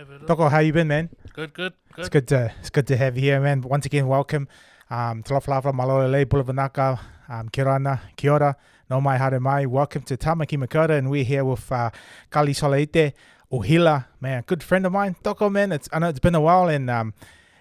And 0.00 0.08
we're 0.08 0.14
live. 0.14 0.20
Yeah, 0.20 0.20
live 0.20 0.22
it 0.22 0.22
up. 0.22 0.28
Toko, 0.28 0.48
how 0.48 0.58
you 0.60 0.72
been, 0.72 0.88
man? 0.88 1.10
Good, 1.34 1.52
good, 1.52 1.72
good. 1.92 2.00
It's 2.00 2.08
good 2.08 2.28
to 2.28 2.52
it's 2.60 2.70
good 2.70 2.86
to 2.86 2.96
have 2.96 3.16
you 3.16 3.22
here, 3.22 3.40
man. 3.40 3.60
Once 3.60 3.86
again, 3.86 4.06
welcome. 4.06 4.48
Um, 4.88 5.22
Lawhalawhala, 5.22 5.72
Malolele, 5.74 6.24
Bulavanaka, 6.24 6.98
um, 7.28 7.48
Kia 7.50 7.68
ora, 7.68 8.00
Kia 8.16 8.32
ora, 8.32 8.56
no 8.88 9.00
mai 9.00 9.18
hare 9.18 9.38
mai. 9.40 9.66
Welcome 9.66 10.02
to 10.02 10.16
Tamaki 10.16 10.58
Makaurau, 10.58 10.96
and 10.96 11.10
we're 11.10 11.24
here 11.24 11.44
with 11.44 11.70
uh, 11.70 11.90
Kali 12.30 12.52
Soleite 12.54 13.12
Ohila, 13.52 14.06
man, 14.20 14.42
good 14.46 14.62
friend 14.62 14.86
of 14.86 14.92
mine. 14.92 15.16
Toko, 15.22 15.50
man, 15.50 15.70
it's 15.72 15.88
I 15.92 15.98
know 15.98 16.08
it's 16.08 16.18
been 16.18 16.34
a 16.34 16.40
while, 16.40 16.68
and 16.68 16.88
um, 16.88 17.12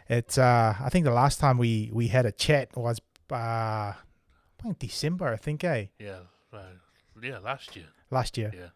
it's 0.07 0.37
uh, 0.37 0.75
I 0.79 0.89
think 0.89 1.05
the 1.05 1.11
last 1.11 1.39
time 1.39 1.57
we 1.57 1.89
we 1.93 2.07
had 2.07 2.25
a 2.25 2.31
chat 2.31 2.75
was 2.75 3.01
uh, 3.31 3.93
in 4.63 4.75
December, 4.79 5.27
I 5.33 5.37
think, 5.37 5.63
eh, 5.63 5.87
Yeah, 5.99 6.19
right. 6.53 6.63
Yeah, 7.21 7.39
last 7.39 7.75
year. 7.75 7.87
last 8.09 8.37
year. 8.37 8.51
Yeah. 8.55 8.69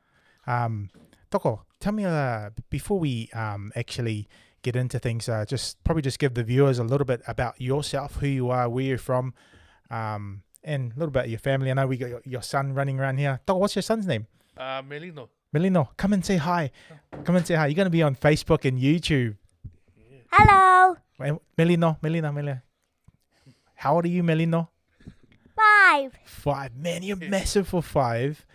Um, 0.65 0.89
Toko, 1.31 1.63
tell 1.83 1.91
me 1.91 2.05
uh, 2.05 2.49
before 2.69 2.97
we 2.97 3.29
um, 3.33 3.71
actually 3.75 4.29
get 4.61 4.75
into 4.75 4.97
things, 4.99 5.27
uh, 5.27 5.43
just 5.45 5.83
probably 5.83 6.01
just 6.01 6.17
give 6.17 6.33
the 6.33 6.43
viewers 6.43 6.79
a 6.79 6.83
little 6.83 7.05
bit 7.05 7.21
about 7.27 7.59
yourself, 7.59 8.15
who 8.15 8.27
you 8.27 8.49
are, 8.49 8.69
where 8.69 8.85
you're 8.85 8.97
from, 8.97 9.33
um, 9.91 10.43
and 10.63 10.93
a 10.93 10.99
little 10.99 11.11
bit 11.11 11.25
of 11.25 11.29
your 11.29 11.39
family. 11.39 11.69
I 11.69 11.73
know 11.73 11.85
we 11.85 11.97
got 11.97 12.09
your, 12.09 12.21
your 12.25 12.41
son 12.41 12.73
running 12.73 12.99
around 13.01 13.17
here. 13.17 13.41
Toko, 13.45 13.59
what's 13.59 13.75
your 13.75 13.81
son's 13.81 14.07
name? 14.07 14.27
Uh, 14.57 14.81
Melino. 14.81 15.27
Melino, 15.53 15.89
come 15.97 16.13
and 16.13 16.25
say 16.25 16.37
hi. 16.37 16.71
Come 17.25 17.35
and 17.35 17.45
say 17.45 17.55
hi. 17.55 17.67
You're 17.67 17.75
going 17.75 17.85
to 17.85 17.91
be 17.91 18.01
on 18.01 18.15
Facebook 18.15 18.65
and 18.65 18.79
YouTube. 18.79 19.35
Hello. 20.31 20.95
Melino, 21.19 21.99
Melino, 22.01 22.33
Melino. 22.33 22.61
How 23.75 23.95
old 23.95 24.05
are 24.05 24.07
you, 24.07 24.23
Melino? 24.23 24.69
Five. 25.55 26.17
Five. 26.25 26.75
Man, 26.75 27.03
you're 27.03 27.17
massive 27.17 27.67
for 27.67 27.83
five. 27.83 28.45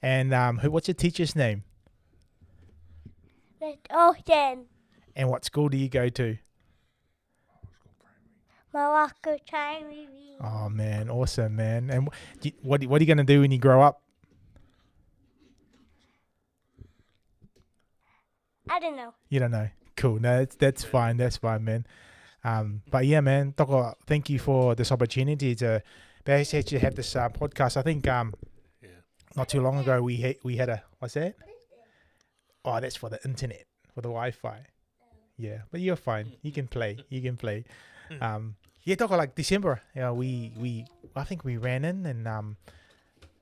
And 0.00 0.32
um, 0.32 0.58
who? 0.58 0.70
What's 0.70 0.88
your 0.88 0.94
teacher's 0.94 1.36
name? 1.36 1.64
Let 3.60 3.78
Ocean. 3.90 4.66
And 5.16 5.28
what 5.28 5.44
school 5.44 5.68
do 5.68 5.76
you 5.76 5.88
go 5.88 6.08
to? 6.10 6.36
Morocco 8.72 9.36
Primary. 9.48 10.08
Oh 10.40 10.68
man, 10.68 11.08
awesome 11.10 11.56
man! 11.56 11.90
And 11.90 12.04
wh- 12.08 12.40
do 12.40 12.48
you- 12.50 12.54
what 12.62 12.84
what 12.84 13.00
are 13.00 13.02
you 13.04 13.08
gonna 13.08 13.24
do 13.24 13.40
when 13.40 13.50
you 13.50 13.58
grow 13.58 13.82
up? 13.82 14.02
I 18.70 18.78
don't 18.78 18.96
know. 18.96 19.14
You 19.30 19.40
don't 19.40 19.50
know. 19.50 19.68
Cool. 19.96 20.20
No, 20.20 20.38
that's 20.38 20.54
that's 20.56 20.84
fine. 20.84 21.16
That's 21.16 21.38
fine, 21.38 21.64
man. 21.64 21.86
Um, 22.44 22.82
but 22.90 23.04
yeah, 23.06 23.20
man, 23.20 23.52
Toko, 23.56 23.94
thank 24.06 24.30
you 24.30 24.38
for 24.38 24.74
this 24.74 24.92
opportunity 24.92 25.54
to 25.56 25.82
basically 26.24 26.78
have 26.78 26.94
this 26.94 27.16
uh, 27.16 27.28
podcast. 27.30 27.76
I 27.76 27.82
think 27.82 28.06
um, 28.06 28.32
Yeah. 28.82 28.90
not 29.36 29.48
too 29.48 29.60
long 29.60 29.78
ago 29.78 30.00
we 30.02 30.18
had 30.18 30.36
we 30.44 30.56
had 30.56 30.68
a 30.68 30.82
what's 30.98 31.14
that? 31.14 31.34
Oh, 32.64 32.80
that's 32.80 32.96
for 32.96 33.08
the 33.08 33.18
internet 33.24 33.64
for 33.94 34.00
the 34.02 34.08
Wi-Fi. 34.08 34.66
Yeah, 35.36 35.58
but 35.70 35.80
you're 35.80 35.96
fine. 35.96 36.32
You 36.42 36.52
can 36.52 36.66
play. 36.66 36.98
You 37.08 37.22
can 37.22 37.36
play. 37.36 37.64
Um, 38.20 38.56
yeah, 38.84 38.96
Toko, 38.96 39.16
like 39.16 39.34
December. 39.34 39.80
Yeah, 39.94 40.10
we 40.12 40.52
we 40.58 40.86
I 41.14 41.24
think 41.24 41.44
we 41.44 41.56
ran 41.56 41.84
in 41.84 42.06
and 42.06 42.26
um, 42.26 42.56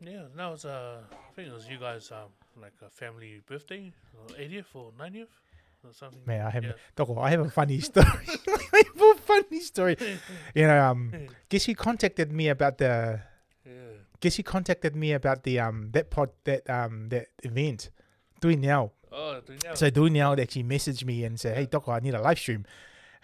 Yeah, 0.00 0.24
that 0.36 0.46
was, 0.50 0.64
uh, 0.64 1.00
I 1.10 1.32
think 1.34 1.48
it 1.48 1.54
was 1.54 1.68
you 1.68 1.78
guys, 1.78 2.10
um, 2.12 2.28
like 2.60 2.74
a 2.84 2.90
family 2.90 3.40
birthday, 3.46 3.92
or 4.18 4.34
80th 4.36 4.74
or 4.74 4.92
90th 4.98 5.32
or 5.84 5.92
something. 5.92 6.20
Man, 6.26 6.44
I 6.44 6.50
have 6.50 6.64
Yeah. 6.64 7.20
I 7.20 7.30
have 7.30 7.40
a 7.40 7.50
funny 7.50 7.80
story. 7.80 8.06
I 8.72 8.82
have 8.84 9.02
a 9.02 9.14
funny 9.20 9.60
story. 9.60 9.96
You 10.54 10.66
know, 10.66 10.90
um, 10.90 11.12
guess 11.48 11.68
you 11.68 11.74
contacted 11.74 12.32
me 12.32 12.48
about 12.48 12.78
the. 12.78 13.20
Yeah. 13.64 13.72
Guess 14.20 14.38
you 14.38 14.44
contacted 14.44 14.96
me 14.96 15.12
about 15.12 15.44
the 15.44 15.60
um 15.60 15.90
that 15.92 16.10
pod 16.10 16.30
that 16.44 16.68
um 16.68 17.08
that 17.08 17.28
event. 17.42 17.90
Doing 18.40 18.60
now. 18.60 18.92
Oh, 19.16 19.40
do? 19.40 19.56
So 19.74 19.88
doing 19.88 20.12
now 20.12 20.34
actually 20.34 20.64
messaged 20.64 21.04
me 21.04 21.24
and 21.24 21.40
said, 21.40 21.56
"Hey, 21.56 21.64
Toko, 21.66 21.92
I 21.92 22.00
need 22.00 22.14
a 22.14 22.20
live 22.20 22.38
stream." 22.38 22.66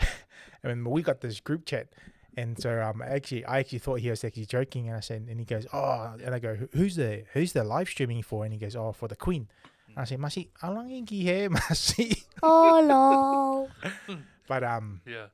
and 0.62 0.86
we 0.86 1.02
got 1.02 1.20
this 1.20 1.38
group 1.38 1.66
chat, 1.66 1.88
and 2.36 2.58
so 2.58 2.82
um 2.82 3.02
actually 3.02 3.44
I 3.44 3.58
actually 3.58 3.80
thought 3.80 4.00
he 4.00 4.08
was 4.08 4.24
actually 4.24 4.46
joking, 4.46 4.88
and 4.88 4.96
I 4.96 5.00
said, 5.00 5.26
and 5.28 5.38
he 5.38 5.44
goes, 5.44 5.66
"Oh," 5.72 6.14
and 6.24 6.34
I 6.34 6.38
go, 6.38 6.56
"Who's 6.72 6.96
the 6.96 7.24
who's 7.34 7.52
the 7.52 7.62
live 7.62 7.88
streaming 7.88 8.22
for?" 8.22 8.44
And 8.44 8.52
he 8.54 8.58
goes, 8.58 8.74
"Oh, 8.74 8.92
for 8.92 9.06
the 9.06 9.16
Queen." 9.16 9.48
And 9.88 9.98
I 9.98 10.04
said, 10.04 10.18
"Masi, 10.18 10.48
how 10.60 10.72
long 10.72 10.88
ingi 10.88 11.10
he 11.10 11.48
masi?" 11.48 12.24
Hello. 12.42 13.68
But 14.48 14.64
um. 14.64 15.02
yeah. 15.06 15.26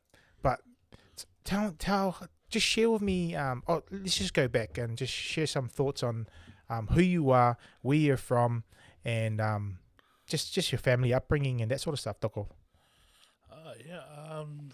But 0.42 0.60
tell 1.44 1.74
tell 1.78 2.28
just 2.50 2.66
share 2.66 2.90
with 2.90 3.02
me 3.02 3.34
um 3.34 3.62
oh 3.68 3.82
let's 3.90 4.16
just 4.16 4.34
go 4.34 4.48
back 4.48 4.78
and 4.78 4.96
just 4.96 5.12
share 5.12 5.46
some 5.46 5.68
thoughts 5.68 6.02
on 6.02 6.26
um 6.68 6.86
who 6.88 7.00
you 7.00 7.30
are 7.30 7.56
where 7.82 7.96
you're 7.96 8.16
from 8.16 8.64
and 9.04 9.40
um 9.40 9.78
just 10.28 10.52
just 10.52 10.70
your 10.70 10.78
family 10.78 11.12
upbringing 11.14 11.60
and 11.62 11.70
that 11.70 11.80
sort 11.80 11.94
of 11.94 12.00
stuff 12.00 12.20
Toko. 12.20 12.48
Uh, 13.50 13.72
yeah, 13.86 14.02
um, 14.30 14.70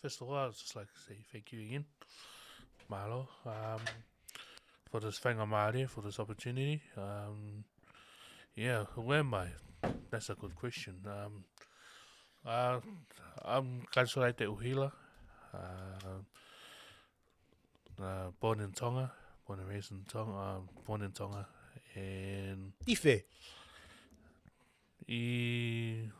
first 0.00 0.20
of 0.20 0.28
all, 0.28 0.36
I'd 0.36 0.52
just 0.52 0.76
like 0.76 0.86
to 0.86 1.00
say 1.08 1.16
thank 1.32 1.52
you 1.52 1.60
again, 1.60 1.84
Marlo, 2.90 3.26
um, 3.46 3.80
for 4.90 5.00
this 5.00 5.18
faingamālie, 5.18 5.88
for 5.88 6.02
this 6.02 6.20
opportunity. 6.20 6.82
Um, 6.96 7.64
yeah, 8.54 8.84
who 8.94 9.12
am 9.14 9.34
I? 9.34 9.48
That's 10.10 10.30
a 10.30 10.34
good 10.34 10.54
question. 10.54 10.96
Um, 11.06 11.44
uh, 12.46 12.80
I'm 13.42 13.82
Kansorei 13.92 14.36
Te 14.36 14.44
Uhila, 14.44 14.92
uh, 15.54 16.22
uh, 18.02 18.30
born 18.38 18.60
in 18.60 18.72
Tonga, 18.72 19.10
born 19.46 19.60
and 19.60 19.68
raised 19.68 19.90
in 19.92 20.04
Tonga, 20.06 20.36
uh, 20.36 20.58
born 20.86 21.02
in 21.02 21.12
Tonga, 21.12 21.46
and 21.96 22.72
Ife. 22.88 23.24
I 25.08 26.10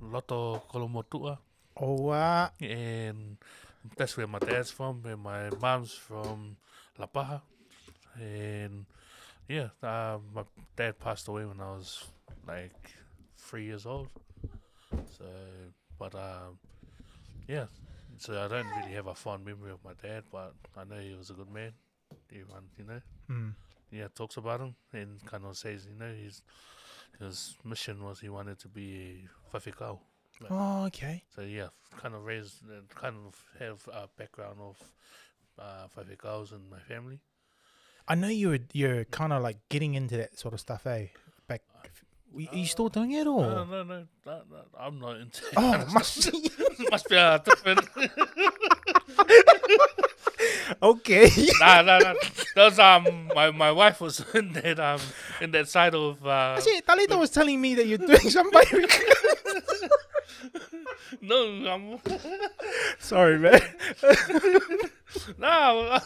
Loto 0.00 0.62
Kolomotua. 0.70 1.38
Oh 1.76 2.08
uh, 2.08 2.48
and 2.60 3.36
that's 3.96 4.16
where 4.16 4.26
my 4.26 4.38
dad's 4.38 4.70
from, 4.70 5.02
and 5.06 5.22
my 5.22 5.50
mom's 5.60 5.92
from 5.92 6.56
Lapaha, 6.98 7.40
and 8.20 8.84
yeah, 9.48 9.68
uh, 9.82 10.18
my 10.34 10.44
dad 10.76 10.98
passed 10.98 11.28
away 11.28 11.44
when 11.44 11.60
I 11.60 11.70
was 11.72 12.04
like 12.46 12.74
three 13.38 13.64
years 13.64 13.86
old. 13.86 14.08
So, 15.16 15.24
but 15.98 16.14
um, 16.14 16.58
yeah, 17.48 17.66
so 18.18 18.34
I 18.34 18.48
don't 18.48 18.66
really 18.76 18.94
have 18.94 19.06
a 19.06 19.14
fond 19.14 19.44
memory 19.44 19.70
of 19.70 19.82
my 19.84 19.92
dad, 20.02 20.24
but 20.30 20.54
I 20.76 20.84
know 20.84 21.00
he 21.00 21.14
was 21.14 21.30
a 21.30 21.34
good 21.34 21.50
man. 21.50 21.72
Everyone, 22.30 22.64
you 22.76 22.84
know, 22.84 23.00
mm, 23.30 23.54
yeah, 23.90 24.08
talks 24.14 24.36
about 24.36 24.60
him 24.60 24.74
and 24.92 25.24
kind 25.24 25.44
of 25.44 25.56
says, 25.56 25.86
you 25.86 25.98
know, 25.98 26.12
his 26.12 26.42
his 27.18 27.56
mission 27.64 28.02
was 28.04 28.20
he 28.20 28.28
wanted 28.28 28.58
to 28.60 28.68
be 28.68 29.26
a 29.52 29.56
faifekau. 29.56 29.98
oh 30.50 30.84
okay. 30.86 31.22
So 31.34 31.42
yeah, 31.42 31.68
kind 31.98 32.14
of 32.14 32.24
raised, 32.24 32.62
uh, 32.70 32.82
kind 32.94 33.16
of 33.26 33.44
have 33.58 33.88
a 33.92 34.08
background 34.16 34.58
of 34.60 34.76
uh, 35.58 35.86
faifekau's 35.96 36.52
in 36.52 36.68
my 36.70 36.78
family. 36.80 37.20
I 38.08 38.14
know 38.14 38.28
you're 38.28 38.58
you're 38.72 39.04
kind 39.04 39.32
of 39.32 39.42
like 39.42 39.58
getting 39.68 39.94
into 39.94 40.16
that 40.16 40.38
sort 40.38 40.54
of 40.54 40.60
stuff 40.60 40.86
eh 40.86 41.06
back 41.46 41.62
are 42.36 42.56
you 42.56 42.66
still 42.66 42.88
doing 42.88 43.12
it 43.12 43.26
or 43.26 43.42
No, 43.42 43.64
no, 43.64 43.82
no, 43.82 44.06
no, 44.24 44.42
no, 44.50 44.56
I'm 44.78 44.98
not 44.98 45.20
into. 45.20 45.42
oh 45.56 45.84
must 45.92 46.30
must 46.90 47.08
be 47.08 47.16
a 47.16 47.38
different. 47.44 47.86
okay 50.82 51.30
nah, 51.60 51.82
nah, 51.82 51.98
nah. 51.98 52.14
That 52.54 52.64
was 52.64 52.78
um, 52.78 53.28
my 53.34 53.50
my 53.50 53.70
wife 53.72 54.00
was 54.00 54.24
in 54.34 54.52
that 54.54 54.80
um, 54.80 55.00
in 55.40 55.50
that 55.52 55.68
side 55.68 55.94
of 55.94 56.24
uh, 56.26 56.60
See, 56.60 56.80
Talita 56.86 57.18
was 57.18 57.30
telling 57.30 57.60
me 57.60 57.74
that 57.74 57.86
you're 57.86 57.98
doing 57.98 58.30
something 58.30 58.62
no, 61.20 61.70
um, 61.70 61.98
sorry 62.98 63.38
man 63.38 63.60
no, 65.38 65.98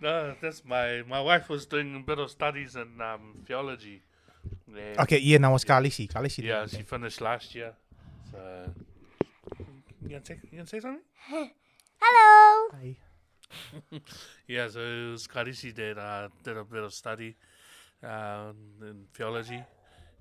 no. 0.00 0.34
That's 0.40 0.64
my 0.64 1.02
my 1.06 1.20
wife 1.20 1.48
was 1.48 1.66
doing 1.66 1.96
a 1.96 2.00
bit 2.00 2.18
of 2.18 2.30
studies 2.30 2.76
in 2.76 3.00
um 3.00 3.42
theology. 3.46 4.02
And 4.68 4.98
okay 5.00 5.18
yeah 5.18 5.38
now 5.38 5.54
it's 5.54 5.64
Kalisi 5.64 6.08
Kalisi 6.10 6.44
Yeah, 6.44 6.66
she 6.66 6.82
finished 6.82 7.20
last 7.20 7.54
year. 7.54 7.72
So 8.30 8.70
you 10.02 10.08
gonna 10.10 10.24
say 10.24 10.38
you 10.50 10.58
gonna 10.58 10.66
say 10.66 10.80
something? 10.80 11.02
Hello. 12.00 12.68
Hi. 12.80 12.96
Yeah, 14.48 14.68
so 14.68 14.80
it 14.80 15.10
was 15.10 15.26
Karisi 15.26 15.74
that 15.74 15.98
uh, 15.98 16.28
did 16.42 16.56
a 16.56 16.64
bit 16.64 16.82
of 16.82 16.92
study 16.94 17.36
um, 18.02 18.54
in 18.80 19.04
theology, 19.12 19.62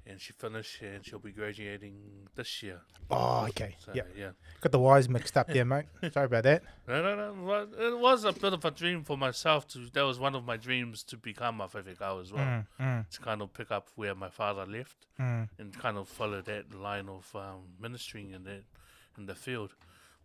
and 0.07 0.19
she 0.19 0.33
finished, 0.33 0.81
and 0.81 1.05
she'll 1.05 1.19
be 1.19 1.31
graduating 1.31 1.95
this 2.35 2.63
year. 2.63 2.81
oh 3.11 3.45
okay 3.49 3.75
So 3.83 3.91
yeah 3.93 4.03
yeah, 4.17 4.31
Got 4.61 4.71
the 4.71 4.79
wires 4.79 5.07
mixed 5.09 5.37
up 5.37 5.47
there, 5.47 5.65
mate. 5.65 5.85
Sorry 6.13 6.25
about 6.25 6.43
that. 6.43 6.63
no, 6.87 7.01
no, 7.03 7.33
no. 7.33 7.67
It 7.87 7.99
was 7.99 8.23
a 8.23 8.33
bit 8.33 8.53
of 8.53 8.65
a 8.65 8.71
dream 8.71 9.03
for 9.03 9.17
myself 9.17 9.67
to. 9.69 9.89
That 9.93 10.03
was 10.03 10.19
one 10.19 10.35
of 10.35 10.43
my 10.45 10.57
dreams 10.57 11.03
to 11.03 11.17
become 11.17 11.61
a 11.61 11.67
faifekau 11.67 12.21
as 12.21 12.31
well. 12.33 12.45
Mm, 12.45 12.65
mm, 12.79 13.09
To 13.09 13.19
kind 13.19 13.41
of 13.41 13.53
pick 13.53 13.69
up 13.71 13.87
where 13.95 14.15
my 14.15 14.29
father 14.29 14.65
left 14.65 14.97
mm. 15.19 15.47
and 15.59 15.77
kind 15.77 15.97
of 15.97 16.07
follow 16.07 16.41
that 16.41 16.73
line 16.73 17.09
of 17.09 17.29
um, 17.35 17.61
ministering 17.79 18.31
in 18.31 18.43
that 18.45 18.63
in 19.17 19.25
the 19.27 19.35
field. 19.35 19.75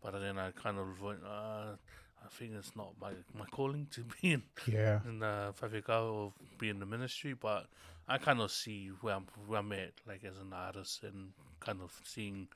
But 0.03 0.13
then 0.19 0.39
I 0.39 0.51
kind 0.53 0.79
of 0.79 1.03
went, 1.03 1.21
uh, 1.23 1.77
I 2.25 2.29
think 2.29 2.53
it's 2.59 2.75
not 2.77 2.93
my 3.01 3.13
my 3.39 3.47
calling 3.47 3.87
to 3.93 4.03
be 4.03 4.33
in 4.33 4.43
Yeah. 4.67 5.01
in 5.05 5.21
the 5.21 5.55
faifekau 5.61 6.13
or 6.13 6.33
be 6.59 6.69
in 6.69 6.79
the 6.79 6.87
ministry, 6.87 7.35
but 7.35 7.67
I 8.09 8.19
kind 8.19 8.41
of 8.41 8.51
see 8.51 8.89
where 9.01 9.15
I'm 9.17 9.27
where 9.47 9.61
I'm 9.61 9.73
at, 9.73 9.93
like 10.07 10.25
as 10.25 10.39
an 10.39 10.53
artist, 10.53 11.03
and 11.03 11.33
kind 11.61 11.81
of 11.83 11.99
seeing 12.05 12.49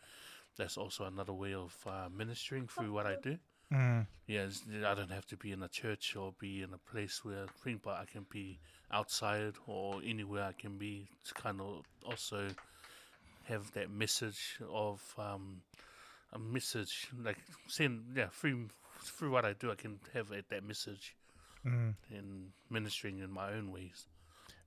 that's 0.56 0.76
also 0.76 1.04
another 1.04 1.32
way 1.32 1.54
of 1.54 1.74
uh, 1.86 2.08
ministering 2.16 2.68
through 2.68 2.92
what 2.92 3.06
I 3.06 3.16
do. 3.22 3.38
Mm. 3.72 4.06
Yeah, 4.26 4.42
it's, 4.44 4.62
I 4.84 4.94
don't 4.94 5.10
have 5.10 5.26
to 5.26 5.36
be 5.36 5.52
in 5.52 5.62
a 5.62 5.68
church 5.68 6.16
or 6.16 6.32
be 6.38 6.62
in 6.62 6.72
a 6.72 6.78
place 6.78 7.24
where 7.24 7.46
thing, 7.62 7.80
but 7.82 7.94
I 7.94 8.04
can 8.04 8.26
be 8.30 8.58
outside 8.92 9.54
or 9.66 10.00
anywhere 10.04 10.44
I 10.44 10.52
can 10.52 10.78
be 10.78 11.08
to 11.24 11.34
kind 11.34 11.60
of 11.60 11.84
also 12.06 12.48
have 13.44 13.70
that 13.72 13.90
message 13.90 14.58
of 14.72 15.02
um, 15.18 15.62
a 16.32 16.38
message 16.38 17.08
like 17.22 17.38
saying 17.68 18.04
yeah 18.16 18.28
through 18.32 18.68
through 19.04 19.30
what 19.30 19.44
I 19.44 19.52
do 19.52 19.70
I 19.70 19.74
can 19.74 19.98
have 20.12 20.28
that 20.28 20.64
message 20.64 21.16
Mm. 21.66 21.94
in 22.10 22.52
ministering 22.68 23.20
in 23.20 23.30
my 23.30 23.52
own 23.52 23.72
ways. 23.72 24.06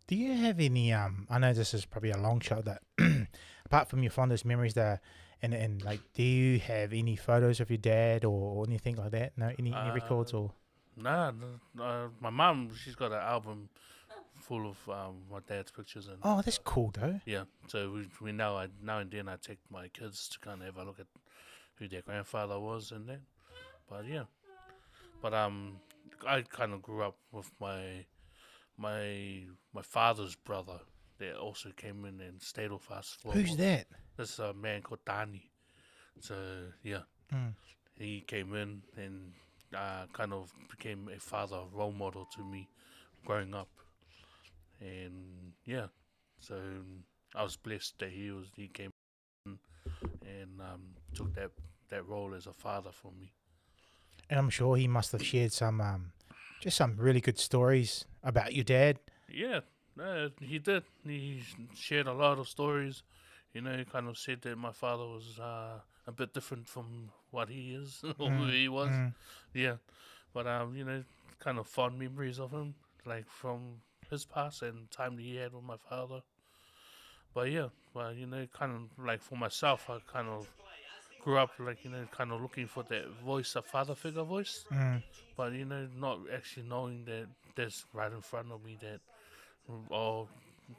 Do 0.07 0.15
you 0.15 0.33
have 0.33 0.59
any? 0.59 0.91
Um, 0.93 1.27
I 1.29 1.37
know 1.37 1.53
this 1.53 1.75
is 1.75 1.85
probably 1.85 2.09
a 2.09 2.17
long 2.17 2.39
shot. 2.39 2.65
That 2.65 2.81
apart 3.67 3.87
from 3.87 4.01
your 4.01 4.09
fondest 4.09 4.45
memories, 4.45 4.73
there, 4.73 4.99
and 5.43 5.53
and 5.53 5.83
like, 5.83 5.99
do 6.15 6.23
you 6.23 6.57
have 6.59 6.93
any 6.93 7.15
photos 7.15 7.59
of 7.59 7.69
your 7.69 7.77
dad 7.77 8.25
or, 8.25 8.65
anything 8.67 8.95
like 8.95 9.11
that? 9.11 9.37
No, 9.37 9.51
any, 9.59 9.75
any 9.75 9.91
records 9.91 10.33
Uh, 10.33 10.37
or? 10.39 10.53
Nah, 10.95 11.31
no, 11.31 11.83
uh, 11.83 12.07
my 12.19 12.31
mum 12.31 12.71
she's 12.83 12.95
got 12.95 13.11
an 13.11 13.19
album 13.19 13.69
full 14.33 14.67
of 14.67 14.89
um, 14.89 15.17
my 15.31 15.39
dad's 15.47 15.69
pictures 15.69 16.07
and 16.07 16.17
Oh, 16.23 16.41
that's 16.41 16.57
cool 16.57 16.89
though. 16.95 17.19
Yeah, 17.25 17.43
so 17.67 17.91
we 17.91 18.07
we 18.21 18.31
now 18.31 18.57
I 18.57 18.69
now 18.81 18.97
and 18.99 19.11
then 19.11 19.27
I 19.29 19.35
take 19.35 19.59
my 19.69 19.87
kids 19.89 20.29
to 20.29 20.39
kind 20.39 20.61
of 20.61 20.65
have 20.67 20.77
a 20.77 20.83
look 20.83 20.99
at 20.99 21.07
who 21.75 21.87
their 21.87 22.01
grandfather 22.01 22.59
was 22.59 22.91
and 22.91 23.07
that. 23.07 23.19
But 23.89 24.05
yeah, 24.07 24.23
but 25.21 25.33
um, 25.33 25.79
I 26.27 26.41
kind 26.41 26.73
of 26.73 26.81
grew 26.81 27.01
up 27.03 27.17
with 27.31 27.49
my 27.59 28.05
my 28.77 29.43
my 29.73 29.81
father's 29.81 30.35
brother 30.35 30.79
that 31.19 31.35
also 31.37 31.69
came 31.75 32.05
in 32.05 32.21
and 32.21 32.41
stayed 32.41 32.71
with 32.71 32.89
us 32.91 33.15
for. 33.21 33.33
Who's 33.33 33.55
that? 33.57 33.87
This 34.17 34.39
a 34.39 34.53
man 34.53 34.81
called 34.81 34.99
Danny. 35.05 35.49
So 36.19 36.35
yeah, 36.83 37.03
Mm. 37.33 37.53
he 37.97 38.21
came 38.21 38.53
in 38.55 38.81
and 38.95 39.33
uh, 39.75 40.05
kind 40.13 40.33
of 40.33 40.51
became 40.69 41.09
a 41.15 41.19
father 41.19 41.61
role 41.73 41.91
model 41.91 42.27
to 42.35 42.43
me 42.43 42.67
growing 43.25 43.53
up, 43.53 43.69
and 44.79 45.53
yeah, 45.65 45.87
so 46.39 46.59
I 47.35 47.43
was 47.43 47.55
blessed 47.57 47.99
that 47.99 48.09
he 48.09 48.31
was 48.31 48.47
he 48.55 48.67
came 48.67 48.91
in 49.45 49.59
and 50.21 50.61
um, 50.61 50.81
took 51.13 51.33
that 51.35 51.51
that 51.89 52.07
role 52.07 52.33
as 52.33 52.47
a 52.47 52.53
father 52.53 52.91
for 52.91 53.11
me. 53.11 53.33
And 54.29 54.39
I'm 54.39 54.49
sure 54.49 54.75
he 54.75 54.87
must 54.87 55.11
have 55.13 55.23
shared 55.23 55.53
some, 55.53 55.79
um, 55.79 56.11
just 56.59 56.77
some 56.77 56.95
really 56.97 57.21
good 57.21 57.39
stories 57.39 58.05
about 58.23 58.53
your 58.53 58.63
dad. 58.63 58.99
Yeah, 59.29 59.61
no, 59.95 60.29
he 60.41 60.59
did. 60.59 60.83
He 61.05 61.43
shared 61.75 62.07
a 62.07 62.13
lot 62.13 62.39
of 62.39 62.47
stories. 62.47 63.03
You 63.53 63.61
know, 63.61 63.77
he 63.77 63.85
kind 63.85 64.07
of 64.07 64.17
said 64.17 64.41
that 64.41 64.57
my 64.57 64.71
father 64.71 65.05
was 65.05 65.39
uh, 65.39 65.79
a 66.05 66.11
bit 66.11 66.33
different 66.33 66.67
from 66.67 67.09
what 67.31 67.49
he 67.49 67.73
is 67.73 68.03
or 68.19 68.29
who 68.29 68.47
he 68.47 68.69
was. 68.69 68.89
Mm. 68.89 69.13
Yeah, 69.53 69.75
but 70.33 70.45
um, 70.47 70.75
you 70.75 70.83
know, 70.83 71.03
kind 71.39 71.57
of 71.57 71.67
fond 71.67 71.97
memories 71.97 72.39
of 72.39 72.51
him, 72.51 72.75
like 73.05 73.29
from 73.29 73.81
his 74.09 74.25
past 74.25 74.61
and 74.61 74.89
time 74.91 75.15
that 75.15 75.21
he 75.21 75.35
had 75.35 75.53
with 75.53 75.63
my 75.63 75.77
father. 75.77 76.21
But 77.33 77.51
yeah, 77.51 77.67
well, 77.93 78.13
you 78.13 78.25
know, 78.25 78.47
kind 78.53 78.71
of 78.73 79.05
like 79.05 79.21
for 79.21 79.35
myself, 79.35 79.89
I 79.89 79.99
kind 80.11 80.27
of 80.27 80.47
grew 81.27 81.37
up 81.39 81.51
like 81.59 81.83
you 81.83 81.89
know, 81.89 82.05
kind 82.09 82.31
of 82.31 82.41
looking 82.41 82.67
for 82.67 82.83
that 82.83 83.05
voice, 83.25 83.57
a 83.57 83.61
father 83.61 83.93
figure 83.95 84.23
voice. 84.23 84.63
Mm. 84.71 85.03
But 85.35 85.51
you 85.51 85.65
know, 85.65 85.85
not 85.99 86.19
actually 86.33 86.67
knowing 86.69 87.03
that 87.03 87.25
that's 87.53 87.85
right 87.91 88.09
in 88.13 88.21
front 88.21 88.49
of 88.49 88.63
me, 88.63 88.77
that 88.79 89.01
or 89.89 90.29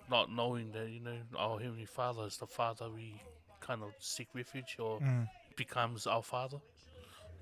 not 0.09 0.33
knowing 0.33 0.73
that 0.73 0.89
you 0.89 1.01
know, 1.01 1.19
our 1.37 1.59
heavenly 1.61 1.85
Father 1.85 2.25
is 2.25 2.39
the 2.39 2.47
Father 2.47 2.89
we 2.89 3.21
kind 3.61 3.83
of 3.83 3.91
seek 3.99 4.29
refuge 4.35 4.77
or 4.79 5.01
Mm. 5.01 5.29
becomes 5.55 6.07
our 6.07 6.23
Father. 6.23 6.61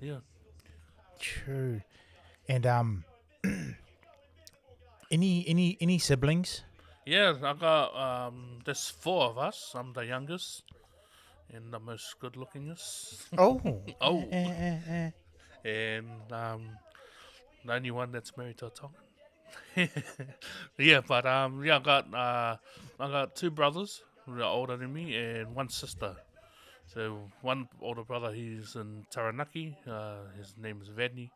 Yeah. 0.01 0.19
True. 1.17 1.79
And 2.49 2.65
um, 2.67 3.05
any 5.09 5.47
any 5.47 5.77
any 5.79 5.97
siblings? 5.97 6.63
Yeah, 7.05 7.35
I 7.41 7.53
got 7.53 7.95
um 7.95 8.59
there's 8.65 8.89
four 8.89 9.27
of 9.29 9.37
us. 9.37 9.71
I'm 9.75 9.93
the 9.93 10.05
youngest 10.05 10.63
and 11.53 11.73
the 11.73 11.79
most 11.79 12.19
good 12.19 12.33
lookingest. 12.33 13.27
Oh. 13.37 13.61
Oh. 14.01 14.23
Eh, 14.31 14.49
eh, 14.49 14.79
eh. 14.87 15.11
and 15.65 16.31
um 16.31 16.69
the 17.65 17.73
only 17.73 17.91
one 17.91 18.11
that's 18.11 18.35
married 18.37 18.57
to 18.57 18.67
a 18.67 18.69
Tongan. 18.69 18.95
yeah, 20.77 21.01
but 21.07 21.25
um 21.25 21.63
yeah 21.63 21.77
I 21.77 21.79
got 21.79 22.13
uh 22.13 22.57
I 22.99 23.07
got 23.09 23.35
two 23.35 23.51
brothers 23.51 24.01
who 24.25 24.39
are 24.39 24.43
older 24.43 24.77
than 24.77 24.93
me 24.93 25.15
and 25.15 25.55
one 25.55 25.69
sister. 25.69 26.15
So 26.87 27.19
one 27.41 27.67
older 27.81 28.03
brother 28.03 28.31
he's 28.31 28.75
in 28.75 29.05
Taranaki, 29.11 29.77
uh 29.87 30.29
his 30.37 30.55
name 30.57 30.81
is 30.81 30.89
Vedni. 30.89 31.29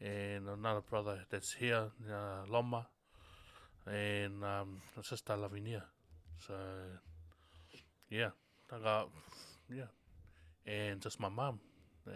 And 0.00 0.46
another 0.48 0.82
brother 0.82 1.24
that's 1.30 1.52
here, 1.54 1.86
uh, 2.12 2.44
Loma, 2.50 2.86
and 3.86 4.44
um, 4.44 4.82
a 4.98 5.02
sister 5.02 5.34
Lavinia. 5.36 5.84
So, 6.46 6.52
yeah, 8.10 8.30
I 8.72 8.78
got, 8.78 9.10
yeah, 9.72 9.84
and 10.66 11.00
just 11.00 11.20
my 11.20 11.28
mum. 11.28 11.60
Uh, 12.06 12.12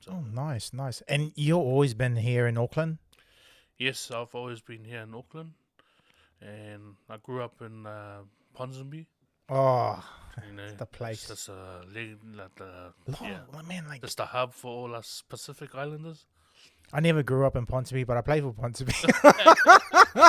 so, 0.00 0.12
Oh, 0.12 0.20
nice, 0.32 0.72
nice. 0.72 1.02
And 1.02 1.32
you've 1.34 1.58
always 1.58 1.94
been 1.94 2.16
here 2.16 2.46
in 2.46 2.56
Auckland. 2.56 2.98
yes, 3.78 4.10
I've 4.10 4.34
always 4.34 4.60
been 4.60 4.84
here 4.84 5.00
in 5.00 5.14
Auckland, 5.14 5.52
and 6.40 6.94
I 7.08 7.16
grew 7.18 7.42
up 7.42 7.60
in 7.60 7.86
uh, 7.86 8.20
Ponsonby. 8.58 9.06
Oh, 9.48 10.02
You 10.48 10.54
know, 10.56 10.70
the 10.78 10.86
place. 10.86 11.28
It's 11.30 11.46
just 11.46 11.48
a 11.48 11.82
like 12.34 12.54
the, 12.56 12.92
Lo- 13.08 13.16
yeah, 13.22 13.40
man, 13.68 13.86
like 13.88 14.00
just 14.00 14.20
a 14.20 14.24
hub 14.26 14.54
for 14.54 14.68
all 14.70 14.94
us 14.94 15.22
Pacific 15.28 15.74
Islanders. 15.74 16.26
I 16.92 17.00
never 17.00 17.22
grew 17.22 17.46
up 17.46 17.56
in 17.56 17.66
Ponsonby, 17.66 18.06
but 18.06 18.16
I 18.16 18.20
played 18.22 18.42
for 18.42 18.52
Ponsonby. 18.52 18.94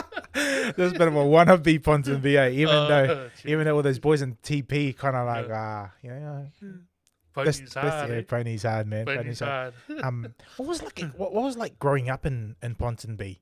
There's 0.34 0.92
a 0.92 0.98
bit 0.98 1.08
of 1.08 1.16
a 1.16 1.20
wannabe 1.20 1.80
Ponsonby, 1.82 2.36
eh? 2.38 2.50
even 2.52 2.76
Uh, 2.76 2.88
though 2.88 3.30
gee, 3.42 3.52
even 3.52 3.66
though 3.66 3.76
all 3.76 3.82
those 3.82 4.00
boys 4.00 4.22
in 4.22 4.36
TP 4.44 4.96
kind 4.96 5.16
of 5.16 5.26
like 5.28 5.50
ah, 5.52 5.92
you 6.02 6.10
know, 6.12 6.48
pony's 7.34 7.60
this, 7.60 7.74
this, 7.74 7.76
yeah, 7.76 8.06
eh? 8.10 8.22
pony's 8.22 8.64
hard, 8.64 8.88
man. 8.88 9.06
Pony's 9.06 9.18
Pony's 9.24 9.40
hard. 9.40 9.74
hard. 9.88 10.02
Um, 10.04 10.34
what 10.58 10.68
was 10.68 10.82
like 10.82 11.00
what, 11.18 11.34
what 11.34 11.44
was 11.44 11.58
like 11.58 11.78
growing 11.80 12.10
up 12.10 12.26
in 12.26 12.56
in 12.62 12.76
Ponsonby 12.76 13.40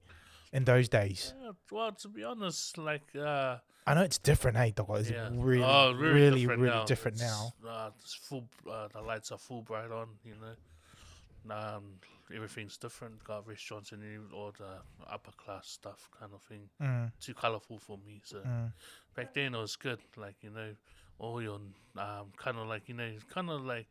in 0.52 0.66
those 0.66 0.90
days? 0.90 1.34
Yeah, 1.42 1.52
well, 1.72 1.92
to 1.92 2.08
be 2.08 2.24
honest, 2.24 2.78
like 2.78 3.04
uh, 3.16 3.58
I 3.86 3.94
know 3.96 4.02
it's 4.04 4.18
different, 4.20 4.58
hey, 4.58 4.72
dog. 4.72 4.88
It's 5.00 5.10
yeah, 5.10 5.30
really, 5.34 5.64
oh, 5.64 5.92
really, 5.94 6.42
different 6.42 6.62
really 6.62 6.76
now. 6.76 6.86
different 6.86 7.16
It's, 7.16 7.24
now. 7.24 7.54
Uh, 7.68 7.90
it's 8.00 8.14
full. 8.16 8.48
Uh, 8.70 8.88
the 8.94 9.02
lights 9.02 9.32
are 9.32 9.38
full 9.38 9.62
bright 9.64 9.92
on. 9.92 10.08
You 10.24 10.34
know, 10.42 11.56
um, 11.56 11.84
everything's 12.34 12.78
different. 12.78 13.24
Got 13.24 13.48
restaurants 13.48 13.92
and 13.92 14.02
all 14.34 14.52
the 14.58 14.82
upper 15.12 15.32
class 15.32 15.68
stuff, 15.68 16.10
kind 16.20 16.32
of 16.34 16.42
thing. 16.44 16.70
Mm, 16.82 17.12
Too 17.20 17.34
colorful 17.34 17.80
for 17.80 17.98
me. 18.06 18.22
So 18.24 18.38
mm, 18.38 18.72
back 19.16 19.34
then 19.34 19.56
it 19.56 19.58
was 19.60 19.76
good. 19.76 20.00
Like 20.18 20.36
you 20.42 20.50
know, 20.52 20.74
all 21.20 21.42
your 21.42 21.56
um, 21.98 22.32
kind 22.38 22.58
of 22.58 22.68
like 22.68 22.88
you 22.88 22.96
know, 22.96 23.04
it's 23.04 23.24
kind 23.24 23.50
of 23.50 23.66
like 23.66 23.88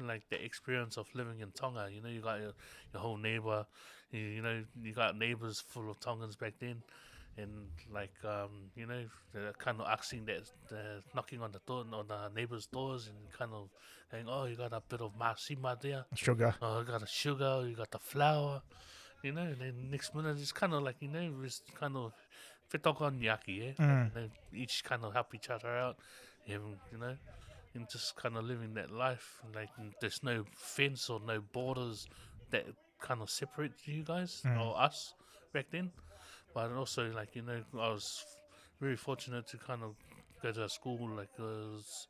like 0.00 0.28
the 0.30 0.42
experience 0.44 0.96
of 0.96 1.06
living 1.14 1.40
in 1.40 1.50
Tonga. 1.52 1.88
You 1.92 2.00
know, 2.00 2.08
you 2.08 2.20
got 2.20 2.40
your, 2.40 2.52
your 2.92 3.02
whole 3.02 3.16
neighbor. 3.16 3.66
You, 4.10 4.20
you 4.20 4.42
know, 4.42 4.62
you 4.82 4.92
got 4.92 5.16
neighbors 5.16 5.60
full 5.60 5.90
of 5.90 5.98
Tongans 6.00 6.36
back 6.36 6.54
then, 6.58 6.82
and 7.36 7.68
like 7.92 8.12
um, 8.24 8.70
you 8.76 8.86
know, 8.86 9.04
kind 9.58 9.80
of 9.80 9.86
asking 9.86 10.26
that, 10.26 10.42
uh, 10.70 11.00
knocking 11.14 11.40
on 11.40 11.52
the 11.52 11.60
door 11.66 11.84
on 11.92 12.06
the 12.08 12.28
neighbors' 12.34 12.66
doors, 12.66 13.08
and 13.08 13.16
kind 13.32 13.52
of 13.52 13.68
saying, 14.10 14.26
"Oh, 14.28 14.44
you 14.44 14.56
got 14.56 14.72
a 14.72 14.82
bit 14.86 15.00
of 15.00 15.12
masima 15.18 15.80
there. 15.80 16.04
sugar. 16.14 16.54
Oh, 16.60 16.80
you 16.80 16.84
got 16.86 17.00
the 17.00 17.06
sugar. 17.06 17.64
You 17.66 17.74
got 17.74 17.90
the 17.90 17.98
flour." 17.98 18.62
You 19.22 19.32
know, 19.32 19.42
and 19.42 19.60
then 19.60 19.90
next 19.90 20.14
minute 20.14 20.36
it's 20.40 20.52
kind 20.52 20.74
of 20.74 20.82
like 20.82 20.96
you 21.00 21.08
know, 21.08 21.32
it's 21.44 21.62
kind 21.78 21.96
of 21.96 22.12
fitokon 22.72 23.20
yaki, 23.22 23.70
eh? 23.70 23.82
Mm. 23.82 24.14
know, 24.14 24.28
each 24.52 24.82
kind 24.84 25.04
of 25.04 25.12
help 25.12 25.34
each 25.34 25.48
other 25.50 25.68
out, 25.68 25.96
and, 26.48 26.76
you 26.90 26.98
know, 26.98 27.16
and 27.74 27.88
just 27.88 28.16
kind 28.16 28.36
of 28.36 28.44
living 28.44 28.74
that 28.74 28.90
life. 28.90 29.40
Like 29.54 29.70
there's 30.00 30.22
no 30.22 30.44
fence 30.54 31.08
or 31.08 31.20
no 31.20 31.40
borders 31.52 32.08
that 32.50 32.66
kind 33.00 33.22
of 33.22 33.30
separate 33.30 33.72
you 33.86 34.02
guys 34.02 34.42
Mm. 34.44 34.60
or 34.60 34.80
us 34.80 35.14
back 35.52 35.66
then. 35.70 35.92
But 36.54 36.72
also, 36.72 37.10
like 37.12 37.34
you 37.34 37.42
know, 37.42 37.62
I 37.74 37.88
was 37.90 38.24
very 38.80 38.96
fortunate 38.96 39.46
to 39.48 39.56
kind 39.58 39.82
of 39.82 39.94
go 40.42 40.52
to 40.52 40.64
a 40.64 40.68
school 40.68 41.08
like 41.16 41.30
was 41.38 42.06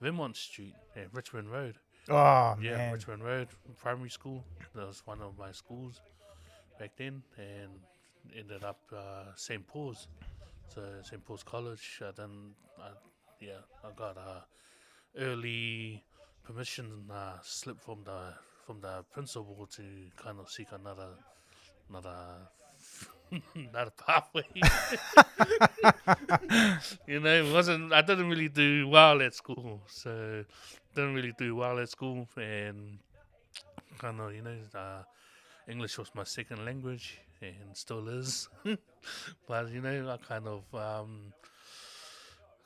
Vermont 0.00 0.36
Street, 0.36 0.74
yeah, 0.96 1.04
Richmond 1.12 1.50
Road. 1.50 1.76
Oh 2.08 2.56
Yeah, 2.60 2.76
man, 2.76 2.92
Richmond 2.92 3.24
Road 3.24 3.48
primary 3.78 4.10
school. 4.10 4.44
That 4.74 4.86
was 4.86 5.02
one 5.06 5.20
of 5.22 5.38
my 5.38 5.52
schools 5.52 6.00
back 6.78 6.92
then, 6.96 7.22
and 7.38 7.72
ended 8.36 8.64
up 8.64 8.80
uh, 8.92 9.34
St 9.36 9.66
Paul's. 9.66 10.08
So 10.68 10.82
St 11.02 11.24
Paul's 11.24 11.42
College. 11.42 12.02
I 12.02 12.10
then, 12.16 12.54
I, 12.78 12.90
yeah, 13.40 13.60
I 13.84 13.90
got 13.96 14.16
a 14.16 14.44
early 15.18 16.04
permission 16.44 17.10
uh, 17.10 17.38
slip 17.42 17.80
from 17.80 18.04
the 18.04 18.34
from 18.66 18.80
the 18.80 19.04
principal 19.12 19.66
to 19.72 19.82
kind 20.16 20.38
of 20.40 20.50
seek 20.50 20.68
another 20.72 21.10
another 21.88 22.48
another 23.54 23.90
pathway. 23.90 24.44
you 27.06 27.20
know, 27.20 27.44
it 27.44 27.52
wasn't 27.52 27.92
I 27.92 28.02
didn't 28.02 28.28
really 28.28 28.48
do 28.48 28.88
well 28.88 29.20
at 29.22 29.34
school, 29.34 29.82
so 29.86 30.44
didn't 30.94 31.14
really 31.14 31.32
do 31.36 31.56
well 31.56 31.78
at 31.78 31.88
school, 31.88 32.28
and 32.36 32.98
kind 33.98 34.20
of 34.20 34.34
you 34.34 34.42
know, 34.42 34.56
uh, 34.74 35.02
English 35.68 35.98
was 35.98 36.10
my 36.14 36.24
second 36.24 36.64
language 36.64 37.18
and 37.42 37.74
still 37.74 38.08
is, 38.08 38.48
but 39.48 39.70
you 39.70 39.80
know, 39.80 40.10
I 40.10 40.16
kind 40.16 40.46
of 40.46 40.62
um, 40.74 41.32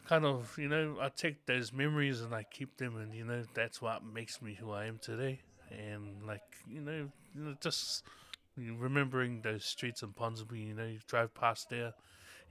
kind 0.06 0.24
of 0.24 0.56
you 0.58 0.68
know 0.68 0.96
I 1.00 1.08
take 1.08 1.46
those 1.46 1.72
memories 1.72 2.20
and 2.20 2.34
I 2.34 2.44
keep 2.44 2.76
them, 2.76 2.96
and 2.96 3.14
you 3.14 3.24
know 3.24 3.44
that's 3.54 3.80
what 3.80 4.04
makes 4.04 4.40
me 4.42 4.54
who 4.54 4.72
I 4.72 4.86
am 4.86 4.98
today, 4.98 5.40
and 5.70 6.22
like 6.26 6.42
you 6.68 6.80
know, 6.80 7.08
you 7.34 7.42
know 7.42 7.54
just 7.60 8.04
remembering 8.56 9.42
those 9.42 9.64
streets 9.64 10.02
in 10.02 10.10
Ponsonby, 10.10 10.68
you 10.68 10.74
know, 10.74 10.86
you 10.86 10.98
drive 11.06 11.34
past 11.34 11.70
there 11.70 11.92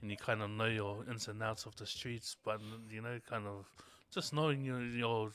and 0.00 0.10
you 0.10 0.16
kind 0.16 0.42
of 0.42 0.50
know 0.50 0.66
your 0.66 1.04
ins 1.10 1.28
and 1.28 1.42
outs 1.42 1.66
of 1.66 1.76
the 1.76 1.86
streets, 1.86 2.36
but 2.44 2.60
you 2.90 3.00
know, 3.02 3.18
kind 3.28 3.46
of 3.46 3.66
just 4.12 4.32
knowing 4.32 4.64
your 4.64 4.82
your 4.82 5.30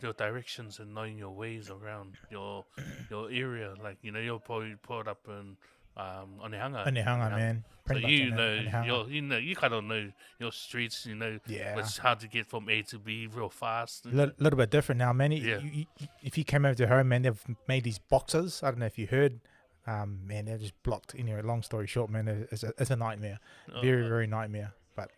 your 0.00 0.12
directions 0.12 0.78
and 0.78 0.94
knowing 0.94 1.18
your 1.18 1.30
ways 1.30 1.70
around 1.70 2.14
your 2.30 2.64
your 3.10 3.30
area. 3.30 3.74
Like 3.82 3.98
you 4.02 4.12
know, 4.12 4.20
you're 4.20 4.38
probably 4.38 4.76
put 4.82 5.08
up 5.08 5.20
in 5.28 5.56
um, 5.96 6.38
Onehunga. 6.42 6.86
Onehunga, 6.86 7.30
man. 7.30 7.64
So 7.86 7.94
Pretty 7.94 8.02
much 8.02 8.10
you 8.10 8.30
know, 8.30 8.82
your, 8.84 9.08
you 9.08 9.22
know, 9.22 9.38
you 9.38 9.56
kind 9.56 9.72
of 9.74 9.82
know 9.84 10.10
your 10.38 10.52
streets. 10.52 11.04
You 11.06 11.16
know, 11.16 11.38
Yeah. 11.46 11.78
it's 11.78 11.98
hard 11.98 12.20
to 12.20 12.28
get 12.28 12.46
from 12.46 12.68
A 12.68 12.82
to 12.82 12.98
B 12.98 13.26
real 13.32 13.48
fast. 13.48 14.06
a 14.06 14.10
little, 14.10 14.34
little 14.38 14.56
bit 14.58 14.70
different 14.70 14.98
now, 15.00 15.12
man. 15.12 15.32
Yeah. 15.32 15.58
You, 15.58 15.70
you, 15.98 16.06
if 16.22 16.38
you 16.38 16.44
came 16.44 16.64
over 16.64 16.74
to 16.76 16.86
home, 16.86 17.08
man, 17.08 17.22
they've 17.22 17.44
made 17.66 17.84
these 17.84 17.98
boxes. 17.98 18.60
I 18.62 18.70
don't 18.70 18.80
know 18.80 18.86
if 18.86 18.98
you 18.98 19.06
heard. 19.08 19.40
Um, 19.88 20.20
man, 20.26 20.44
they're 20.44 20.58
just 20.58 20.80
blocked. 20.82 21.14
Anyway, 21.18 21.40
long 21.40 21.62
story 21.62 21.86
short, 21.86 22.10
man, 22.10 22.46
it's 22.52 22.62
a, 22.62 22.74
it's 22.78 22.90
a 22.90 22.96
nightmare. 22.96 23.38
Uh, 23.74 23.80
Very, 23.80 24.04
uh, 24.04 24.08
very 24.08 24.26
nightmare. 24.26 24.72
But 24.94 25.12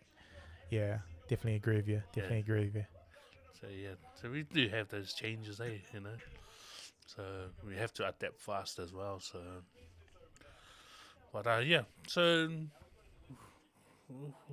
yeah, 0.69 0.99
definitely 1.27 1.55
agree 1.55 1.75
with 1.75 1.89
you. 1.89 2.01
Definitely 2.13 2.39
agree 2.39 2.65
with 2.65 2.75
you. 2.75 2.85
So 3.59 3.67
yeah, 3.67 3.95
so 4.19 4.29
we 4.29 4.43
do 4.43 4.69
have 4.69 4.87
those 4.87 5.13
changes, 5.13 5.59
eh? 5.59 5.79
You 5.93 5.99
know, 5.99 6.15
so 7.05 7.23
we 7.67 7.75
have 7.75 7.93
to 7.95 8.07
adapt 8.07 8.39
fast 8.39 8.79
as 8.79 8.93
well. 8.93 9.19
So, 9.19 9.39
but 11.33 11.45
uh, 11.47 11.57
yeah, 11.57 11.81
so 12.07 12.49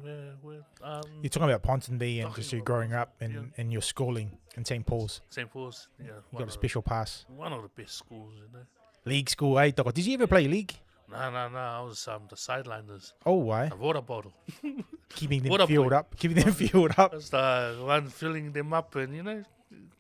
where, 0.02 0.34
where, 0.42 0.60
um, 0.82 1.02
You're 1.22 1.30
talking 1.30 1.48
about 1.50 1.62
Ponsonby 1.62 2.24
and 2.24 2.34
just 2.34 2.52
you 2.52 2.60
growing 2.60 2.92
up 2.92 3.14
and, 3.20 3.52
and 3.56 3.72
your 3.72 3.82
schooling 3.82 4.36
in 4.56 4.64
St. 4.64 4.84
Paul's. 4.84 5.20
St. 5.30 5.50
Paul's, 5.50 5.88
yeah, 6.00 6.06
You 6.32 6.38
got 6.38 6.48
a 6.48 6.52
special 6.52 6.82
pass. 6.82 7.24
one 7.28 7.52
of 7.52 7.62
the 7.62 7.68
best 7.68 7.96
schools, 7.96 8.34
you 8.36 8.48
know. 8.52 8.64
League 9.08 9.30
school, 9.30 9.58
eh? 9.58 9.70
Did 9.70 10.06
you 10.06 10.14
ever 10.14 10.26
play 10.26 10.46
league? 10.48 10.74
No, 11.10 11.30
no, 11.30 11.48
no, 11.48 11.58
I 11.58 11.80
was 11.80 12.06
um 12.08 12.22
the 12.28 12.36
sideliners, 12.36 13.12
Oh, 13.24 13.32
why? 13.48 13.68
the 13.70 13.76
water 13.76 14.02
bottle. 14.02 14.32
Keeping 15.08 15.42
them 15.42 15.52
a 15.60 15.66
fueled 15.66 15.90
boy. 15.90 15.96
up. 15.96 16.16
Keeping 16.18 16.36
them 16.42 16.52
fueled 16.52 16.94
up. 16.98 17.14
Was 17.14 17.30
the 17.30 17.78
one 17.82 18.08
filling 18.08 18.52
them 18.52 18.72
up 18.74 18.94
and 18.96 19.16
you 19.16 19.22
know, 19.22 19.42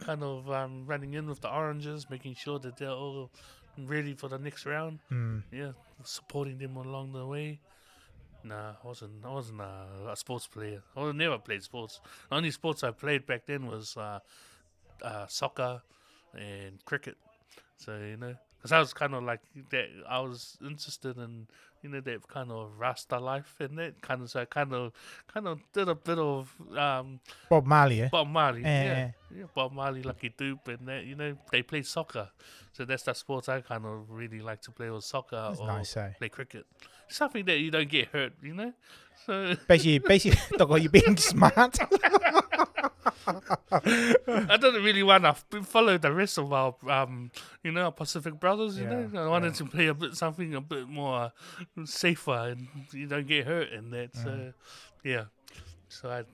kind 0.00 0.22
of 0.22 0.50
um 0.50 0.84
running 0.86 1.14
in 1.14 1.26
with 1.26 1.40
the 1.40 1.50
oranges, 1.50 2.10
making 2.10 2.34
sure 2.34 2.58
that 2.58 2.76
they're 2.76 2.90
all 2.90 3.30
ready 3.78 4.12
for 4.14 4.28
the 4.28 4.38
next 4.38 4.66
round. 4.66 4.98
Mm. 5.10 5.42
yeah, 5.50 5.72
supporting 6.04 6.58
them 6.58 6.76
along 6.76 7.12
the 7.12 7.24
way. 7.26 7.60
Nah, 8.44 8.72
I 8.84 8.86
wasn't. 8.86 9.24
I 9.24 9.30
wasn't 9.32 9.60
a, 9.62 10.10
a 10.12 10.16
sports 10.16 10.46
player. 10.46 10.82
I 10.96 11.10
never 11.12 11.38
played 11.38 11.62
sports. 11.62 12.00
The 12.28 12.36
only 12.36 12.50
sports 12.50 12.84
I 12.84 12.90
played 12.90 13.24
back 13.26 13.46
then 13.46 13.66
was 13.66 13.96
uh, 13.96 14.18
uh, 15.02 15.26
soccer 15.26 15.80
and 16.34 16.84
cricket. 16.84 17.16
So 17.78 17.96
you 17.98 18.16
know, 18.18 18.34
because 18.58 18.72
I 18.72 18.80
was 18.80 18.92
kind 18.92 19.14
of 19.14 19.22
like 19.22 19.40
that. 19.70 19.86
I 20.08 20.20
was 20.20 20.58
interested 20.60 21.16
in 21.16 21.46
you 21.82 21.88
know 21.88 22.00
that 22.00 22.26
kind 22.28 22.50
of 22.50 22.72
Rasta 22.76 23.18
life 23.18 23.54
and 23.60 23.78
that 23.78 24.00
kind 24.02 24.22
of. 24.22 24.30
So 24.30 24.40
I 24.40 24.44
kind 24.44 24.72
of 24.72 24.92
kind 25.32 25.46
of 25.46 25.60
did 25.72 25.88
a 25.88 25.94
bit 25.94 26.18
of 26.18 26.52
um, 26.76 27.20
Bob 27.48 27.66
Marley, 27.66 28.02
eh? 28.02 28.08
Bob 28.10 28.28
Marley. 28.28 28.62
Yeah, 28.62 29.10
yeah, 29.34 29.44
Bob 29.54 29.72
Marley, 29.72 30.02
Lucky 30.02 30.30
Dube, 30.30 30.68
and 30.68 30.88
that. 30.88 31.04
You 31.04 31.14
know, 31.14 31.36
they 31.52 31.62
play 31.62 31.82
soccer. 31.82 32.30
So 32.72 32.84
that's 32.84 33.04
the 33.04 33.14
sports 33.14 33.48
I 33.48 33.60
kind 33.60 33.84
of 33.84 34.10
really 34.10 34.40
like 34.40 34.60
to 34.62 34.70
play 34.70 34.90
was 34.90 35.04
soccer 35.04 35.46
That's 35.48 35.60
or 35.60 35.66
nice, 35.66 35.96
eh? 35.96 36.10
play 36.18 36.28
cricket. 36.28 36.66
Something 37.08 37.44
that 37.46 37.58
you 37.58 37.70
don't 37.70 37.88
get 37.88 38.08
hurt, 38.08 38.32
you 38.42 38.54
know. 38.54 38.72
So 39.26 39.54
Basically, 39.68 39.98
basically, 39.98 40.40
Toko, 40.58 40.76
you're 40.76 40.90
being 40.90 41.16
smart. 41.16 41.78
I 43.26 44.56
didn't 44.60 44.82
really 44.82 45.02
want 45.02 45.24
to 45.24 45.62
follow 45.62 45.98
the 45.98 46.12
rest 46.12 46.38
of 46.38 46.52
our, 46.52 46.74
um, 46.88 47.30
you 47.62 47.72
know, 47.72 47.84
our 47.84 47.92
Pacific 47.92 48.38
brothers. 48.38 48.78
You 48.78 48.84
Yeah, 48.84 49.06
know, 49.12 49.24
I 49.24 49.28
wanted 49.28 49.54
to 49.54 49.64
play 49.66 49.86
a 49.86 49.94
bit 49.94 50.14
something 50.14 50.54
a 50.54 50.60
bit 50.60 50.88
more 50.88 51.32
safer 51.84 52.48
and 52.50 52.68
you 52.92 53.06
don't 53.06 53.26
get 53.26 53.46
hurt 53.46 53.70
in 53.72 53.90
that. 53.90 54.12
Mm. 54.14 54.24
So, 54.24 54.52
yeah. 55.04 55.24
So 55.90 56.10
I, 56.10 56.24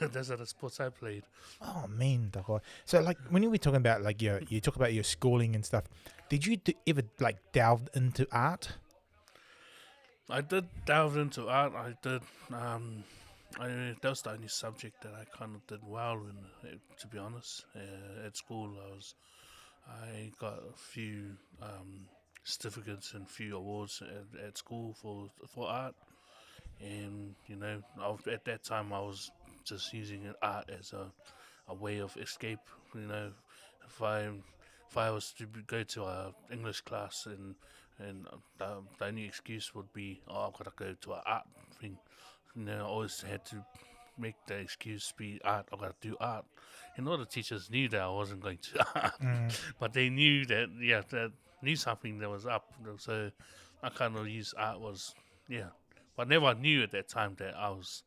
those 0.06 0.30
are 0.30 0.36
the 0.36 0.46
sports 0.46 0.80
I 0.80 0.88
played. 0.88 1.24
Oh 1.60 1.86
man, 1.88 2.30
Toko. 2.32 2.60
So 2.86 3.00
like 3.00 3.18
when 3.28 3.42
you 3.42 3.50
were 3.50 3.58
talking 3.58 3.76
about 3.76 4.02
like 4.02 4.22
your 4.22 4.40
you 4.48 4.60
talk 4.60 4.76
about 4.76 4.94
your 4.94 5.04
schooling 5.04 5.54
and 5.54 5.64
stuff, 5.64 5.84
did 6.30 6.46
you 6.46 6.56
d- 6.56 6.76
ever 6.86 7.02
like 7.20 7.36
delve 7.52 7.88
into 7.94 8.26
art? 8.32 8.72
I 10.30 10.40
did 10.40 10.66
delve 10.84 11.16
into 11.16 11.48
art. 11.48 11.72
I 11.74 11.94
did. 12.02 12.22
Um, 12.52 13.04
I 13.60 13.68
that 14.00 14.08
was 14.10 14.22
the 14.22 14.30
only 14.32 14.48
subject 14.48 15.02
that 15.02 15.14
I 15.14 15.24
kind 15.36 15.54
of 15.54 15.66
did 15.66 15.80
well 15.86 16.14
in. 16.14 16.68
uh, 16.68 16.74
To 16.98 17.06
be 17.06 17.18
honest, 17.18 17.64
uh, 17.76 18.26
at 18.26 18.36
school 18.36 18.70
I 18.86 18.94
was, 18.94 19.14
I 19.88 20.32
got 20.40 20.58
a 20.58 20.76
few 20.76 21.36
um, 21.62 22.08
certificates 22.44 23.14
and 23.14 23.28
few 23.28 23.56
awards 23.56 24.02
at, 24.02 24.40
at 24.46 24.58
school 24.58 24.94
for 25.00 25.30
for 25.48 25.68
art, 25.68 25.94
and 26.80 27.34
you 27.48 27.56
know, 27.56 27.82
at 28.32 28.44
that 28.44 28.64
time 28.64 28.92
I 28.92 29.00
was 29.00 29.30
just 29.64 29.92
using 29.92 30.22
art 30.42 30.70
as 30.70 30.92
a 30.92 31.06
a 31.68 31.74
way 31.74 31.98
of 32.00 32.16
escape. 32.16 32.60
You 32.94 33.02
know, 33.02 33.32
if 33.86 34.02
I 34.02 34.28
if 34.90 34.96
I 34.96 35.10
was 35.10 35.32
to 35.38 35.46
go 35.66 35.82
to 35.84 36.04
a 36.04 36.32
English 36.52 36.82
class 36.82 37.26
and 37.26 37.54
and 37.98 38.26
um, 38.32 38.40
the, 38.58 38.82
the 38.98 39.04
only 39.06 39.24
excuse 39.24 39.74
would 39.74 39.92
be, 39.92 40.20
oh, 40.28 40.48
I've 40.48 40.52
got 40.52 40.64
to 40.64 40.84
go 40.84 40.94
to 41.00 41.12
an 41.14 41.20
art 41.26 41.44
thing. 41.80 41.98
You 42.54 42.64
know, 42.64 42.78
I 42.78 42.88
always 42.88 43.20
had 43.20 43.44
to 43.46 43.64
make 44.18 44.34
the 44.46 44.54
excuse 44.54 45.12
be 45.16 45.40
art. 45.44 45.66
I've 45.72 45.80
got 45.80 46.00
to 46.00 46.08
do 46.08 46.16
art. 46.20 46.44
And 46.96 47.08
all 47.08 47.18
the 47.18 47.26
teachers 47.26 47.70
knew 47.70 47.88
that 47.88 48.00
I 48.00 48.08
wasn't 48.08 48.40
going 48.40 48.58
to 48.58 48.86
art, 49.02 49.20
mm. 49.20 49.60
but 49.78 49.92
they 49.92 50.08
knew 50.08 50.46
that, 50.46 50.68
yeah, 50.80 51.02
that 51.10 51.32
knew 51.62 51.76
something 51.76 52.18
that 52.18 52.30
was 52.30 52.46
up. 52.46 52.72
So 52.98 53.30
I 53.82 53.88
kind 53.90 54.16
of 54.16 54.28
used 54.28 54.54
art 54.56 54.80
was, 54.80 55.14
yeah. 55.48 55.68
But 56.16 56.28
never 56.28 56.54
knew 56.54 56.82
at 56.82 56.92
that 56.92 57.08
time 57.08 57.34
that 57.38 57.54
I 57.56 57.68
was, 57.68 58.02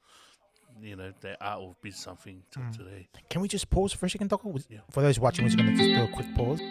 you 0.81 0.96
know, 0.96 1.13
that 1.22 1.38
art 1.39 1.62
would 1.62 1.81
be 1.81 1.91
something 1.91 2.41
till 2.51 2.63
mm. 2.63 2.77
today. 2.77 3.08
Can 3.29 3.41
we 3.41 3.48
just 3.48 3.69
pause 3.69 3.93
for 3.93 4.08
a 4.08 4.10
second? 4.10 4.31
Was- 4.43 4.67
Yeah. 4.69 4.79
For 4.91 5.01
those 5.01 5.19
watching, 5.19 5.46
we're 5.46 5.50
just 5.50 5.58
gonna 5.58 5.75
just 5.75 5.84
do 5.84 6.03
a 6.03 6.08
quick 6.08 6.36
pause. 6.36 6.62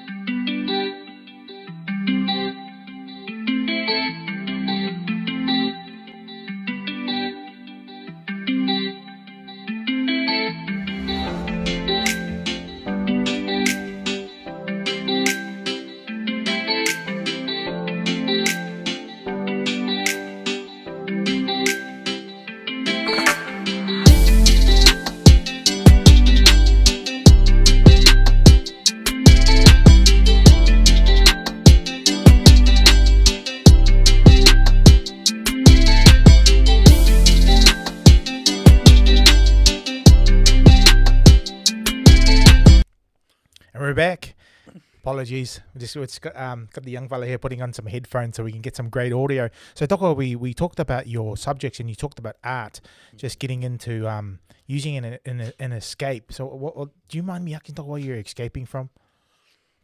Just, 45.78 45.94
just 45.94 46.20
got, 46.20 46.36
um, 46.36 46.68
got 46.72 46.84
the 46.84 46.90
young 46.90 47.08
fella 47.08 47.26
here 47.26 47.38
putting 47.38 47.62
on 47.62 47.72
some 47.72 47.86
headphones 47.86 48.36
so 48.36 48.44
we 48.44 48.52
can 48.52 48.60
get 48.60 48.76
some 48.76 48.88
great 48.88 49.12
audio. 49.12 49.48
So, 49.74 49.86
Toko, 49.86 50.12
we, 50.12 50.36
we 50.36 50.52
talked 50.54 50.80
about 50.80 51.06
your 51.06 51.36
subjects 51.36 51.80
and 51.80 51.88
you 51.88 51.96
talked 51.96 52.18
about 52.18 52.36
art, 52.44 52.80
just 53.16 53.38
getting 53.38 53.62
into 53.62 54.08
um, 54.08 54.40
using 54.66 54.94
it 54.94 55.22
in, 55.24 55.40
in 55.40 55.52
an 55.58 55.72
escape. 55.72 56.32
So, 56.32 56.46
what, 56.46 56.76
what, 56.76 56.88
do 57.08 57.16
you 57.16 57.22
mind 57.22 57.44
me 57.44 57.54
asking, 57.54 57.76
Toko, 57.76 57.90
where 57.90 58.00
you're 58.00 58.16
escaping 58.16 58.66
from? 58.66 58.90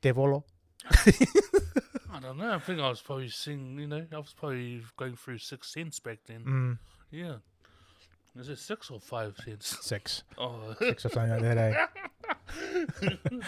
Devolo? 0.02 0.44
I 2.12 2.20
don't 2.20 2.38
know. 2.38 2.52
I 2.54 2.58
think 2.58 2.80
I 2.80 2.88
was 2.88 3.00
probably 3.00 3.28
seeing, 3.28 3.78
you 3.78 3.86
know, 3.86 4.06
I 4.12 4.16
was 4.18 4.34
probably 4.38 4.82
going 4.96 5.16
through 5.16 5.38
six 5.38 5.72
cents 5.72 5.98
back 5.98 6.18
then. 6.26 6.44
Mm, 6.44 6.78
Yeah. 7.10 7.36
Is 8.36 8.48
it 8.48 8.58
six 8.58 8.90
or 8.90 9.00
five 9.00 9.36
cents? 9.38 9.78
six. 9.80 10.22
Oh, 10.38 10.74
Six 10.78 11.06
or 11.06 11.08
something 11.10 11.30
like 11.30 11.42
that, 11.42 11.58
eh? 11.58 11.86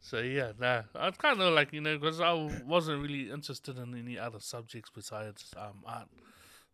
so 0.00 0.18
yeah, 0.20 0.52
nah, 0.58 0.82
I 0.94 1.10
kind 1.12 1.40
of 1.40 1.52
like 1.54 1.72
you 1.72 1.80
know 1.80 1.98
because 1.98 2.20
I 2.20 2.32
wasn't 2.66 3.02
really 3.02 3.30
interested 3.30 3.78
in 3.78 3.94
any 3.96 4.18
other 4.18 4.40
subjects 4.40 4.90
besides 4.94 5.52
um 5.56 5.82
art. 5.86 6.08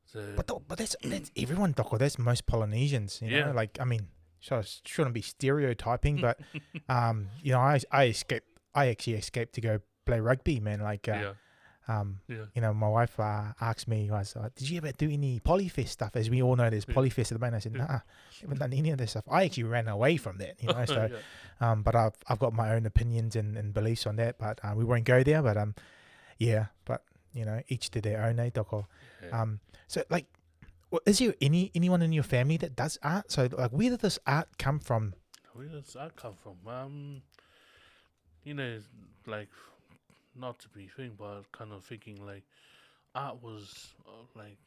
So 0.06 0.20
But 0.36 0.46
tho- 0.46 0.62
but 0.66 0.78
that's 0.78 0.96
that's 1.04 1.30
everyone, 1.36 1.74
Doko. 1.74 1.98
That's 1.98 2.18
most 2.18 2.46
Polynesians. 2.46 3.20
You 3.22 3.30
Yeah. 3.30 3.46
know, 3.46 3.52
like 3.52 3.78
I 3.80 3.84
mean, 3.84 4.08
so 4.40 4.62
shouldn't 4.84 5.14
be 5.14 5.22
stereotyping, 5.22 6.16
but 6.20 6.38
um, 6.88 7.28
you 7.42 7.52
know, 7.52 7.60
I 7.60 7.80
I 7.90 8.04
escaped. 8.06 8.48
I 8.74 8.88
actually 8.88 9.14
escaped 9.14 9.54
to 9.54 9.60
go 9.60 9.78
play 10.04 10.18
rugby, 10.20 10.58
man. 10.60 10.80
Like, 10.80 11.08
uh, 11.08 11.14
yeah, 11.14 11.32
um, 11.88 12.20
yeah, 12.28 12.44
you 12.54 12.62
know, 12.62 12.72
my 12.72 12.88
wife 12.88 13.18
uh, 13.20 13.52
asked 13.60 13.88
me, 13.88 14.10
was, 14.10 14.36
uh, 14.36 14.48
did 14.56 14.68
you 14.70 14.78
ever 14.78 14.92
do 14.92 15.10
any 15.10 15.40
polyfest 15.40 15.88
stuff? 15.88 16.16
As 16.16 16.30
we 16.30 16.42
all 16.42 16.56
know, 16.56 16.70
there's 16.70 16.86
Yeah. 16.88 16.94
polyfest 16.94 17.20
at 17.20 17.28
the 17.28 17.38
moment. 17.38 17.56
I 17.56 17.58
said, 17.60 17.72
nah, 17.74 18.00
haven't 18.40 18.58
done 18.58 18.72
any 18.72 18.90
of 18.90 18.98
this 18.98 19.10
stuff. 19.10 19.24
I 19.30 19.44
actually 19.44 19.64
ran 19.64 19.88
away 19.88 20.16
from 20.16 20.38
that, 20.38 20.54
you 20.62 20.68
know. 20.68 20.84
So, 20.86 21.10
yeah. 21.12 21.70
um, 21.70 21.82
but 21.82 21.94
I've 21.94 22.14
I've 22.28 22.38
got 22.38 22.52
my 22.54 22.74
own 22.74 22.86
opinions 22.86 23.36
and, 23.36 23.56
and 23.56 23.74
beliefs 23.74 24.06
on 24.06 24.16
that. 24.16 24.38
But 24.38 24.60
uh, 24.64 24.72
we 24.76 24.84
won't 24.84 25.04
go 25.04 25.22
there. 25.22 25.42
But 25.42 25.56
um, 25.56 25.74
yeah. 26.38 26.66
But 26.84 27.02
you 27.34 27.44
know, 27.44 27.60
each 27.68 27.90
to 27.90 28.00
their 28.00 28.22
own, 28.24 28.38
eh, 28.38 28.50
Doko. 28.50 28.86
Yeah. 29.22 29.42
Um, 29.42 29.60
so 29.86 30.02
like, 30.08 30.26
wha- 30.90 31.00
is 31.04 31.18
there 31.18 31.34
any 31.40 31.70
anyone 31.74 32.00
in 32.00 32.12
your 32.12 32.22
family 32.24 32.56
that 32.58 32.76
does 32.76 32.98
art? 33.02 33.30
So 33.30 33.48
like, 33.52 33.72
where 33.72 33.90
did 33.90 34.00
this 34.00 34.18
art 34.26 34.48
come 34.58 34.78
from? 34.80 35.14
Where 35.52 35.66
does 35.68 35.92
that 35.94 36.16
come 36.16 36.34
from? 36.34 36.56
Um, 36.66 37.22
you 38.42 38.54
know, 38.54 38.80
like 39.26 39.48
not 40.36 40.58
to 40.60 40.68
be 40.68 40.88
thing, 40.88 41.12
but 41.18 41.50
kind 41.52 41.72
of 41.72 41.84
thinking 41.84 42.24
like 42.26 42.44
art 43.14 43.42
was 43.42 43.94
uh, 44.06 44.26
like 44.34 44.58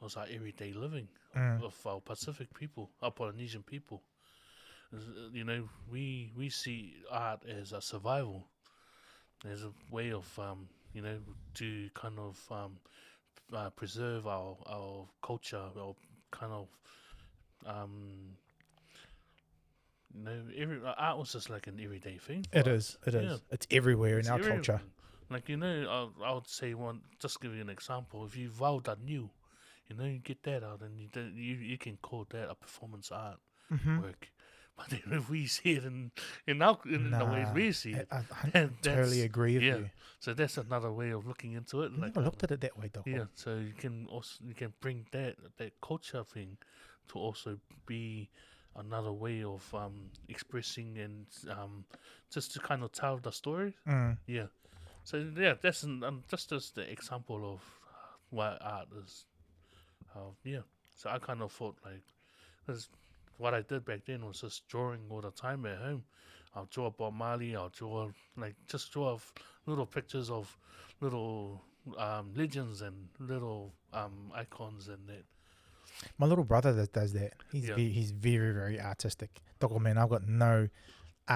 was 0.00 0.16
our 0.16 0.26
everyday 0.32 0.72
living 0.72 1.08
Mm. 1.36 1.62
of 1.64 1.74
our 1.86 2.00
Pacific 2.00 2.52
people, 2.54 2.90
our 3.02 3.10
Polynesian 3.10 3.62
people. 3.62 4.02
Uh, 4.92 4.98
You 5.32 5.44
know, 5.44 5.68
we 5.90 6.30
we 6.36 6.50
see 6.50 6.94
art 7.10 7.44
as 7.46 7.72
a 7.72 7.80
survival, 7.80 8.46
as 9.50 9.62
a 9.64 9.72
way 9.90 10.12
of 10.12 10.38
um, 10.38 10.68
you 10.94 11.02
know, 11.02 11.18
to 11.54 11.88
kind 11.94 12.18
of 12.18 12.38
um, 12.50 12.76
uh, 13.52 13.70
preserve 13.70 14.26
our 14.26 14.56
our 14.66 15.08
culture, 15.22 15.68
or 15.76 15.96
kind 16.30 16.52
of 16.52 16.68
um, 17.66 18.36
you 20.14 20.24
know, 20.24 20.42
every 20.56 20.78
uh, 20.84 20.94
art 20.98 21.18
was 21.18 21.32
just 21.32 21.48
like 21.50 21.66
an 21.66 21.80
everyday 21.82 22.18
thing. 22.18 22.46
It 22.52 22.66
is. 22.66 22.98
It 23.06 23.14
is. 23.14 23.30
Yeah. 23.30 23.36
It's 23.50 23.66
everywhere 23.70 24.18
It's 24.18 24.28
in 24.28 24.32
our 24.34 24.38
culture. 24.40 24.80
Like 25.32 25.48
you 25.48 25.56
know, 25.56 26.10
I, 26.20 26.28
I 26.28 26.32
would 26.34 26.48
say 26.48 26.74
one. 26.74 27.00
Just 27.20 27.40
give 27.40 27.54
you 27.54 27.60
an 27.62 27.70
example. 27.70 28.24
If 28.26 28.36
you 28.36 28.48
vowed 28.50 28.84
that 28.84 29.00
new, 29.02 29.30
you 29.88 29.96
know, 29.96 30.04
you 30.04 30.18
get 30.18 30.42
that 30.44 30.62
out, 30.62 30.82
and 30.82 31.00
you 31.00 31.08
you 31.34 31.54
you 31.56 31.78
can 31.78 31.96
call 32.02 32.26
that 32.30 32.50
a 32.50 32.54
performance 32.54 33.10
art 33.10 33.38
Mm-hmm. 33.72 34.00
work. 34.00 34.28
But 34.76 34.88
then 34.88 35.02
if 35.18 35.28
we 35.28 35.46
see 35.46 35.72
it 35.72 35.84
in 35.84 36.12
in 36.46 36.62
our 36.62 36.78
in 36.86 37.10
the 37.10 37.26
way 37.26 37.44
we 37.54 37.72
see 37.72 37.92
it, 37.92 38.08
I, 38.10 38.18
I 38.42 38.68
totally 38.82 39.20
agree 39.20 39.54
with 39.56 39.64
yeah. 39.64 39.76
you. 39.76 39.90
so 40.18 40.32
that's 40.32 40.56
another 40.56 40.90
way 40.90 41.10
of 41.10 41.26
looking 41.26 41.52
into 41.52 41.82
it. 41.82 41.92
I 41.94 42.00
Like 42.00 42.14
never 42.14 42.22
looked 42.22 42.42
at 42.42 42.50
it 42.52 42.60
that 42.62 42.78
way, 42.78 42.88
Doc. 42.92 43.06
yeah, 43.06 43.24
so 43.34 43.56
you 43.56 43.74
can 43.76 44.06
also 44.08 44.36
you 44.46 44.54
can 44.54 44.72
bring 44.80 45.06
that 45.12 45.36
that 45.58 45.72
culture 45.82 46.24
thing 46.24 46.56
to 47.08 47.18
also 47.18 47.58
be 47.86 48.30
another 48.76 49.12
way 49.12 49.44
of 49.44 49.62
um 49.74 50.10
expressing 50.28 50.96
and 50.98 51.26
um 51.50 51.84
just 52.32 52.52
to 52.54 52.58
kind 52.60 52.82
of 52.82 52.92
tell 52.92 53.18
the 53.18 53.30
story. 53.30 53.76
Mm. 53.86 54.16
Yeah. 54.26 54.46
So 55.04 55.24
yeah, 55.36 55.54
that's 55.60 55.82
an, 55.82 56.02
um, 56.04 56.22
just 56.28 56.52
as 56.52 56.70
the 56.70 56.90
example 56.90 57.52
of 57.54 57.60
what 58.30 58.58
art 58.62 58.88
is. 59.04 59.24
Uh, 60.14 60.30
yeah. 60.44 60.60
So 60.96 61.10
I 61.10 61.18
kind 61.18 61.42
of 61.42 61.52
thought 61.52 61.76
like, 61.84 62.02
'cause 62.66 62.88
what 63.38 63.54
I 63.54 63.62
did 63.62 63.84
back 63.84 64.04
then 64.06 64.24
was 64.24 64.40
just 64.40 64.68
drawing 64.68 65.00
all 65.10 65.20
the 65.20 65.30
time 65.32 65.66
at 65.66 65.78
home. 65.78 66.04
I'll 66.54 66.66
draw 66.66 66.90
Bob 66.90 67.14
Marley. 67.14 67.56
I'll 67.56 67.70
draw 67.70 68.10
like 68.36 68.54
just 68.66 68.92
draw 68.92 69.18
little 69.66 69.86
pictures 69.86 70.30
of 70.30 70.56
little 71.00 71.62
um, 71.98 72.32
legends 72.36 72.82
and 72.82 73.08
little 73.18 73.72
um, 73.92 74.30
icons 74.34 74.88
and 74.88 75.08
that. 75.08 75.24
My 76.18 76.26
little 76.26 76.44
brother 76.44 76.72
that 76.74 76.92
does 76.92 77.12
that. 77.14 77.32
He's 77.50 77.68
Yeah. 77.68 77.74
ve- 77.74 77.90
he's 77.92 78.10
very 78.12 78.52
very 78.52 78.80
artistic. 78.80 79.40
Doc, 79.58 79.72
man, 79.80 79.98
I've 79.98 80.10
got 80.10 80.26
no 80.28 80.68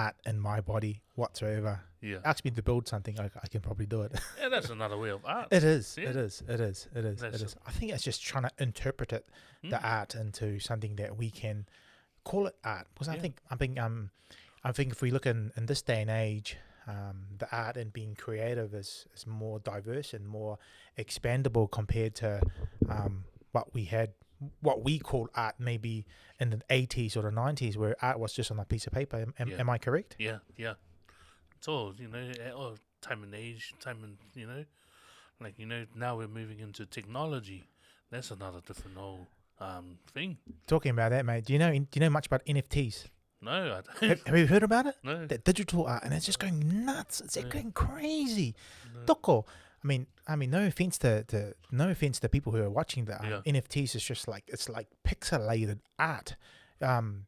art 0.03 0.15
in 0.25 0.39
my 0.39 0.59
body 0.61 1.01
whatsoever. 1.15 1.73
Yeah. 2.01 2.17
Ask 2.23 2.45
me 2.45 2.51
to 2.51 2.61
build 2.61 2.87
something, 2.87 3.19
I, 3.19 3.25
I 3.43 3.47
can 3.47 3.61
probably 3.61 3.85
do 3.87 4.01
it. 4.03 4.11
yeah, 4.41 4.49
that's 4.49 4.69
another 4.69 4.97
way 4.97 5.09
of 5.09 5.21
art. 5.37 5.47
It 5.51 5.63
is. 5.63 5.97
Yeah. 5.99 6.09
It 6.11 6.15
is. 6.15 6.43
It 6.47 6.59
is. 6.59 6.87
It 6.95 7.05
is. 7.05 7.19
That's 7.21 7.35
it 7.41 7.45
is. 7.47 7.55
I 7.65 7.71
think 7.71 7.91
it's 7.93 8.03
just 8.03 8.21
trying 8.23 8.43
to 8.43 8.51
interpret 8.59 9.11
it, 9.13 9.25
the 9.63 9.77
Mm. 9.77 9.83
art, 9.97 10.15
into 10.15 10.59
something 10.59 10.95
that 10.97 11.17
we 11.17 11.29
can 11.31 11.65
call 12.23 12.45
it 12.47 12.55
art. 12.63 12.87
Because 12.93 13.07
I 13.09 13.17
think 13.17 13.35
I 13.49 13.55
think 13.55 13.79
um, 13.79 14.11
I 14.63 14.71
think 14.71 14.91
if 14.91 15.01
we 15.01 15.09
look 15.11 15.25
in 15.25 15.51
in 15.57 15.65
this 15.65 15.81
day 15.81 16.01
and 16.01 16.09
age, 16.11 16.57
um, 16.87 17.17
the 17.41 17.47
art 17.51 17.75
and 17.77 17.91
being 17.91 18.13
creative 18.15 18.73
is 18.75 19.07
is 19.15 19.25
more 19.25 19.57
diverse 19.59 20.13
and 20.13 20.27
more 20.27 20.59
expandable 20.97 21.69
compared 21.79 22.13
to 22.15 22.41
um 22.89 23.23
what 23.53 23.73
we 23.73 23.85
had. 23.85 24.11
What 24.61 24.83
we 24.83 24.99
call 24.99 25.29
art 25.35 25.55
maybe 25.59 26.05
in 26.39 26.49
the 26.51 26.57
80s 26.69 27.17
or 27.17 27.21
the 27.23 27.31
90s, 27.31 27.75
where 27.75 27.95
art 28.01 28.19
was 28.19 28.33
just 28.33 28.51
on 28.51 28.59
a 28.59 28.65
piece 28.65 28.85
of 28.87 28.93
paper. 28.93 29.25
Am, 29.39 29.49
Yeah. 29.49 29.59
am 29.59 29.69
I 29.69 29.77
correct? 29.77 30.15
Yeah, 30.19 30.39
yeah. 30.55 30.73
It's 31.57 31.67
all 31.67 31.93
you 31.97 32.07
know, 32.07 32.31
all 32.55 32.75
time 33.01 33.23
and 33.23 33.33
age, 33.33 33.73
time 33.79 34.03
and 34.03 34.17
you 34.35 34.45
know, 34.47 34.65
like 35.41 35.57
you 35.57 35.65
know, 35.65 35.85
now 35.95 36.17
we're 36.17 36.27
moving 36.27 36.59
into 36.59 36.85
technology. 36.85 37.67
That's 38.11 38.31
another 38.31 38.61
different 38.65 38.97
whole 38.97 39.27
um 39.59 39.97
thing. 40.13 40.37
Talking 40.67 40.91
about 40.91 41.09
that, 41.09 41.25
mate. 41.25 41.45
Do 41.45 41.53
you 41.53 41.59
know? 41.59 41.71
Do 41.71 41.87
you 41.95 41.99
know 42.01 42.09
much 42.11 42.27
about 42.27 42.45
NFTs? 42.45 43.05
No, 43.41 43.51
I 43.51 43.81
don't. 43.81 44.09
have, 44.09 44.23
have 44.27 44.37
you 44.37 44.47
heard 44.47 44.63
about 44.63 44.85
it? 44.87 44.95
no, 45.03 45.25
that 45.27 45.43
digital 45.43 45.85
art, 45.85 46.03
and 46.03 46.13
it's 46.13 46.25
just 46.25 46.39
going 46.39 46.85
nuts. 46.85 47.21
It's 47.21 47.37
Yeah. 47.37 47.43
going 47.43 47.71
crazy. 47.71 48.55
no. 48.93 49.01
I 49.83 49.87
mean, 49.87 50.07
I 50.27 50.35
mean, 50.35 50.49
no 50.49 50.65
offense 50.65 50.97
to, 50.99 51.23
to 51.25 51.53
no 51.71 51.89
offense 51.89 52.19
to 52.19 52.29
people 52.29 52.51
who 52.51 52.61
are 52.63 52.69
watching 52.69 53.05
the 53.05 53.17
Yeah. 53.23 53.41
NFTs. 53.53 53.95
It's 53.95 54.03
just 54.03 54.27
like 54.27 54.43
it's 54.47 54.67
like 54.69 54.87
pixelated 55.07 55.79
art. 55.99 56.35
Um, 56.81 57.25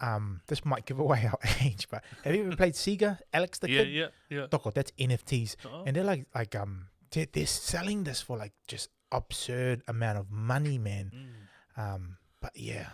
um, 0.00 0.40
this 0.46 0.64
might 0.64 0.86
give 0.86 0.98
away 1.00 1.26
our 1.26 1.38
age, 1.64 1.88
but 1.90 2.04
have 2.24 2.34
you 2.34 2.46
ever 2.46 2.56
played 2.56 2.74
Sega, 2.74 3.18
Alex 3.32 3.58
the 3.58 3.68
yeah, 3.70 3.82
Kidd? 3.82 3.92
yeah, 3.92 4.06
yeah. 4.30 4.46
Doko, 4.46 4.72
that's 4.72 4.92
NFTs, 4.92 5.56
Oh, 5.64 5.82
and 5.86 5.96
they're 5.96 6.04
like 6.04 6.26
like 6.34 6.54
um 6.54 6.86
they're, 7.10 7.26
they're 7.32 7.46
selling 7.46 8.04
this 8.04 8.20
for 8.22 8.36
like 8.36 8.52
just 8.68 8.90
absurd 9.10 9.82
amount 9.88 10.18
of 10.18 10.30
money, 10.30 10.78
man. 10.78 11.10
mm. 11.14 11.82
Um, 11.82 12.16
but 12.40 12.52
yeah, 12.54 12.90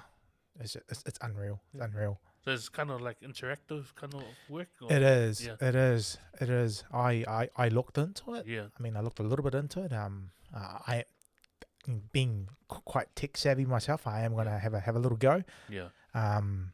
it's 0.60 0.76
it's, 0.88 1.02
it's 1.06 1.18
unreal. 1.20 1.60
It's 1.74 1.82
unreal. 1.82 2.20
So 2.44 2.50
it's 2.50 2.68
kind 2.68 2.90
of 2.90 3.00
like 3.00 3.20
interactive 3.20 3.94
kind 3.94 4.12
of 4.14 4.22
work. 4.50 4.68
Or? 4.82 4.92
It 4.92 5.02
is. 5.02 5.44
yeah. 5.46 5.56
It 5.60 5.74
is. 5.74 6.18
It 6.40 6.50
is. 6.50 6.84
I, 6.92 7.24
I, 7.26 7.48
I 7.56 7.68
looked 7.68 7.96
into 7.96 8.34
it. 8.34 8.46
Yeah, 8.46 8.66
I 8.78 8.82
mean, 8.82 8.96
I 8.96 9.00
looked 9.00 9.18
a 9.18 9.22
little 9.22 9.42
bit 9.42 9.54
into 9.54 9.82
it. 9.82 9.92
Um, 9.92 10.30
uh, 10.54 10.78
I, 10.86 11.04
being 12.12 12.48
quite 12.68 13.14
tech 13.16 13.36
savvy 13.36 13.64
myself, 13.64 14.06
I 14.06 14.22
am 14.22 14.34
gonna 14.34 14.58
have 14.58 14.74
a 14.74 14.80
have 14.80 14.96
a 14.96 14.98
little 14.98 15.16
go. 15.18 15.42
yeah, 15.68 15.88
Um, 16.14 16.72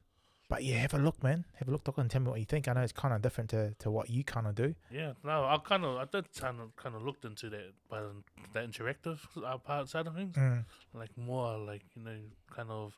but 0.49 0.65
yeah, 0.65 0.77
have 0.79 0.95
a 0.95 0.99
look, 0.99 1.23
man. 1.23 1.45
Have 1.57 1.69
a 1.69 1.71
look, 1.71 1.85
Doc, 1.85 1.99
and 1.99 2.11
tell 2.11 2.21
me 2.21 2.29
what 2.31 2.39
you 2.41 2.45
think. 2.47 2.67
I 2.69 2.73
know 2.73 2.81
it's 2.81 2.93
kind 2.93 3.15
of 3.15 3.23
different 3.23 3.51
to, 3.51 3.73
to 3.79 3.91
what 3.91 4.11
you 4.11 4.25
kind 4.25 4.47
of 4.49 4.55
do. 4.57 4.75
yeah. 4.91 5.13
No, 5.23 5.45
I 5.45 5.59
kind 5.65 5.85
of, 5.85 5.97
I 5.97 6.05
did 6.11 6.27
kind 6.35 6.61
of, 6.61 6.75
kind 6.77 6.95
of 6.97 7.03
looked 7.03 7.25
into 7.25 7.49
that, 7.51 7.73
but 7.89 7.99
um, 8.01 8.25
that 8.55 8.69
interactive 8.69 9.19
uh, 9.45 9.59
part 9.59 9.89
side 9.89 10.07
of 10.09 10.15
things, 10.17 10.35
Mm. 10.37 10.65
like 10.95 11.17
more 11.17 11.57
like 11.59 11.83
you 11.95 12.03
know, 12.03 12.19
kind 12.55 12.71
of 12.71 12.97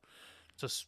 just 0.59 0.87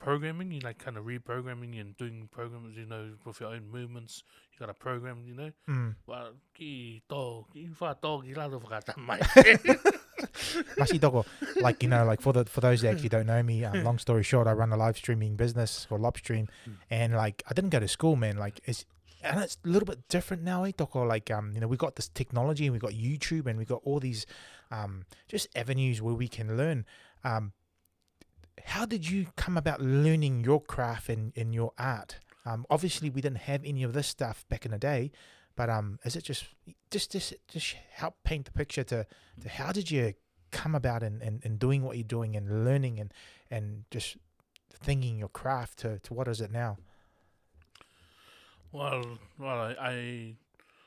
programming. 0.00 0.50
You 0.50 0.60
like 0.60 0.78
kind 0.78 0.96
of 0.96 1.04
reprogramming 1.04 1.80
and 1.80 1.96
doing 1.96 2.28
programs. 2.32 2.76
You 2.76 2.86
know, 2.86 3.10
with 3.24 3.38
your 3.40 3.50
own 3.50 3.70
movements. 3.70 4.24
You 4.52 4.58
got 4.58 4.70
a 4.70 4.74
program. 4.74 5.22
You 5.26 5.34
know. 5.34 5.50
Mm. 5.68 5.94
Well, 6.06 6.32
ki 6.54 7.02
to, 7.08 7.46
ki 7.52 7.68
fa 7.74 7.96
to, 8.02 8.22
ki 8.24 8.34
la 8.34 8.48
do 8.48 8.58
whakata 8.58 8.98
mai. 8.98 9.20
Dogo, 10.98 11.24
like 11.60 11.82
you 11.82 11.88
know, 11.88 12.04
like 12.04 12.20
for 12.20 12.32
the 12.32 12.44
for 12.44 12.60
those 12.60 12.82
that 12.82 12.92
actually 12.92 13.08
don't 13.08 13.26
know 13.26 13.42
me, 13.42 13.64
um, 13.64 13.84
long 13.84 13.98
story 13.98 14.22
short, 14.22 14.46
I 14.46 14.52
run 14.52 14.72
a 14.72 14.76
live 14.76 14.96
streaming 14.96 15.36
business 15.36 15.86
called 15.88 16.02
Lopstream, 16.02 16.48
Mm. 16.68 16.72
and 16.90 17.14
like 17.14 17.42
I 17.48 17.54
didn't 17.54 17.70
go 17.70 17.80
to 17.80 17.88
school, 17.88 18.16
man. 18.16 18.36
Like 18.36 18.60
it's 18.64 18.84
and 19.22 19.40
it's 19.40 19.56
a 19.64 19.68
little 19.68 19.86
bit 19.86 20.08
different 20.08 20.42
now, 20.42 20.64
eh, 20.64 20.72
Dogo? 20.76 21.04
Like 21.04 21.30
um, 21.30 21.52
you 21.54 21.60
know, 21.60 21.68
we 21.68 21.76
got 21.76 21.96
this 21.96 22.08
technology 22.08 22.66
and 22.66 22.72
we 22.72 22.78
got 22.78 22.92
YouTube 22.92 23.46
and 23.46 23.58
we 23.58 23.64
got 23.64 23.80
all 23.84 24.00
these 24.00 24.26
um 24.70 25.04
just 25.28 25.48
avenues 25.56 26.02
where 26.02 26.14
we 26.14 26.28
can 26.28 26.56
learn. 26.56 26.84
Um, 27.24 27.52
how 28.64 28.86
did 28.86 29.08
you 29.08 29.26
come 29.36 29.56
about 29.56 29.80
learning 29.80 30.44
your 30.44 30.60
craft 30.60 31.08
and, 31.08 31.32
and 31.36 31.54
your 31.54 31.72
art? 31.78 32.18
Um, 32.46 32.66
obviously 32.70 33.10
we 33.10 33.20
didn't 33.20 33.38
have 33.38 33.62
any 33.64 33.82
of 33.82 33.92
this 33.92 34.06
stuff 34.06 34.44
back 34.48 34.64
in 34.64 34.70
the 34.70 34.78
day, 34.78 35.12
but 35.56 35.68
um, 35.68 35.98
is 36.04 36.16
it 36.16 36.24
just 36.24 36.44
just 36.90 37.12
just 37.12 37.34
just 37.48 37.76
help 37.92 38.16
paint 38.24 38.46
the 38.46 38.52
picture 38.52 38.84
to, 38.84 39.06
to 39.40 39.48
how 39.48 39.72
did 39.72 39.90
you 39.90 40.14
come 40.50 40.74
about 40.74 41.02
in, 41.02 41.20
in, 41.20 41.40
in 41.44 41.58
doing 41.58 41.82
what 41.82 41.96
you're 41.96 42.04
doing 42.04 42.34
and 42.34 42.64
learning 42.64 42.98
and 42.98 43.12
and 43.50 43.84
just 43.90 44.16
thinking 44.72 45.18
your 45.18 45.28
craft 45.28 45.78
to, 45.80 45.98
to 46.00 46.14
what 46.14 46.28
is 46.28 46.40
it 46.40 46.50
now? 46.50 46.78
well, 48.72 49.18
well, 49.38 49.60
I, 49.60 49.74
I, 49.80 50.34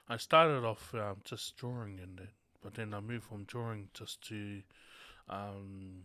I 0.09 0.17
started 0.17 0.65
off 0.65 0.93
um, 0.93 1.17
just 1.23 1.57
drawing 1.57 1.99
in 1.99 2.23
it, 2.23 2.29
but 2.61 2.75
then 2.75 2.93
I 2.93 2.99
moved 2.99 3.25
from 3.25 3.43
drawing 3.43 3.89
just 3.93 4.21
to 4.29 4.61
um, 5.29 6.03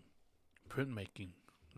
printmaking. 0.69 1.31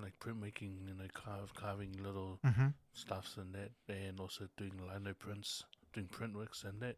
Like 0.03 0.19
printmaking, 0.21 0.87
you 0.89 0.95
know, 0.95 1.09
carve, 1.15 1.55
carving 1.55 1.93
little 2.03 2.41
Mm-hmm. 2.47 2.69
stuffs 2.93 3.37
and 3.37 3.55
that, 3.55 3.71
and 3.89 4.21
also 4.21 4.49
doing 4.57 4.73
lino 4.93 5.15
prints, 5.15 5.65
doing 5.93 6.07
print 6.09 6.37
works 6.37 6.65
and 6.65 6.81
that. 6.81 6.97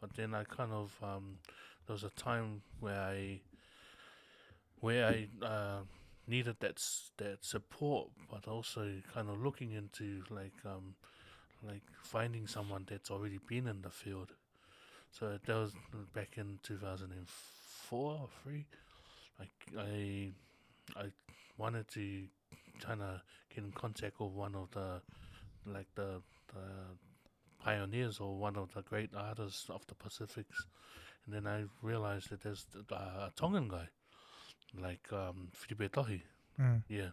But 0.00 0.14
then 0.14 0.34
I 0.34 0.44
kind 0.44 0.72
of 0.72 0.96
um, 1.02 1.38
there 1.86 1.94
was 1.94 2.04
a 2.04 2.10
time 2.10 2.62
where 2.80 3.00
I 3.00 3.40
where 4.80 5.06
I 5.06 5.28
uh, 5.44 5.80
needed 6.26 6.56
that 6.60 6.80
that 7.18 7.44
support, 7.44 8.08
but 8.30 8.48
also 8.48 8.92
kind 9.12 9.28
of 9.28 9.42
looking 9.42 9.72
into 9.72 10.22
like 10.30 10.54
um, 10.64 10.94
like 11.66 11.82
finding 12.02 12.46
someone 12.46 12.86
that's 12.88 13.10
already 13.10 13.38
been 13.46 13.66
in 13.66 13.82
the 13.82 13.90
field. 13.90 14.32
So 15.10 15.38
that 15.44 15.54
was 15.54 15.72
back 16.14 16.34
in 16.36 16.58
two 16.62 16.76
thousand 16.78 17.12
and 17.12 17.28
four 17.28 18.12
or 18.12 18.28
three. 18.42 18.66
Like 19.38 19.50
I 19.78 20.32
I 20.96 21.06
wanted 21.60 21.86
to 21.88 22.24
kind 22.80 23.02
of 23.02 23.20
get 23.54 23.64
in 23.64 23.72
contact 23.72 24.20
with 24.20 24.32
one 24.32 24.54
of 24.54 24.70
the 24.70 25.02
like 25.66 25.88
the, 25.94 26.22
the 26.54 26.64
pioneers 27.62 28.18
or 28.18 28.36
one 28.36 28.56
of 28.56 28.72
the 28.74 28.82
great 28.82 29.10
artists 29.14 29.68
of 29.68 29.86
the 29.86 29.94
Pacifics, 29.94 30.66
and 31.24 31.34
then 31.34 31.46
I 31.46 31.64
realized 31.82 32.30
that 32.30 32.42
there's 32.42 32.64
th- 32.72 32.84
uh, 32.90 33.28
a 33.28 33.32
Tongan 33.36 33.68
guy, 33.68 33.88
like 34.80 35.06
um, 35.12 35.48
Filipe 35.52 35.92
Tohi. 35.92 36.22
Mm. 36.58 36.82
Yeah. 36.88 37.10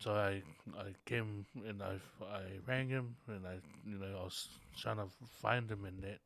So 0.00 0.12
I 0.14 0.42
I 0.78 0.94
came 1.04 1.44
and 1.66 1.82
I 1.82 1.94
I 2.24 2.42
rang 2.66 2.88
him 2.88 3.16
and 3.26 3.46
I 3.46 3.56
you 3.84 3.98
know 3.98 4.20
I 4.20 4.24
was 4.24 4.48
trying 4.80 4.96
to 4.96 5.08
find 5.42 5.70
him 5.70 5.84
in 5.84 6.00
that. 6.02 6.20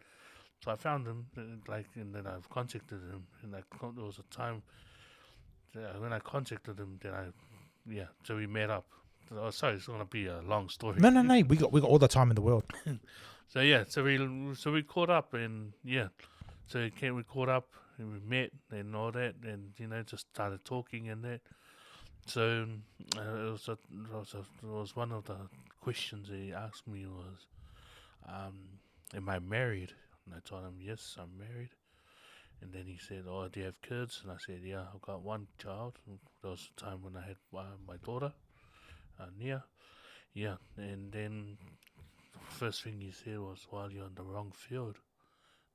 So 0.62 0.70
I 0.70 0.76
found 0.76 1.06
him 1.06 1.26
and 1.36 1.62
like 1.68 1.88
and 1.94 2.14
then 2.14 2.26
I've 2.26 2.48
contacted 2.50 3.00
him 3.00 3.26
and 3.42 3.56
I 3.56 3.62
there 3.96 4.04
was 4.04 4.18
a 4.18 4.34
time 4.34 4.62
that 5.74 6.00
when 6.00 6.12
I 6.12 6.18
contacted 6.18 6.78
him 6.78 6.98
then 7.02 7.12
I 7.14 7.24
yeah 7.88 8.06
so 8.24 8.36
we 8.36 8.46
met 8.46 8.70
up. 8.70 8.86
Oh, 9.34 9.50
sorry, 9.50 9.76
it's 9.76 9.86
gonna 9.86 10.04
be 10.04 10.26
a 10.26 10.42
long 10.42 10.68
story. 10.68 11.00
No, 11.00 11.08
no, 11.08 11.22
no. 11.22 11.40
We 11.40 11.56
got 11.56 11.72
we 11.72 11.80
got 11.80 11.88
all 11.88 11.98
the 11.98 12.08
time 12.08 12.30
in 12.30 12.34
the 12.34 12.42
world. 12.42 12.64
So 13.52 13.60
yeah, 13.60 13.84
so 13.86 14.02
we 14.02 14.16
so 14.54 14.72
we 14.72 14.82
caught 14.82 15.10
up 15.10 15.34
and 15.34 15.74
yeah, 15.84 16.08
so 16.66 16.80
we 16.80 16.90
came 16.90 17.16
we 17.16 17.22
caught 17.22 17.50
up 17.50 17.68
and 17.98 18.10
we 18.10 18.18
met 18.26 18.50
and 18.70 18.96
all 18.96 19.12
that 19.12 19.34
and 19.44 19.74
you 19.76 19.88
know 19.88 20.02
just 20.02 20.26
started 20.32 20.64
talking 20.64 21.10
and 21.10 21.22
that. 21.24 21.42
So 22.26 22.66
uh, 23.18 23.20
it 23.20 23.50
was 23.52 23.68
a, 23.68 23.72
it 23.72 24.10
was 24.10 24.32
a, 24.32 24.38
it 24.38 24.72
was 24.72 24.96
one 24.96 25.12
of 25.12 25.24
the 25.26 25.36
questions 25.82 26.28
he 26.30 26.54
asked 26.54 26.88
me 26.88 27.04
was, 27.06 27.46
um, 28.26 28.54
"Am 29.14 29.28
I 29.28 29.38
married?" 29.38 29.92
And 30.24 30.34
I 30.34 30.38
told 30.48 30.64
him, 30.64 30.76
"Yes, 30.80 31.18
I'm 31.20 31.36
married." 31.36 31.70
And 32.62 32.72
then 32.72 32.86
he 32.86 32.98
said, 32.98 33.24
"Oh, 33.28 33.48
do 33.48 33.60
you 33.60 33.66
have 33.66 33.82
kids?" 33.82 34.20
And 34.22 34.32
I 34.32 34.38
said, 34.38 34.62
"Yeah, 34.64 34.86
I've 34.94 35.02
got 35.02 35.22
one 35.22 35.48
child." 35.58 35.98
There 36.42 36.50
was 36.52 36.70
a 36.76 36.80
time 36.80 37.02
when 37.02 37.16
I 37.16 37.26
had 37.26 37.36
uh, 37.56 37.76
my 37.86 37.96
daughter, 37.98 38.32
uh, 39.20 39.26
Nia. 39.38 39.64
Yeah, 40.34 40.56
and 40.76 41.12
then 41.12 41.58
the 42.32 42.54
first 42.54 42.82
thing 42.84 43.00
he 43.00 43.12
said 43.12 43.38
was, 43.40 43.66
"Well, 43.70 43.90
you're 43.92 44.06
in 44.06 44.14
the 44.14 44.24
wrong 44.24 44.52
field. 44.52 44.98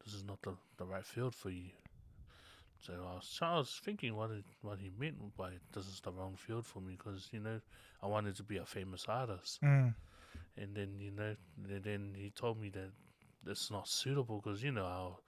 This 0.05 0.13
is 0.15 0.23
not 0.23 0.41
the, 0.43 0.55
the 0.77 0.85
right 0.85 1.05
field 1.05 1.35
for 1.35 1.49
you." 1.51 1.71
So 2.79 2.93
I 2.93 3.15
was, 3.15 3.39
I 3.41 3.57
was 3.57 3.81
thinking 3.83 4.15
what 4.15 4.31
it, 4.31 4.45
what 4.61 4.79
he 4.79 4.91
meant 4.97 5.35
by 5.35 5.51
this 5.73 5.87
is 5.87 5.99
the 6.01 6.11
wrong 6.11 6.35
field 6.37 6.65
for 6.65 6.79
me 6.79 6.95
because 6.97 7.27
you 7.31 7.39
know 7.39 7.59
I 8.01 8.07
wanted 8.07 8.35
to 8.37 8.43
be 8.43 8.57
a 8.57 8.65
famous 8.65 9.05
artist, 9.07 9.59
Mm. 9.61 9.93
and 10.57 10.75
then 10.75 10.99
you 10.99 11.11
know 11.11 11.35
and 11.69 11.83
then 11.83 12.13
he 12.15 12.29
told 12.31 12.59
me 12.61 12.69
that 12.69 12.91
it's 13.47 13.71
not 13.71 13.87
suitable 13.87 14.41
because 14.41 14.63
you 14.63 14.71
know 14.71 14.85
I'll, 14.85 15.21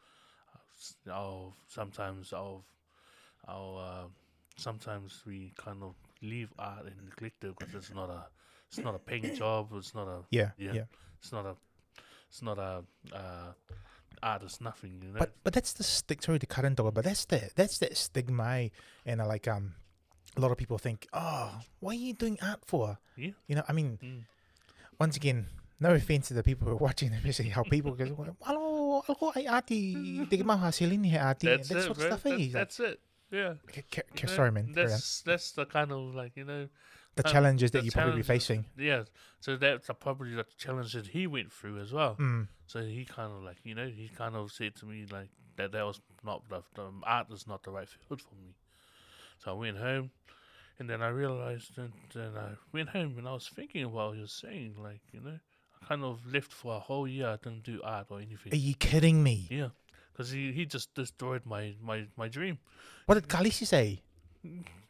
I'll, 1.11 1.55
sometimes 1.67 2.33
I'll 2.33 2.63
I'll 3.47 3.77
uh, 3.77 4.07
sometimes 4.57 5.21
we 5.25 5.53
kind 5.57 5.81
of 5.83 5.93
leave 6.21 6.51
art 6.59 6.85
and 6.85 6.95
neglect 7.05 7.43
it 7.43 7.55
because 7.57 7.73
it's 7.75 7.93
not 7.93 8.09
a 8.09 8.25
it's 8.69 8.79
not 8.79 8.95
a 8.95 8.99
paying 8.99 9.33
job. 9.41 9.69
It's 9.75 9.93
not 9.95 10.07
a 10.07 10.19
Yeah, 10.29 10.51
Yeah. 10.57 10.73
yeah. 10.73 10.83
it's 11.21 11.31
not 11.31 11.45
a 11.45 11.55
it's 12.29 12.41
not 12.41 12.57
a 12.59 12.83
uh, 13.13 13.51
art 14.21 14.43
is 14.43 14.59
nothing. 14.61 15.01
You 15.01 15.13
know. 15.13 15.19
But 15.19 15.33
but 15.43 15.53
that's 15.53 15.73
the 15.73 15.83
stick. 15.83 16.21
Sorry 16.21 16.39
to 16.39 16.45
cut 16.45 16.65
into 16.65 16.87
it, 16.87 16.93
but 16.93 17.03
that's 17.05 17.25
the 17.25 17.49
that's 17.55 17.79
that 17.79 17.95
stigma, 17.97 18.43
eh? 18.57 18.69
and 19.05 19.21
uh, 19.21 19.27
like 19.27 19.47
um, 19.47 19.73
a 20.37 20.41
lot 20.41 20.51
of 20.51 20.57
people 20.57 20.77
think, 20.77 21.07
oh, 21.13 21.59
what 21.79 21.91
are 21.95 21.99
you 21.99 22.13
doing 22.13 22.37
art 22.41 22.59
for? 22.65 22.97
Yeah. 23.15 23.31
You 23.47 23.55
know, 23.55 23.63
I 23.67 23.73
mean, 23.73 23.97
Mm. 24.03 24.23
once 24.99 25.15
again, 25.17 25.47
no 25.79 25.93
offense 25.93 26.27
to 26.29 26.33
the 26.33 26.43
people 26.43 26.67
who 26.67 26.73
are 26.73 26.77
watching, 26.77 27.09
the 27.11 27.17
especially 27.17 27.49
how 27.49 27.63
people 27.63 27.93
go, 27.93 28.05
hello, 28.43 29.03
ako 29.07 29.31
ay 29.35 29.45
ati, 29.47 30.25
di 30.25 30.37
ka 30.37 30.43
mahasilin 30.43 30.99
ni 30.99 31.15
ati. 31.17 31.47
that's 31.47 31.69
That's 31.69 31.85
it, 31.85 31.89
what 31.89 31.97
bro. 31.97 32.07
stuff 32.07 32.23
That- 32.23 32.39
is. 32.39 32.53
Like, 32.53 32.79
it. 32.91 32.99
Yeah. 33.31 33.53
ca- 33.71 33.83
ca- 33.91 34.09
You 34.15 34.27
know, 34.27 34.35
sorry, 34.35 34.51
man. 34.51 34.71
That's 34.73 35.21
that's 35.21 35.51
the 35.53 35.65
kind 35.65 35.91
of 35.91 36.15
like 36.15 36.33
you 36.35 36.45
know 36.45 36.67
The 37.15 37.25
um, 37.25 37.31
challenges 37.31 37.69
that 37.71 37.79
the 37.79 37.85
you 37.85 37.91
probably 37.91 38.17
be 38.17 38.23
facing. 38.25 38.65
yeah. 38.77 39.03
So 39.39 39.55
that's 39.55 39.89
probably 39.99 40.33
the 40.35 40.45
challenge 40.57 40.93
that 40.93 41.07
he 41.13 41.27
went 41.27 41.53
through 41.53 41.79
as 41.79 41.93
well. 41.93 42.15
Mm. 42.19 42.47
So 42.65 42.81
he 42.81 43.05
kind 43.05 43.31
of 43.31 43.43
like 43.43 43.57
you 43.63 43.75
know 43.75 43.85
he 43.87 44.09
kind 44.09 44.35
of 44.35 44.51
said 44.51 44.75
to 44.81 44.85
me 44.89 45.05
like 45.11 45.29
that 45.57 45.71
that 45.73 45.85
was 45.85 46.01
not 46.25 46.41
the, 46.49 46.63
the 46.73 46.89
art 47.05 47.27
is 47.31 47.45
not 47.45 47.61
the 47.63 47.71
right 47.71 47.87
field 47.87 48.19
for 48.21 48.35
me. 48.35 48.55
So 49.37 49.51
I 49.51 49.53
went 49.53 49.77
home, 49.77 50.09
and 50.79 50.89
then 50.89 51.01
I 51.05 51.09
realized 51.09 51.75
that 51.77 51.91
then 52.13 52.33
I 52.35 52.57
went 52.73 52.89
home 52.89 53.13
and 53.17 53.27
I 53.27 53.33
was 53.33 53.47
thinking 53.47 53.91
what 53.93 54.15
he 54.15 54.21
was 54.21 54.33
saying 54.33 54.73
like 54.81 55.01
you 55.13 55.21
know 55.21 55.37
kind 55.89 56.03
of 56.03 56.15
left 56.31 56.51
for 56.53 56.75
a 56.75 56.79
whole 56.79 57.07
year. 57.07 57.27
I 57.27 57.37
didn't 57.43 57.63
do 57.63 57.81
art 57.83 58.07
or 58.11 58.17
anything. 58.19 58.53
Are 58.53 58.63
you 58.69 58.75
kidding 58.75 59.23
me? 59.23 59.47
Yeah, 59.49 59.69
because 60.11 60.29
he, 60.31 60.51
he 60.51 60.65
just 60.65 60.93
destroyed 60.93 61.41
my, 61.45 61.63
my, 61.81 62.05
my 62.15 62.27
dream. 62.27 62.59
What 63.07 63.15
did 63.15 63.27
Kalisi 63.27 63.65
say? 63.65 64.03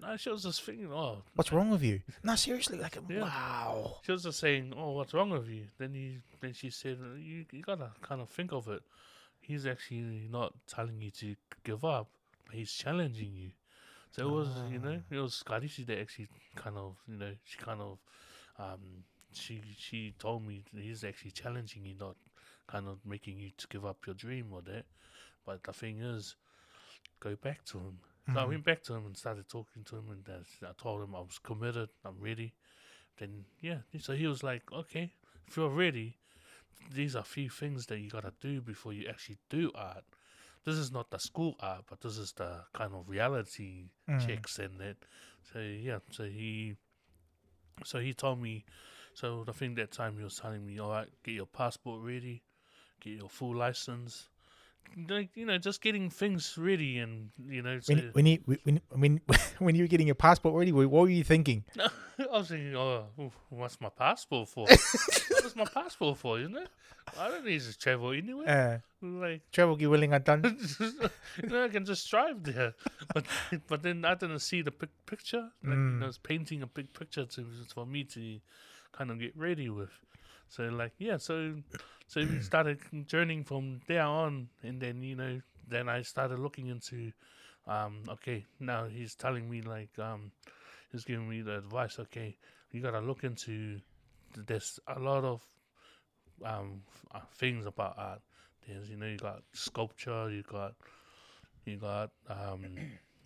I 0.03 0.15
she 0.17 0.29
was 0.29 0.43
just 0.43 0.61
thinking, 0.63 0.91
oh, 0.93 1.23
What's 1.35 1.51
wrong 1.51 1.71
with 1.71 1.81
you? 1.81 2.01
No, 2.23 2.35
seriously, 2.35 2.77
like, 2.77 2.97
Yeah. 3.09 3.21
wow. 3.21 3.95
she 4.05 4.11
was 4.11 4.23
just 4.23 4.39
saying, 4.39 4.73
oh, 4.77 4.91
what's 4.91 5.13
wrong 5.13 5.31
with 5.31 5.47
you? 5.47 5.63
Then 5.79 5.93
he 5.95 6.19
then 6.41 6.53
she 6.53 6.69
said, 6.69 6.97
"Uh, 7.01 7.15
you 7.17 7.45
you 7.51 7.61
gotta 7.63 7.89
kind 8.01 8.21
of 8.21 8.29
think 8.29 8.51
of 8.53 8.67
it. 8.67 8.83
He's 9.41 9.65
actually 9.65 10.27
not 10.29 10.53
telling 10.67 11.01
you 11.01 11.11
to 11.21 11.35
give 11.63 11.83
up. 11.83 12.07
He's 12.51 12.71
challenging 12.71 13.31
you. 13.35 13.51
So 14.11 14.27
it 14.27 14.31
was, 14.31 14.49
you 14.71 14.79
know, 14.79 15.01
it 15.09 15.17
was 15.17 15.43
Karishi 15.45 15.85
that 15.87 15.99
actually 15.99 16.27
kind 16.55 16.77
of, 16.77 16.95
you 17.07 17.17
know, 17.17 17.33
she 17.43 17.57
kind 17.57 17.81
of, 17.81 17.97
um, 18.57 19.03
she 19.33 19.61
she 19.77 20.13
told 20.19 20.45
me 20.45 20.63
he's 20.75 21.03
actually 21.03 21.31
challenging 21.31 21.85
you, 21.85 21.95
not 21.99 22.15
kind 22.67 22.87
of 22.87 23.05
making 23.05 23.39
you 23.39 23.51
to 23.57 23.67
give 23.67 23.85
up 23.85 24.05
your 24.05 24.15
dream 24.15 24.47
or 24.51 24.61
that. 24.63 24.85
But 25.45 25.63
the 25.63 25.73
thing 25.73 25.99
is, 26.01 26.35
go 27.19 27.35
back 27.35 27.65
to 27.65 27.77
him. 27.79 27.99
So 28.33 28.39
I 28.41 28.45
Mhm. 28.45 28.49
went 28.49 28.63
back 28.63 28.83
to 28.83 28.93
him 28.95 29.05
and 29.05 29.17
started 29.17 29.47
talking 29.49 29.83
to 29.85 29.97
him, 29.97 30.09
and 30.11 30.25
I 30.63 30.71
told 30.81 31.03
him 31.03 31.15
I 31.15 31.19
was 31.21 31.39
committed, 31.39 31.89
I'm 32.05 32.19
ready. 32.19 32.53
Then 33.17 33.45
yeah, 33.61 33.79
so 33.99 34.13
he 34.13 34.27
was 34.27 34.43
like, 34.43 34.71
okay, 34.71 35.13
if 35.47 35.57
you're 35.57 35.69
ready, 35.69 36.17
these 36.93 37.15
are 37.15 37.19
a 37.21 37.23
few 37.23 37.49
things 37.49 37.85
that 37.87 37.99
you 37.99 38.09
gotta 38.09 38.33
do 38.41 38.61
before 38.61 38.93
you 38.93 39.07
actually 39.07 39.37
do 39.49 39.71
art. 39.75 40.03
This 40.65 40.75
is 40.75 40.91
not 40.91 41.09
the 41.11 41.19
school 41.19 41.55
art, 41.59 41.85
but 41.89 42.01
this 42.01 42.17
is 42.17 42.33
the 42.33 42.65
kind 42.73 42.93
of 42.93 43.09
reality 43.09 43.89
Mm. 44.07 44.19
checks 44.25 44.59
and 44.59 44.79
that. 44.79 44.97
So 45.53 45.59
yeah, 45.59 45.99
so 46.11 46.23
he, 46.25 46.75
so 47.83 47.99
he 47.99 48.13
told 48.13 48.41
me, 48.41 48.65
so 49.19 49.43
I 49.47 49.51
think 49.51 49.75
that 49.75 49.91
time 49.91 50.17
he 50.17 50.23
was 50.23 50.35
telling 50.37 50.65
me, 50.65 50.79
all 50.79 50.91
right, 50.91 51.09
get 51.23 51.33
your 51.33 51.45
passport 51.45 52.01
ready, 52.01 52.41
get 53.01 53.11
your 53.19 53.29
full 53.29 53.55
license. 53.55 54.29
Like, 55.09 55.29
you 55.35 55.45
know, 55.45 55.57
just 55.57 55.81
getting 55.81 56.09
things 56.09 56.57
ready 56.57 56.97
and 56.99 57.29
you 57.47 57.61
know. 57.61 57.79
So 57.81 57.93
When, 57.93 58.09
when 58.13 58.25
you 58.25 58.37
when 58.63 58.81
when 58.89 59.21
when 59.59 59.75
you 59.75 59.83
were 59.83 59.87
getting 59.87 60.07
your 60.07 60.15
passport 60.15 60.55
ready, 60.55 60.71
what 60.71 60.89
were 60.89 61.09
you 61.09 61.23
thinking? 61.23 61.63
I 62.19 62.37
was 62.37 62.47
thinking, 62.47 62.75
oh, 62.75 63.05
what's 63.49 63.79
my 63.81 63.89
passport 63.89 64.47
for? 64.49 64.65
what's 65.41 65.55
my 65.55 65.65
passport 65.65 66.17
for? 66.17 66.39
You 66.39 66.49
know, 66.49 66.65
I 67.17 67.29
don't 67.29 67.45
need 67.45 67.61
to 67.61 67.77
travel 67.77 68.11
anywhere. 68.11 68.47
Uh, 68.47 69.05
Like, 69.05 69.41
travel 69.51 69.77
ki 69.77 69.87
willing 69.87 70.13
I 70.13 70.19
done. 70.19 70.43
you 71.43 71.49
know, 71.49 71.65
I 71.65 71.69
can 71.69 71.85
just 71.85 72.09
drive 72.09 72.43
there. 72.43 72.73
But 73.13 73.25
but 73.67 73.83
then 73.83 74.03
I 74.05 74.15
didn't 74.15 74.39
see 74.39 74.61
the 74.63 74.71
big 74.71 74.89
picture. 75.05 75.51
Like, 75.63 75.77
you 75.77 75.83
Mm. 75.83 75.99
know, 75.99 76.07
it's 76.07 76.17
painting 76.17 76.63
a 76.63 76.67
big 76.67 76.91
picture 76.93 77.25
to 77.25 77.45
for 77.73 77.85
me 77.85 78.03
to 78.15 78.39
kind 78.91 79.11
of 79.11 79.19
get 79.19 79.35
ready 79.37 79.69
with. 79.69 79.91
So 80.49 80.63
like, 80.65 80.93
yeah, 80.97 81.17
so 81.17 81.55
so 82.07 82.21
we 82.21 82.39
started 82.41 82.79
journeying 83.07 83.43
from 83.43 83.81
there 83.87 84.03
on, 84.03 84.49
and 84.63 84.81
then 84.81 85.01
you 85.01 85.15
know, 85.15 85.41
then 85.67 85.89
I 85.89 86.01
started 86.01 86.39
looking 86.39 86.67
into, 86.67 87.11
um, 87.67 88.03
okay, 88.09 88.45
now 88.59 88.85
he's 88.85 89.15
telling 89.15 89.49
me 89.49 89.61
like, 89.61 89.97
um, 89.99 90.31
he's 90.91 91.03
giving 91.05 91.29
me 91.29 91.41
the 91.41 91.57
advice. 91.57 91.99
Okay, 91.99 92.37
you 92.71 92.81
gotta 92.81 93.01
look 93.01 93.23
into. 93.23 93.79
th- 94.33 94.47
There's 94.47 94.79
a 94.87 94.99
lot 94.99 95.23
of 95.23 95.43
um 96.43 96.81
uh, 97.13 97.19
things 97.35 97.65
about 97.65 97.95
art. 97.97 98.21
There's 98.67 98.89
you 98.89 98.97
know 98.97 99.07
you 99.07 99.17
got 99.17 99.43
sculpture, 99.53 100.29
you 100.29 100.43
got 100.43 100.75
you 101.65 101.77
got 101.77 102.11
um 102.29 102.63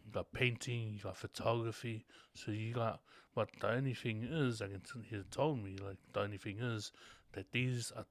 you 0.06 0.12
got 0.12 0.32
painting, 0.34 0.94
you 0.96 1.00
got 1.04 1.18
photography. 1.18 2.06
So 2.34 2.52
you 2.52 2.74
got 2.74 3.02
but 3.36 3.50
the 3.60 3.70
only 3.70 3.94
thing 3.94 4.28
is, 4.30 4.62
I 4.62 4.68
can 4.68 4.82
t- 4.82 5.08
he 5.10 5.22
told 5.32 5.64
me 5.64 5.78
like 5.78 5.98
the 6.14 6.22
only 6.22 6.38
thing 6.38 6.60
is 6.60 6.92
that 7.34 7.52
these 7.52 7.92
are 7.96 8.06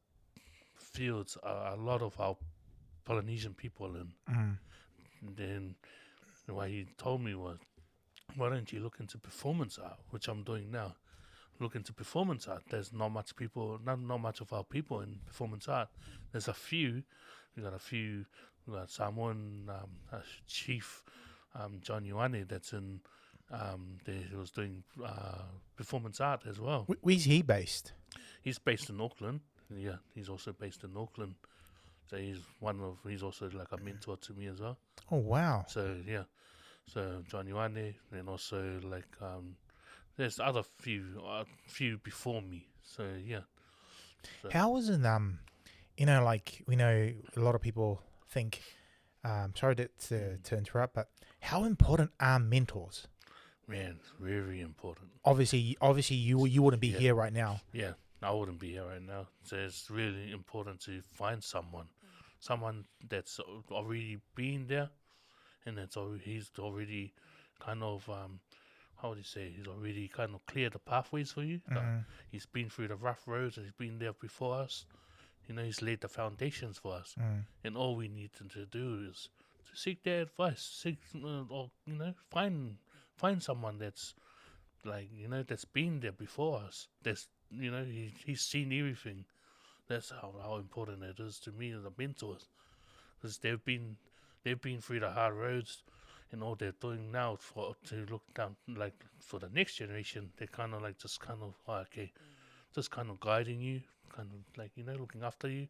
fields 0.77 1.39
are 1.43 1.73
a 1.73 1.77
lot 1.77 2.03
of 2.03 2.19
our 2.21 2.37
Polynesian 3.05 3.55
people 3.55 3.95
in. 3.97 4.13
Mm. 4.31 4.59
And 5.23 5.37
then 5.37 5.75
what 6.47 6.69
he 6.69 6.87
told 6.99 7.23
me 7.23 7.35
was 7.35 7.59
why 8.37 8.49
don't 8.49 8.73
you 8.73 8.81
look 8.81 8.97
into 8.99 9.19
performance 9.19 9.79
art, 9.79 9.99
which 10.11 10.29
I'm 10.29 10.43
doing 10.43 10.71
now? 10.71 10.97
Look 11.61 11.77
into 11.77 11.93
performance 11.93 12.49
art. 12.49 12.63
There's 12.71 12.93
not 12.93 13.11
much 13.11 13.37
people, 13.37 13.79
not 13.85 14.01
not 14.01 14.19
much 14.19 14.41
of 14.41 14.53
our 14.53 14.65
people 14.65 15.01
in 15.01 15.21
performance 15.27 15.69
art. 15.69 15.89
There's 16.33 16.49
a 16.49 16.55
few. 16.55 17.03
We 17.57 17.63
got 17.63 17.75
a 17.75 17.79
few. 17.79 18.25
We 18.67 18.75
got 18.75 18.91
Samoan 18.91 19.69
um, 19.69 20.21
chief 20.47 21.05
um, 21.55 21.79
John 21.83 22.05
Ioane 22.05 22.49
that's 22.49 22.73
in. 22.73 23.01
Um, 23.53 23.99
he 24.07 24.35
was 24.35 24.51
doing 24.51 24.83
uh, 25.05 25.43
performance 25.77 26.21
art 26.21 26.43
as 26.49 26.59
well. 26.59 26.87
Where's 27.03 27.25
he 27.25 27.43
based? 27.43 27.93
He's 28.41 28.59
based 28.59 28.89
in 28.91 29.01
Auckland. 29.01 29.41
Yeah, 29.75 29.97
he's 30.15 30.29
also 30.29 30.53
based 30.53 30.85
in 30.85 30.97
Auckland. 30.97 31.35
So 32.11 32.17
he's 32.17 32.39
one 32.61 32.81
of. 32.81 32.99
He's 33.07 33.23
also 33.23 33.51
like 33.53 33.73
a 33.73 33.77
mentor 33.77 34.17
to 34.17 34.33
me 34.33 34.47
as 34.47 34.61
well. 34.61 34.79
Oh 35.11 35.19
wow. 35.19 35.65
So 35.69 35.97
yeah, 36.07 36.25
so 36.87 37.23
John 37.29 37.47
Ioane, 37.47 37.95
and 38.11 38.29
also 38.29 38.81
like 38.85 39.07
um, 39.21 39.57
there's 40.17 40.41
other 40.41 40.63
few, 40.79 41.23
uh, 41.27 41.45
few 41.67 41.99
before 41.99 42.43
me. 42.43 42.67
So 42.83 43.05
yeah, 43.25 43.41
So- 44.43 44.51
How 44.51 44.71
was 44.71 44.89
it? 44.89 45.05
Um, 45.07 45.41
you 45.97 46.07
know, 46.07 46.25
like 46.25 46.63
we 46.67 46.75
know 46.77 47.13
a 47.37 47.41
lot 47.41 47.55
of 47.55 47.61
people 47.61 48.01
think. 48.31 48.63
Um, 49.25 49.53
sorry 49.55 49.77
to, 49.77 49.89
to 50.09 50.39
to 50.39 50.57
interrupt, 50.59 50.95
but 50.95 51.09
how 51.41 51.65
important 51.65 52.11
are 52.19 52.39
mentors? 52.41 53.07
Man, 53.73 53.99
very 54.21 54.61
important. 54.61 55.09
Obviously, 55.25 55.77
obviously 55.81 56.17
you 56.17 56.47
you 56.47 56.63
wouldn't 56.63 56.81
be 56.81 56.89
Yeah. 56.89 56.99
here 56.99 57.15
right 57.15 57.33
now. 57.33 57.61
Yeah, 57.73 57.95
I 58.23 58.31
wouldn't 58.31 58.61
be 58.61 58.71
here 58.73 58.87
right 58.87 59.03
now. 59.03 59.29
So 59.45 59.57
it's 59.57 59.91
really 59.91 60.31
important 60.33 60.81
to 60.83 61.01
find 61.03 61.43
someone, 61.43 61.89
someone 62.41 62.87
that's 63.09 63.41
already 63.71 64.21
been 64.35 64.67
there, 64.67 64.91
and 65.67 65.77
that's 65.79 65.97
already 65.97 66.25
he's 66.25 66.51
already 66.59 67.15
kind 67.61 67.83
of 67.83 68.09
um, 68.09 68.41
how 69.01 69.09
would 69.09 69.19
you 69.19 69.25
say? 69.25 69.51
He's 69.57 69.67
already 69.67 70.07
kind 70.09 70.33
of 70.35 70.45
cleared 70.47 70.75
the 70.75 70.79
pathways 70.79 71.33
for 71.33 71.43
you. 71.43 71.61
Like, 71.69 71.79
Mhm. 71.85 72.05
he's 72.31 72.47
been 72.47 72.71
through 72.71 72.89
the 72.89 72.97
rough 72.97 73.27
roads 73.27 73.57
and 73.57 73.67
he's 73.67 73.75
been 73.75 73.99
there 73.99 74.13
before 74.13 74.55
us. 74.65 74.87
You 75.49 75.55
know, 75.57 75.65
he's 75.65 75.83
laid 75.83 76.01
the 76.03 76.09
foundations 76.09 76.79
for 76.79 76.95
us, 76.95 77.17
Mm. 77.19 77.45
and 77.65 77.77
all 77.77 77.97
we 77.97 78.07
need 78.09 78.33
to, 78.35 78.45
to 78.49 78.65
do 78.67 79.09
is 79.11 79.29
to 79.67 79.77
seek 79.77 80.03
their 80.05 80.23
advice, 80.23 80.63
seek 80.63 80.99
uh, 81.17 81.45
or 81.57 81.71
you 81.85 81.97
know 81.97 82.15
find 82.31 82.79
find 83.23 83.41
someone 83.41 83.79
that's 83.79 84.15
like 84.85 85.09
you 85.17 85.29
know 85.29 85.45
that's 85.45 85.65
been 85.65 86.01
there 86.01 86.13
before 86.13 86.61
us. 86.67 86.89
That's 87.05 87.29
you 87.51 87.71
know 87.71 87.85
he, 87.85 88.13
he's 88.27 88.43
seen 88.43 88.73
everything. 88.73 89.25
That's 89.89 90.11
how, 90.11 90.35
how 90.43 90.57
important 90.57 91.03
it 91.05 91.21
is 91.21 91.39
to 91.41 91.53
me 91.53 91.71
as 91.73 91.85
a 91.85 91.93
mentors, 91.97 92.49
because 93.15 93.39
they've 93.39 93.65
been 93.65 93.97
they've 94.43 94.61
been 94.61 94.81
through 94.81 95.01
the 95.01 95.11
hard 95.11 95.35
roads, 95.35 95.85
and 96.33 96.43
all 96.43 96.57
they're 96.57 96.75
doing 96.81 97.13
now 97.13 97.37
for 97.39 97.77
to 97.89 98.07
look 98.11 98.23
down 98.35 98.57
like 98.77 98.99
for 99.21 99.39
the 99.39 99.51
next 99.55 99.77
generation. 99.77 100.31
They're 100.37 100.49
kind 100.49 100.75
of 100.75 100.83
like 100.83 100.99
just 100.99 101.21
kind 101.21 101.39
of 101.43 101.55
oh, 101.69 101.85
okay, 101.87 102.11
just 102.75 102.91
kind 102.91 103.09
of 103.09 103.21
guiding 103.21 103.61
you, 103.61 103.83
kind 104.15 104.29
of 104.33 104.59
like 104.59 104.73
you 104.75 104.83
know 104.83 104.97
looking 104.97 105.23
after 105.23 105.49
you, 105.49 105.69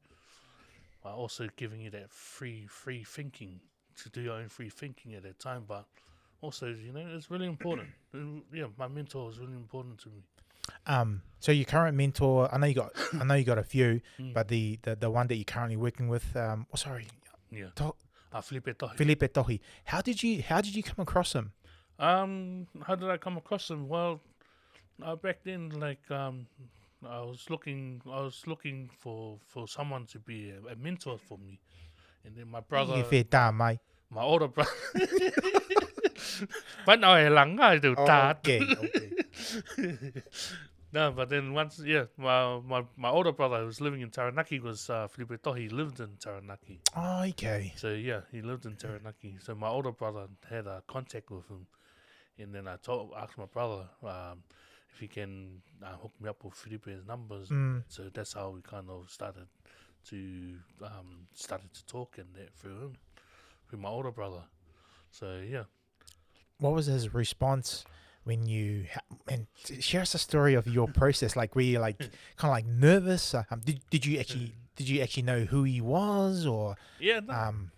while 1.02 1.16
also 1.16 1.48
giving 1.56 1.82
you 1.82 1.90
that 1.90 2.10
free 2.10 2.66
free 2.66 3.04
thinking 3.04 3.60
to 4.02 4.08
do 4.08 4.22
your 4.22 4.36
own 4.40 4.48
free 4.48 4.70
thinking 4.70 5.12
at 5.14 5.22
that 5.24 5.38
time. 5.38 5.64
But 5.68 5.84
also 6.42 6.66
you 6.66 6.92
know 6.92 7.07
it's 7.16 7.31
really 7.31 7.46
important. 7.46 7.88
Yeah, 8.52 8.66
my 8.76 8.88
mentor 8.88 9.31
is 9.31 9.38
really 9.38 9.55
important 9.55 9.98
to 10.00 10.09
me. 10.11 10.20
Um, 10.87 11.22
so 11.40 11.50
your 11.50 11.64
current 11.64 11.96
mentor, 11.96 12.48
I 12.55 12.59
know 12.59 12.66
you 12.66 12.74
got, 12.74 12.92
I 13.20 13.24
know 13.24 13.35
you 13.35 13.44
got 13.44 13.59
a 13.59 13.62
few, 13.64 14.00
Mm. 14.20 14.35
but 14.35 14.48
the, 14.48 14.78
the 14.83 14.94
the 14.96 15.11
one 15.11 15.26
that 15.28 15.37
you're 15.37 15.44
currently 15.57 15.76
working 15.76 16.09
with, 16.09 16.26
um, 16.37 16.66
oh, 16.72 16.76
sorry, 16.76 17.07
Yeah, 17.50 17.70
To- 17.76 17.94
uh, 18.33 18.40
Filipe 18.42 18.76
Tohi. 18.78 18.96
Filipe 18.96 19.28
Tohi. 19.33 19.61
How 19.85 20.00
did 20.02 20.22
you 20.22 20.42
how 20.42 20.61
did 20.61 20.74
you 20.76 20.83
come 20.83 21.00
across 21.02 21.33
him? 21.33 21.52
Um, 21.98 22.66
how 22.87 22.94
did 22.96 23.09
I 23.09 23.16
come 23.16 23.37
across 23.38 23.70
him? 23.70 23.88
Well, 23.88 24.20
uh, 25.02 25.16
back 25.16 25.38
then, 25.44 25.70
like 25.70 26.05
um, 26.11 26.46
I 27.07 27.20
was 27.20 27.46
looking, 27.50 28.00
I 28.07 28.20
was 28.20 28.42
looking 28.46 28.90
for 29.00 29.38
for 29.48 29.66
someone 29.66 30.05
to 30.07 30.18
be 30.18 30.50
a, 30.50 30.72
a 30.72 30.76
mentor 30.76 31.18
for 31.18 31.38
me, 31.38 31.61
and 32.24 32.37
then 32.37 32.48
my 32.48 32.61
brother, 32.61 32.96
You 32.98 33.05
fair 33.05 33.52
mate. 33.52 33.81
my 34.11 34.22
older 34.22 34.48
brother. 34.48 34.70
But 36.87 37.00
now 37.00 37.12
I 37.12 37.28
lang 37.28 37.61
I 37.61 37.78
do 37.78 37.94
that. 37.94 38.38
Okay, 38.38 38.61
okay. 38.61 40.12
no, 40.92 41.12
but 41.12 41.28
then 41.28 41.52
once, 41.55 41.81
yeah, 41.85 42.05
my, 42.16 42.59
my 42.61 42.85
my 42.96 43.09
older 43.11 43.33
brother 43.33 43.61
who 43.61 43.66
was 43.66 43.81
living 43.81 44.00
in 44.00 44.11
Taranaki 44.11 44.61
was 44.61 44.90
uh, 44.90 45.09
Filipe 45.09 45.42
Tohi. 45.42 45.62
He 45.62 45.68
lived 45.68 46.00
in 46.00 46.16
Taranaki. 46.18 46.81
Oh, 46.96 47.24
okay. 47.28 47.72
So 47.76 47.92
yeah, 47.92 48.20
he 48.31 48.42
lived 48.42 48.66
in 48.66 48.76
Taranaki. 48.76 49.37
So 49.40 49.55
my 49.55 49.68
older 49.68 49.92
brother 49.92 50.26
had 50.48 50.66
a 50.66 50.83
contact 50.87 51.31
with 51.31 51.48
him, 51.48 51.66
and 52.38 52.55
then 52.55 52.68
I 52.68 52.76
told, 52.76 53.12
asked 53.16 53.38
my 53.38 53.46
brother 53.46 53.88
um, 54.02 54.42
if 54.92 55.00
he 55.00 55.09
can 55.09 55.62
uh, 55.83 55.96
hook 55.96 56.12
me 56.20 56.28
up 56.28 56.44
with 56.44 56.55
Filipe's 56.55 57.07
numbers. 57.07 57.48
Mm. 57.48 57.85
So 57.88 58.11
that's 58.12 58.35
how 58.35 58.50
we 58.50 58.61
kind 58.61 58.90
of 58.90 59.11
started 59.11 59.46
to 60.09 60.57
um, 60.83 61.26
started 61.35 61.72
to 61.74 61.87
talk 61.87 62.18
and 62.18 62.35
that 62.35 62.55
through 62.55 62.78
him, 62.78 62.96
through 63.68 63.78
my 63.78 63.88
older 63.88 64.11
brother. 64.11 64.42
So 65.11 65.40
yeah, 65.48 65.64
What 66.58 66.72
was 66.72 66.86
his 66.86 67.12
response 67.14 67.84
when 68.24 68.46
you 68.46 68.86
and 69.28 69.46
share 69.80 70.02
us 70.02 70.14
a 70.14 70.18
story 70.18 70.54
of 70.54 70.66
your 70.66 70.88
process? 70.88 71.34
Like, 71.36 71.54
were 71.56 71.62
you 71.62 71.78
like 71.80 71.98
kind 71.98 72.10
of 72.44 72.50
like 72.50 72.66
nervous? 72.66 73.34
Uh, 73.34 73.44
Um, 73.50 73.60
did 73.60 73.80
did 73.90 74.06
you 74.06 74.18
actually 74.20 74.54
did 74.76 74.88
you 74.88 75.02
actually 75.02 75.24
know 75.24 75.44
who 75.44 75.64
he 75.64 75.80
was 75.80 76.46
or 76.46 76.76
yeah, 77.00 77.20
no, 77.20 77.32
um? 77.34 77.72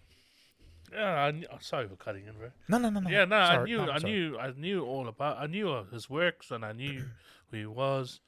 yeah. 0.92 1.24
I 1.24 1.30
knew, 1.32 1.46
oh, 1.50 1.58
sorry 1.60 1.88
for 1.88 1.96
cutting 1.96 2.26
in, 2.26 2.34
bro. 2.34 2.50
No, 2.68 2.78
no, 2.78 2.90
no, 2.90 3.00
no. 3.00 3.10
Yeah, 3.10 3.24
no, 3.24 3.36
I 3.36 3.64
knew, 3.64 3.78
no, 3.78 3.90
I 3.90 3.98
sorry. 3.98 4.12
knew, 4.12 4.38
I 4.38 4.52
knew 4.52 4.84
all 4.84 5.08
about. 5.08 5.38
I 5.38 5.46
knew 5.46 5.84
his 5.90 6.08
works, 6.10 6.50
and 6.50 6.64
I 6.64 6.72
knew 6.72 7.02
who 7.50 7.56
he 7.56 7.66
was, 7.66 8.20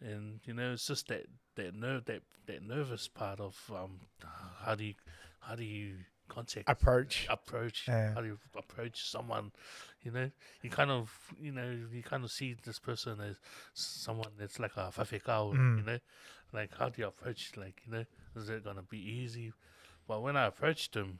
and 0.00 0.40
you 0.44 0.54
know, 0.54 0.72
it's 0.72 0.86
just 0.86 1.08
that 1.08 1.26
that 1.56 1.74
nerve, 1.74 2.04
that 2.06 2.22
that 2.46 2.62
nervous 2.62 3.08
part 3.08 3.40
of 3.40 3.56
um, 3.74 4.00
how 4.64 4.74
do 4.74 4.84
you, 4.84 4.94
how 5.40 5.54
do 5.54 5.64
you 5.64 5.96
contact, 6.28 6.68
approach. 6.68 7.26
approach, 7.28 7.84
Yeah. 7.88 8.14
how 8.14 8.20
do 8.20 8.26
you 8.28 8.38
approach 8.56 9.08
someone, 9.08 9.52
you 10.02 10.10
know, 10.10 10.30
you 10.62 10.70
kind 10.70 10.90
of, 10.90 11.10
you 11.40 11.52
know, 11.52 11.70
you 11.92 12.02
kind 12.02 12.24
of 12.24 12.30
see 12.30 12.54
this 12.64 12.78
person 12.78 13.20
as 13.20 13.36
someone 13.74 14.30
that's 14.38 14.58
like 14.58 14.76
a 14.76 14.90
faifekau, 14.96 15.52
Mm. 15.54 15.78
you 15.78 15.82
know, 15.84 15.98
like 16.52 16.70
how 16.78 16.88
do 16.88 17.00
you 17.02 17.08
approach, 17.08 17.52
like 17.56 17.82
you 17.86 17.92
know, 17.92 18.04
is 18.36 18.48
it 18.48 18.64
gonna 18.64 18.82
be 18.82 18.98
easy? 18.98 19.52
But 20.06 20.22
when 20.22 20.36
I 20.36 20.46
approached 20.46 20.94
him, 20.94 21.18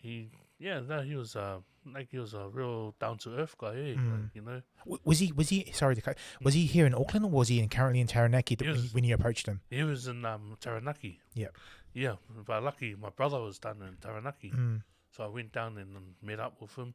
he 0.00 0.30
yeah, 0.58 0.80
no, 0.80 1.02
he 1.02 1.14
was 1.16 1.36
uh 1.36 1.58
like 1.86 2.08
he 2.10 2.18
was 2.18 2.32
a 2.34 2.48
real 2.48 2.94
down 3.00 3.18
to 3.18 3.36
earth 3.36 3.56
guy, 3.58 3.74
eh? 3.74 3.94
Mm. 3.94 4.12
Like, 4.12 4.30
you 4.34 4.42
know. 4.42 4.62
W- 4.84 5.00
Was 5.04 5.18
he 5.18 5.32
was 5.32 5.48
he 5.50 5.70
sorry 5.72 5.94
to 5.94 6.00
cut? 6.00 6.16
Was 6.42 6.54
he 6.54 6.64
here 6.66 6.86
in 6.86 6.94
Auckland 6.94 7.24
or 7.26 7.30
was 7.30 7.48
he 7.48 7.60
in 7.60 7.68
currently 7.68 8.00
in 8.00 8.06
Taranaki 8.06 8.56
th- 8.56 8.66
He 8.66 8.72
when, 8.72 8.82
was- 8.82 8.94
when 8.94 9.04
you 9.04 9.14
approached 9.14 9.46
him? 9.46 9.60
He 9.70 9.82
was 9.82 10.06
in 10.06 10.24
um 10.24 10.56
Taranaki. 10.60 11.20
Yeah. 11.34 11.48
Yeah. 11.92 12.16
But 12.46 12.62
lucky 12.62 12.94
my 12.94 13.10
brother 13.10 13.40
was 13.40 13.58
down 13.58 13.82
in 13.82 13.96
Taranaki. 14.00 14.50
Mm. 14.52 14.82
So 15.10 15.24
I 15.24 15.28
went 15.28 15.52
down 15.52 15.76
and 15.78 15.96
um, 15.96 16.14
met 16.22 16.40
up 16.40 16.60
with 16.60 16.74
him 16.74 16.94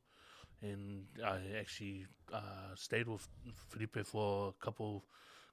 and 0.62 1.06
I 1.24 1.40
actually 1.60 2.06
uh 2.34 2.74
stayed 2.76 3.08
with 3.08 3.28
Filipe 3.70 4.06
for 4.06 4.50
a 4.50 4.64
couple 4.66 5.06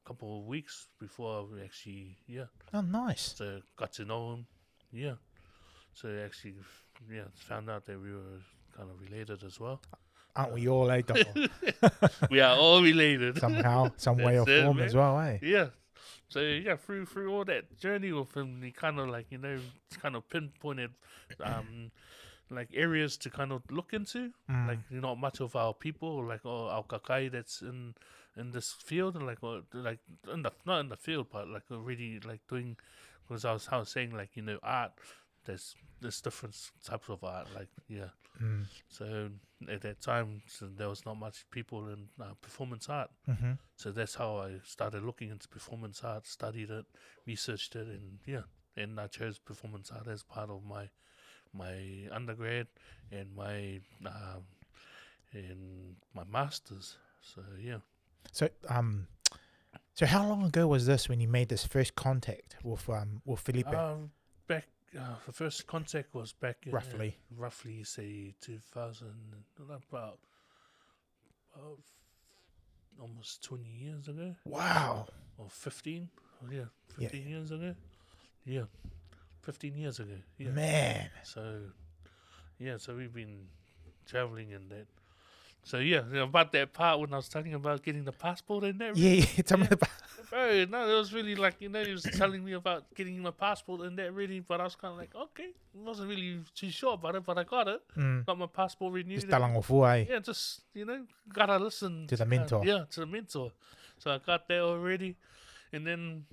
couple 0.05 0.39
of 0.41 0.47
weeks 0.47 0.89
before 0.99 1.45
we 1.47 1.63
actually 1.63 2.17
yeah. 2.27 2.47
Oh, 2.73 2.81
nice. 2.81 3.35
So 3.37 3.61
got 3.77 3.93
to 3.95 4.05
know 4.05 4.33
him. 4.35 4.47
Yeah. 4.93 5.15
So 5.95 6.09
actually 6.25 6.55
yeah, 7.13 7.23
found 7.35 7.71
out 7.71 7.87
that 7.87 8.01
we 8.01 8.13
were 8.13 8.41
kind 8.77 8.91
of 8.91 9.01
related 9.01 9.43
as 9.45 9.59
well. 9.61 9.81
Aren't 10.35 10.53
we 10.53 10.69
all, 10.69 10.91
eh? 10.91 11.01
Dom? 11.01 11.17
we 12.31 12.41
are 12.41 12.57
all 12.57 12.83
related. 12.83 13.39
Somehow, 13.41 13.91
some 13.97 14.19
way 14.19 14.39
or 14.39 14.45
That's 14.45 14.51
it, 14.51 14.65
form 14.65 14.77
man. 14.77 14.87
as 14.87 14.95
well, 14.95 15.19
eh? 15.21 15.39
Yeah. 15.41 15.69
So 16.29 16.41
yeah, 16.41 16.77
through 16.77 17.07
through 17.07 17.33
all 17.33 17.45
that 17.45 17.79
journey 17.79 18.13
with 18.13 18.37
him, 18.37 18.61
he 18.63 18.71
kind 18.71 18.99
of 18.99 19.09
like 19.09 19.27
you 19.31 19.39
know 19.39 19.59
kind 20.03 20.17
of 20.17 20.29
pinpointed 20.29 20.91
um 21.43 21.91
like 22.51 22.69
areas 22.75 23.17
to 23.19 23.31
kind 23.31 23.53
of 23.53 23.63
look 23.71 23.93
into. 23.93 24.33
Mm. 24.51 24.69
Like 24.69 24.79
you 24.91 25.01
know, 25.01 25.17
much 25.17 25.41
of 25.41 25.57
our 25.57 25.75
people, 25.75 26.25
like 26.25 26.41
oh, 26.45 26.69
our 26.69 26.83
kakai 26.85 27.31
that's 27.31 27.63
in 27.63 27.95
in 28.37 28.51
this 28.51 28.73
field, 28.73 29.17
and 29.17 29.27
like 29.27 29.43
or, 29.43 29.63
like 29.73 30.01
in 30.33 30.43
the 30.43 30.53
not 30.65 30.81
in 30.81 30.89
the 30.89 30.97
field, 30.97 31.29
but 31.33 31.49
like 31.49 31.65
already 31.71 32.21
like 32.25 32.41
doing. 32.49 32.77
Because 33.27 33.45
I 33.45 33.53
was 33.53 33.69
I 33.71 33.79
was 33.79 33.89
saying 33.89 34.13
like 34.13 34.31
you 34.35 34.43
know 34.43 34.59
art, 34.63 34.93
there's 35.47 35.75
there's 36.01 36.21
different 36.21 36.55
types 36.85 37.09
of 37.09 37.25
art. 37.25 37.49
Like 37.55 37.69
yeah. 37.89 38.11
Mm. 38.43 38.67
So 38.89 39.31
at 39.69 39.81
that 39.81 40.03
time, 40.03 40.43
so 40.47 40.67
there 40.67 40.91
was 40.91 41.07
not 41.07 41.17
much 41.17 41.47
people 41.51 41.89
in 41.89 42.09
uh, 42.21 42.35
performance 42.43 42.89
art. 42.91 43.11
hmm 43.25 43.53
So 43.77 43.93
that's 43.93 44.15
how 44.15 44.37
I 44.39 44.61
started 44.65 45.03
looking 45.03 45.31
into 45.31 45.49
performance 45.49 46.03
art, 46.05 46.27
studied 46.27 46.71
it, 46.71 46.85
researched 47.27 47.75
it, 47.77 47.87
and 47.87 48.19
yeah, 48.27 48.43
and 48.77 49.01
I 49.01 49.07
chose 49.07 49.39
performance 49.39 49.91
art 49.91 50.07
as 50.09 50.23
part 50.23 50.51
of 50.51 50.65
my 50.65 50.91
my 51.55 52.09
undergrad 52.13 52.67
and 53.11 53.35
my 53.35 53.81
um, 54.05 54.43
and 55.33 55.97
my 56.15 56.25
masters. 56.31 56.97
So 57.23 57.43
yeah, 57.61 57.79
So, 58.33 58.49
um, 58.69 59.09
so 59.95 60.07
how 60.07 60.27
long 60.29 60.45
ago 60.45 60.67
was 60.67 60.87
this 60.87 61.09
when 61.09 61.21
you 61.21 61.29
made 61.29 61.49
this 61.49 61.65
first 61.67 61.95
contact 61.95 62.57
with 62.63 62.89
um 62.91 63.23
with 63.25 63.41
Filipe? 63.41 63.73
um, 63.75 64.11
back 64.47 64.67
uh, 64.99 65.15
the 65.27 65.33
first 65.33 65.67
contact 65.67 66.15
was 66.15 66.33
back 66.33 66.57
in, 66.67 66.73
uh, 66.73 66.77
Roughly. 66.77 67.17
roughly 67.37 67.83
say 67.85 68.35
two 68.41 68.59
thousand 68.73 69.15
about 69.69 70.19
uh, 71.57 71.61
almost 73.01 73.43
20 73.45 73.65
years 73.65 74.09
ago, 74.09 74.35
Wow. 74.45 75.07
or 75.39 75.49
15. 75.51 76.09
Oh, 76.45 76.51
yeah, 76.51 76.65
Yeah. 76.99 77.09
15 77.09 77.29
years 77.29 77.51
ago. 77.51 77.75
Yeah, 78.45 78.65
15 79.43 79.75
years 79.77 80.01
ago. 80.01 80.17
Yeah. 80.39 80.51
Man. 80.51 81.11
So, 81.25 81.61
yeah, 82.59 82.77
so 82.79 82.95
we've 82.97 83.13
been 83.13 83.49
traveling 84.07 84.53
and 84.53 84.71
that. 84.71 84.87
So 85.67 85.79
yeah, 85.79 86.03
yeah, 86.15 86.23
about 86.23 86.53
that 86.53 86.73
part 86.73 87.01
when 87.01 87.13
I 87.13 87.17
was 87.17 87.29
telling 87.29 87.51
you 87.51 87.57
about 87.57 87.83
getting 87.83 88.05
the 88.05 88.13
passport 88.13 88.63
and 88.63 88.79
that. 88.79 88.97
Yeah, 88.97 89.27
yeah. 89.27 89.43
Tell 89.51 89.59
me 89.59 89.67
about. 89.69 89.91
Bro, 90.31 90.67
no, 90.71 90.89
it 90.89 90.95
was 90.95 91.13
really 91.13 91.35
like 91.35 91.57
you 91.59 91.69
know 91.69 91.83
he 91.83 91.91
was 91.91 92.05
telling 92.05 92.45
me 92.45 92.53
about 92.53 92.85
getting 92.95 93.19
my 93.21 93.33
passport 93.33 93.81
and 93.83 93.99
that 93.99 94.15
really, 94.15 94.39
but 94.39 94.61
I 94.61 94.65
was 94.65 94.77
kind 94.77 94.93
of 94.93 94.99
like, 94.99 95.11
okay, 95.15 95.51
wasn't 95.75 96.09
really 96.09 96.39
too 96.55 96.71
sure 96.71 96.95
about 96.95 97.17
it, 97.17 97.25
but 97.27 97.37
I 97.39 97.43
got 97.43 97.67
it, 97.67 97.83
Mm. 97.99 98.25
got 98.27 98.39
my 98.39 98.47
passport 98.47 98.93
renewed. 98.95 99.23
Just 99.23 99.29
talang 99.29 99.57
o 99.57 99.61
fua, 99.63 99.99
eh? 99.99 100.07
yeah, 100.09 100.21
just 100.21 100.63
you 100.73 100.85
know, 100.85 101.03
gotta 101.35 101.59
listen 101.59 102.07
To 102.07 102.17
the 102.17 102.23
uh, 102.23 102.27
mentor. 102.27 102.63
yeah, 102.65 102.85
to 102.91 103.01
the 103.01 103.07
mentor. 103.07 103.51
So 103.99 104.13
I 104.15 104.19
got 104.19 104.47
that 104.47 104.61
already, 104.63 105.17
and 105.73 105.85
then 105.87 106.27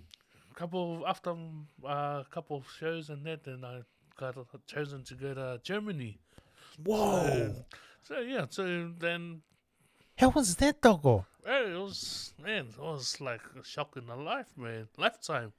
a 0.52 0.54
couple 0.54 0.98
of, 0.98 1.10
after 1.10 1.32
um, 1.32 1.68
uh, 1.84 2.22
a 2.22 2.28
couple 2.30 2.58
of 2.58 2.66
shows 2.80 3.10
and 3.10 3.26
that, 3.26 3.44
then 3.46 3.66
I 3.66 3.82
got 4.16 4.38
uh, 4.38 4.44
chosen 4.68 5.04
to 5.06 5.14
go 5.16 5.34
to 5.34 5.60
Germany. 5.64 6.20
Whoa. 6.84 7.26
So 7.30 7.66
yeah, 8.10 8.46
so 8.50 8.92
then 9.00 9.42
How 10.18 10.30
was 10.30 10.56
that, 10.58 10.82
doggo? 10.82 11.26
it 11.46 11.78
was 11.78 12.34
man, 12.42 12.68
it 12.68 12.80
was 12.82 13.20
like 13.20 13.42
a 13.60 13.64
shock 13.64 13.98
in 13.98 14.06
the 14.08 14.16
life, 14.16 14.48
man, 14.58 14.88
lifetime. 14.98 15.52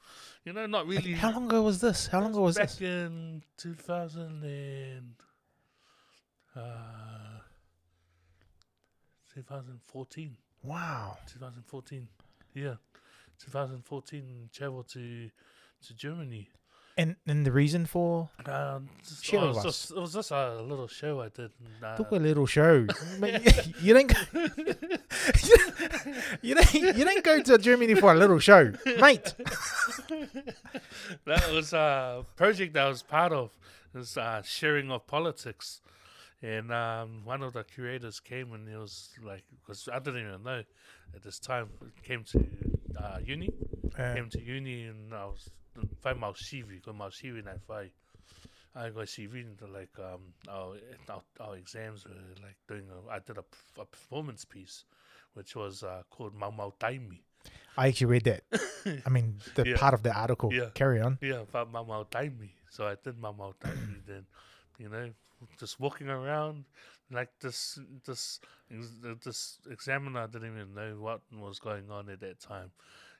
You 0.45 0.53
know, 0.53 0.67
not 0.67 0.87
Like, 0.89 0.99
really. 1.05 1.13
how 1.15 1.31
long 1.33 1.47
ago 1.47 1.63
was 1.63 1.81
this? 1.81 2.07
How 2.07 2.21
long 2.21 2.31
ago 2.31 2.43
was 2.43 2.57
back 2.57 2.71
this? 2.71 2.81
in 2.81 3.43
2000 3.59 4.43
and 4.45 5.15
uh, 6.57 7.41
2014. 9.35 10.37
Wow. 10.63 11.17
2014. 11.27 12.09
Yeah, 12.55 12.75
2014. 13.45 14.49
Traveled 14.53 14.89
to 14.91 15.31
to 15.87 15.95
Germany. 15.95 16.49
And 16.97 17.17
and 17.27 17.45
the 17.45 17.51
reason 17.51 17.87
for 17.87 18.29
Um, 18.47 18.89
just, 19.03 19.25
Share 19.25 19.41
oh, 19.41 19.45
it, 19.45 19.49
was 19.49 19.57
us. 19.59 19.65
just, 19.65 19.91
it 19.91 19.97
was 19.99 20.13
just 20.15 20.31
a 20.31 20.63
little 20.63 20.87
show 20.87 21.21
I 21.21 21.29
did. 21.29 21.51
Uh, 21.83 21.97
took 21.97 22.13
a 22.13 22.17
little 22.17 22.47
show. 22.47 22.87
You, 23.83 23.95
didn't. 23.95 24.15
go- 24.15 24.31
you 26.43 26.55
didn't. 26.55 26.75
You 26.97 27.05
didn't 27.05 27.25
go 27.25 27.43
to 27.43 27.59
Germany 27.59 27.95
for 27.97 28.13
a 28.13 28.17
little 28.17 28.39
show, 28.39 28.73
mate. 29.01 29.35
that 31.25 31.51
was 31.53 31.73
a 31.73 32.25
project 32.37 32.77
I 32.77 32.89
was 32.89 33.03
part 33.03 33.33
of. 33.33 33.51
It 33.95 33.99
was 33.99 34.17
uh, 34.17 34.43
sharing 34.43 34.91
of 34.91 35.07
politics, 35.07 35.81
and 36.43 36.73
um, 36.73 37.25
one 37.25 37.43
of 37.43 37.53
the 37.53 37.65
curators 37.65 38.21
came 38.21 38.53
and 38.53 38.69
he 38.69 38.75
was 38.77 39.11
like, 39.25 39.45
because 39.61 39.89
I 39.93 39.99
didn't 39.99 40.27
even 40.29 40.43
know 40.43 40.63
at 41.15 41.23
this 41.23 41.39
time, 41.39 41.69
came 42.03 42.25
to 42.25 42.45
uh, 42.99 43.19
uni, 43.25 43.51
Uh, 43.99 44.15
came 44.15 44.29
to 44.31 44.41
uni, 44.41 44.85
and 44.85 45.15
I 45.15 45.25
was 45.27 45.51
five 46.01 46.19
miles 46.19 46.39
CV, 46.43 46.69
because 46.77 46.95
my 46.95 47.09
CV 47.09 47.45
na 47.45 47.53
whai. 47.67 47.91
I 48.77 48.91
got 48.91 49.07
CV 49.07 49.37
into 49.43 49.67
like 49.73 49.97
um 50.01 50.35
our, 50.49 50.75
our 51.09 51.23
our 51.41 51.57
exams 51.57 52.05
were 52.05 52.43
like 52.43 52.57
doing 52.67 52.87
a 52.91 53.09
I 53.09 53.21
did 53.21 53.39
a, 53.39 53.45
a 53.81 53.85
performance 53.85 54.45
piece, 54.45 54.85
which 55.35 55.55
was 55.55 55.85
uh, 55.85 56.03
called 56.11 56.35
Mau 56.35 56.51
Mau 56.51 56.73
Taimi. 56.81 57.21
I 57.77 57.89
actually 57.89 58.07
read 58.07 58.25
that. 58.25 58.43
I 59.07 59.11
mean, 59.11 59.39
the 59.55 59.65
Yeah. 59.69 59.77
part 59.77 59.95
of 59.95 60.03
the 60.03 60.13
article. 60.13 60.53
Yeah. 60.53 60.71
Carry 60.75 61.01
on. 61.01 61.19
Yeah, 61.21 61.43
about 61.43 61.71
Mau 61.71 61.85
Mau 61.85 62.03
Taimi. 62.05 62.51
So 62.71 62.87
I 62.89 62.97
did 63.03 63.17
Mau 63.19 63.33
Mau 63.33 63.55
Taimi 63.61 64.03
then, 64.07 64.27
you 64.79 64.89
know, 64.89 65.11
just 65.59 65.79
walking 65.79 66.09
around 66.09 66.65
like 67.13 67.31
this 67.41 67.79
this 68.05 68.41
this 69.25 69.59
examiner 69.71 70.27
didn't 70.27 70.53
even 70.53 70.75
know 70.75 70.97
what 70.99 71.21
was 71.33 71.61
going 71.61 71.91
on 71.91 72.09
at 72.09 72.21
that 72.21 72.41
time. 72.41 72.73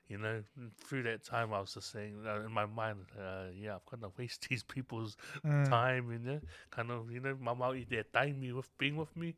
You 0.07 0.19
know, 0.19 0.43
through 0.79 1.03
that 1.03 1.23
time, 1.23 1.51
I 1.53 1.59
was 1.59 1.73
just 1.73 1.91
saying 1.91 2.15
uh, 2.27 2.41
in 2.45 2.51
my 2.51 2.65
mind, 2.67 3.05
uh, 3.19 3.45
yeah, 3.59 3.73
I'm 3.75 3.79
gonna 3.89 4.11
waste 4.17 4.47
these 4.49 4.63
people's 4.63 5.17
Mm. 5.43 5.69
time, 5.69 6.11
you 6.11 6.19
know, 6.19 6.41
kind 6.69 6.91
of, 6.91 7.11
you 7.11 7.19
know, 7.19 7.35
my 7.41 7.53
eat 7.75 7.89
their 7.89 8.03
time 8.03 8.39
me 8.39 8.51
with 8.51 8.69
being 8.77 8.97
with 8.97 9.15
me. 9.17 9.35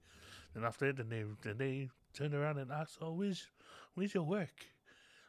And 0.55 0.65
after 0.65 0.87
that, 0.87 0.97
then 0.97 1.09
they 1.09 1.23
then 1.43 1.57
they 1.57 1.89
turn 2.13 2.33
around 2.33 2.57
and 2.59 2.71
ask, 2.71 2.97
"Oh, 3.01 3.13
where's 3.13 3.47
where's 3.95 4.13
your 4.13 4.23
work?" 4.23 4.65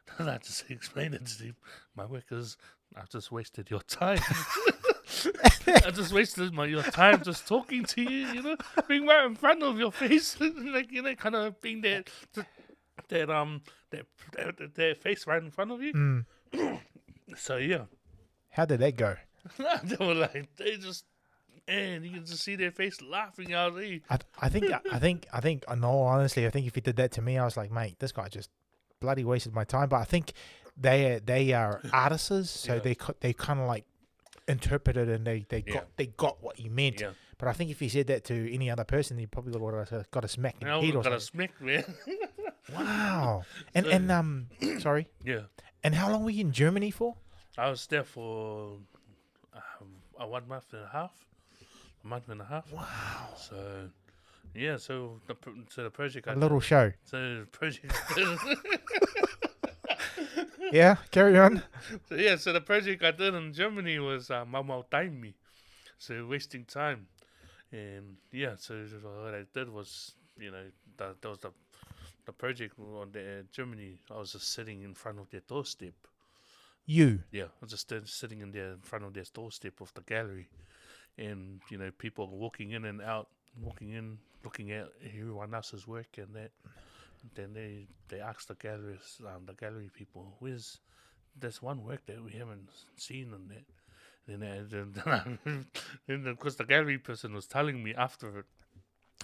And 0.17 0.29
I 0.29 0.37
just 0.39 0.69
explained 0.69 1.13
it 1.15 1.25
to 1.27 1.43
them. 1.43 1.55
My 1.95 2.05
work 2.05 2.25
is 2.31 2.57
I've 2.95 3.09
just 3.09 3.31
wasted 3.31 3.69
your 3.69 3.81
time. 3.81 4.19
I 5.67 5.91
just 5.91 6.13
wasted 6.13 6.53
my 6.53 6.65
your 6.65 6.83
time 6.83 7.21
just 7.21 7.47
talking 7.47 7.83
to 7.85 8.01
you, 8.01 8.27
you 8.27 8.41
know, 8.41 8.55
being 8.87 9.05
right 9.05 9.25
in 9.25 9.35
front 9.35 9.63
of 9.63 9.77
your 9.77 9.91
face, 9.91 10.39
like 10.39 10.91
you 10.91 11.01
know, 11.01 11.15
kind 11.15 11.35
of 11.35 11.59
being 11.61 11.81
that 11.81 12.09
that 13.07 13.29
um 13.29 13.61
that 13.91 14.05
that, 14.33 14.75
that 14.75 14.97
face 15.01 15.25
right 15.25 15.41
in 15.41 15.49
front 15.51 15.71
of 15.71 15.81
you. 15.81 15.93
Mm. 15.93 16.25
So 17.37 17.57
yeah, 17.57 17.83
How 18.49 18.65
did 18.65 18.79
that 18.79 18.95
go? 18.97 19.15
they 19.83 20.03
were 20.05 20.15
like 20.15 20.49
they 20.57 20.77
just 20.77 21.05
and 21.67 22.03
you 22.03 22.09
can 22.11 22.25
just 22.25 22.43
see 22.43 22.55
their 22.55 22.71
face 22.71 23.01
laughing 23.01 23.53
out 23.53 23.75
there. 23.75 23.99
I, 24.09 24.17
I 24.41 24.49
think 24.49 24.71
I 24.91 24.97
think 24.97 25.27
I 25.31 25.39
think 25.39 25.63
in 25.71 25.83
all 25.83 26.03
honestly, 26.07 26.47
I 26.47 26.49
think 26.49 26.65
if 26.65 26.73
he 26.75 26.81
did 26.81 26.95
that 26.95 27.11
to 27.13 27.21
me, 27.21 27.37
I 27.37 27.45
was 27.45 27.55
like, 27.55 27.71
mate, 27.71 27.99
this 27.99 28.11
guy 28.11 28.27
just 28.29 28.49
bloody 28.99 29.23
wasted 29.23 29.53
my 29.53 29.63
time. 29.63 29.89
But 29.89 29.97
I 29.97 30.05
think 30.05 30.33
they 30.75 31.19
they 31.23 31.53
are 31.53 31.81
artists, 31.93 32.49
so 32.61 32.73
Yeah. 32.73 32.79
they 32.79 32.95
they 33.19 33.33
kind 33.33 33.59
of 33.59 33.67
like 33.67 33.85
interpreted 34.47 35.07
and 35.07 35.25
they 35.27 35.45
they 35.47 35.63
Yeah. 35.67 35.73
got 35.73 35.97
they 35.97 36.07
got 36.07 36.41
what 36.41 36.57
he 36.57 36.67
meant. 36.67 36.99
Yeah, 37.01 37.11
But 37.37 37.49
I 37.49 37.53
think 37.53 37.69
if 37.69 37.79
he 37.79 37.89
said 37.89 38.07
that 38.07 38.23
to 38.25 38.51
any 38.53 38.71
other 38.71 38.83
person, 38.85 39.19
he 39.19 39.27
probably 39.27 39.59
would 39.59 39.87
have 39.89 40.09
got 40.09 40.25
a 40.25 40.27
smack 40.27 40.55
in 40.61 40.67
the 40.67 40.73
head 40.81 40.95
or 40.95 41.03
got 41.03 41.13
a 41.13 41.19
something. 41.19 41.49
smack, 41.49 41.61
man. 41.61 41.95
Wow. 42.75 43.43
And 43.75 43.85
and 43.87 44.11
um, 44.11 44.47
sorry. 44.79 45.07
yeah, 45.23 45.43
And 45.83 45.95
how 45.95 46.11
long 46.11 46.23
were 46.23 46.29
you 46.31 46.41
in 46.41 46.51
Germany 46.51 46.91
for? 46.91 47.15
I 47.57 47.69
was 47.69 47.85
there 47.87 48.03
for 48.03 48.77
um, 49.53 49.87
a 50.19 50.27
one 50.27 50.47
month 50.47 50.73
and 50.73 50.83
a 50.83 50.89
half, 50.91 51.11
a 52.03 52.07
month 52.07 52.29
and 52.29 52.41
a 52.41 52.45
half. 52.45 52.71
Wow. 52.71 53.29
So 53.37 53.89
yeah, 54.55 54.77
so 54.77 55.19
the 55.27 55.35
pro- 55.35 55.53
so 55.69 55.83
the 55.83 55.89
project 55.91 56.27
I 56.27 56.31
A 56.31 56.35
did- 56.35 56.41
little 56.41 56.59
show. 56.61 56.91
so 57.03 57.17
the 57.17 57.45
project 57.51 57.93
Yeah. 60.71 60.95
Carry 61.11 61.37
on. 61.39 61.63
so 62.07 62.15
yeah, 62.15 62.35
so 62.35 62.53
the 62.53 62.61
project 62.61 63.03
I 63.03 63.11
did 63.11 63.33
in 63.33 63.53
Germany 63.53 63.99
was 63.99 64.29
uh, 64.29 64.45
Mau 64.45 64.83
Taimi, 64.91 65.33
so 65.97 66.25
wasting 66.27 66.65
time, 66.65 67.07
and 67.71 68.17
yeah, 68.31 68.55
so 68.57 68.75
what 69.03 69.33
I 69.33 69.43
did 69.53 69.69
was 69.69 70.13
you 70.37 70.51
know 70.51 70.65
that, 70.97 71.21
that 71.21 71.29
was 71.29 71.39
the 71.39 71.51
the 72.29 72.33
project 72.33 72.75
on 72.79 73.11
the 73.11 73.43
Germany. 73.51 73.97
I 74.11 74.17
was 74.19 74.33
just 74.33 74.53
sitting 74.53 74.83
in 74.83 74.93
front 74.93 75.17
of 75.19 75.29
their 75.31 75.41
doorstep. 75.47 75.95
You. 76.85 77.23
Yeah, 77.31 77.45
I 77.45 77.59
was 77.61 77.71
just 77.71 77.91
sitting 78.05 78.41
in 78.41 78.51
there 78.51 78.73
in 78.73 78.81
front 78.81 79.03
of 79.05 79.13
their 79.13 79.23
doorstep 79.33 79.81
of 79.81 79.91
the 79.95 80.01
gallery, 80.01 80.47
and 81.17 81.59
you 81.71 81.77
know 81.79 81.89
people 81.97 82.27
walking 82.27 82.71
in 82.71 82.85
and 82.85 83.01
out, 83.01 83.29
walking 83.59 83.89
in, 83.93 84.19
looking 84.43 84.71
at 84.71 84.89
everyone 85.03 85.53
else's 85.55 85.87
work 85.87 86.17
and 86.17 86.35
that. 86.35 86.51
Then 87.35 87.53
they 87.53 87.87
they 88.09 88.19
asked 88.21 88.47
the 88.47 88.55
galleries, 88.55 89.21
um, 89.25 89.45
the 89.45 89.53
gallery 89.53 89.89
people, 89.93 90.35
"Where's 90.39 90.79
there's 91.39 91.61
one 91.61 91.83
work 91.83 92.05
that 92.05 92.23
we 92.23 92.31
haven't 92.31 92.69
seen 92.95 93.33
on 93.33 93.47
that?" 93.49 93.65
Then 94.27 94.39
they, 94.41 94.61
then, 94.69 95.67
then 96.07 96.23
because 96.23 96.57
the 96.57 96.63
gallery 96.63 96.99
person 96.99 97.33
was 97.33 97.47
telling 97.47 97.83
me 97.83 97.95
after 97.95 98.39
it, 98.39 98.45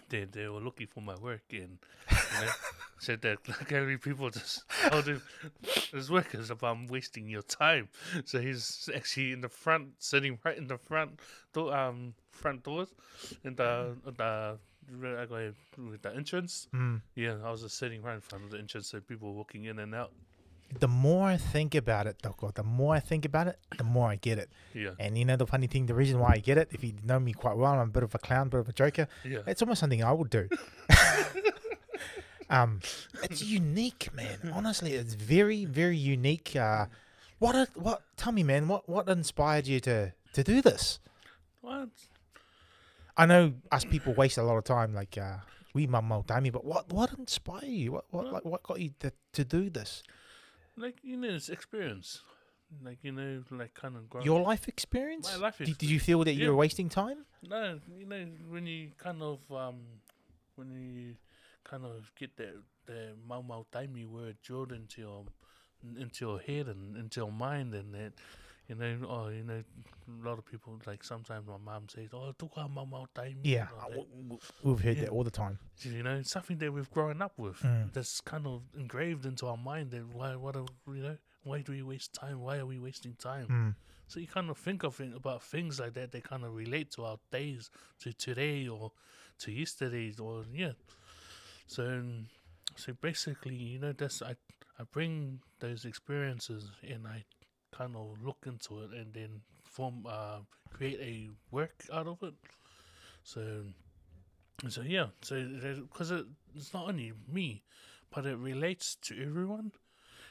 they 0.10 0.26
they 0.26 0.48
were 0.48 0.60
looking 0.60 0.88
for 0.88 1.02
my 1.02 1.16
work 1.16 1.44
and 1.52 1.78
you 2.40 2.46
know, 2.46 2.52
said 3.00 3.22
that 3.22 3.44
the 3.46 3.66
gallery 3.66 3.98
people 3.98 4.30
just 4.30 4.64
told 4.90 5.06
him 5.08 5.22
his 5.92 6.10
work 6.10 6.34
is 6.34 6.50
about 6.50 6.78
wasting 6.90 7.28
your 7.28 7.42
time. 7.44 7.90
So 8.26 8.40
he's 8.40 8.90
actually 8.96 9.32
in 9.34 9.42
the 9.42 9.50
front, 9.50 9.90
sitting 10.00 10.40
right 10.44 10.58
in 10.58 10.68
the 10.68 10.78
front 10.78 11.20
door, 11.54 11.76
um, 11.76 12.14
front 12.32 12.64
doors, 12.64 12.90
in 13.44 13.56
the 13.56 13.96
the 14.18 14.58
I 14.88 15.26
go 15.26 15.52
with 15.78 16.02
the 16.04 16.14
entrance. 16.16 16.68
Mm. 16.74 17.02
Yeah, 17.16 17.38
I 17.44 17.50
was 17.50 17.62
just 17.64 17.78
sitting 17.78 18.02
right 18.04 18.16
in 18.16 18.22
front 18.22 18.46
of 18.46 18.52
the 18.52 18.60
entrance, 18.60 18.88
so 18.90 19.00
people 19.00 19.30
were 19.30 19.38
walking 19.38 19.66
in 19.66 19.80
and 19.80 19.96
out. 19.96 20.12
The 20.80 20.88
more 20.88 21.28
I 21.28 21.38
think 21.38 21.74
about 21.76 22.06
it, 22.08 22.18
Doko, 22.22 22.54
the 22.54 22.64
more 22.64 22.96
I 22.96 23.00
think 23.00 23.24
about 23.26 23.48
it, 23.48 23.58
the 23.78 23.84
more 23.84 24.10
I 24.10 24.16
get 24.16 24.38
it. 24.40 24.50
Yeah, 24.74 24.92
And 25.00 25.18
you 25.18 25.24
know 25.24 25.36
the 25.38 25.46
funny 25.48 25.68
thing, 25.68 25.86
the 25.86 25.94
reason 25.94 26.20
why 26.20 26.34
I 26.34 26.38
get 26.40 26.58
it, 26.58 26.70
if 26.72 26.84
you 26.84 26.94
know 27.04 27.20
me 27.20 27.34
quite 27.34 27.56
well, 27.56 27.72
I'm 27.74 27.80
a 27.80 27.86
bit 27.88 28.04
of 28.04 28.14
a 28.16 28.18
clown, 28.20 28.50
bit 28.50 28.60
of 28.60 28.70
a 28.70 28.74
joker. 28.74 29.08
yeah, 29.24 29.40
It's 29.48 29.62
almost 29.62 29.80
something 29.80 30.04
I 30.04 30.12
would 30.12 30.30
do. 30.30 30.50
um, 32.50 32.82
it's 33.24 33.44
unique, 33.44 34.14
man. 34.14 34.52
Honestly, 34.54 34.94
it's 34.94 35.14
very, 35.14 35.66
very 35.66 35.98
unique. 35.98 36.56
Uh, 36.56 36.86
what? 37.40 37.56
a- 37.56 37.68
What? 37.76 38.04
Tell 38.18 38.32
me, 38.32 38.44
man. 38.44 38.68
What? 38.68 38.88
What 38.88 39.08
inspired 39.10 39.68
you 39.68 39.80
to 39.82 40.14
to 40.34 40.44
do 40.44 40.62
this? 40.62 41.00
what? 41.62 41.90
I 43.18 43.26
know 43.26 43.54
us 43.72 43.86
people 43.86 44.14
waste 44.14 44.38
a 44.38 44.44
lot 44.44 44.58
of 44.58 44.66
time, 44.66 44.94
like 44.94 45.18
uh, 45.18 45.38
we 45.74 45.88
mum 45.88 46.10
me, 46.42 46.50
but 46.50 46.66
what? 46.66 46.92
What 46.92 47.14
inspired 47.18 47.64
you? 47.66 47.94
What? 47.94 48.06
What? 48.12 48.34
Like, 48.34 48.46
what 48.46 48.64
got 48.64 48.80
you 48.80 48.92
to, 49.00 49.12
to 49.34 49.44
do 49.46 49.70
this? 49.70 50.04
Like 50.78 50.98
you 51.04 51.18
know, 51.18 51.30
it's 51.30 51.50
experience. 51.50 52.22
Like 52.84 52.98
you 53.04 53.12
know, 53.12 53.44
like 53.52 53.74
kind 53.74 53.96
of 53.96 54.10
growing. 54.10 54.26
Your 54.26 54.42
life 54.42 54.68
experience? 54.68 55.30
My 55.32 55.38
life 55.38 55.58
Did, 55.58 55.78
did 55.78 55.90
you 55.90 56.00
feel 56.00 56.24
that 56.24 56.34
you 56.34 56.44
yeah. 56.44 56.50
were 56.50 56.56
wasting 56.56 56.90
time? 56.90 57.26
No, 57.48 57.80
you 57.98 58.06
know, 58.06 58.26
when 58.50 58.66
you 58.66 58.92
kind 58.98 59.22
of 59.22 59.40
um, 59.52 59.76
when 60.56 60.72
you 60.72 61.16
kind 61.66 61.86
of 61.86 62.12
get 62.16 62.36
that 62.38 62.56
the 62.86 63.14
mau 63.28 63.42
mau 63.42 63.66
taimi 63.72 64.06
word 64.08 64.38
drilled 64.42 64.72
into 64.72 65.02
your 65.02 65.26
into 66.00 66.26
your 66.26 66.40
head 66.40 66.68
and 66.68 66.96
into 66.96 67.20
your 67.20 67.32
mind, 67.32 67.74
and 67.74 67.94
that 67.94 68.14
you 68.68 68.74
know, 68.74 68.98
oh, 69.08 69.28
you 69.30 69.44
know, 69.44 69.62
a 70.24 70.28
lot 70.28 70.40
of 70.40 70.46
people 70.46 70.80
like 70.88 71.04
sometimes 71.04 71.46
my 71.48 71.58
mom 71.64 71.88
says, 71.90 72.10
"Oh, 72.14 72.34
tuka 72.38 72.68
mau 72.70 72.86
mau 72.86 73.06
taimi." 73.14 73.42
Yeah, 73.44 73.68
or 73.76 73.82
uh, 73.84 73.90
that. 73.90 73.96
w- 73.98 74.08
w- 74.30 74.40
we've 74.64 74.80
heard 74.82 74.98
Yeah. 74.98 75.04
that 75.04 75.10
all 75.12 75.24
the 75.24 75.30
time. 75.44 75.60
you 75.82 76.02
know, 76.02 76.22
something 76.24 76.58
that 76.60 76.72
we've 76.74 76.90
grown 76.90 77.22
up 77.22 77.38
with. 77.38 77.60
Mm. 77.62 77.94
That's 77.94 78.22
kind 78.22 78.48
of 78.48 78.62
engraved 78.78 79.26
into 79.26 79.46
our 79.48 79.58
mind. 79.58 79.92
That 79.92 80.08
why, 80.08 80.36
what, 80.36 80.56
are, 80.56 80.66
you 80.88 81.04
know, 81.04 81.18
why 81.44 81.62
do 81.62 81.72
we 81.74 81.84
waste 81.84 82.14
time? 82.14 82.42
Why 82.42 82.58
are 82.58 82.66
we 82.66 82.80
wasting 82.80 83.14
time? 83.20 83.48
Mm. 83.48 83.76
So 84.08 84.20
you 84.20 84.28
kind 84.28 84.50
of 84.50 84.58
think 84.58 84.84
of 84.84 85.00
it 85.02 85.14
about 85.16 85.44
things 85.44 85.80
like 85.80 85.94
that. 85.94 86.12
They 86.12 86.22
kind 86.22 86.44
of 86.44 86.54
relate 86.56 86.90
to 86.94 87.06
our 87.06 87.18
days, 87.32 87.70
to 88.02 88.14
today, 88.14 88.68
or 88.68 88.92
to 89.40 89.52
yesterday, 89.52 90.12
or 90.20 90.46
yeah. 90.52 90.72
So, 91.68 91.84
um, 91.84 92.28
so 92.76 92.94
basically, 93.02 93.56
you 93.56 93.80
know, 93.80 93.94
that's 93.94 94.22
I 94.22 94.36
I 94.80 94.84
bring 94.92 95.40
those 95.60 95.86
experiences 95.86 96.70
and 96.88 97.08
I 97.08 97.24
kind 97.76 97.96
of 97.96 98.18
look 98.24 98.46
into 98.46 98.82
it 98.84 98.92
and 98.92 99.14
then 99.14 99.42
form 99.64 100.06
uh 100.08 100.40
create 100.72 101.00
a 101.00 101.30
work 101.52 101.84
out 101.92 102.08
of 102.08 102.22
it. 102.24 102.34
So, 103.24 103.64
so 104.70 104.82
yeah, 104.82 105.08
so 105.22 105.44
because 105.82 106.12
it, 106.12 106.26
it's 106.56 106.74
not 106.74 106.88
only 106.90 107.14
me, 107.32 107.64
but 108.14 108.26
it 108.26 108.38
relates 108.38 108.96
to 109.04 109.22
everyone, 109.22 109.72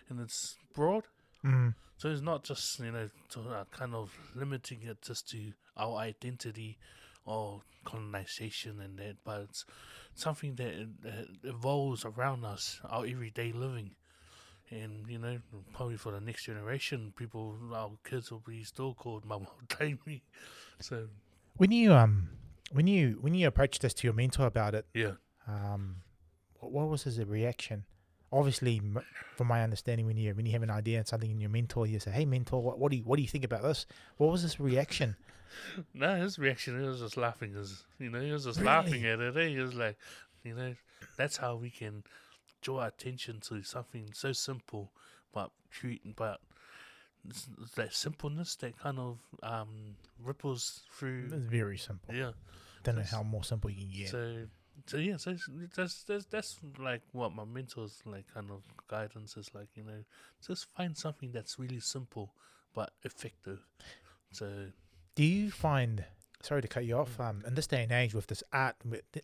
and 0.08 0.20
it's 0.20 0.56
broad. 0.74 1.04
Mm. 1.44 1.74
So 1.96 2.10
it's 2.10 2.22
not 2.22 2.44
just 2.44 2.78
you 2.78 2.92
know 2.92 3.08
to, 3.30 3.40
uh, 3.40 3.64
kind 3.70 3.94
of 3.94 4.16
limiting 4.34 4.82
it 4.82 5.02
just 5.02 5.28
to 5.30 5.52
our 5.76 5.96
identity 5.96 6.78
or 7.24 7.62
colonization 7.84 8.80
and 8.80 8.98
that, 8.98 9.16
but 9.24 9.42
it's 9.42 9.64
something 10.14 10.54
that 10.56 10.88
uh, 11.06 11.48
evolves 11.48 12.04
around 12.04 12.44
us, 12.44 12.80
our 12.88 13.06
everyday 13.06 13.52
living, 13.52 13.94
and 14.70 15.06
you 15.08 15.18
know 15.18 15.38
probably 15.72 15.96
for 15.96 16.12
the 16.12 16.20
next 16.20 16.44
generation, 16.44 17.12
people, 17.16 17.56
our 17.74 17.92
kids 18.04 18.30
will 18.30 18.42
be 18.46 18.64
still 18.64 18.94
called 18.94 19.24
Mama 19.30 19.46
Taimi. 19.68 20.22
So 20.80 21.08
When 21.56 21.70
you 21.72 21.92
um 21.92 22.30
when 22.72 22.86
you 22.86 23.18
when 23.20 23.34
you 23.34 23.46
approached 23.46 23.82
this 23.82 23.94
to 23.94 24.06
your 24.06 24.14
mentor 24.14 24.46
about 24.46 24.74
it, 24.74 24.86
yeah, 24.94 25.12
um, 25.46 25.96
what, 26.58 26.72
what 26.72 26.88
was 26.88 27.04
his 27.04 27.22
reaction? 27.24 27.84
Obviously, 28.36 28.80
from 29.36 29.46
my 29.46 29.62
understanding, 29.62 30.06
when 30.06 30.16
you 30.16 30.34
when 30.34 30.44
you 30.46 30.52
have 30.52 30.62
an 30.62 30.70
idea 30.70 30.98
and 30.98 31.06
something 31.06 31.30
in 31.30 31.40
your 31.40 31.50
mentor, 31.50 31.86
you 31.86 32.00
say, 32.00 32.10
"Hey, 32.10 32.24
mentor, 32.24 32.60
what, 32.62 32.78
what 32.78 32.90
do 32.90 32.96
you 32.98 33.04
what 33.04 33.16
do 33.16 33.22
you 33.22 33.28
think 33.28 33.44
about 33.44 33.62
this?" 33.62 33.86
What 34.16 34.30
was 34.32 34.42
his 34.42 34.58
reaction? 34.58 35.16
no, 35.94 36.16
his 36.16 36.38
reaction 36.38 36.80
he 36.80 36.86
was 36.86 37.00
just 37.00 37.16
laughing. 37.16 37.54
As 37.56 37.84
you 37.98 38.10
know, 38.10 38.20
he 38.20 38.32
was 38.32 38.44
just 38.44 38.58
Really? 38.58 38.66
laughing 38.66 39.04
at 39.06 39.20
it. 39.20 39.36
Eh? 39.36 39.48
He 39.48 39.58
was 39.58 39.74
like, 39.74 39.96
you 40.42 40.54
know, 40.54 40.74
that's 41.16 41.36
how 41.36 41.54
we 41.56 41.70
can 41.70 42.02
draw 42.60 42.84
attention 42.84 43.40
to 43.40 43.62
something 43.62 44.10
so 44.14 44.32
simple, 44.32 44.90
but 45.32 45.50
cute, 45.80 46.00
but 46.16 46.40
it's, 47.28 47.46
it's 47.62 47.74
that 47.76 47.94
simpleness 47.94 48.56
that 48.56 48.78
kind 48.78 48.98
of 48.98 49.18
um 49.42 49.96
ripples 50.22 50.82
through. 50.92 51.24
It's 51.26 51.34
very 51.34 51.78
simple. 51.78 52.14
Yeah. 52.14 52.32
Don't 52.82 52.96
know 52.96 53.04
how 53.08 53.22
more 53.22 53.44
simple 53.44 53.70
you 53.70 53.76
can 53.86 53.90
get. 53.96 54.10
So, 54.10 54.46
so 54.86 54.96
yeah, 54.98 55.16
so 55.16 55.36
that's 55.74 56.04
that's 56.04 56.26
that's 56.26 56.56
like 56.78 57.02
what 57.12 57.34
my 57.34 57.44
mentor's 57.44 58.00
like 58.04 58.26
kind 58.32 58.50
of 58.50 58.62
guidance 58.88 59.36
is 59.36 59.50
like. 59.54 59.68
You 59.74 59.84
know, 59.84 60.04
just 60.46 60.66
find 60.76 60.96
something 60.96 61.32
that's 61.32 61.58
really 61.58 61.80
simple 61.80 62.34
but 62.74 62.92
effective. 63.02 63.60
So 64.32 64.66
do 65.14 65.24
you 65.24 65.50
find? 65.50 66.04
Sorry 66.42 66.60
to 66.60 66.68
cut 66.68 66.84
you 66.84 66.98
off. 66.98 67.18
Um, 67.18 67.42
in 67.46 67.54
this 67.54 67.66
day 67.66 67.82
and 67.84 67.92
age, 67.92 68.14
with 68.14 68.26
this 68.26 68.42
art 68.52 68.76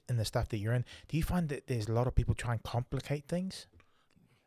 and 0.09 0.19
the 0.19 0.25
stuff 0.25 0.49
that 0.49 0.57
you're 0.57 0.73
in, 0.73 0.87
do 1.09 1.19
you 1.19 1.23
find 1.23 1.51
that 1.51 1.67
there's 1.67 1.87
a 1.87 1.93
lot 1.93 2.07
of 2.07 2.15
people 2.15 2.35
try 2.35 2.53
and 2.53 2.63
complicate 2.63 3.27
things? 3.27 3.67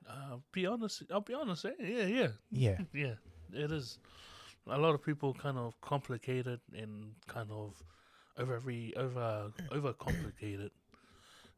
uh, 0.09 0.37
be 0.51 0.65
honest, 0.65 1.03
I'll 1.11 1.21
be 1.21 1.33
honest. 1.33 1.65
eh, 1.65 1.71
Yeah, 1.79 2.05
yeah, 2.05 2.27
Yeah. 2.51 2.77
yeah. 2.93 3.13
It 3.53 3.71
is. 3.71 3.99
A 4.67 4.77
lot 4.77 4.95
of 4.95 5.03
people 5.03 5.33
kind 5.33 5.57
of 5.57 5.79
complicate 5.81 6.47
it 6.47 6.61
and 6.75 7.13
kind 7.27 7.51
of 7.51 7.83
over 8.37 8.61
over 8.97 9.51
over 9.71 9.93
complicate 9.93 10.59
it 10.59 10.71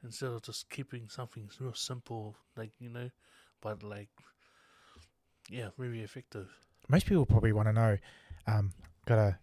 instead 0.06 0.30
of 0.30 0.42
just 0.44 0.70
keeping 0.70 1.10
something 1.10 1.50
real 1.60 1.74
simple, 1.74 2.36
like 2.56 2.72
you 2.80 2.90
know, 2.90 3.10
but 3.62 3.84
like 3.84 4.10
yeah, 5.50 5.70
really 5.78 6.02
effective. 6.02 6.48
Most 6.88 7.06
people 7.06 7.26
probably 7.26 7.52
want 7.52 7.68
to 7.68 7.74
know. 7.74 7.98
Um, 8.48 8.72
got 9.06 9.18
a 9.18 9.40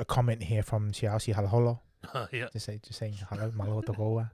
a 0.00 0.04
comment 0.04 0.42
here 0.42 0.62
from 0.62 0.92
Siausi 0.92 1.34
Halaholo. 1.34 1.80
yeah. 2.32 2.46
Just 2.52 2.66
say, 2.66 2.80
just 2.84 2.98
saying 2.98 3.14
hello, 3.28 3.52
malo 3.56 3.82
tokoa. 3.82 4.30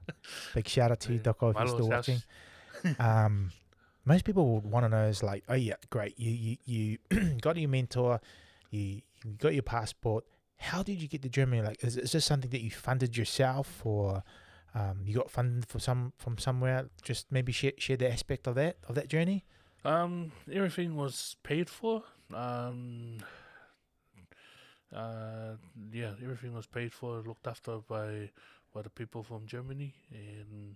Big 0.53 0.67
shout 0.67 0.91
out 0.91 0.99
to 1.01 1.13
you, 1.13 1.19
Doko, 1.19 1.51
if 1.51 1.57
you're 1.57 1.67
still 1.67 1.89
watching. 1.89 2.21
um, 2.99 3.51
most 4.05 4.23
people 4.23 4.55
would 4.55 4.65
want 4.65 4.85
to 4.85 4.89
know 4.89 5.05
is 5.05 5.23
like, 5.23 5.43
oh 5.49 5.55
yeah, 5.55 5.75
great, 5.89 6.17
you 6.19 6.57
you 6.65 6.97
you 7.11 7.37
got 7.41 7.57
your 7.57 7.69
mentor, 7.69 8.21
you, 8.69 9.01
you 9.23 9.33
got 9.37 9.53
your 9.53 9.63
passport. 9.63 10.25
How 10.57 10.83
did 10.83 11.01
you 11.01 11.07
get 11.07 11.21
to 11.23 11.29
Germany? 11.29 11.61
Like, 11.63 11.83
is, 11.83 11.97
is 11.97 12.13
this 12.13 12.23
something 12.23 12.49
that 12.51 12.61
you 12.61 12.71
funded 12.71 13.17
yourself, 13.17 13.81
or 13.83 14.23
um, 14.75 14.99
you 15.05 15.15
got 15.15 15.31
funded 15.31 15.65
for 15.67 15.79
some 15.79 16.13
from 16.17 16.37
somewhere? 16.37 16.89
Just 17.01 17.31
maybe 17.31 17.51
share 17.51 17.73
share 17.77 17.97
the 17.97 18.11
aspect 18.11 18.47
of 18.47 18.55
that 18.55 18.77
of 18.87 18.95
that 18.95 19.07
journey. 19.07 19.45
Um, 19.83 20.31
everything 20.51 20.95
was 20.95 21.35
paid 21.43 21.69
for. 21.69 22.03
Um, 22.33 23.17
uh, 24.93 25.55
yeah, 25.91 26.11
everything 26.23 26.53
was 26.53 26.65
paid 26.67 26.91
for, 26.93 27.21
looked 27.21 27.47
after 27.47 27.77
by 27.77 28.29
by 28.73 28.81
the 28.81 28.89
people 28.89 29.23
from 29.23 29.45
Germany, 29.45 29.93
and 30.11 30.75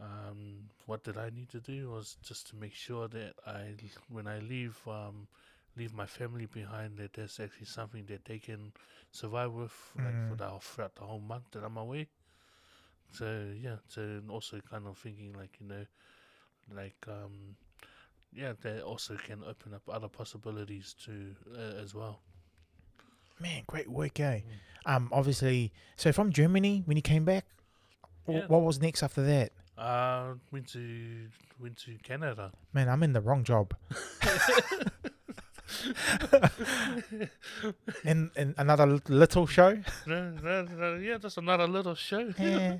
um, 0.00 0.70
what 0.86 1.04
did 1.04 1.18
I 1.18 1.30
need 1.30 1.50
to 1.50 1.60
do 1.60 1.90
was 1.90 2.16
just 2.22 2.48
to 2.48 2.56
make 2.56 2.72
sure 2.74 3.08
that 3.08 3.34
I, 3.46 3.74
when 4.08 4.26
I 4.26 4.38
leave, 4.38 4.78
um, 4.86 5.28
leave 5.76 5.92
my 5.92 6.06
family 6.06 6.46
behind, 6.46 6.96
that 6.96 7.12
there's 7.12 7.38
actually 7.38 7.66
something 7.66 8.06
that 8.06 8.24
they 8.24 8.38
can 8.38 8.72
survive 9.12 9.52
with, 9.52 9.72
like 9.96 10.14
for 10.28 10.34
Mm. 10.34 10.38
the 10.38 10.58
throughout 10.60 10.94
the 10.94 11.02
whole 11.02 11.20
month 11.20 11.50
that 11.52 11.62
I'm 11.62 11.76
away. 11.76 12.08
So 13.12 13.52
yeah, 13.60 13.76
so 13.88 14.20
also 14.28 14.60
kind 14.70 14.86
of 14.86 14.96
thinking 14.98 15.32
like 15.32 15.56
you 15.60 15.66
know, 15.66 15.84
like 16.74 16.96
um, 17.08 17.56
yeah, 18.32 18.52
that 18.62 18.82
also 18.82 19.16
can 19.16 19.42
open 19.44 19.74
up 19.74 19.82
other 19.88 20.08
possibilities 20.08 20.94
too 21.04 21.34
uh, 21.54 21.82
as 21.82 21.94
well. 21.94 22.20
Man, 23.40 23.62
great 23.66 23.88
work, 23.88 24.20
eh? 24.20 24.40
Um, 24.86 25.08
obviously, 25.12 25.72
so 25.96 26.12
from 26.12 26.30
Germany 26.32 26.82
when 26.84 26.96
you 26.96 27.02
came 27.02 27.24
back, 27.24 27.44
Yeah. 28.28 28.46
what 28.46 28.62
was 28.62 28.80
next 28.80 29.02
after 29.02 29.22
that? 29.22 29.52
Uh, 29.76 30.34
went 30.52 30.68
to 30.68 31.28
went 31.58 31.76
to 31.78 31.96
Canada. 32.02 32.52
Man, 32.72 32.88
I'm 32.88 33.02
in 33.02 33.12
the 33.12 33.20
wrong 33.20 33.44
job. 33.44 33.74
in 38.04 38.30
in 38.36 38.54
another 38.58 39.00
little 39.08 39.46
show. 39.46 39.78
Yeah, 40.06 41.18
just 41.20 41.38
another 41.38 41.66
little 41.66 41.94
show. 41.94 42.32
Yeah. 42.38 42.78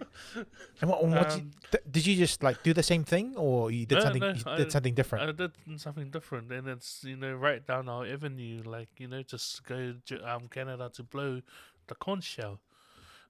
and 0.81 0.91
what, 0.91 1.05
what 1.05 1.31
you, 1.37 1.43
Um, 1.43 1.51
th- 1.71 1.85
did 1.91 2.07
you 2.07 2.17
just 2.17 2.43
like 2.43 2.63
do 2.63 2.73
the 2.75 2.83
same 2.83 3.05
thing, 3.05 3.37
or 3.37 3.71
you 3.71 3.87
did 3.87 3.97
No, 3.97 4.01
something? 4.05 4.21
no, 4.21 4.29
you 4.33 4.43
I- 4.47 4.57
did 4.57 4.73
something 4.73 4.95
different. 4.95 5.29
I 5.29 5.33
did 5.33 5.53
something 5.81 6.11
different, 6.11 6.53
and 6.53 6.69
it's 6.69 7.05
you 7.05 7.17
know 7.17 7.35
right 7.35 7.65
down 7.67 7.89
our 7.89 8.07
avenue, 8.07 8.63
like 8.65 8.89
you 8.99 9.09
know 9.09 9.23
just 9.23 9.65
go 9.65 9.95
to 10.07 10.31
um 10.31 10.49
Canada 10.49 10.91
to 10.95 11.03
blow 11.03 11.41
the 11.89 11.95
conch 11.95 12.25
shell. 12.25 12.61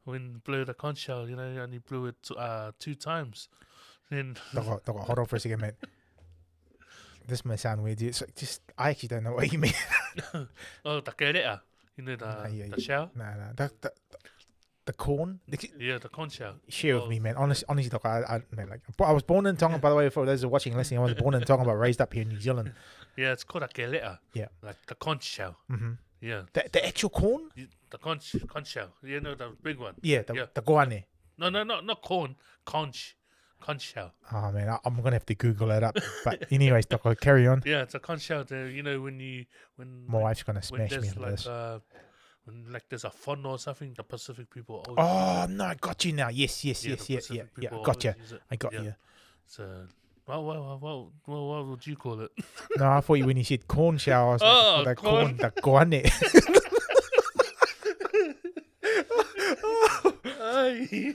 When 0.05 0.41
blow 0.45 0.65
the 0.65 0.75
conch 0.75 0.99
shell, 0.99 1.29
you 1.29 1.37
know, 1.37 1.53
you 1.53 1.61
only 1.61 1.79
blew 1.79 2.07
it 2.07 2.29
uh 2.37 2.73
two 2.79 2.95
times. 2.95 3.49
Then 4.11 4.37
hold 4.55 5.19
on 5.19 5.27
for 5.27 5.37
a 5.37 5.41
second, 5.41 5.61
man. 5.61 5.73
This 7.27 7.45
may 7.45 7.57
sound 7.57 7.83
weird. 7.83 8.01
It's 8.03 8.21
like 8.21 8.35
just 8.35 8.61
I 8.79 8.91
actually 8.91 9.09
don't 9.09 9.25
know 9.25 9.33
what 9.35 9.53
you 9.53 9.59
mean. 9.59 9.73
oh, 10.85 11.01
the 11.01 11.13
kerea, 11.13 11.61
you 11.97 12.05
know 12.05 12.17
the 12.17 12.27
Ah, 12.27 12.47
yeah, 12.49 12.67
the 12.69 12.81
shell. 12.81 13.11
no, 13.15 13.25
no, 13.25 13.53
the, 13.57 13.71
the, 13.81 13.93
the 14.87 14.93
corn. 14.93 15.41
The, 15.49 15.71
Yeah, 15.79 15.99
the 15.99 16.09
conch 16.09 16.33
shell. 16.35 16.55
share 16.69 16.95
with 16.97 17.05
Oh. 17.05 17.09
me, 17.09 17.21
man. 17.21 17.37
Honest, 17.37 17.65
honestly, 17.69 17.91
dog, 17.91 18.05
I, 18.05 18.23
I, 18.23 18.43
man, 18.57 18.69
like, 18.71 18.81
I 19.01 19.13
was 19.13 19.23
born 19.23 19.47
in 19.47 19.57
Tonga. 19.57 19.79
By 19.85 19.91
the 19.91 19.97
way, 19.97 20.09
for 20.09 20.27
those 20.27 20.41
who 20.43 20.49
are 20.49 20.51
watching 20.51 20.73
and 20.73 20.79
listening, 20.79 21.01
I 21.01 21.05
was 21.05 21.15
born 21.15 21.35
in 21.35 21.43
Tonga, 21.43 21.65
but 21.65 21.75
raised 21.77 22.01
up 22.01 22.13
here 22.13 22.23
in 22.23 22.29
New 22.31 22.41
Zealand. 22.41 22.73
Yeah, 23.17 23.33
it's 23.33 23.45
called 23.45 23.65
a 23.65 23.69
kelea. 23.69 24.19
Yeah. 24.35 24.49
Like 24.63 24.77
the 24.87 24.95
conch 24.95 25.23
shell. 25.25 25.57
hmm 25.69 25.93
Yeah. 26.21 26.43
The, 26.53 26.69
the 26.73 26.85
actual 26.87 27.11
corn? 27.11 27.51
The 27.91 27.99
conch 27.99 28.35
conch 28.49 28.69
shell. 28.69 28.91
You 29.03 29.21
know 29.21 29.35
the 29.35 29.53
big 29.63 29.79
one. 29.79 29.95
Yeah, 30.03 30.23
the, 30.23 30.35
Yeah. 30.35 30.47
the 30.55 30.63
guane. 30.63 31.05
No, 31.39 31.49
no, 31.51 31.63
no, 31.65 31.81
not 31.81 32.03
corn. 32.03 32.37
Conch. 32.65 33.17
Conch 33.61 33.83
shell. 33.83 34.13
Oh 34.33 34.51
man, 34.53 34.69
I, 34.69 34.79
I'm 34.85 34.97
gonna 34.97 35.13
have 35.17 35.27
to 35.27 35.35
Google 35.35 35.71
it 35.71 35.83
up. 35.83 35.97
But 36.25 36.47
anyways, 36.51 36.87
Doc, 36.87 37.03
carry 37.21 37.47
on. 37.47 37.63
Yeah, 37.65 37.83
it's 37.83 37.95
a 37.95 37.99
conch 38.01 38.23
shell. 38.23 38.45
You 38.51 38.83
know 38.83 39.01
when 39.01 39.21
you 39.21 39.45
when 39.77 40.07
My 40.07 40.15
when, 40.15 40.23
wife's 40.25 40.43
gonna 40.43 40.63
smash 40.63 40.91
me 40.93 41.11
like 41.17 41.31
this. 41.33 41.47
uh 41.47 41.79
when 42.45 42.73
like 42.73 42.85
there's 42.89 43.05
a 43.05 43.11
fun 43.11 43.45
or 43.45 43.59
something, 43.59 43.93
the 43.97 44.03
Pacific 44.03 44.49
people 44.51 44.85
always 44.89 44.99
Oh 44.99 45.47
no, 45.51 45.65
I 45.65 45.75
got 45.75 46.05
you 46.05 46.13
now. 46.13 46.29
Yes, 46.31 46.65
yes, 46.65 46.85
yeah, 46.85 46.97
yes, 47.07 47.27
the 47.29 47.35
yeah, 47.37 47.43
yeah. 47.59 47.69
I 47.73 47.83
got 47.83 48.03
you. 48.05 48.11
always 48.11 48.23
use 48.31 48.33
it. 48.33 48.41
I 48.51 48.57
got 48.57 48.73
Yeah. 48.73 48.83
you. 48.83 48.95
So 49.47 49.87
well, 50.27 50.45
well, 50.45 50.79
well, 50.81 51.13
well, 51.27 51.49
what 51.49 51.67
would 51.67 51.87
you 51.87 51.97
call 51.97 52.21
it? 52.21 52.31
No, 52.79 52.91
I 52.93 53.01
thought 53.01 53.15
you 53.15 53.27
when 53.27 53.37
you 53.37 53.45
said 53.45 53.67
corn. 53.67 53.99
I 54.07 54.23
was 54.25 54.41
Oh, 54.43 54.83
like, 54.87 54.97
the 54.99 55.03
corn. 55.03 55.37
corn, 55.37 55.37
the 55.37 55.53
guane. 55.61 56.11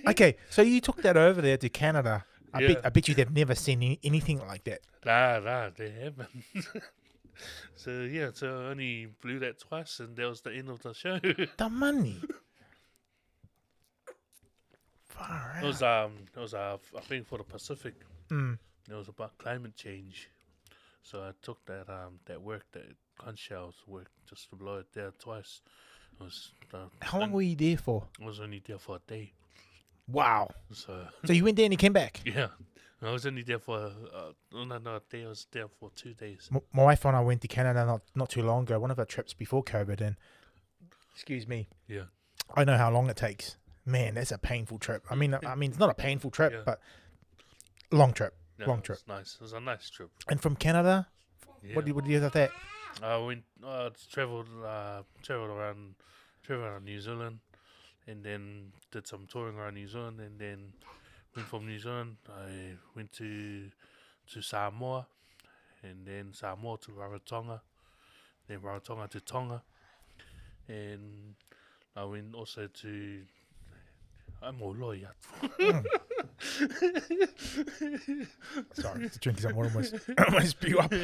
okay, 0.08 0.36
so 0.50 0.62
you 0.62 0.82
took 0.82 1.02
that 1.02 1.18
over 1.18 1.42
there 1.42 1.58
to 1.58 1.70
Canada. 1.70 2.26
I 2.56 2.60
Yeah. 2.62 2.68
bet 2.70 2.86
I 2.86 2.90
bet 2.90 3.08
you 3.08 3.16
they've 3.16 3.32
never 3.32 3.54
seen 3.56 3.84
any, 3.84 4.00
anything 4.04 4.40
like 4.48 4.64
that. 4.64 4.80
Nah, 5.06 5.40
nah, 5.40 5.70
they 5.76 5.92
haven't. 5.92 6.30
so 7.76 7.92
yeah, 8.04 8.30
so 8.34 8.48
I 8.62 8.70
only 8.72 9.08
blew 9.22 9.40
that 9.40 9.60
twice, 9.60 10.00
and 10.00 10.16
that 10.16 10.28
was 10.28 10.42
the 10.42 10.54
end 10.54 10.70
of 10.70 10.82
the 10.82 10.94
show. 10.94 11.20
The 11.58 11.70
money. 11.70 12.22
Far 15.06 15.54
out. 15.58 15.64
was 15.64 15.82
um, 15.82 16.12
it 16.36 16.40
was 16.40 16.54
uh, 16.54 16.78
I 16.98 17.02
think 17.02 17.28
for 17.28 17.38
the 17.38 17.44
Pacific. 17.44 17.96
Mm. 18.30 18.58
It 18.90 18.94
was 18.94 19.08
about 19.08 19.38
climate 19.38 19.76
change. 19.76 20.30
So 21.04 21.22
I 21.22 21.32
took 21.42 21.64
that 21.66 21.90
um 21.90 22.20
that 22.26 22.42
work 22.42 22.66
that 22.74 22.86
Conshell's 23.18 23.76
work 23.88 24.08
just 24.30 24.50
to 24.50 24.56
blow 24.56 24.78
it 24.78 24.88
there 24.94 25.12
twice. 25.20 25.62
It 26.20 26.24
was 26.24 26.52
uh, 26.74 26.88
How 27.02 27.20
long 27.20 27.32
were 27.32 27.42
you 27.42 27.56
there 27.56 27.78
for? 27.78 28.08
I 28.22 28.26
was 28.26 28.40
only 28.40 28.62
there 28.66 28.80
for 28.80 28.96
a 28.98 29.00
day. 29.08 29.34
Wow. 30.08 30.50
So 30.72 31.08
So 31.26 31.34
you 31.34 31.44
went 31.44 31.56
there 31.58 31.66
and 31.66 31.74
you 31.74 31.78
came 31.78 31.94
back. 31.94 32.22
yeah, 32.26 32.48
I 33.02 33.12
was 33.12 33.26
only 33.26 33.44
there 33.44 33.60
for 33.60 33.92
uh, 34.14 34.32
no 34.54 34.78
no 34.78 34.96
a 34.98 35.02
day. 35.10 35.24
I 35.26 35.28
was 35.28 35.48
there 35.52 35.68
for 35.68 35.90
two 35.96 36.14
days. 36.14 36.50
M- 36.54 36.62
my 36.74 36.84
wife 36.84 37.06
and 37.06 37.16
I 37.16 37.22
went 37.22 37.42
to 37.42 37.48
Canada 37.48 37.86
not 37.86 38.02
not 38.16 38.30
too 38.30 38.42
long 38.44 38.64
ago. 38.64 38.80
One 38.80 38.92
of 38.92 39.00
our 39.00 39.06
trips 39.06 39.34
before 39.34 39.64
COVID, 39.64 40.02
and 40.02 40.16
excuse 41.14 41.48
me, 41.48 41.68
Yeah, 41.88 42.04
I 42.56 42.64
know 42.64 42.78
how 42.78 42.92
long 42.92 43.10
it 43.10 43.18
takes. 43.18 43.58
Man, 43.86 44.16
that's 44.16 44.32
a 44.32 44.38
painful 44.38 44.80
trip. 44.80 45.06
I 45.10 45.16
mean, 45.16 45.34
I 45.46 45.56
mean, 45.56 45.70
it's 45.72 45.80
not 45.80 45.90
a 45.92 45.94
painful 45.94 46.32
trip, 46.32 46.54
Yeah. 46.54 46.62
but 46.66 46.80
long 47.92 48.14
trip. 48.14 48.34
yeah 48.60 48.66
Long 48.68 48.80
it 48.80 48.90
was 48.90 49.04
nice. 49.08 49.36
It 49.36 49.42
was 49.42 49.54
a 49.54 49.60
nice 49.60 49.90
trip. 49.92 50.10
And 50.28 50.42
from 50.42 50.56
Canada, 50.56 51.08
Yeah. 51.64 51.76
what 51.76 51.86
do 51.86 51.90
you, 51.90 51.96
what 51.96 52.04
do 52.06 52.10
you 52.12 52.20
that? 52.20 52.52
I 53.04 53.18
went, 53.18 53.44
uh, 53.64 53.90
traveled, 54.12 54.48
uh, 54.64 55.04
traveled 55.22 55.52
around, 55.52 55.96
traveled 56.42 56.68
around 56.68 56.86
New 56.86 57.00
Zealand, 57.00 57.40
and 58.08 58.24
then 58.24 58.72
did 58.92 59.08
some 59.08 59.26
touring 59.28 59.58
around 59.58 59.76
New 59.76 59.88
Zealand, 59.88 60.20
and 60.20 60.40
then 60.40 60.74
went 61.36 61.48
from 61.48 61.66
New 61.68 61.80
Zealand. 61.80 62.18
I 62.30 62.78
went 62.96 63.12
to 63.14 63.70
to 64.34 64.42
Samoa, 64.42 65.08
and 65.84 66.06
then 66.06 66.34
Samoa 66.34 66.78
to 66.80 66.92
Rarotonga, 66.92 67.62
then 68.48 68.60
Rarotonga 68.60 69.10
to 69.10 69.22
Tonga, 69.22 69.64
and 70.68 71.36
I 71.96 72.04
went 72.06 72.36
also 72.36 72.68
to. 72.68 73.22
I'm 74.42 74.62
all 74.62 74.76
lawyer. 74.76 75.12
Sorry, 78.74 79.10
drinking 79.20 79.44
some 79.44 79.56
water. 79.56 79.70
Almost, 79.70 79.96
almost 80.18 80.50
spew 80.50 80.80
up. 80.80 80.92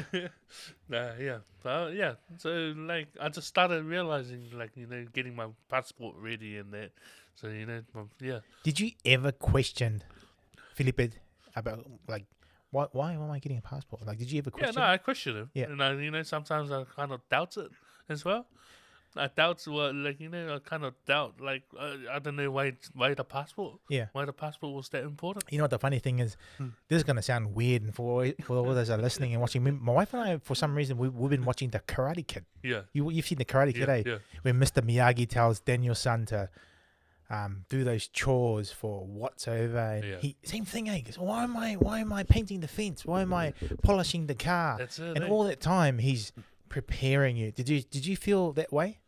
Nah, 0.89 1.12
yeah, 1.20 1.38
uh, 1.64 1.89
yeah. 1.94 2.14
So 2.38 2.74
like, 2.76 3.08
I 3.20 3.30
just 3.30 3.48
started 3.48 3.86
realizing, 3.86 4.50
like, 4.54 4.72
you 4.76 4.88
know, 4.88 5.06
getting 5.14 5.36
my 5.36 5.48
passport 5.70 6.16
ready 6.20 6.58
and 6.58 6.74
that. 6.74 6.92
So 7.36 7.48
you 7.48 7.66
know, 7.66 7.82
my, 7.94 8.02
yeah, 8.20 8.39
Did 8.64 8.80
you 8.80 8.92
ever 9.06 9.32
question 9.32 10.04
Filipe 10.76 11.14
about 11.56 11.86
like 12.08 12.26
why 12.72 12.88
why 12.92 13.14
am 13.14 13.30
I 13.32 13.39
getting 13.39 13.58
a 13.58 13.62
passport? 13.62 14.06
Like, 14.06 14.18
did 14.18 14.32
you 14.32 14.39
ever 14.39 14.52
question? 14.52 14.74
yeah. 14.76 14.82
No, 14.82 14.88
I 14.88 14.98
question 14.98 15.36
him. 15.36 15.50
Yeah. 15.54 15.66
and 15.66 15.82
I, 15.82 15.94
you 15.94 16.12
know, 16.12 16.24
sometimes 16.24 16.72
I 16.72 16.84
kind 16.96 17.12
of 17.12 17.22
doubt 17.30 17.58
it 17.58 17.72
as 18.10 18.26
well. 18.26 18.46
I 19.16 19.28
doubt 19.28 19.62
what, 19.68 19.93
like, 19.93 20.20
you 20.22 20.30
know, 20.30 20.55
I 20.55 20.59
kind 20.59 20.86
of 20.86 20.93
doubt, 21.05 21.41
like, 21.41 21.64
uh, 21.78 21.95
I 22.09 22.20
don't 22.20 22.38
know 22.38 22.49
why, 22.49 22.74
why 22.93 23.14
the 23.14 23.26
passport, 23.26 23.80
yeah. 23.89 24.05
why 24.14 24.24
the 24.24 24.32
passport 24.32 24.74
was 24.74 24.88
that 24.89 25.03
important. 25.03 25.43
You 25.51 25.57
know 25.57 25.66
what 25.66 25.72
the 25.72 25.80
funny 25.80 25.99
thing 25.99 26.20
is? 26.20 26.38
Hmm. 26.57 26.70
This 26.88 26.97
is 26.97 27.03
gonna 27.03 27.22
sound 27.22 27.53
weird, 27.53 27.82
and 27.84 27.93
for 27.93 28.24
all- 28.26 28.34
for 28.43 28.55
all 28.57 28.74
those 28.74 28.88
that 28.88 28.99
are 28.99 29.01
listening 29.01 29.34
and 29.34 29.41
watching, 29.41 29.64
my 29.84 29.91
wife 29.91 30.14
and 30.14 30.22
I, 30.24 30.38
for 30.38 30.55
some 30.55 30.76
reason, 30.76 30.97
we 30.97 31.09
we've 31.09 31.30
been 31.30 31.43
watching 31.45 31.70
the 31.72 31.80
Karate 31.82 32.26
Kid. 32.26 32.45
Yeah, 32.64 32.84
You 32.93 33.09
you've 33.12 33.26
seen 33.28 33.38
the 33.38 33.45
Karate 33.45 33.74
yeah, 33.76 33.86
Kid, 33.86 33.89
eh? 33.89 34.03
yeah, 34.12 34.18
When 34.43 34.59
Mr. 34.59 34.82
Miyagi 34.82 35.28
tells 35.28 35.59
Daniel 35.59 35.95
Son 35.95 36.26
to 36.28 36.49
um, 37.30 37.66
do 37.70 37.84
those 37.84 38.07
chores 38.07 38.72
for 38.72 39.05
what's 39.05 39.47
over, 39.47 39.78
and 39.78 40.03
Yeah. 40.05 40.18
he 40.20 40.36
same 40.43 40.66
thing, 40.66 40.88
eh? 40.89 40.95
He 40.95 41.01
goes, 41.01 41.18
why 41.20 41.43
am 41.43 41.55
I 41.57 41.74
why 41.76 41.99
am 41.99 42.14
I 42.14 42.24
painting 42.24 42.59
the 42.62 42.68
fence? 42.68 43.05
Why 43.05 43.22
am 43.22 43.34
I 43.34 43.53
polishing 43.84 44.28
the 44.28 44.36
car? 44.36 44.78
that's 44.78 44.99
it. 44.99 45.16
and 45.16 45.24
eh? 45.26 45.28
all 45.28 45.43
that 45.45 45.59
time, 45.62 45.97
he's 45.99 46.32
preparing 46.70 47.36
you. 47.38 47.51
Did 47.51 47.68
you 47.68 47.82
did 47.82 48.05
you 48.05 48.16
feel 48.16 48.53
that 48.53 48.72
way? 48.72 48.99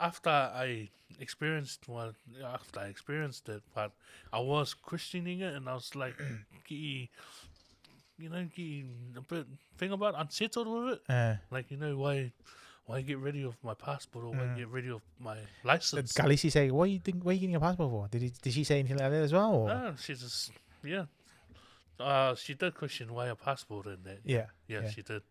After 0.00 0.30
I 0.30 0.88
experienced 1.20 1.88
what 1.88 2.14
after 2.44 2.80
I 2.80 2.86
experienced 2.86 3.48
it, 3.48 3.62
but 3.74 3.92
I 4.32 4.40
was 4.40 4.74
questioning 4.74 5.40
it, 5.40 5.54
and 5.54 5.68
I 5.68 5.74
was 5.74 5.94
like, 5.94 6.16
you 8.18 8.28
know, 8.28 8.48
a 9.16 9.20
bit 9.22 9.46
thing 9.76 9.92
about 9.92 10.14
unsettled 10.18 10.68
with 10.68 10.94
it. 10.94 11.00
Uh, 11.08 11.34
Like, 11.50 11.70
you 11.70 11.76
know, 11.76 11.96
why, 11.96 12.32
why 12.86 13.00
get 13.02 13.18
rid 13.18 13.36
of 13.44 13.56
my 13.62 13.74
passport 13.74 14.24
or 14.24 14.32
why 14.32 14.44
Mm. 14.44 14.56
get 14.56 14.68
rid 14.68 14.90
of 14.90 15.02
my 15.20 15.36
did 15.36 15.46
license? 15.64 16.12
Khaleesi 16.12 16.50
say, 16.50 16.70
"What 16.70 16.90
you 16.90 16.98
think? 16.98 17.24
What 17.24 17.30
are 17.30 17.34
you 17.34 17.40
getting 17.40 17.56
a 17.56 17.60
passport 17.60 17.90
for?" 17.90 18.08
Did 18.08 18.22
he, 18.22 18.30
did 18.42 18.52
she 18.52 18.64
say 18.64 18.78
anything 18.80 18.98
like 18.98 19.10
that 19.10 19.22
as 19.22 19.32
well? 19.32 19.54
Or? 19.54 19.68
No, 19.68 19.94
she 19.98 20.14
just 20.14 20.50
yeah. 20.82 21.04
Uh, 22.00 22.34
she 22.34 22.54
did 22.54 22.74
question 22.74 23.12
why 23.12 23.26
a 23.26 23.34
passport 23.34 23.86
and 23.86 24.04
that. 24.04 24.20
yeah, 24.24 24.46
Yeah, 24.68 24.82
yeah. 24.82 24.90
she 24.90 25.02
did. 25.02 25.22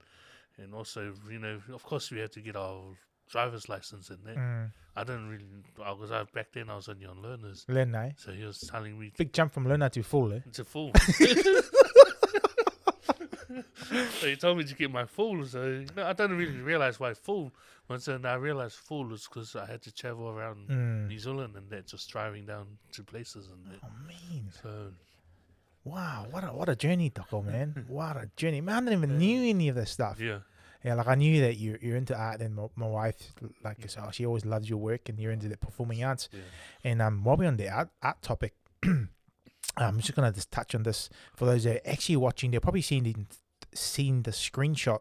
And 0.58 0.74
also, 0.74 1.14
you 1.30 1.39
know, 1.39 1.62
of 1.74 1.84
course, 1.84 2.10
we 2.12 2.20
had 2.20 2.32
to 2.34 2.41
get 2.41 2.55
our 2.55 2.82
driver's 3.30 3.67
license 3.69 4.09
and 4.09 4.19
that. 4.25 4.36
Mm. 4.38 4.71
I 4.95 5.03
didn't 5.03 5.30
really, 5.30 5.45
because 5.75 6.11
I, 6.11 6.23
back 6.23 6.47
then 6.53 6.69
I 6.69 6.75
was 6.75 6.89
only 6.89 7.05
on 7.05 7.21
learners. 7.21 7.65
Learn, 7.67 7.93
eh? 7.95 8.11
So 8.17 8.32
he 8.32 8.43
was 8.43 8.59
telling 8.59 8.99
me 8.99 9.11
Big 9.17 9.32
jump 9.32 9.53
from 9.53 9.67
learner 9.67 9.89
to 9.89 10.01
full, 10.03 10.34
eh? 10.34 10.39
a 10.57 10.63
fool. 10.63 10.91
so 14.19 14.28
he 14.28 14.36
told 14.36 14.57
me 14.57 14.63
to 14.63 14.75
get 14.75 14.91
my 14.91 15.05
full. 15.05 15.45
So 15.45 15.86
no, 15.95 16.05
I 16.05 16.13
didn't 16.13 16.38
really 16.38 16.59
realize 16.59 16.99
why 16.99 17.13
full. 17.13 17.51
Once 17.88 18.05
then 18.05 18.25
I 18.25 18.34
realized 18.36 18.75
full 18.75 19.05
was 19.05 19.28
because 19.28 19.55
I 19.55 19.65
had 19.65 19.82
to 19.84 19.91
travel 19.93 20.30
around 20.30 20.67
Mm. 20.67 21.07
New 21.07 21.19
Zealand 21.19 21.55
and 21.55 21.69
that, 21.69 21.88
just 21.88 22.09
driving 22.09 22.45
down 22.45 22.65
to 22.93 23.03
places 23.03 23.47
and 23.49 23.65
that. 23.71 23.80
Oh 23.84 23.89
man, 24.05 24.51
So 24.61 24.91
wow, 25.86 26.25
what 26.32 26.43
a 26.43 26.47
what 26.47 26.67
a 26.69 26.75
journey, 26.75 27.09
Doko 27.09 27.43
man. 27.45 27.86
what 27.88 28.17
a 28.17 28.30
journey, 28.36 28.61
man. 28.61 28.75
I 28.75 28.80
didn't 28.91 29.03
even 29.03 29.17
knew 29.17 29.49
any 29.49 29.69
of 29.69 29.75
this 29.75 29.91
stuff. 29.91 30.19
yeah, 30.19 30.39
Yeah, 30.88 30.93
like 30.93 31.07
I 31.07 31.15
knew 31.15 31.41
that 31.41 31.57
you 31.57 31.77
you're 31.81 31.97
into 31.97 32.17
art, 32.17 32.39
and 32.39 32.55
my, 32.55 32.67
my 32.77 32.88
wife, 32.88 33.33
like 33.61 33.77
yourself, 33.81 34.13
she 34.15 34.25
always 34.25 34.45
loves 34.45 34.69
your 34.69 34.77
work, 34.79 35.09
and 35.09 35.19
you're 35.19 35.33
into 35.33 35.49
the 35.49 35.57
performing 35.57 36.01
arts. 36.01 36.29
yeah, 36.31 36.39
And 36.85 37.01
um, 37.01 37.25
while 37.25 37.35
we're 37.35 37.49
on 37.49 37.57
the 37.57 37.67
art, 37.67 37.89
art 38.01 38.21
topic, 38.21 38.53
I'm 39.77 39.99
just 39.99 40.15
gonna 40.15 40.31
just 40.31 40.49
touch 40.49 40.73
on 40.75 40.83
this 40.83 41.09
for 41.35 41.43
those 41.43 41.65
that 41.65 41.75
are 41.75 41.89
actually 41.91 42.15
watching. 42.15 42.51
They're 42.51 42.61
probably 42.61 42.81
seen 42.83 43.03
the, 43.03 43.15
seen 43.73 44.23
the 44.23 44.31
screenshot. 44.31 44.99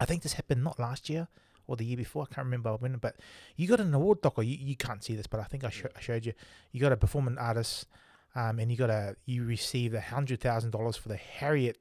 I 0.00 0.04
think 0.04 0.22
this 0.22 0.32
happened 0.32 0.64
not 0.64 0.80
last 0.80 1.08
year 1.08 1.28
or 1.68 1.76
the 1.76 1.84
year 1.84 1.96
before. 1.96 2.26
I 2.28 2.34
can't 2.34 2.44
remember 2.46 2.74
when, 2.74 2.96
but 2.96 3.14
you 3.54 3.68
got 3.68 3.78
an 3.78 3.94
award, 3.94 4.20
Doc. 4.20 4.36
Or 4.36 4.42
you, 4.42 4.58
you 4.60 4.74
can't 4.74 5.04
see 5.04 5.14
this, 5.14 5.28
but 5.28 5.38
I 5.38 5.44
think 5.44 5.62
I, 5.62 5.70
sho- 5.70 5.90
I 5.96 6.00
showed 6.00 6.26
you. 6.26 6.32
You 6.72 6.80
got 6.80 6.90
a 6.90 6.96
performing 6.96 7.38
artist, 7.38 7.86
um, 8.34 8.58
and 8.58 8.68
you 8.68 8.76
got 8.76 8.90
a 8.90 9.14
you 9.26 9.44
received 9.44 9.94
a 9.94 10.00
hundred 10.00 10.40
thousand 10.40 10.72
dollars 10.72 10.96
for 10.96 11.08
the 11.08 11.16
Harriet 11.16 11.80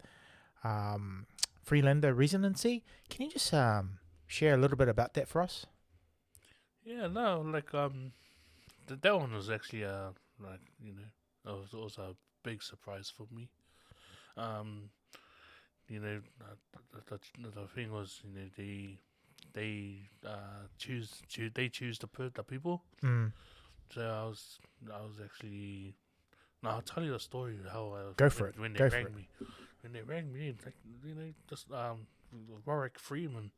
um, 0.63 1.25
Friedlander 1.65 2.13
residency. 2.13 2.83
Can 3.09 3.25
you 3.25 3.31
just 3.31 3.51
um, 3.53 3.97
share 4.27 4.53
a 4.53 4.57
little 4.57 4.77
bit 4.77 4.87
about 4.87 5.15
that 5.15 5.27
for 5.27 5.41
us? 5.41 5.65
yeah. 6.83 7.07
No, 7.07 7.41
like 7.41 7.73
um, 7.73 8.11
th- 8.87 9.01
that 9.01 9.17
one 9.19 9.33
was 9.33 9.49
actually 9.49 9.83
uh, 9.83 10.09
like 10.39 10.61
you 10.83 10.93
know, 10.93 11.09
that 11.43 11.53
was 11.53 11.73
also 11.73 12.01
a 12.03 12.15
big 12.47 12.61
surprise 12.61 13.11
for 13.15 13.25
me. 13.35 13.49
Um, 14.37 14.89
you 15.89 15.99
know, 15.99 16.21
uh, 16.41 16.55
the, 17.09 17.19
the, 17.41 17.61
the 17.61 17.67
thing 17.67 17.91
was, 17.91 18.21
you 18.23 18.31
know, 18.39 18.47
they 18.57 18.99
they 19.53 20.01
uh 20.25 20.67
choose, 20.77 21.21
choose 21.27 21.51
they 21.55 21.69
choose 21.69 21.97
the 21.97 22.07
per- 22.07 22.29
the 22.29 22.43
people. 22.43 22.83
Mm. 23.03 23.31
So 23.93 24.01
I 24.01 24.27
was 24.27 24.59
I 24.93 25.01
was 25.01 25.19
actually 25.23 25.95
no, 26.61 26.69
I'll 26.71 26.81
tell 26.81 27.03
you 27.03 27.11
the 27.11 27.19
story 27.19 27.55
of 27.63 27.71
how 27.71 27.93
I 27.95 28.13
Go 28.17 28.29
for 28.29 28.43
when, 28.43 28.49
it, 28.49 28.59
when 28.59 28.73
they 28.73 28.79
go 28.79 28.89
for 28.89 28.95
rang 28.97 29.05
it. 29.05 29.47
When 29.85 29.93
they 29.93 30.01
rang 30.01 30.33
me, 30.33 30.47
it's 30.47 30.65
like 30.65 30.73
you 31.05 31.13
know, 31.13 31.29
just 31.47 31.71
um 31.71 32.07
Warwick 32.65 32.97
Freeman. 32.97 33.51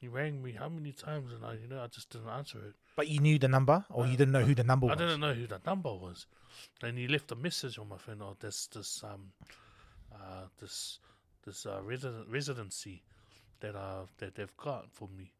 He 0.00 0.08
rang 0.08 0.42
me 0.42 0.50
how 0.50 0.68
many 0.68 0.90
times 0.90 1.32
and 1.32 1.44
I 1.44 1.52
you 1.54 1.68
know 1.68 1.80
I 1.80 1.86
just 1.86 2.10
didn't 2.10 2.30
answer 2.30 2.58
it. 2.58 2.74
But 2.96 3.06
you 3.06 3.20
knew 3.20 3.38
the 3.38 3.46
number, 3.46 3.84
or 3.88 4.04
you 4.06 4.14
Uh, 4.14 4.16
didn't 4.16 4.32
know 4.32 4.42
who 4.44 4.56
the 4.56 4.64
number 4.64 4.86
I 4.88 4.90
was. 4.90 5.00
I 5.00 5.04
didn't 5.04 5.20
know 5.20 5.34
who 5.34 5.46
the 5.46 5.60
number 5.64 5.92
was. 5.94 6.26
Then 6.80 6.96
he 6.96 7.06
left 7.06 7.30
a 7.30 7.36
message 7.36 7.78
on 7.78 7.88
my 7.88 7.96
phone. 7.96 8.20
Oh, 8.22 8.36
this 8.40 8.66
this 8.66 9.04
um 9.04 9.30
uh 10.12 10.46
this 10.60 10.98
this 11.46 11.64
uh 11.64 11.80
resident 11.84 12.28
residency 12.28 13.04
that 13.60 13.76
uh 13.76 14.06
that 14.18 14.34
they've 14.34 14.56
got 14.56 14.90
for 14.90 15.06
me. 15.16 15.30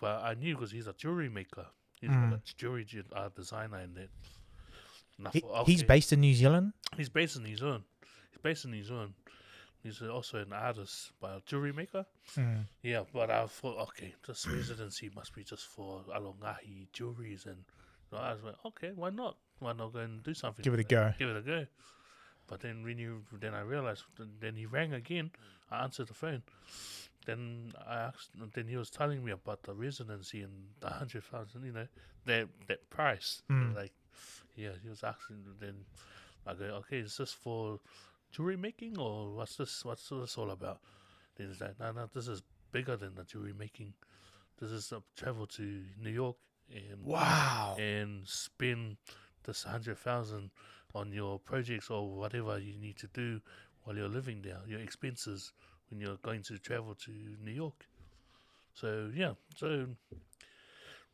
But 0.00 0.22
I 0.24 0.34
knew 0.34 0.56
because 0.56 0.72
he's 0.72 0.88
a 0.88 0.92
jewelry 0.94 1.28
maker. 1.28 1.66
He's 2.00 2.10
Mm. 2.10 2.34
a 2.34 2.40
jewelry 2.56 2.84
uh, 3.12 3.28
designer 3.36 3.78
and 3.78 3.94
that. 3.96 4.10
He, 5.32 5.40
thought, 5.40 5.66
He's 5.66 5.82
based 5.84 6.12
in 6.12 6.20
New 6.20 6.34
Zealand. 6.34 6.72
He's 6.96 7.08
based 7.08 7.36
in 7.36 7.42
New 7.44 7.56
Zealand. 7.56 7.82
He's 8.30 8.38
based 8.40 8.64
in 8.64 8.70
New 8.72 8.84
Zealand. 8.84 9.14
He's 9.88 10.02
also 10.02 10.38
an 10.38 10.52
artist, 10.52 11.12
but 11.20 11.28
a 11.28 11.42
jewelry 11.46 11.72
maker. 11.72 12.04
Mm. 12.36 12.64
Yeah, 12.82 13.04
but 13.12 13.30
I 13.30 13.46
thought, 13.46 13.78
okay, 13.88 14.14
this 14.26 14.46
residency 14.46 15.10
must 15.14 15.34
be 15.34 15.44
just 15.44 15.66
for 15.66 16.02
alongahi 16.14 16.88
jewelries, 16.92 17.46
and 17.46 17.64
so 18.10 18.18
I 18.18 18.32
was 18.34 18.42
like, 18.42 18.56
okay, 18.66 18.92
why 18.94 19.10
not? 19.10 19.36
Why 19.60 19.72
not 19.72 19.92
go 19.94 20.00
and 20.00 20.22
do 20.22 20.34
something? 20.34 20.62
Give 20.62 20.74
it 20.74 20.80
a 20.80 20.84
go. 20.84 21.12
Give 21.18 21.30
it 21.30 21.36
a 21.36 21.42
go. 21.42 21.66
But 22.46 22.60
then 22.60 22.82
when 22.82 22.98
you, 22.98 23.22
then 23.40 23.54
I 23.54 23.60
realized, 23.60 24.04
then, 24.18 24.30
then 24.40 24.56
he 24.56 24.66
rang 24.66 24.92
again. 24.92 25.30
I 25.70 25.82
answered 25.82 26.08
the 26.08 26.14
phone. 26.14 26.42
Then 27.26 27.72
I 27.86 27.96
asked, 27.96 28.30
then 28.54 28.68
he 28.68 28.76
was 28.76 28.90
telling 28.90 29.24
me 29.24 29.32
about 29.32 29.62
the 29.62 29.74
residency 29.74 30.42
and 30.42 30.52
the 30.80 30.88
hundred 30.88 31.24
thousand, 31.24 31.64
you 31.64 31.72
know, 31.72 31.86
that 32.26 32.48
that 32.68 32.90
price. 32.90 33.42
Mm. 33.50 33.74
Like, 33.74 33.92
yeah, 34.56 34.70
he 34.82 34.88
was 34.88 35.02
asking. 35.02 35.44
Then 35.60 35.74
I 36.46 36.54
go, 36.54 36.64
okay, 36.64 36.98
is 36.98 37.16
this 37.16 37.32
for 37.32 37.80
jewelry 38.30 38.56
making, 38.56 38.98
or 38.98 39.30
what's 39.34 39.56
this? 39.56 39.84
What's 39.84 40.08
this 40.08 40.36
all 40.38 40.50
about? 40.50 40.80
Then 41.36 41.54
like, 41.60 41.78
no, 41.78 41.92
no, 41.92 42.08
this 42.12 42.28
is 42.28 42.42
bigger 42.72 42.96
than 42.96 43.14
the 43.14 43.24
jewelry 43.24 43.54
making. 43.58 43.94
This 44.60 44.70
is 44.70 44.92
uh, 44.92 45.00
travel 45.16 45.46
to 45.46 45.84
New 46.02 46.10
York 46.10 46.36
and 46.72 47.04
Wow. 47.04 47.76
and 47.78 48.26
spend 48.26 48.96
this 49.44 49.62
hundred 49.62 49.98
thousand 49.98 50.50
on 50.94 51.12
your 51.12 51.38
projects 51.38 51.90
or 51.90 52.08
whatever 52.10 52.58
you 52.58 52.76
need 52.78 52.96
to 52.98 53.06
do 53.08 53.40
while 53.84 53.96
you're 53.96 54.08
living 54.08 54.42
there, 54.42 54.58
your 54.66 54.80
expenses 54.80 55.52
when 55.90 56.00
you're 56.00 56.16
going 56.16 56.42
to 56.42 56.58
travel 56.58 56.94
to 56.94 57.10
New 57.42 57.52
York. 57.52 57.86
So 58.74 59.10
yeah, 59.14 59.34
so 59.56 59.86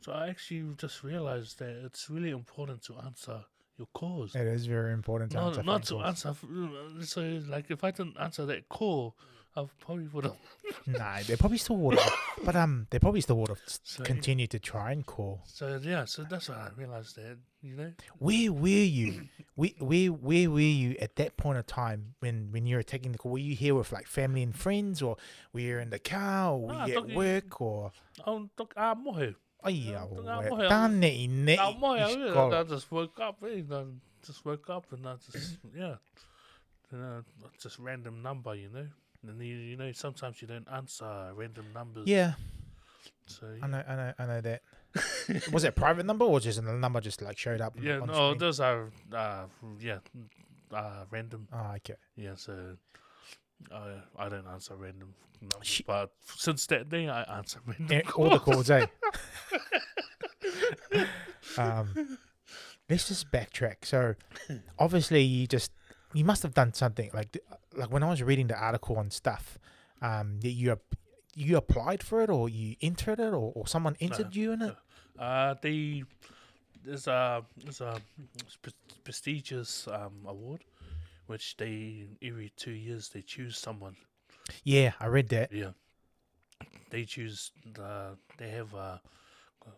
so 0.01 0.11
I 0.11 0.27
actually 0.29 0.75
just 0.77 1.03
realized 1.03 1.59
that 1.59 1.83
it's 1.85 2.09
really 2.09 2.31
important 2.31 2.83
to 2.83 2.95
answer 2.97 3.45
your 3.77 3.87
cause. 3.93 4.35
It 4.35 4.47
is 4.47 4.65
very 4.65 4.93
important 4.93 5.31
to 5.31 5.37
Not, 5.37 5.47
answer 5.47 5.63
not 5.63 5.83
to 5.83 5.93
calls. 5.95 6.25
answer. 6.25 6.35
So, 7.03 7.21
like, 7.47 7.69
if 7.71 7.83
I 7.83 7.91
didn't 7.91 8.17
answer 8.19 8.45
that 8.45 8.69
call, 8.69 9.15
I 9.55 9.65
probably 9.79 10.07
would 10.07 10.25
have. 10.25 10.35
Nah, 10.87 11.19
they 11.25 11.35
probably 11.35 11.57
still 11.57 11.77
would 11.77 11.97
have. 11.99 12.13
but 12.43 12.55
um, 12.55 12.87
they 12.89 12.99
probably 12.99 13.21
still 13.21 13.37
would 13.37 13.49
have 13.49 13.61
So, 13.83 14.03
continued 14.03 14.49
to 14.51 14.59
try 14.59 14.91
and 14.91 15.05
call. 15.05 15.41
so 15.45 15.79
yeah, 15.81 16.05
so 16.05 16.23
that's 16.29 16.49
when 16.49 16.57
I 16.57 16.69
realized 16.75 17.15
that, 17.15 17.37
you 17.61 17.75
know, 17.75 17.91
Where 18.19 18.51
were 18.51 18.67
you? 18.67 19.27
where, 19.55 19.71
where, 19.79 20.07
where 20.09 20.49
were 20.51 20.59
you 20.59 20.95
at 21.01 21.15
that 21.17 21.37
point 21.37 21.57
of 21.57 21.65
time 21.67 22.15
when, 22.19 22.49
when 22.51 22.65
you 22.65 22.75
were 22.75 22.83
taking 22.83 23.11
the 23.13 23.17
call? 23.17 23.31
Were 23.33 23.37
you 23.39 23.55
here 23.55 23.73
with 23.75 23.91
like 23.91 24.07
family 24.07 24.43
and 24.43 24.55
friends, 24.55 25.01
or 25.01 25.17
were 25.53 25.59
you 25.61 25.77
in 25.79 25.89
the 25.91 25.99
car, 25.99 26.51
or 26.53 26.67
were 26.67 26.73
Ah, 26.73 26.85
you 26.85 26.97
at 26.97 27.07
work, 27.15 27.61
or? 27.61 27.91
oh, 28.27 28.49
look, 28.57 28.73
ah, 28.77 28.95
mohe. 28.95 29.35
Oh 29.65 29.69
yeah, 29.69 30.01
Ah, 30.01 30.05
well, 30.11 30.43
mohe, 30.43 30.69
tane 30.69 31.03
i 31.03 31.25
ne 31.27 31.57
Ah, 31.57 31.73
i 31.73 32.59
I, 32.59 32.63
just 32.63 32.91
woke 32.91 33.19
up, 33.19 33.43
eh, 33.43 33.63
I 33.71 33.83
just 34.25 34.45
woke 34.45 34.69
up 34.69 34.91
and 34.93 35.07
I 35.07 35.15
just, 35.15 35.57
yeah, 35.75 35.95
you 36.91 36.97
know, 36.97 37.23
just 37.59 37.79
random 37.79 38.21
number, 38.21 38.53
you 38.53 38.69
know. 38.69 38.87
And 39.27 39.41
you, 39.41 39.55
you 39.55 39.75
know, 39.75 39.91
sometimes 39.93 40.39
you 40.41 40.47
don't 40.47 40.67
answer 40.71 41.31
random 41.33 41.65
numbers. 41.73 42.07
Yeah, 42.07 42.33
So, 43.25 43.47
I 43.61 43.67
know, 43.67 43.83
I 43.87 43.95
know, 43.95 44.13
I 44.19 44.25
know 44.25 44.41
that. 44.41 44.61
Was 45.51 45.63
it 45.63 45.69
a 45.69 45.71
private 45.71 46.05
number 46.05 46.25
or 46.25 46.39
just 46.39 46.59
a 46.59 46.61
number 46.61 47.01
just 47.01 47.21
like 47.23 47.37
showed 47.37 47.59
up? 47.59 47.73
yeah, 47.81 47.99
no, 47.99 48.13
screen? 48.13 48.37
those 48.37 48.59
are, 48.59 48.91
uh, 49.11 49.45
yeah, 49.79 49.97
uh, 50.71 51.05
random. 51.09 51.47
Oh, 51.51 51.73
okay. 51.77 51.95
Yeah, 52.15 52.35
so 52.35 52.77
I 53.71 54.25
I 54.25 54.29
don't 54.29 54.47
answer 54.47 54.75
random 54.75 55.13
numbers, 55.41 55.67
Sh- 55.67 55.81
but 55.85 56.11
since 56.35 56.65
that 56.67 56.89
day 56.89 57.07
I 57.07 57.23
answer 57.37 57.59
random. 57.67 57.87
Eh, 57.91 58.01
all 58.15 58.29
the 58.29 58.39
calls, 58.39 58.69
eh? 58.69 58.85
um, 61.57 62.17
let's 62.89 63.07
just 63.07 63.31
backtrack. 63.31 63.83
So, 63.83 64.15
obviously, 64.79 65.21
you 65.21 65.47
just 65.47 65.71
you 66.13 66.23
must 66.25 66.43
have 66.43 66.53
done 66.53 66.73
something 66.73 67.09
like 67.13 67.37
like 67.75 67.91
when 67.91 68.03
I 68.03 68.09
was 68.09 68.21
reading 68.23 68.47
the 68.47 68.55
article 68.57 68.99
and 68.99 69.11
stuff. 69.11 69.57
Um, 70.01 70.39
that 70.41 70.51
you 70.51 70.77
you 71.35 71.57
applied 71.57 72.03
for 72.03 72.21
it 72.21 72.29
or 72.29 72.49
you 72.49 72.75
entered 72.81 73.19
it 73.19 73.33
or, 73.33 73.51
or 73.55 73.67
someone 73.67 73.95
entered 73.99 74.35
you 74.35 74.51
in 74.51 74.61
it. 74.61 74.75
Uh, 75.17 75.55
they 75.61 76.03
there's 76.83 77.07
a 77.07 77.43
there's 77.57 77.81
a 77.81 77.99
prestigious 79.03 79.87
um 79.87 80.13
award, 80.25 80.63
which 81.27 81.57
they 81.57 82.07
every 82.21 82.51
two 82.55 82.71
years 82.71 83.09
they 83.09 83.21
choose 83.21 83.57
someone. 83.57 83.95
Yeah, 84.63 84.93
I 84.99 85.07
read 85.07 85.29
that. 85.29 85.51
Yeah, 85.51 85.71
they 86.89 87.05
choose 87.05 87.51
the 87.73 88.17
they 88.37 88.49
have 88.49 88.73
a 88.73 89.01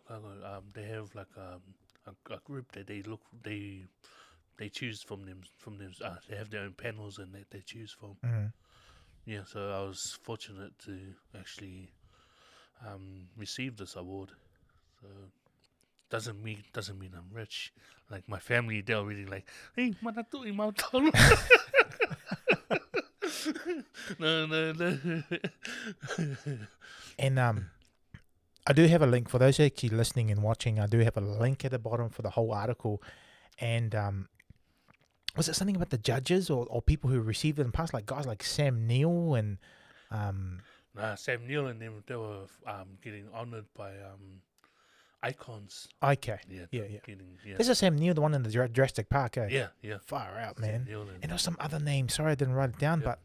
um 0.10 0.64
they 0.74 0.84
have 0.84 1.14
like 1.16 1.34
um 1.38 1.62
a, 2.06 2.34
a 2.34 2.40
group 2.46 2.72
that 2.74 2.88
they 2.88 3.02
look 3.04 3.22
they 3.44 3.84
they 4.58 4.70
choose 4.70 5.02
from 5.04 5.26
them 5.26 5.42
from 5.58 5.78
them. 5.78 5.94
Uh, 6.04 6.16
they 6.30 6.36
have 6.38 6.50
their 6.50 6.62
own 6.64 6.74
panels 6.74 7.20
and 7.20 7.34
that 7.34 7.50
they 7.52 7.62
choose 7.62 7.92
from. 7.92 8.18
Mhm. 8.24 8.54
Yeah, 9.26 9.44
so 9.46 9.72
I 9.72 9.82
was 9.88 10.18
fortunate 10.24 10.78
to 10.86 11.14
actually 11.38 11.92
um, 12.86 13.28
receive 13.38 13.78
this 13.78 13.96
award. 13.96 14.32
So 15.02 15.08
doesn't 16.10 16.44
mean 16.44 16.64
doesn't 16.74 17.00
mean 17.00 17.12
I'm 17.16 17.30
rich. 17.34 17.74
Like 18.10 18.28
my 18.30 18.40
family, 18.40 18.82
they're 18.82 18.98
already 18.98 19.26
like, 19.26 19.48
"Hey, 19.76 19.96
mana 20.02 20.26
tu 20.30 20.46
imau 20.46 20.76
tolu." 20.76 21.12
No, 24.20 24.46
no, 24.46 24.72
no. 24.74 25.20
And 27.20 27.40
um, 27.40 27.70
I 28.66 28.74
do 28.74 28.86
have 28.88 29.02
a 29.02 29.08
link 29.08 29.30
for 29.30 29.38
those 29.40 29.60
actually 29.60 29.90
listening 29.90 30.32
and 30.32 30.44
watching. 30.44 30.80
I 30.80 30.88
do 30.88 31.00
have 31.00 31.18
a 31.18 31.22
link 31.22 31.66
at 31.66 31.72
the 31.72 31.80
bottom 31.80 32.10
for 32.10 32.22
the 32.22 32.32
whole 32.32 32.54
article. 32.54 33.02
And 33.60 33.96
um, 33.96 34.30
was 35.36 35.50
it 35.50 35.56
something 35.56 35.76
about 35.76 35.90
the 35.90 35.98
judges 35.98 36.50
or, 36.50 36.68
or 36.70 36.82
people 36.82 37.10
who 37.10 37.22
received 37.22 37.60
it 37.60 37.64
in 37.64 37.68
the 37.68 37.74
past, 37.74 37.94
like 37.94 38.06
guys 38.06 38.26
like 38.26 38.44
Sam 38.44 38.88
Neill 38.88 39.36
and 39.36 39.58
um, 40.12 40.62
nah, 40.96 41.16
Sam 41.16 41.48
Neill 41.48 41.68
and 41.68 41.82
them, 41.82 42.04
they 42.06 42.16
were 42.16 42.46
um, 42.66 42.98
getting 43.02 43.28
honored 43.34 43.66
by 43.76 43.90
um, 43.90 44.42
icons. 45.24 45.88
okay, 46.02 46.40
Yeah, 46.50 46.66
Yeah, 46.72 46.84
yeah. 46.90 47.00
Getting, 47.06 47.38
yeah, 47.46 47.58
this 47.58 47.70
is 47.70 47.78
Sam 47.78 47.96
Neill, 47.96 48.14
the 48.14 48.22
one 48.22 48.34
in 48.34 48.44
the 48.44 48.50
Jura- 48.50 48.70
Jurassic 48.70 49.10
Park. 49.10 49.38
Eh? 49.38 49.48
yeah, 49.52 49.68
yeah. 49.82 49.98
far 50.06 50.38
out, 50.38 50.60
man. 50.60 50.86
Neill 50.86 51.02
and, 51.02 51.22
there 51.22 51.32
was 51.34 51.42
some 51.42 51.58
other 51.60 51.80
name. 51.80 52.10
Sorry, 52.10 52.32
I 52.32 52.36
didn't 52.36 52.54
write 52.54 52.70
it 52.72 52.80
down, 52.80 53.02
Yeah. 53.02 53.06
but 53.06 53.20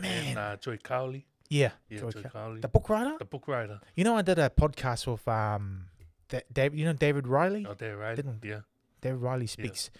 man, 0.00 0.26
and 0.28 0.38
uh, 0.38 0.56
Joy 0.56 0.76
Cowley. 0.78 1.26
yeah, 1.48 1.70
Yeah, 1.88 2.00
Joy 2.00 2.10
Joy 2.10 2.22
Cowley. 2.22 2.60
the 2.60 2.68
book 2.68 2.88
writer. 2.88 3.16
the 3.18 3.24
book 3.24 3.48
writer. 3.48 3.80
You 3.96 4.04
know, 4.04 4.16
I 4.16 4.22
did 4.22 4.38
a 4.38 4.50
podcast 4.50 5.06
with 5.06 5.26
um, 5.26 5.86
that 6.28 6.52
David. 6.52 6.78
You 6.78 6.84
know, 6.86 6.92
David 6.92 7.26
Riley. 7.26 7.66
Oh, 7.68 7.74
there, 7.74 7.96
right? 7.96 8.14
Didn't- 8.16 8.44
Yeah. 8.44 8.60
David 9.00 9.20
Riley 9.20 9.46
speaks. 9.46 9.90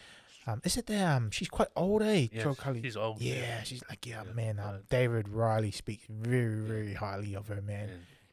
Um, 0.47 0.61
is 0.65 0.77
it 0.77 0.87
the 0.87 1.03
um? 1.07 1.31
She's 1.31 1.49
quite 1.49 1.69
old, 1.77 2.03
eh? 2.03 2.29
Yeah, 2.33 2.53
Cowley. 2.57 2.81
he's 2.83 2.97
old. 2.97 3.21
Yeah, 3.21 3.63
she's 3.63 3.83
like, 3.89 4.07
yeah, 4.07 4.23
Yeah, 4.27 4.33
man. 4.33 4.59
Um, 4.59 4.81
David 4.89 5.29
Riley 5.29 5.71
speaks 5.71 6.05
very, 6.09 6.61
very 6.67 6.95
highly 6.95 7.35
of 7.35 7.49
her, 7.49 7.61
man. 7.63 7.89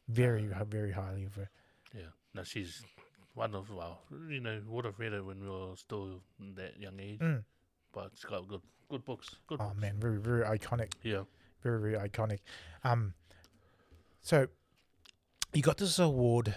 Very, 0.08 0.46
very 0.70 0.92
highly 0.94 1.26
of 1.26 1.36
her. 1.36 1.50
yeah. 1.94 2.02
She's 2.44 2.84
one 3.34 3.54
of 3.56 3.70
well, 3.70 4.02
you 4.30 4.40
know, 4.40 4.62
would 4.68 4.86
have 4.86 4.98
read 5.00 5.14
it 5.14 5.24
when 5.26 5.40
we 5.42 5.48
were 5.50 5.76
still 5.76 6.22
that 6.56 6.80
young 6.80 7.00
age, 7.00 7.20
Mm. 7.20 7.44
but 7.94 8.12
she's 8.16 8.26
got 8.26 8.48
good, 8.48 8.62
good 8.90 9.06
books. 9.06 9.36
Good. 9.48 9.60
Oh 9.62 9.66
books. 9.70 9.80
man, 9.80 10.00
very, 10.00 10.20
very 10.20 10.44
iconic. 10.58 10.94
Yeah. 11.04 11.24
Very, 11.64 11.80
very 11.80 12.10
iconic. 12.10 12.40
Um, 12.84 13.14
so 14.22 14.48
you 15.54 15.62
got 15.62 15.78
this 15.78 16.00
award. 16.00 16.56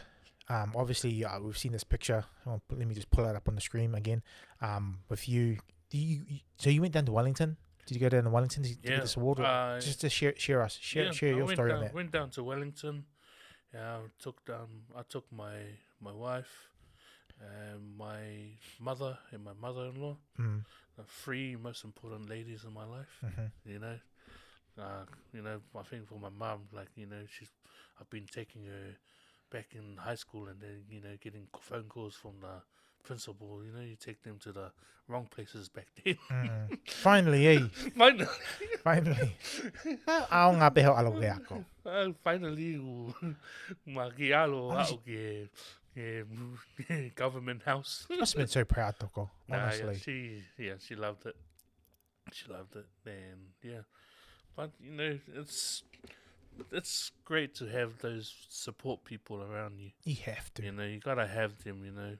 Um, 0.48 0.72
obviously, 0.74 1.24
uh, 1.24 1.38
we've 1.40 1.56
seen 1.56 1.72
this 1.72 1.84
picture. 1.84 2.24
Oh, 2.46 2.60
let 2.70 2.86
me 2.86 2.94
just 2.94 3.10
pull 3.10 3.24
it 3.26 3.36
up 3.36 3.46
on 3.48 3.54
the 3.54 3.60
screen 3.60 3.94
again. 3.94 4.22
Um, 4.60 4.98
with 5.08 5.28
you, 5.28 5.58
do 5.90 5.98
you, 5.98 6.22
you- 6.26 6.40
so 6.58 6.70
you 6.70 6.80
went 6.80 6.94
down 6.94 7.06
to 7.06 7.12
Wellington. 7.12 7.56
Did 7.86 7.94
you 7.94 8.00
go 8.00 8.08
down 8.08 8.24
to 8.24 8.30
Wellington 8.30 8.62
to, 8.64 8.68
to 8.68 8.76
Yeah, 8.82 8.90
get 8.96 9.02
this 9.02 9.16
award? 9.16 9.40
Uh, 9.40 9.80
just 9.80 10.00
to 10.02 10.10
share, 10.10 10.34
share 10.36 10.62
us, 10.62 10.76
share, 10.80 11.06
yeah, 11.06 11.10
share 11.12 11.34
your 11.34 11.50
story 11.52 11.70
down, 11.70 11.78
on 11.78 11.84
that. 11.84 11.94
Went 11.94 12.10
down 12.12 12.30
to 12.30 12.42
Wellington. 12.44 13.04
Yeah, 13.74 13.96
I 13.98 14.00
took 14.18 14.44
down. 14.44 14.68
I 14.96 15.02
took 15.02 15.30
my 15.32 15.56
my 16.00 16.12
wife, 16.12 16.68
and 17.40 17.96
my 17.96 18.56
mother 18.80 19.18
and 19.32 19.44
my 19.44 19.52
mother-in-law, 19.60 20.16
Mm, 20.38 20.64
the 20.96 21.04
three 21.04 21.56
most 21.56 21.84
important 21.84 22.28
ladies 22.28 22.64
in 22.64 22.72
my 22.72 22.84
life. 22.84 23.18
hmm 23.22 23.46
you 23.64 23.78
know. 23.78 23.98
Uh, 24.78 25.04
you 25.34 25.42
know, 25.42 25.60
I 25.78 25.82
think 25.82 26.08
for 26.08 26.18
my 26.18 26.30
mum, 26.30 26.60
like, 26.72 26.88
you 26.96 27.06
know, 27.06 27.24
she's, 27.28 27.50
I've 28.00 28.08
been 28.10 28.26
taking 28.32 28.64
her 28.66 28.96
back 29.50 29.68
in 29.74 29.96
high 29.98 30.14
school 30.14 30.48
and 30.48 30.60
then, 30.60 30.84
you 30.90 31.00
know, 31.00 31.16
getting 31.20 31.48
phone 31.60 31.84
calls 31.88 32.14
from 32.14 32.34
the 32.40 32.62
principal, 33.02 33.62
you 33.64 33.72
know, 33.72 33.80
you 33.80 33.96
take 33.96 34.22
them 34.22 34.38
to 34.40 34.52
the 34.52 34.70
wrong 35.08 35.26
places 35.30 35.68
back 35.68 35.86
then. 36.04 36.16
mm. 36.30 36.78
Finally, 36.86 37.46
eh? 37.48 37.60
Finally, 37.96 38.26
Finally. 38.84 39.32
Ao 40.30 40.52
ngā 40.54 40.70
peho 40.74 40.94
alo 40.96 41.12
ke 41.18 41.28
ako. 41.34 41.64
uh, 41.86 42.08
finally, 42.22 42.76
magialo 43.86 44.70
Honest- 44.70 44.92
au 44.92 44.98
ke, 45.04 45.48
ke 45.94 47.14
government 47.14 47.62
house. 47.64 48.06
Must 48.08 48.32
have 48.34 48.38
been 48.38 48.46
so 48.48 48.64
proud, 48.64 48.94
Toko. 48.98 49.30
Nah, 49.48 49.56
yeah, 49.56 49.62
Honestly. 49.64 49.96
she, 49.98 50.42
yeah, 50.62 50.74
she 50.78 50.94
loved 50.94 51.26
it. 51.26 51.36
She 52.32 52.46
loved 52.46 52.76
it, 52.76 52.86
and 53.06 53.50
yeah, 53.62 53.82
but 54.54 54.70
you 54.78 54.92
know, 54.92 55.18
it's 55.34 55.82
it's 56.70 57.10
great 57.24 57.56
to 57.56 57.66
have 57.66 57.98
those 58.02 58.32
support 58.48 59.02
people 59.04 59.42
around 59.42 59.80
you. 59.80 59.90
You 60.04 60.14
have 60.26 60.52
to. 60.54 60.62
You 60.62 60.70
know, 60.70 60.84
you 60.84 61.00
gotta 61.00 61.26
have 61.26 61.64
them. 61.64 61.82
You 61.84 61.90
know, 61.90 62.14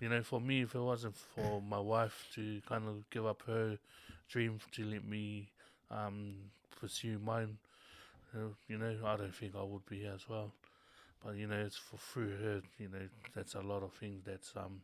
you 0.00 0.08
know, 0.08 0.22
for 0.22 0.40
me, 0.40 0.62
if 0.62 0.74
it 0.74 0.80
wasn't 0.80 1.16
for 1.16 1.60
my 1.68 1.78
wife 1.80 2.26
to 2.34 2.60
kind 2.68 2.86
of 2.88 3.08
give 3.10 3.26
up 3.26 3.42
her 3.46 3.78
dream 4.28 4.58
to 4.72 4.84
let 4.84 5.04
me 5.04 5.50
um 5.90 6.34
pursue 6.80 7.18
mine, 7.18 7.58
uh, 8.34 8.48
you 8.68 8.78
know, 8.78 8.94
I 9.04 9.16
don't 9.16 9.34
think 9.34 9.54
I 9.56 9.62
would 9.62 9.86
be 9.86 10.00
here 10.00 10.12
as 10.14 10.28
well. 10.28 10.52
But 11.24 11.36
you 11.36 11.46
know, 11.46 11.56
it's 11.58 11.76
for 11.76 11.96
through 11.96 12.36
her. 12.36 12.62
You 12.78 12.88
know, 12.88 13.08
that's 13.34 13.54
a 13.54 13.60
lot 13.60 13.82
of 13.82 13.92
things 13.92 14.22
that's 14.24 14.52
um 14.56 14.80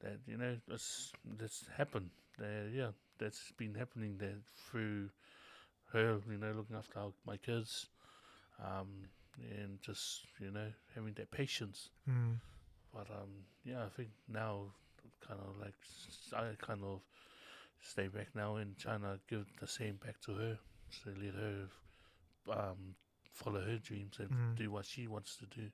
that 0.00 0.18
you 0.26 0.36
know 0.36 0.56
that's 0.68 1.12
that's 1.38 1.64
happened. 1.76 2.10
There, 2.38 2.68
yeah, 2.72 2.90
that's 3.18 3.52
been 3.56 3.74
happening 3.74 4.16
there 4.18 4.38
through 4.70 5.10
her. 5.92 6.18
You 6.30 6.38
know, 6.38 6.52
looking 6.52 6.76
after 6.76 6.98
our, 6.98 7.12
my 7.26 7.36
kids, 7.36 7.86
um, 8.62 9.08
and 9.40 9.80
just 9.82 10.22
you 10.40 10.50
know 10.50 10.68
having 10.94 11.14
that 11.14 11.30
patience. 11.30 11.90
Mm. 12.08 12.36
But 12.92 13.08
um, 13.10 13.30
yeah, 13.64 13.84
I 13.84 13.88
think 13.88 14.10
now 14.28 14.66
kind 15.26 15.40
of 15.40 15.58
like 15.60 15.74
I 16.34 16.50
kind 16.64 16.82
of 16.84 17.00
stay 17.80 18.08
back 18.08 18.28
now 18.34 18.56
in 18.56 18.74
China, 18.76 19.18
give 19.28 19.46
the 19.60 19.66
same 19.66 19.96
back 19.96 20.20
to 20.22 20.34
her. 20.34 20.58
So 20.90 21.10
let 21.20 21.34
her 21.34 21.68
um, 22.50 22.94
follow 23.32 23.60
her 23.60 23.78
dreams 23.78 24.16
and 24.18 24.30
Mm. 24.30 24.56
do 24.56 24.70
what 24.70 24.84
she 24.86 25.06
wants 25.08 25.36
to 25.38 25.46
do. 25.46 25.70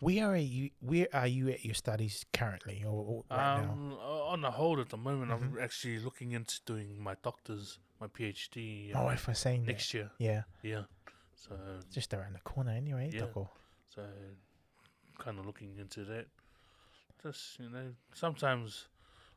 Where 0.00 0.28
are 0.32 0.36
you? 0.36 0.70
Where 0.80 1.08
are 1.12 1.26
you 1.26 1.50
at 1.50 1.62
your 1.62 1.74
studies 1.74 2.24
currently, 2.32 2.82
or, 2.86 3.04
or 3.04 3.24
right 3.30 3.60
now? 3.60 3.72
um, 3.72 3.92
o- 4.00 4.28
on 4.28 4.40
the 4.40 4.50
hold 4.50 4.78
at 4.78 4.88
the 4.88 4.96
moment, 4.96 5.30
I'm 5.30 5.52
Mhm. 5.52 5.62
actually 5.62 5.98
looking 5.98 6.32
into 6.32 6.58
doing 6.64 6.98
my 7.02 7.16
doctor's, 7.22 7.78
my 8.00 8.06
PhD 8.06 8.92
Oh, 8.94 9.08
uh, 9.08 9.10
if 9.12 9.28
I'm 9.28 9.34
saying 9.34 9.66
that, 9.66 9.72
next 9.72 9.92
year. 9.92 10.10
yeah, 10.18 10.44
Yeah. 10.62 10.84
So 11.34 11.80
just 11.90 12.14
around 12.14 12.32
the 12.34 12.40
corner 12.40 12.70
anyway. 12.70 13.10
Yeah. 13.12 13.26
So, 13.94 14.08
kind 15.20 15.38
of 15.38 15.46
looking 15.46 15.76
into 15.78 16.04
that. 16.06 16.26
Just, 17.22 17.58
you 17.60 17.68
know, 17.70 17.92
sometimes 18.14 18.86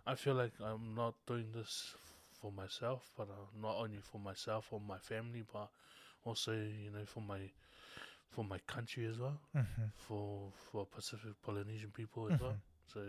I 0.07 0.15
feel 0.15 0.35
like 0.35 0.53
I'm 0.63 0.95
not 0.95 1.15
doing 1.27 1.47
this 1.53 1.95
for 2.41 2.51
myself, 2.51 3.09
but 3.17 3.29
uh, 3.29 3.47
not 3.61 3.75
only 3.77 3.99
for 4.01 4.19
myself 4.19 4.67
or 4.71 4.79
my 4.81 4.97
family, 4.99 5.43
but 5.51 5.69
also, 6.25 6.53
you 6.53 6.91
know, 6.93 7.05
for 7.05 7.21
my 7.21 7.51
for 8.29 8.43
my 8.43 8.59
country 8.67 9.05
as 9.05 9.19
well, 9.19 9.39
hmm 9.53 9.89
for 9.97 10.51
for 10.71 10.85
Pacific 10.85 11.33
Polynesian 11.43 11.91
people 11.93 12.27
as 12.27 12.39
well. 12.39 12.57
So, 12.93 13.01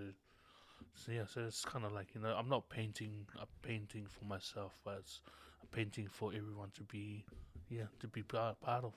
so 0.94 1.12
yeah, 1.12 1.26
so 1.26 1.42
it's 1.42 1.64
kind 1.64 1.84
of 1.84 1.92
like 1.92 2.14
you 2.14 2.20
know, 2.20 2.34
I'm 2.36 2.48
not 2.48 2.68
painting 2.68 3.26
a 3.40 3.46
painting 3.66 4.06
for 4.08 4.24
myself, 4.26 4.78
but 4.84 4.98
it's 5.00 5.20
a 5.62 5.66
painting 5.76 6.08
for 6.08 6.32
everyone 6.34 6.70
to 6.76 6.82
be, 6.84 7.24
yeah, 7.70 7.86
to 8.00 8.08
be 8.08 8.22
part 8.22 8.60
part 8.60 8.84
of. 8.84 8.94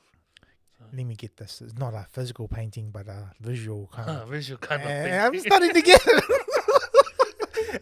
Let 0.93 1.05
me 1.05 1.15
get 1.15 1.35
this. 1.37 1.61
It's 1.61 1.77
not 1.77 1.93
a 1.93 2.05
physical 2.11 2.47
painting, 2.47 2.91
but 2.91 3.07
a 3.07 3.31
visual 3.41 3.87
kind 3.93 4.09
of. 4.09 4.29
visual 4.29 4.57
kind 4.57 4.81
of 4.81 4.87
Eh, 4.89 5.03
thing. 5.03 5.19
I'm 5.19 5.39
starting 5.39 5.73
to 5.73 5.81
get 5.81 6.01
it. 6.05 6.23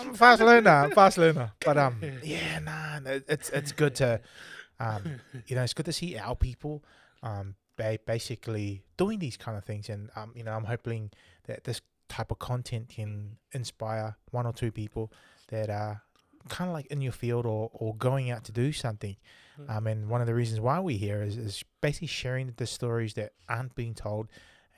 I'm 0.00 0.10
a 0.10 0.14
fast 0.14 0.42
learner. 0.42 0.70
I'm 0.70 0.92
a 0.92 0.94
fast 0.94 1.18
learner. 1.18 1.52
But 1.64 1.78
um, 1.78 2.00
yeah, 2.22 2.58
nah, 2.60 2.98
no, 2.98 3.20
it's 3.28 3.50
it's 3.50 3.72
good 3.72 3.94
to, 3.96 4.20
um, 4.80 5.20
you 5.46 5.56
know, 5.56 5.62
it's 5.62 5.74
good 5.74 5.86
to 5.86 5.92
see 5.92 6.18
our 6.18 6.36
people, 6.36 6.84
um, 7.22 7.54
ba- 7.76 7.98
basically 8.06 8.82
doing 8.96 9.18
these 9.18 9.36
kind 9.36 9.56
of 9.56 9.64
things, 9.64 9.88
and 9.88 10.10
um, 10.16 10.32
you 10.34 10.44
know, 10.44 10.52
I'm 10.52 10.64
hoping 10.64 11.10
that 11.46 11.64
this 11.64 11.80
type 12.08 12.30
of 12.30 12.38
content 12.38 12.88
can 12.90 13.36
inspire 13.52 14.16
one 14.30 14.46
or 14.46 14.52
two 14.52 14.70
people 14.72 15.12
that 15.48 15.70
are 15.70 16.02
kind 16.48 16.68
of 16.68 16.74
like 16.74 16.86
in 16.86 17.00
your 17.00 17.12
field 17.12 17.46
or 17.46 17.70
or 17.72 17.94
going 17.96 18.30
out 18.30 18.44
to 18.44 18.52
do 18.52 18.72
something. 18.72 19.16
Mm. 19.60 19.76
Um, 19.76 19.86
and 19.86 20.08
one 20.08 20.20
of 20.20 20.26
the 20.26 20.34
reasons 20.34 20.60
why 20.60 20.78
we're 20.80 20.98
here 20.98 21.22
is, 21.22 21.36
is 21.36 21.64
basically 21.80 22.08
sharing 22.08 22.52
the 22.56 22.66
stories 22.66 23.14
that 23.14 23.32
aren't 23.48 23.74
being 23.74 23.94
told, 23.94 24.28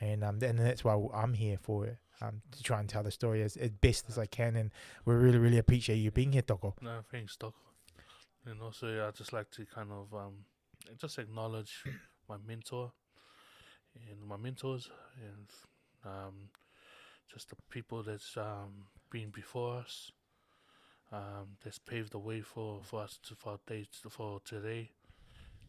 and 0.01 0.23
um, 0.23 0.39
and 0.43 0.59
that's 0.59 0.85
why 0.85 1.01
I'm 1.15 1.35
here 1.35 1.59
for 1.61 1.99
um, 2.21 2.43
to 2.53 2.63
try 2.63 2.81
and 2.81 2.89
tell 2.89 3.03
the 3.03 3.11
story 3.11 3.43
as, 3.43 3.57
as 3.57 3.71
best 3.71 4.07
as 4.09 4.19
I 4.19 4.27
can. 4.27 4.57
And 4.57 4.71
we 5.05 5.15
really, 5.15 5.39
really 5.39 5.59
appreciate 5.59 5.97
you 5.97 6.11
being 6.11 6.33
here, 6.33 6.43
Toko. 6.43 6.75
No, 6.81 7.01
thanks, 7.11 7.37
Doc. 7.37 7.55
And 8.45 8.63
also, 8.63 9.07
I 9.07 9.11
just 9.11 9.33
like 9.33 9.51
to 9.53 9.67
kind 9.67 9.91
of 9.91 10.15
um, 10.15 10.45
just 10.99 11.19
acknowledge 11.19 11.85
my 12.29 12.37
mentor 12.47 12.93
and 13.95 14.29
my 14.29 14.37
mentors 14.37 14.91
and 15.21 15.51
um, 16.05 16.35
just 17.33 17.51
the 17.51 17.57
people 17.71 18.03
that's 18.03 18.37
um, 18.37 18.87
been 19.11 19.31
before 19.31 19.79
us. 19.79 20.11
Um, 21.13 21.57
that's 21.63 21.79
paved 21.79 22.13
the 22.13 22.19
way 22.19 22.41
for, 22.41 22.81
for 22.83 23.03
us 23.03 23.19
to 23.29 23.35
for 23.37 23.59
days 23.67 23.87
for 24.11 24.41
today. 24.45 24.91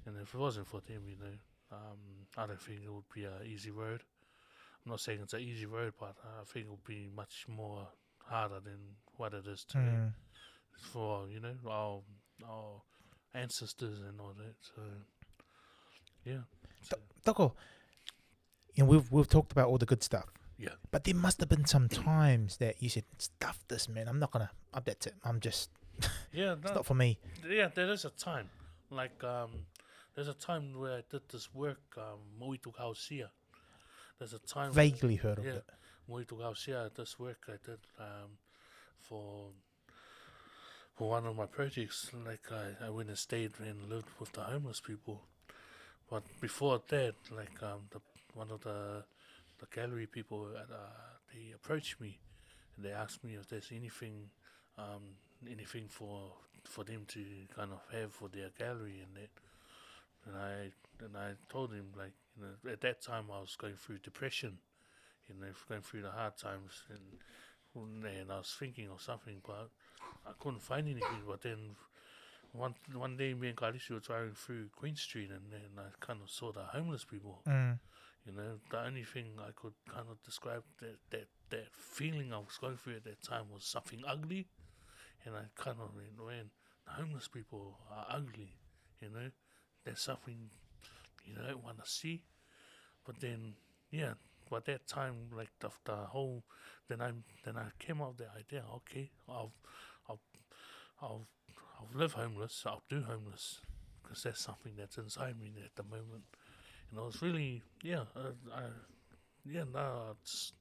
And 0.06 0.16
if 0.22 0.34
it 0.34 0.38
wasn't 0.38 0.68
for 0.68 0.82
them, 0.82 1.04
you 1.08 1.16
know, 1.18 1.38
um, 1.72 2.00
I 2.38 2.48
don't 2.48 2.60
think 2.62 2.82
it 2.84 2.92
would 2.92 3.08
be 3.14 3.26
an 3.26 3.46
easy 3.46 3.70
road. 3.72 4.02
I'm 4.86 4.92
not 4.92 5.00
saying 5.02 5.20
it's 5.22 5.34
an 5.34 5.42
easy 5.42 5.66
road, 5.66 5.94
but 6.00 6.16
I 6.24 6.44
think 6.52 6.66
it 6.66 6.70
would 6.72 6.84
be 6.86 7.10
much 7.16 7.46
more 7.48 7.88
harder 8.26 8.60
than 8.60 8.80
what 9.18 9.34
it 9.34 9.46
is 9.48 9.64
today 9.64 9.82
Mm. 9.82 10.14
for 10.80 11.28
you 11.30 11.40
know 11.40 11.56
our 11.70 12.02
our 12.48 12.82
ancestors 13.34 14.00
and 14.02 14.20
all 14.20 14.34
that. 14.38 14.56
So 14.62 14.82
yeah, 16.26 16.42
so, 16.82 16.98
Toko, 17.26 17.54
you 18.76 18.84
know, 18.84 18.90
we've 18.90 19.12
we've 19.12 19.28
talked 19.30 19.52
about 19.52 19.68
all 19.68 19.78
the 19.78 19.86
good 19.86 20.04
stuff. 20.04 20.26
Yeah. 20.58 20.70
But 20.92 21.04
there 21.04 21.16
must 21.16 21.40
have 21.40 21.50
been 21.50 21.66
some 21.66 21.88
times 21.88 22.58
that 22.58 22.82
you 22.82 22.90
said, 22.90 23.06
"Stuff 23.20 23.64
this, 23.68 23.88
man. 23.88 24.08
I'm 24.08 24.20
not 24.20 24.32
gonna. 24.32 24.50
Uh, 24.74 24.82
that's 24.84 25.08
it. 25.08 25.14
I'm 25.24 25.40
just. 25.40 25.70
yeah, 26.34 26.54
It's 26.54 26.64
no, 26.66 26.74
not 26.76 26.86
for 26.86 26.96
me." 26.96 27.20
yeah. 27.48 27.70
There 27.74 27.90
is 27.92 28.06
a 28.06 28.10
time 28.12 28.50
like 28.90 29.24
um, 29.24 29.52
there's 30.16 30.28
a 30.28 30.34
time 30.34 30.80
where 30.80 30.98
I 30.98 31.04
did 31.10 31.22
this 31.32 31.54
work 31.54 31.82
um, 31.98 32.20
Moitu 32.42 32.74
Kausia. 32.74 33.30
There's 34.18 34.34
a 34.34 34.40
time 34.40 34.72
Vaguely 34.72 35.16
heard 35.16 35.40
of 35.40 35.46
it. 35.46 35.50
yeah. 35.50 35.56
it. 35.58 35.66
Moitu 36.10 36.40
Kausia. 36.40 36.94
This 36.96 37.20
work 37.20 37.44
I 37.48 37.58
did 37.64 37.80
um, 38.00 38.38
for 39.00 39.50
for 40.96 41.10
one 41.10 41.26
of 41.28 41.36
my 41.36 41.46
projects. 41.46 42.10
Like 42.26 42.52
I, 42.52 42.88
I 42.88 42.90
went 42.90 43.10
and 43.10 43.18
stayed 43.18 43.52
and 43.60 43.90
lived 43.90 44.10
with 44.20 44.32
the 44.32 44.42
homeless 44.42 44.80
people. 44.80 45.22
But 46.10 46.24
before 46.40 46.82
that, 46.88 47.16
like 47.32 47.62
um, 47.62 47.82
the 47.92 48.00
one 48.34 48.50
of 48.52 48.62
the 48.62 49.04
the 49.60 49.68
gallery 49.74 50.08
people, 50.08 50.48
at, 50.56 50.72
uh, 50.72 50.90
they 51.34 51.52
approached 51.54 52.00
me 52.00 52.20
and 52.76 52.86
they 52.86 52.92
asked 52.92 53.24
me 53.24 53.36
if 53.36 53.48
there's 53.50 53.72
anything, 53.76 54.30
um, 54.78 55.16
anything 55.50 55.88
for 55.88 56.34
for 56.64 56.84
them 56.84 57.06
to 57.08 57.24
kind 57.56 57.72
of 57.72 57.80
have 57.94 58.12
for 58.12 58.28
their 58.28 58.50
gallery 58.58 59.02
and 59.02 59.16
that. 59.16 59.30
And 60.26 60.36
I 60.36 61.06
and 61.06 61.18
I 61.18 61.32
told 61.50 61.72
him 61.72 61.88
like 61.98 62.12
you 62.38 62.44
know 62.44 62.72
at 62.72 62.82
that 62.82 63.02
time 63.02 63.26
I 63.34 63.40
was 63.40 63.56
going 63.56 63.76
through 63.76 64.00
depression, 64.00 64.58
you 65.30 65.36
know 65.40 65.48
going 65.70 65.82
through 65.82 66.02
the 66.02 66.12
hard 66.12 66.38
times 66.38 66.84
and 66.90 67.20
and 67.76 68.32
I 68.32 68.38
was 68.40 68.56
thinking 68.60 68.90
of 68.90 69.02
something 69.02 69.40
but 69.46 69.70
I 70.26 70.32
couldn't 70.40 70.62
find 70.62 70.88
anything. 70.88 71.24
But 71.28 71.42
then 71.42 71.76
one 72.52 72.76
one 72.94 73.18
day 73.18 73.34
me 73.34 73.50
and 73.50 73.58
Kalishi 73.58 73.92
were 73.92 74.00
driving 74.00 74.34
through 74.34 74.70
Queen 74.76 74.96
Street 74.96 75.30
and 75.30 75.52
then 75.52 75.70
I 75.78 75.90
kind 76.06 76.20
of 76.22 76.30
saw 76.30 76.52
the 76.52 76.64
homeless 76.64 77.04
people. 77.06 77.42
Mm. 77.48 77.80
You 78.28 78.34
know, 78.34 78.60
the 78.70 78.86
only 78.86 79.04
thing 79.06 79.40
I 79.40 79.52
could 79.56 79.74
kind 79.90 80.08
of 80.12 80.22
describe 80.24 80.64
that 80.82 80.98
that 81.12 81.28
that 81.50 81.70
feeling 81.72 82.34
I 82.34 82.40
was 82.40 82.58
going 82.60 82.76
through 82.76 82.98
at 82.98 83.06
that 83.06 83.24
time 83.24 83.46
was 83.50 83.64
something 83.66 84.04
ugly, 84.06 84.48
and 85.26 85.34
I 85.36 85.46
kind 85.56 85.78
of 85.80 85.96
went, 85.96 86.18
"Man, 86.18 86.52
homeless 86.86 87.30
people 87.30 87.80
are 87.90 88.06
ugly." 88.10 88.58
You 89.02 89.10
know, 89.10 89.32
there's 89.86 90.02
something 90.02 90.50
you 91.26 91.36
don't 91.36 91.64
want 91.64 91.84
to 91.84 91.90
see. 91.90 92.24
But 93.06 93.22
then, 93.22 93.56
yeah, 93.92 94.14
but 94.50 94.66
that 94.66 94.88
time, 94.88 95.30
like 95.34 95.52
the 95.60 95.70
the 95.86 95.96
whole, 95.96 96.44
then 96.90 97.02
I 97.02 97.12
then 97.46 97.58
I 97.58 97.70
came 97.80 98.02
up 98.02 98.10
with 98.10 98.28
the 98.28 98.32
idea. 98.38 98.66
Okay, 98.78 99.12
I'll 99.30 99.54
I'll 100.10 100.20
I'll 101.02 101.28
I'll 101.80 101.90
live 101.94 102.14
homeless. 102.14 102.64
I'll 102.66 102.84
do 102.90 103.04
homeless 103.04 103.62
because 104.04 104.24
that's 104.24 104.42
something 104.44 104.74
that's 104.78 104.98
inside 104.98 105.40
me 105.40 105.54
at 105.64 105.76
the 105.76 105.84
moment. 105.84 106.26
And 106.92 107.00
I 107.00 107.04
was 107.04 107.22
really, 107.22 107.62
yeah, 107.84 108.04
uh, 108.16 108.32
I, 108.54 108.62
yeah, 109.46 109.64
no, 109.74 110.16
it's, 110.22 110.54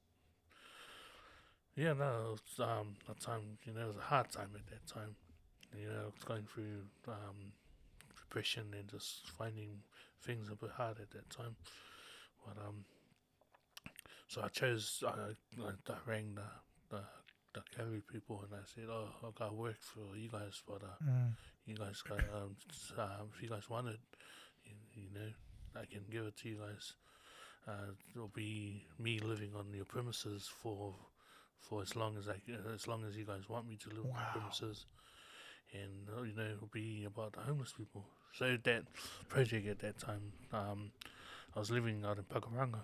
yeah, 1.75 1.93
no, 1.93 2.35
it's, 2.35 2.59
um, 2.59 2.95
a 3.09 3.13
time, 3.13 3.57
you 3.65 3.73
know, 3.73 3.81
it 3.81 3.87
was 3.87 3.97
a 3.97 4.01
hard 4.01 4.29
time 4.31 4.49
at 4.55 4.65
that 4.67 4.85
time. 4.87 5.15
You 5.77 5.87
know, 5.89 6.01
I 6.01 6.05
was 6.05 6.23
going 6.25 6.45
through, 6.53 6.81
um, 7.07 7.53
depression 8.15 8.73
and 8.77 8.87
just 8.89 9.29
finding 9.37 9.69
things 10.23 10.49
a 10.51 10.55
bit 10.55 10.71
hard 10.71 10.97
at 10.99 11.11
that 11.11 11.29
time. 11.29 11.55
But, 12.45 12.57
um, 12.65 12.83
so 14.27 14.41
I 14.43 14.47
chose, 14.49 15.03
I, 15.07 15.11
I, 15.63 15.69
I 15.91 15.95
rang 16.05 16.35
the, 16.35 16.95
the, 16.97 17.03
the 17.53 17.61
gallery 17.77 18.01
people 18.11 18.43
and 18.43 18.53
I 18.59 18.63
said, 18.65 18.85
oh, 18.89 19.09
I 19.23 19.27
got 19.37 19.55
work 19.55 19.77
for 19.81 20.15
you 20.17 20.29
guys, 20.29 20.61
but, 20.67 20.83
uh, 20.83 20.97
Mm. 21.07 21.33
you 21.65 21.75
guys 21.75 22.01
got 22.01 22.19
um, 22.33 22.55
um 22.97 23.29
if 23.35 23.43
you 23.43 23.49
guys 23.49 23.69
want 23.69 23.87
it, 23.87 23.99
you, 24.65 24.71
you 24.95 25.09
know, 25.13 25.29
I 25.81 25.85
can 25.85 26.03
give 26.11 26.25
it 26.25 26.35
to 26.37 26.49
you 26.49 26.57
guys. 26.57 26.93
Uh, 27.67 27.91
it'll 28.15 28.29
be 28.29 28.85
me 28.97 29.19
living 29.19 29.51
on 29.57 29.73
your 29.73 29.85
premises 29.85 30.47
for 30.61 30.95
for 31.59 31.81
as 31.81 31.95
long 31.95 32.17
as 32.17 32.27
I 32.29 32.35
as 32.73 32.87
long 32.87 33.03
as 33.05 33.17
you 33.17 33.25
guys 33.25 33.49
want 33.49 33.67
me 33.67 33.75
to 33.77 33.89
live 33.89 34.05
on 34.05 34.11
Wow. 34.11 34.19
the 34.33 34.39
premises, 34.39 34.85
and 35.73 36.07
uh, 36.17 36.21
you 36.23 36.33
know 36.35 36.45
it'll 36.55 36.67
be 36.71 37.03
about 37.05 37.33
the 37.33 37.41
homeless 37.41 37.73
people. 37.73 38.05
So 38.33 38.57
that 38.63 38.83
project 39.27 39.67
at 39.67 39.79
that 39.79 39.97
time, 39.99 40.31
um, 40.53 40.91
I 41.55 41.59
was 41.59 41.69
living 41.71 42.05
out 42.05 42.17
in 42.17 42.23
Pakuranga, 42.23 42.81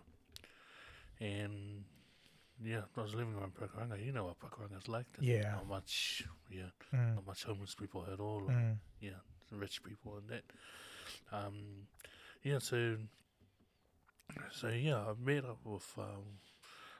and 1.19 1.83
yeah, 2.63 2.81
I 2.97 3.01
was 3.01 3.13
living 3.13 3.35
around 3.35 3.53
Pakuranga. 3.55 4.03
You 4.03 4.11
know 4.11 4.25
what 4.25 4.39
Pakuranga's 4.39 4.87
like. 4.87 5.05
Yeah. 5.19 5.51
Not 5.53 5.67
much, 5.67 6.23
yeah, 6.51 6.71
Mm. 6.93 7.15
not 7.15 7.25
much 7.27 7.43
homeless 7.43 7.75
people 7.75 8.05
at 8.11 8.19
all 8.19 8.41
Mm. 8.41 8.77
yeah, 8.99 9.19
rich 9.51 9.83
people 9.83 10.17
and 10.17 10.27
that. 10.29 10.43
Um, 11.31 11.87
yeah, 12.43 12.59
so 12.59 12.97
so 14.51 14.67
yeah, 14.69 14.97
I 14.97 15.13
met 15.23 15.45
up 15.45 15.59
with 15.65 15.87
um, 15.97 16.39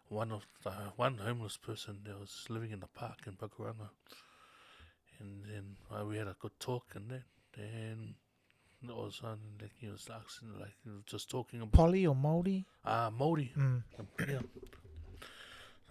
one 0.09 0.31
of 0.31 0.45
the 0.63 0.71
one 0.95 1.17
homeless 1.17 1.57
person 1.57 1.99
that 2.05 2.19
was 2.19 2.45
living 2.49 2.71
in 2.71 2.79
the 2.79 2.87
park 2.87 3.19
in 3.27 3.33
Pakuranga, 3.33 3.89
and 5.19 5.43
then 5.45 5.75
uh, 5.91 6.05
we 6.05 6.17
had 6.17 6.27
a 6.27 6.35
good 6.39 6.59
talk 6.59 6.85
and 6.95 7.09
that. 7.09 7.23
Then 7.57 8.15
all 8.89 9.05
of 9.05 9.09
a 9.09 9.13
sudden, 9.13 9.39
like 9.61 9.71
he 9.79 9.87
was 9.87 10.09
asking, 10.13 10.49
like 10.59 10.73
he 10.83 10.89
was 10.89 11.03
just 11.05 11.29
talking 11.29 11.61
about 11.61 11.71
Polly 11.71 12.05
or 12.05 12.15
Moldy? 12.15 12.65
ah 12.85 13.09
Modi, 13.09 13.51
Mm. 13.57 13.83
yeah, 14.27 14.39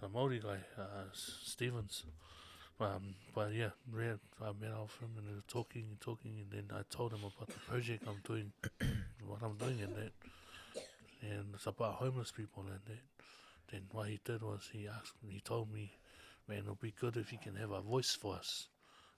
the 0.01 0.09
Modi 0.09 0.39
guy, 0.39 0.59
uh, 0.77 1.05
Stevens. 1.13 2.03
Um, 2.83 3.15
but 3.33 3.53
yeah, 3.53 3.69
Red, 3.91 4.19
I 4.41 4.47
met 4.47 4.71
with 4.81 4.99
him 4.99 5.11
and 5.17 5.27
we 5.27 5.35
were 5.35 5.43
talking 5.47 5.85
and 5.89 6.01
talking, 6.01 6.33
and 6.39 6.51
then 6.51 6.77
I 6.77 6.83
told 6.89 7.13
him 7.13 7.19
about 7.19 7.47
the 7.47 7.59
project 7.69 8.03
I'm 8.07 8.21
doing, 8.25 8.51
what 9.27 9.39
I'm 9.41 9.57
doing 9.57 9.81
and 9.81 9.95
that, 9.95 10.11
and 11.21 11.45
it's 11.53 11.67
about 11.67 11.95
homeless 11.95 12.31
people 12.31 12.63
and 12.63 12.79
that. 12.85 13.03
Then 13.71 13.81
what 13.91 14.07
he 14.07 14.19
did 14.23 14.41
was 14.43 14.69
he 14.71 14.87
asked 14.87 15.15
me, 15.25 15.33
he 15.33 15.39
told 15.39 15.71
me, 15.73 15.91
man, 16.47 16.59
it'll 16.59 16.75
be 16.75 16.93
good 16.99 17.17
if 17.17 17.31
you 17.31 17.39
can 17.41 17.55
have 17.55 17.71
a 17.71 17.81
voice 17.81 18.11
for 18.11 18.35
us, 18.35 18.67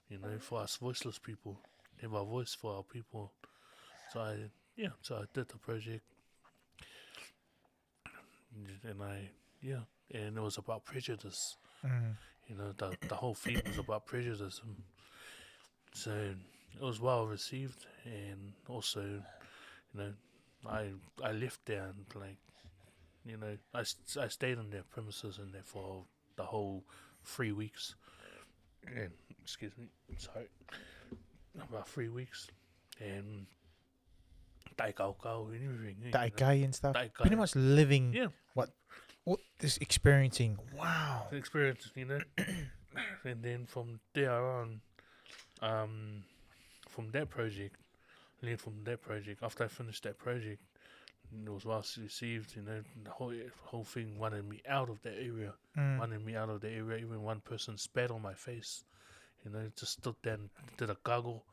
you 0.08 0.18
know, 0.18 0.38
for 0.38 0.60
us 0.60 0.76
voiceless 0.76 1.18
people, 1.18 1.58
have 2.00 2.12
a 2.12 2.24
voice 2.24 2.54
for 2.54 2.76
our 2.76 2.82
people. 2.82 3.32
So 4.12 4.20
I, 4.20 4.36
yeah, 4.76 4.90
so 5.02 5.16
I 5.16 5.24
did 5.34 5.48
the 5.48 5.58
project, 5.58 6.04
and 8.84 9.02
I, 9.02 9.28
yeah, 9.60 9.80
and 10.14 10.36
it 10.36 10.40
was 10.40 10.56
about 10.56 10.84
prejudice. 10.84 11.56
Mm. 11.84 12.14
You 12.48 12.56
know, 12.56 12.72
the 12.76 12.96
the 13.08 13.14
whole 13.14 13.34
theme 13.34 13.60
was 13.66 13.78
about 13.78 14.06
prejudice. 14.06 14.60
and 14.64 14.76
So 15.92 16.34
it 16.74 16.82
was 16.82 17.00
well 17.00 17.26
received, 17.26 17.86
and 18.04 18.52
also, 18.68 19.00
you 19.02 19.22
know, 19.94 20.12
I 20.68 20.92
I 21.22 21.32
left 21.32 21.64
there 21.66 21.84
and 21.84 22.04
like, 22.14 22.38
you 23.24 23.36
know, 23.36 23.56
I, 23.74 23.80
I 24.20 24.28
stayed 24.28 24.58
on 24.58 24.70
their 24.70 24.84
premises 24.84 25.38
in 25.38 25.52
there 25.52 25.64
for 25.64 26.04
the 26.36 26.44
whole 26.44 26.84
three 27.24 27.52
weeks. 27.52 27.96
And 28.86 29.10
excuse 29.42 29.72
me, 29.76 29.88
sorry, 30.18 30.46
about 31.58 31.88
three 31.88 32.08
weeks, 32.08 32.46
and 33.00 33.46
tai 34.76 34.92
kau 34.92 35.16
kau 35.18 35.48
and 35.50 35.64
everything. 35.64 35.96
eh, 36.06 36.10
know. 36.10 36.64
and 36.64 36.74
stuff. 36.74 36.96
Pretty 37.18 37.36
much 37.36 37.56
living 37.56 38.12
Yeah. 38.14 38.28
what 38.54 38.70
what 39.26 39.40
this 39.58 39.76
experiencing. 39.78 40.56
Wow. 40.74 41.26
experience, 41.32 41.90
you 41.94 42.06
know. 42.06 42.20
and 43.24 43.42
then 43.42 43.66
from 43.66 44.00
there 44.14 44.32
on, 44.32 44.80
um, 45.60 46.22
from 46.88 47.10
that 47.10 47.28
project, 47.28 47.76
then 48.40 48.56
from 48.56 48.74
that 48.84 49.02
project, 49.02 49.42
after 49.42 49.64
I 49.64 49.68
finished 49.68 50.04
that 50.04 50.16
project, 50.18 50.62
it 51.44 51.50
was 51.50 51.64
well 51.64 51.84
received. 52.00 52.54
You 52.56 52.62
know, 52.62 52.80
the 53.04 53.10
whole 53.10 53.34
whole 53.64 53.84
thing 53.84 54.16
wanted 54.18 54.48
me 54.48 54.62
out 54.68 54.88
of 54.88 55.02
that 55.02 55.14
area, 55.14 55.52
Mm. 55.76 55.98
wanted 55.98 56.24
me 56.24 56.36
out 56.36 56.48
of 56.48 56.60
the 56.60 56.70
area. 56.70 56.98
Even 57.04 57.22
one 57.22 57.40
person 57.40 57.76
spat 57.76 58.10
on 58.10 58.22
my 58.22 58.34
face. 58.34 58.84
You 59.44 59.50
know, 59.50 59.70
just 59.76 59.92
stood 59.98 60.14
there 60.22 60.34
and 60.34 60.48
did 60.78 60.88
a 60.90 60.96
goggle. 61.02 61.44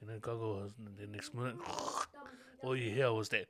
You 0.00 0.06
know, 0.08 0.18
goggle. 0.20 0.70
And 0.78 0.96
the 0.96 1.06
next 1.08 1.34
minute, 1.34 1.56
all 2.62 2.76
you 2.76 2.90
hear 2.90 3.12
was 3.12 3.28
that. 3.30 3.46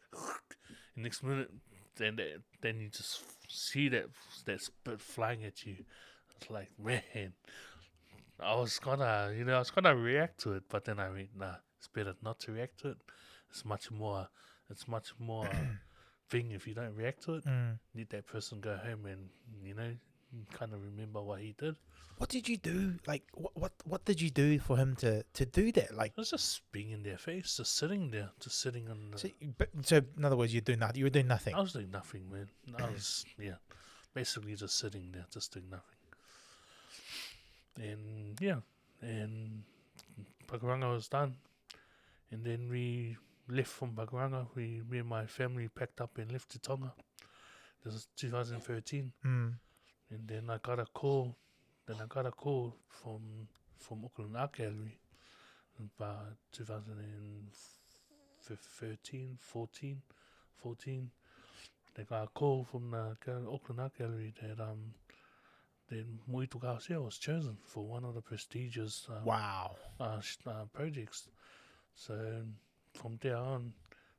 The 0.97 1.03
next 1.03 1.23
minute, 1.23 1.51
then 1.97 2.17
that, 2.17 2.43
then 2.61 2.81
you 2.81 2.89
just 2.89 3.23
see 3.49 3.89
that 3.89 4.07
that 4.45 4.61
spit 4.61 5.01
flying 5.01 5.45
at 5.45 5.65
you. 5.67 5.77
It's 6.37 6.51
like 6.51 6.71
man, 6.79 7.33
I 8.41 8.55
was 8.55 8.79
gonna, 8.79 9.33
you 9.37 9.45
know, 9.45 9.57
I 9.57 9.59
was 9.59 9.71
gonna 9.71 9.97
react 9.97 10.41
to 10.41 10.53
it, 10.53 10.65
but 10.69 10.85
then 10.85 10.99
I 10.99 11.11
mean, 11.11 11.29
nah, 11.37 11.57
it's 11.79 11.89
better 11.89 12.15
not 12.23 12.39
to 12.41 12.53
react 12.53 12.81
to 12.81 12.91
it. 12.91 12.99
It's 13.51 13.65
much 13.65 13.91
more, 13.91 14.29
it's 14.71 14.87
much 14.87 15.15
more 15.19 15.49
thing 16.29 16.51
if 16.51 16.67
you 16.67 16.75
don't 16.75 16.95
react 16.95 17.23
to 17.25 17.35
it. 17.35 17.45
Mm. 17.45 17.79
Let 17.97 18.11
that 18.11 18.27
person 18.27 18.61
go 18.61 18.77
home 18.77 19.07
and 19.07 19.29
you 19.63 19.75
know, 19.75 19.93
kind 20.53 20.73
of 20.73 20.83
remember 20.83 21.23
what 21.23 21.41
he 21.41 21.55
did. 21.59 21.77
What 22.19 22.31
did 22.31 22.49
you 22.49 22.57
do? 22.57 22.95
Like 23.07 23.25
what 23.35 23.57
what 23.57 23.73
what 23.85 24.05
did 24.05 24.21
you 24.21 24.31
do 24.31 24.59
for 24.59 24.77
him 24.77 24.97
to 24.97 25.23
to 25.23 25.45
do 25.45 25.71
that? 25.73 25.95
Like 25.95 26.13
It 26.13 26.19
was 26.19 26.31
just 26.31 26.63
being 26.73 26.91
in 26.91 27.03
their 27.03 27.19
face, 27.19 27.57
just 27.59 27.77
sitting 27.77 28.11
there, 28.11 28.31
just 28.41 28.61
sitting 28.61 28.89
on 28.89 29.11
the. 29.11 29.19
so, 29.19 29.29
but, 29.59 29.69
so 29.83 30.01
in 30.17 30.25
other 30.25 30.37
words, 30.37 30.55
you 30.55 30.61
do 30.61 30.77
nothing. 30.77 30.97
You 30.97 31.05
were 31.05 31.11
doing 31.11 31.29
nothing. 31.29 31.55
I 31.55 31.61
was 31.61 31.73
doing 31.73 31.91
nothing, 31.91 32.31
man. 32.31 32.49
I 32.79 32.91
was, 32.93 33.25
yeah, 33.39 33.57
basically 34.15 34.55
just 34.55 34.79
sitting 34.79 35.11
there, 35.13 35.27
just 35.31 35.53
doing 35.53 35.67
nothing. 35.71 35.93
And 37.77 38.41
yeah, 38.41 38.61
and 39.03 39.63
Pakuranga 40.47 40.91
was 40.91 41.09
done. 41.09 41.37
And 42.31 42.45
then 42.45 42.69
we 42.71 43.17
left 43.49 43.69
from 43.69 43.91
Pakuranga. 43.91 44.47
We, 44.55 44.83
me 44.89 44.99
and 44.99 45.09
my 45.09 45.27
family 45.27 45.69
packed 45.69 46.01
up 46.01 46.19
and 46.19 46.33
left 46.33 46.51
to 46.53 46.59
Tonga. 46.59 46.93
This 47.85 47.95
was 47.95 48.09
2013. 48.17 49.13
Mm. 49.25 49.55
And 50.11 50.29
then 50.29 50.51
I 50.51 50.59
got 50.59 50.79
a 50.79 50.85
call. 50.87 51.37
Then 51.87 51.97
I 52.03 52.07
got 52.07 52.27
a 52.27 52.31
call 52.31 52.77
from 52.89 53.49
from 53.79 54.05
Auckland 54.05 54.37
Art 54.37 54.53
Gallery 54.57 54.99
about 55.79 56.37
2013, 56.53 59.39
14, 59.41 60.03
14. 60.63 61.11
They 61.95 62.05
got 62.05 62.25
a 62.25 62.29
call 62.29 62.65
from 62.71 62.91
the 62.91 63.17
Auckland 63.51 63.81
Art 63.81 63.97
Gallery 63.99 64.33
that 64.43 64.61
um 64.61 64.95
that 65.89 66.05
Moito 66.27 66.59
Garcia 66.59 67.01
was 67.01 67.17
chosen 67.19 67.57
for 67.65 67.85
one 67.87 68.05
of 68.05 68.15
the 68.15 68.21
prestigious 68.21 69.07
um, 69.09 69.25
Wow. 69.25 69.77
uh, 70.01 70.21
uh, 70.47 70.65
projects. 70.73 71.29
So 71.95 72.43
from 72.95 73.19
there 73.23 73.37
on, 73.37 73.73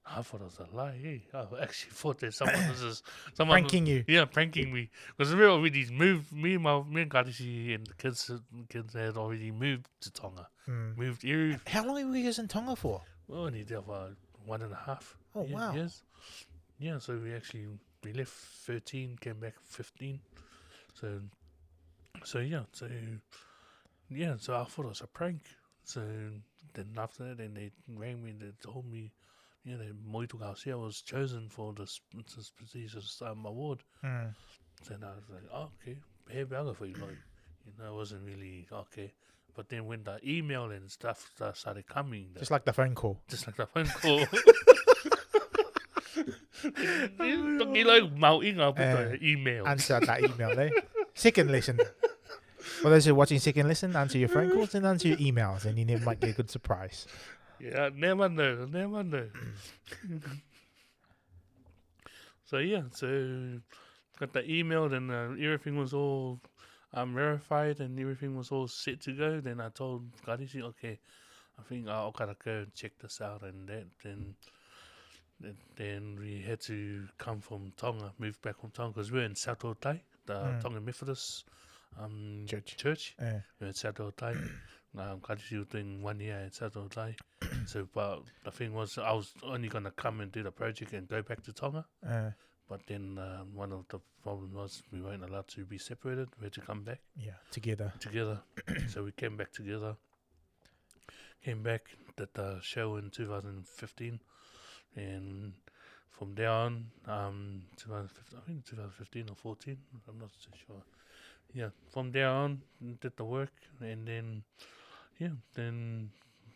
I 0.09 0.21
thought 0.21 0.41
it 0.41 0.45
was 0.45 0.59
a 0.59 0.75
lie. 0.75 0.97
Eh? 1.03 1.17
I 1.37 1.61
actually 1.61 1.91
thought 1.91 2.19
that 2.19 2.33
someone 2.33 2.69
was 2.69 2.81
just 2.81 3.03
someone 3.33 3.63
was- 3.63 3.71
Pranking 3.71 3.85
you. 3.87 4.03
yeah, 4.07 4.25
pranking 4.25 4.71
me. 4.73 4.89
Because 5.17 5.35
we 5.35 5.43
already 5.45 5.89
moved. 5.91 6.31
Me 6.31 6.53
and 6.55 6.63
my 6.63 6.81
me 6.83 7.01
and 7.01 7.11
Kadishi 7.11 7.75
and 7.75 7.85
the 7.87 7.93
kids, 7.95 8.31
kids 8.69 8.93
had 8.93 9.17
already 9.17 9.51
moved 9.51 9.87
to 10.01 10.11
Tonga. 10.11 10.47
Mm. 10.67 10.97
Moved 10.97 11.21
here. 11.23 11.59
How 11.67 11.85
long 11.85 12.09
were 12.09 12.15
you 12.17 12.23
guys 12.25 12.39
in 12.39 12.47
Tonga 12.47 12.75
for? 12.75 13.01
We 13.27 13.35
were 13.37 13.45
only 13.47 13.63
there 13.63 13.81
for 13.81 14.15
one 14.45 14.61
and 14.61 14.71
a 14.71 14.75
half. 14.85 15.15
Oh, 15.35 15.43
ye- 15.45 15.53
wow. 15.53 15.73
Years. 15.73 16.03
Yeah, 16.79 16.99
so 16.99 17.17
we 17.17 17.33
actually 17.33 17.67
we 18.03 18.13
left 18.13 18.31
thirteen, 18.31 19.17
came 19.19 19.39
back 19.39 19.55
fifteen. 19.63 20.19
So, 20.93 21.21
so 22.23 22.39
yeah, 22.39 22.63
so 22.71 22.87
yeah, 24.09 24.35
so 24.39 24.55
I 24.55 24.63
thought 24.63 24.85
it 24.85 24.89
was 24.89 25.01
a 25.01 25.07
prank. 25.07 25.41
So 25.83 26.01
then 26.73 26.87
after 26.97 27.25
that, 27.29 27.37
then 27.37 27.53
they 27.53 27.71
rang 27.95 28.23
me 28.23 28.31
and 28.31 28.41
they 28.41 28.51
told 28.61 28.85
me, 28.85 29.11
yeah, 29.63 29.75
that 29.77 29.93
Moito 30.05 30.37
Garcia 30.37 30.77
was 30.77 31.01
chosen 31.01 31.49
for 31.49 31.73
this, 31.73 31.99
this 32.35 32.51
prestigious 32.55 33.21
um, 33.25 33.45
award. 33.45 33.83
Mm. 34.03 34.33
Then 34.87 35.03
I 35.03 35.07
was 35.15 35.23
like, 35.31 35.43
oh, 35.53 35.69
okay, 35.83 35.97
for 36.73 36.85
you, 36.85 36.93
like, 36.93 37.17
you 37.65 37.73
know, 37.79 37.91
it 37.91 37.95
wasn't 37.95 38.23
really 38.25 38.67
okay. 38.71 39.11
But 39.55 39.69
then 39.69 39.85
when 39.87 40.03
the 40.03 40.19
email 40.23 40.69
and 40.71 40.89
stuff 40.91 41.31
started 41.53 41.87
coming, 41.87 42.29
the- 42.33 42.39
Just 42.39 42.51
like 42.51 42.63
the 42.65 42.73
phone 42.73 42.93
call. 42.95 43.19
just 43.27 43.47
like 43.47 43.55
the 43.57 43.65
phone 43.65 43.87
call. 43.87 44.25
Toki 47.59 47.83
like 47.83 48.11
mau 48.17 48.41
inga 48.41 48.71
puta 48.73 49.13
Eh, 49.13 49.17
email. 49.33 49.67
Answer 49.67 49.99
that 50.01 50.21
email, 50.23 50.59
eh? 50.59 50.69
Second 51.13 51.51
lesson. 51.51 51.79
For 52.81 52.89
those 52.89 53.05
who 53.05 53.11
are 53.11 53.15
watching 53.15 53.39
second 53.39 53.67
lesson, 53.67 53.95
answer 53.95 54.17
your 54.17 54.29
phone 54.29 54.51
calls 54.51 54.75
and 54.75 54.85
answer 54.85 55.07
your 55.09 55.17
emails, 55.17 55.65
and 55.65 55.77
you 55.77 55.97
might 55.99 56.19
get 56.19 56.31
a 56.31 56.33
good 56.33 56.51
surprise. 56.51 57.07
Yeah, 57.59 57.89
never 57.95 58.29
know, 58.29 58.65
never 58.65 59.03
know. 59.03 59.27
so 62.45 62.57
yeah, 62.59 62.83
so 62.91 63.59
got 64.19 64.33
the 64.33 64.49
email 64.51 64.91
and 64.93 65.11
uh, 65.11 65.29
everything 65.41 65.77
was 65.77 65.93
all 65.93 66.39
um, 66.93 67.13
verified 67.13 67.79
and 67.79 67.99
everything 67.99 68.35
was 68.37 68.51
all 68.51 68.67
set 68.67 69.01
to 69.01 69.11
go. 69.13 69.39
Then 69.39 69.59
I 69.59 69.69
told 69.69 70.05
Karishi, 70.25 70.61
okay, 70.63 70.99
I 71.59 71.63
think 71.63 71.87
I'll 71.87 72.11
gotta 72.11 72.35
go 72.43 72.51
and 72.59 72.73
check 72.73 72.93
this 73.01 73.21
out 73.21 73.41
and 73.43 73.67
that. 73.67 73.85
Then 74.03 74.35
then, 75.77 76.17
we 76.19 76.41
had 76.41 76.59
to 76.61 77.07
come 77.19 77.41
from 77.41 77.71
Tonga, 77.77 78.11
move 78.17 78.41
back 78.41 78.59
from 78.59 78.71
Tonga 78.71 78.93
because 78.93 79.11
we're 79.11 79.23
in 79.23 79.33
Satotai, 79.35 79.99
the 80.25 80.33
Mm. 80.33 80.61
Tonga 80.61 80.81
Methodist 80.81 81.45
um, 81.99 82.43
Church. 82.47 82.75
church. 82.75 83.15
Eh, 83.19 83.39
We're 83.59 83.67
in 83.67 83.73
at 83.73 83.75
Satotai. 84.95 85.11
um, 85.11 85.19
Karishi 85.19 85.57
was 85.59 85.67
doing 85.67 86.01
one 86.01 86.19
year 86.19 86.43
at 86.45 86.53
Satotai. 86.53 87.15
so, 87.65 87.87
but 87.93 88.21
the 88.43 88.51
thing 88.51 88.73
was, 88.73 88.97
I 88.97 89.11
was 89.13 89.33
only 89.43 89.69
gonna 89.69 89.91
come 89.91 90.21
and 90.21 90.31
do 90.31 90.43
the 90.43 90.51
project 90.51 90.93
and 90.93 91.07
go 91.07 91.21
back 91.21 91.43
to 91.43 91.53
Tonga. 91.53 91.85
eh, 92.07 92.31
But 92.69 92.81
then 92.87 93.17
um, 93.17 93.53
one 93.55 93.71
of 93.71 93.85
the 93.89 93.99
problems 94.23 94.53
was 94.53 94.83
we 94.91 95.01
weren't 95.01 95.23
allowed 95.23 95.47
to 95.49 95.65
be 95.65 95.77
separated. 95.77 96.29
We 96.39 96.45
had 96.45 96.53
to 96.53 96.61
come 96.61 96.83
back 96.83 96.99
yeah, 97.15 97.31
together. 97.51 97.93
together. 97.99 98.39
so 98.89 99.03
we 99.03 99.11
came 99.11 99.37
back 99.37 99.51
together. 99.53 99.95
Came 101.45 101.63
back, 101.63 101.83
did 102.17 102.29
the 102.33 102.59
show 102.61 102.95
in 102.97 103.09
2015, 103.11 104.19
and 104.95 105.53
from 106.09 106.33
there 106.33 106.49
on, 106.49 106.87
um, 107.05 107.61
2015, 107.77 108.39
I 108.39 108.41
think 108.47 108.65
2015 108.65 109.29
or 109.29 109.35
14, 109.35 109.77
I'm 110.09 110.19
not 110.19 110.31
so 110.37 110.49
sure. 110.65 110.81
Yeah, 111.53 111.69
from 111.89 112.11
there 112.11 112.27
on, 112.27 112.63
did 112.99 113.15
the 113.15 113.23
work, 113.23 113.53
and 113.79 114.05
then, 114.07 114.43
yeah, 115.19 115.29
then, 115.53 116.09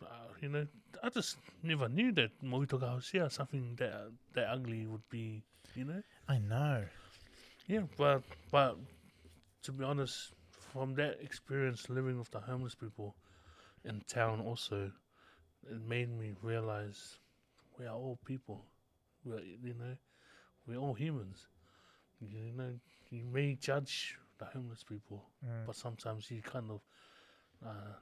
uh, 0.03 0.05
you 0.41 0.49
know, 0.49 0.67
I 1.03 1.09
just 1.09 1.37
never 1.63 1.89
knew 1.89 2.11
that 2.13 2.31
Moito 2.41 2.77
Garcia, 2.77 3.29
something 3.29 3.75
that 3.77 4.11
that 4.33 4.47
ugly 4.49 4.85
would 4.85 5.07
be, 5.09 5.43
you 5.75 5.85
know. 5.85 6.01
I 6.27 6.37
know. 6.39 6.83
Yeah, 7.67 7.81
but 7.97 8.23
but 8.51 8.77
to 9.63 9.71
be 9.71 9.83
honest, 9.83 10.33
from 10.73 10.95
that 10.95 11.19
experience 11.21 11.89
living 11.89 12.17
with 12.19 12.31
the 12.31 12.39
homeless 12.39 12.75
people 12.75 13.15
in 13.85 14.01
town, 14.07 14.41
also, 14.41 14.91
it 15.69 15.81
made 15.87 16.09
me 16.09 16.33
realize 16.41 17.19
we 17.79 17.85
are 17.85 17.95
all 17.95 18.19
people. 18.25 18.65
We 19.23 19.33
are, 19.33 19.41
you 19.41 19.73
know, 19.73 19.95
we're 20.67 20.77
all 20.77 20.93
humans. 20.93 21.47
You 22.19 22.51
know, 22.55 22.73
you 23.09 23.25
may 23.25 23.55
judge 23.55 24.17
the 24.37 24.45
homeless 24.45 24.83
people, 24.83 25.25
Mm. 25.45 25.65
but 25.65 25.75
sometimes 25.75 26.29
you 26.31 26.41
kind 26.41 26.69
of 26.69 26.81
uh, 27.65 27.95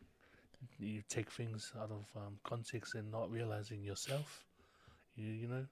you 0.80 1.02
take 1.10 1.32
things 1.32 1.72
out 1.80 1.92
of 1.92 2.06
um, 2.16 2.38
context 2.44 2.96
and 2.96 3.12
not 3.12 3.32
realizing 3.32 3.84
yourself. 3.84 4.46
You 5.16 5.28
you 5.32 5.48
know, 5.48 5.66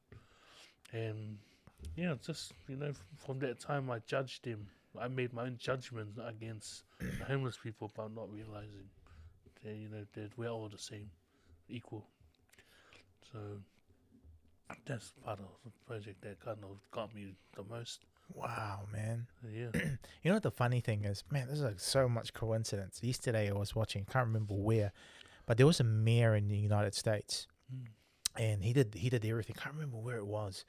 and 0.93 1.37
yeah, 1.95 2.15
just 2.25 2.53
you 2.67 2.75
know, 2.75 2.93
from 3.17 3.39
that 3.39 3.59
time 3.59 3.89
I 3.91 3.99
judged 4.07 4.45
him. 4.45 4.67
I 4.99 5.07
made 5.07 5.31
my 5.33 5.43
own 5.43 5.57
judgment 5.59 6.09
against 6.25 6.83
homeless 7.27 7.57
people, 7.61 7.91
but 7.95 8.15
not 8.15 8.31
realizing 8.33 8.89
that 9.63 9.75
you 9.75 9.89
know 9.89 10.05
that 10.13 10.37
we're 10.37 10.49
all 10.49 10.69
the 10.69 10.77
same, 10.77 11.09
equal. 11.69 12.05
So 13.31 13.39
that's 14.85 15.11
part 15.23 15.39
of 15.39 15.45
the 15.63 15.71
project 15.85 16.21
that 16.21 16.39
kind 16.39 16.59
of 16.63 16.79
got 16.91 17.13
me 17.13 17.33
the 17.55 17.63
most. 17.63 17.99
Wow, 18.33 18.81
man. 18.91 19.27
Yeah. 19.49 19.69
You 20.23 20.31
know 20.31 20.33
what 20.35 20.43
the 20.43 20.51
funny 20.51 20.81
thing 20.81 21.05
is, 21.05 21.23
man, 21.31 21.47
this 21.47 21.57
is 21.59 21.63
like 21.63 21.79
so 21.79 22.07
much 22.09 22.33
coincidence. 22.33 22.99
Yesterday 23.01 23.49
I 23.49 23.53
was 23.53 23.75
watching, 23.75 24.05
can't 24.05 24.27
remember 24.27 24.53
where, 24.55 24.91
but 25.45 25.57
there 25.57 25.65
was 25.65 25.79
a 25.79 25.83
mayor 25.85 26.35
in 26.35 26.47
the 26.49 26.57
United 26.57 26.93
States, 26.93 27.47
Mm. 27.73 27.87
and 28.37 28.63
he 28.63 28.71
did 28.73 28.93
he 28.95 29.09
did 29.09 29.25
everything. 29.25 29.55
I 29.59 29.63
Can't 29.63 29.75
remember 29.75 29.97
where 29.97 30.17
it 30.17 30.25
was. 30.27 30.63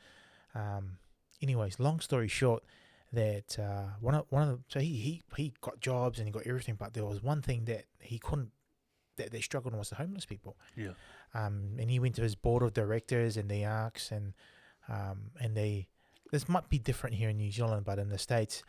Um, 0.55 0.99
anyways, 1.43 1.79
long 1.79 2.01
story 2.01 2.27
short, 2.29 2.65
that 3.13 3.57
uh, 3.59 3.95
one 4.01 4.15
of 4.17 4.27
one 4.31 4.43
of 4.43 4.49
the, 4.49 4.65
so 4.69 4.81
he 4.81 4.95
he 4.97 5.23
he 5.37 5.53
got 5.61 5.81
jobs 5.81 6.19
and 6.19 6.27
he 6.27 6.33
got 6.33 6.45
everything, 6.47 6.75
but 6.77 6.95
there 6.95 7.05
was 7.05 7.23
one 7.23 7.41
thing 7.43 7.65
that 7.67 7.85
he 8.01 8.19
couldn't 8.19 8.51
that 9.17 9.31
they 9.33 9.41
struggled 9.41 9.75
was 9.75 9.91
the 9.91 9.97
homeless 9.97 10.25
people. 10.27 10.57
Yeah. 10.77 10.93
Um, 11.35 11.77
and 11.79 11.91
he 11.91 11.99
went 12.01 12.15
to 12.17 12.23
his 12.23 12.35
board 12.37 12.63
of 12.63 12.73
directors 12.73 13.37
and 13.37 13.49
they 13.49 13.63
asked 13.65 14.11
and 14.13 14.35
um, 14.89 15.31
and 15.41 15.57
they 15.57 15.89
this 16.31 16.49
might 16.49 16.68
be 16.68 16.79
different 16.79 17.16
here 17.16 17.29
in 17.31 17.37
New 17.37 17.51
Zealand, 17.51 17.85
but 17.85 17.99
in 17.99 18.09
the 18.09 18.18
states. 18.18 18.62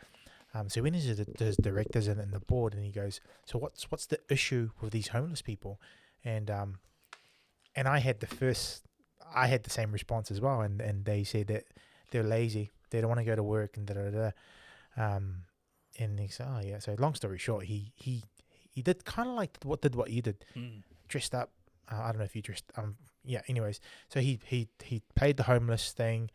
Um, 0.54 0.68
so 0.68 0.82
when 0.82 0.94
he's 0.94 1.06
to 1.16 1.44
his 1.44 1.56
directors 1.56 2.08
and, 2.08 2.20
and 2.20 2.32
the 2.32 2.40
board, 2.40 2.74
and 2.74 2.84
he 2.84 2.90
goes, 2.90 3.20
"So 3.46 3.58
what's 3.58 3.90
what's 3.90 4.06
the 4.06 4.18
issue 4.28 4.70
with 4.80 4.92
these 4.92 5.08
homeless 5.08 5.42
people?" 5.42 5.80
And 6.24 6.50
um, 6.50 6.78
and 7.76 7.86
I 7.86 7.98
had 7.98 8.20
the 8.20 8.26
first, 8.26 8.82
I 9.34 9.46
had 9.46 9.62
the 9.62 9.70
same 9.70 9.92
response 9.92 10.30
as 10.30 10.40
well, 10.40 10.60
and, 10.62 10.80
and 10.80 11.04
they 11.04 11.22
said 11.24 11.46
that 11.48 11.64
they're 12.10 12.24
lazy, 12.24 12.70
they 12.90 13.00
don't 13.00 13.08
want 13.08 13.20
to 13.20 13.24
go 13.24 13.36
to 13.36 13.42
work, 13.44 13.76
and 13.76 13.86
da 13.86 13.94
da 13.94 14.10
da. 14.10 14.30
Um, 14.96 15.42
and 15.98 16.18
he 16.18 16.28
said, 16.28 16.48
"Oh 16.50 16.60
yeah." 16.64 16.78
So 16.80 16.96
long 16.98 17.14
story 17.14 17.38
short, 17.38 17.66
he 17.66 17.92
he 17.94 18.24
he 18.72 18.82
did 18.82 19.04
kind 19.04 19.28
of 19.28 19.34
like 19.36 19.56
what 19.64 19.82
did 19.82 19.94
what 19.94 20.10
you 20.10 20.22
did, 20.22 20.44
Mm. 20.56 20.82
dressed 21.08 21.34
up. 21.34 21.50
Uh, 21.90 22.00
I 22.02 22.06
don't 22.10 22.18
know 22.18 22.24
if 22.24 22.34
you 22.34 22.42
dressed. 22.42 22.64
Um, 22.76 22.96
yeah. 23.24 23.42
Anyways, 23.48 23.80
so 24.08 24.18
he 24.20 24.40
he 24.46 24.68
he 24.82 25.02
paid 25.14 25.36
the 25.36 25.44
homeless 25.44 25.92
thing, 25.92 26.30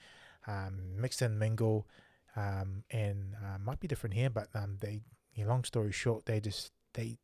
um, 0.47 0.99
mixed 0.99 1.21
and 1.21 1.39
mingle, 1.39 1.87
um, 2.35 2.83
and 2.91 3.35
uh, 3.43 3.57
might 3.57 3.79
be 3.79 3.87
different 3.87 4.13
here, 4.13 4.29
but 4.29 4.47
um, 4.55 4.77
they. 4.81 5.01
Yeah, 5.33 5.47
long 5.47 5.65
story 5.65 5.91
short, 5.91 6.25
they 6.27 6.39
just 6.39 6.71
they 6.93 7.17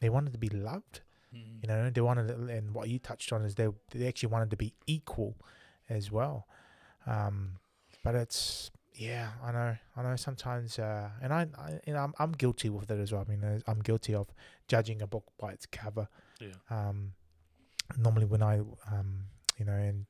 they 0.00 0.08
wanted 0.08 0.32
to 0.32 0.38
be 0.38 0.48
loved. 0.48 1.02
Mm. 1.32 1.62
You 1.62 1.68
know, 1.68 1.90
they 1.90 2.00
wanted, 2.00 2.26
to, 2.26 2.34
and 2.52 2.74
what 2.74 2.88
you 2.88 2.98
touched 2.98 3.32
on 3.32 3.44
is 3.44 3.54
they 3.54 3.68
they 3.92 4.08
actually 4.08 4.30
wanted 4.30 4.50
to 4.50 4.56
be 4.56 4.74
equal 4.86 5.36
as 5.88 6.10
well. 6.10 6.48
Um, 7.06 7.58
but 8.02 8.16
it's 8.16 8.72
yeah, 8.94 9.28
I 9.44 9.52
know, 9.52 9.76
I 9.96 10.02
know. 10.02 10.16
Sometimes, 10.16 10.78
uh, 10.78 11.10
and 11.22 11.32
I, 11.32 11.46
I 11.58 11.80
you 11.86 11.92
know, 11.92 12.00
I'm, 12.00 12.14
I'm 12.18 12.32
guilty 12.32 12.70
with 12.70 12.90
it 12.90 12.98
as 12.98 13.12
well. 13.12 13.24
I 13.26 13.30
mean, 13.30 13.44
uh, 13.44 13.60
I'm 13.66 13.80
guilty 13.80 14.14
of 14.14 14.28
judging 14.68 15.02
a 15.02 15.06
book 15.06 15.24
by 15.38 15.52
its 15.52 15.66
cover. 15.66 16.08
Yeah. 16.40 16.48
Um, 16.70 17.12
normally 17.98 18.26
when 18.26 18.42
I, 18.42 18.60
um, 18.90 19.26
you 19.58 19.66
know, 19.66 19.72
and 19.72 20.06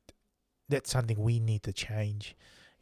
that's 0.69 0.91
something 0.91 1.19
we 1.19 1.39
need 1.39 1.63
to 1.63 1.73
change. 1.73 2.35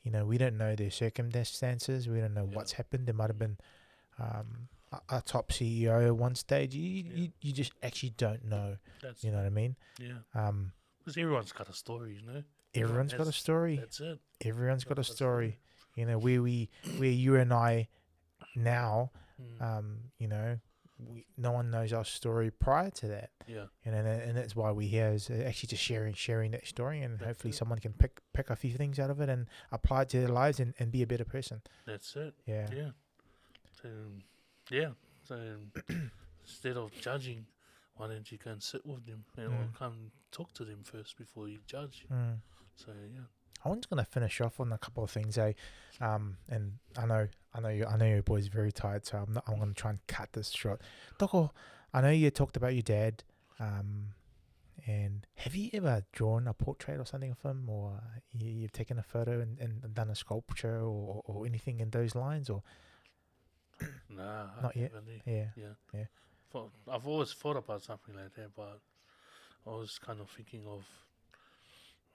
You 0.03 0.11
know, 0.11 0.25
we 0.25 0.37
don't 0.37 0.57
know 0.57 0.75
their 0.75 0.91
circumstances. 0.91 2.07
We 2.07 2.19
don't 2.19 2.33
know 2.33 2.47
Yeah. 2.49 2.55
what's 2.55 2.73
happened. 2.73 3.07
There 3.07 3.15
might 3.15 3.29
have 3.29 3.39
been 3.39 3.57
um, 4.19 4.69
a, 4.91 5.17
a 5.17 5.21
top 5.21 5.49
CEO 5.51 6.05
at 6.07 6.15
one 6.15 6.35
stage. 6.35 6.73
You, 6.75 6.81
Yeah. 7.03 7.15
you 7.15 7.31
you 7.41 7.51
just 7.53 7.73
actually 7.83 8.11
don't 8.11 8.45
know. 8.45 8.77
That's 9.01 9.23
You 9.23 9.31
know 9.31 9.37
what 9.37 9.45
I 9.45 9.49
mean? 9.49 9.75
yeah. 9.99 10.19
Um, 10.33 10.71
Because 10.99 11.17
everyone's 11.17 11.51
got 11.51 11.69
a 11.69 11.73
story, 11.73 12.15
you 12.15 12.25
know. 12.25 12.43
everyone's 12.73 13.13
got 13.13 13.27
a 13.27 13.31
story. 13.31 13.77
That's 13.77 13.99
it. 13.99 14.19
Everyone's 14.41 14.83
got 14.83 14.93
a 14.93 15.01
That's 15.01 15.15
story. 15.15 15.59
You 15.95 16.05
know, 16.05 16.17
where 16.17 16.41
we 16.41 16.69
where 16.97 17.09
you 17.09 17.35
and 17.37 17.53
I 17.53 17.87
now, 18.55 19.11
Mm. 19.41 19.61
um, 19.61 19.97
you 20.17 20.27
know, 20.29 20.59
we, 20.97 21.25
no 21.37 21.51
one 21.51 21.69
knows 21.71 21.91
our 21.93 22.05
story 22.05 22.51
prior 22.51 22.89
to 22.91 23.07
that. 23.07 23.31
yeah. 23.47 23.65
And 23.83 23.95
and, 23.95 24.07
and 24.07 24.37
that's 24.37 24.55
why 24.55 24.71
we're 24.71 24.87
here 24.89 25.09
is 25.09 25.29
uh, 25.29 25.43
actually 25.45 25.67
just 25.67 25.83
sharing 25.83 26.13
sharing 26.13 26.51
that 26.51 26.65
story, 26.67 27.01
and 27.01 27.19
That's 27.19 27.25
hopefully 27.27 27.51
it. 27.51 27.57
someone 27.57 27.79
can 27.79 27.93
pick 27.93 28.21
pick 28.33 28.49
a 28.49 28.55
few 28.55 28.71
things 28.73 28.97
out 28.99 29.09
of 29.09 29.19
it 29.21 29.29
and 29.29 29.47
apply 29.71 30.03
it 30.03 30.09
to 30.09 30.19
their 30.19 30.29
lives 30.29 30.59
and, 30.59 30.73
and 30.79 30.91
be 30.91 31.01
a 31.01 31.07
better 31.07 31.25
person. 31.25 31.61
That's 31.85 32.15
it. 32.15 32.33
Yeah. 32.45 32.67
Yeah. 32.73 32.89
So 33.81 33.89
yeah. 34.69 34.89
So 35.27 35.37
instead 36.43 36.77
of 36.77 36.91
judging, 37.01 37.45
why 37.95 38.07
don't 38.07 38.31
you 38.31 38.37
go 38.37 38.51
and 38.51 38.63
sit 38.63 38.85
with 38.85 39.05
them 39.05 39.25
and 39.37 39.51
Mm. 39.51 39.73
come 39.77 40.11
talk 40.31 40.53
to 40.53 40.63
them 40.65 40.83
first 40.83 41.17
before 41.17 41.47
you 41.49 41.59
judge? 41.67 42.05
Mm. 42.11 42.37
So 42.75 42.91
yeah. 43.13 43.21
I 43.65 43.69
was 43.69 43.85
gonna 43.87 44.05
finish 44.05 44.39
off 44.41 44.59
on 44.59 44.71
a 44.71 44.77
couple 44.77 45.03
of 45.03 45.09
things, 45.11 45.37
eh? 45.37 45.53
Um, 45.99 46.37
and 46.49 46.73
I 46.97 47.05
know, 47.05 47.27
I 47.53 47.59
know, 47.61 47.69
you, 47.69 47.85
I 47.85 47.97
know 47.97 48.05
your 48.05 48.21
boy's 48.21 48.47
very 48.47 48.71
tired, 48.71 49.05
so 49.05 49.17
I'm 49.17 49.33
not. 49.33 49.43
I'm 49.47 49.57
gonna 49.59 49.73
try 49.73 49.89
and 49.91 49.99
cut 50.07 50.33
this 50.33 50.51
short. 50.51 50.81
Doko, 51.19 51.49
I 51.93 52.01
know 52.01 52.09
you 52.11 52.29
talked 52.29 52.55
about 52.57 52.73
your 52.73 52.83
dad. 52.83 53.23
Um, 53.59 54.09
and 54.87 55.25
have 55.37 55.55
you 55.55 55.69
ever 55.73 56.05
drawn 56.11 56.47
a 56.47 56.53
portrait 56.53 56.99
or 56.99 57.05
something 57.05 57.31
of 57.31 57.41
him, 57.41 57.67
or 57.69 57.99
you, 58.33 58.51
you've 58.51 58.71
taken 58.73 58.99
a 58.99 59.03
photo 59.03 59.39
and, 59.41 59.57
and 59.59 59.93
done 59.95 60.09
a 60.11 60.15
sculpture 60.15 60.81
or, 60.81 61.21
or 61.25 61.45
anything 61.47 61.79
in 61.79 61.89
those 61.89 62.13
lines, 62.13 62.49
or 62.49 62.61
Nah, 64.09 64.47
Not 64.61 64.75
yet. 64.77 64.91
haven't, 64.93 65.09
eh. 65.09 65.19
yeah, 65.25 65.45
Yeah. 65.55 65.73
Yeah. 65.93 66.05
Thought- 66.51 66.71
I've 66.91 67.07
always 67.07 67.33
thought 67.33 67.57
about 67.57 67.81
something 67.81 68.15
like 68.15 68.33
that, 68.35 68.55
but 68.55 68.79
I 69.65 69.69
was 69.71 69.97
kind 69.97 70.19
of 70.21 70.29
thinking 70.29 70.65
of 70.67 70.85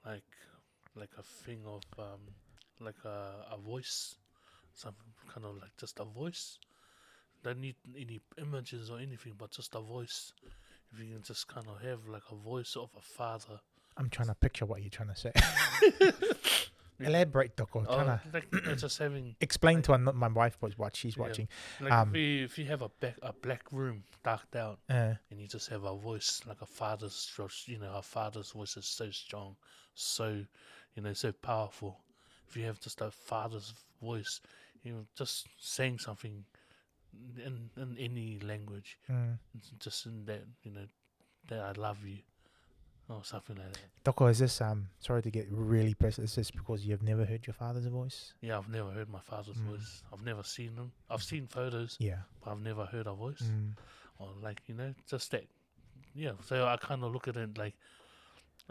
like 0.06 0.22
like 0.96 1.10
a 1.18 1.22
thing 1.22 1.60
of 1.66 1.82
um 1.98 2.20
like 2.80 3.04
a 3.04 3.46
a 3.52 3.58
voice, 3.58 4.16
something 4.74 5.12
kind 5.28 5.46
of 5.46 5.56
like 5.56 5.76
just 5.78 6.00
a 6.00 6.04
voice. 6.04 6.58
Don't 7.42 7.60
need 7.60 7.76
any 7.96 8.20
images 8.38 8.90
or 8.90 8.98
anything, 8.98 9.34
but 9.38 9.50
just 9.50 9.74
a 9.74 9.80
voice. 9.80 10.32
If 10.92 10.98
you 11.00 11.14
can 11.14 11.22
just 11.22 11.46
kind 11.48 11.66
of 11.68 11.80
have 11.82 12.06
like 12.08 12.24
a 12.30 12.34
voice 12.34 12.76
of 12.76 12.90
a 12.96 13.00
father. 13.00 13.60
I'm 13.96 14.10
trying 14.10 14.28
to 14.28 14.34
picture 14.34 14.66
what 14.66 14.80
you're 14.82 14.90
trying 14.90 15.08
to 15.08 15.16
say. 15.16 15.32
Elaborate, 17.00 17.56
Doko. 17.56 17.86
Oh, 17.88 17.94
Trying 17.94 18.06
to 18.06 18.20
like 18.32 18.46
uh, 18.66 18.74
just 18.74 18.98
having 18.98 19.34
explain 19.40 19.80
to 19.82 19.92
her, 19.92 19.98
my 19.98 20.28
wife 20.28 20.58
was 20.60 20.76
what 20.76 20.94
she's 20.94 21.16
Yeah. 21.16 21.22
watching. 21.22 21.48
like 21.80 21.92
Um, 21.92 22.10
if, 22.10 22.16
you, 22.16 22.44
if 22.44 22.58
you 22.58 22.66
have 22.66 22.82
a 22.82 22.90
back 23.00 23.16
a 23.22 23.32
black 23.32 23.72
room 23.72 24.04
darked 24.22 24.54
out 24.54 24.80
Uh, 24.88 25.14
and 25.30 25.40
you 25.40 25.46
just 25.48 25.68
have 25.70 25.84
a 25.84 25.96
voice 25.96 26.42
like 26.46 26.60
a 26.60 26.66
father's 26.66 27.30
you 27.66 27.78
know 27.78 27.92
a 27.94 28.02
father's 28.02 28.50
voice 28.50 28.76
is 28.76 28.84
so 28.86 29.10
strong 29.10 29.56
so 29.94 30.44
you 31.00 31.06
know 31.06 31.14
so 31.14 31.32
powerful 31.32 31.98
if 32.48 32.56
you 32.56 32.64
have 32.64 32.78
just 32.80 33.00
a 33.00 33.10
father's 33.10 33.72
voice 34.02 34.40
you 34.82 34.92
know 34.92 35.06
just 35.16 35.46
saying 35.58 35.98
something 35.98 36.44
in 37.46 37.70
in 37.76 37.96
any 37.98 38.38
language 38.40 38.98
mm. 39.10 39.36
just 39.78 40.04
in 40.06 40.24
that 40.26 40.42
you 40.62 40.70
know 40.70 40.86
that 41.48 41.60
i 41.60 41.72
love 41.80 41.98
you 42.04 42.18
or 43.08 43.24
something 43.24 43.56
like 43.56 43.72
that 43.72 43.88
Doko, 44.04 44.30
is 44.30 44.38
this 44.38 44.60
um? 44.60 44.88
Sorry 45.00 45.20
to 45.20 45.30
get 45.30 45.46
really 45.50 45.94
personal. 45.94 46.24
Is 46.26 46.34
this 46.36 46.50
because 46.50 46.86
you've 46.86 47.02
never 47.02 47.24
heard 47.24 47.44
your 47.46 47.54
father's 47.54 47.86
voice? 47.86 48.34
yeah 48.40 48.56
i've 48.58 48.68
never 48.68 48.90
heard 48.90 49.08
my 49.08 49.20
father's 49.20 49.56
Mm. 49.56 49.70
voice 49.70 50.02
i've 50.12 50.24
never 50.24 50.42
seen 50.44 50.74
him 50.76 50.92
i've 51.10 51.22
seen 51.22 51.46
photos 51.48 51.96
Yeah. 51.98 52.20
but 52.44 52.52
i've 52.52 52.60
never 52.62 52.84
heard 52.84 53.06
a 53.06 53.14
voice 53.14 53.42
Mm. 53.42 53.72
or 54.18 54.28
like 54.42 54.60
you 54.68 54.74
know 54.74 54.94
just 55.08 55.30
that 55.32 55.46
yeah 56.14 56.32
so 56.46 56.66
i 56.66 56.76
kind 56.76 57.02
of 57.04 57.12
look 57.12 57.26
at 57.28 57.36
it 57.36 57.56
like 57.58 57.74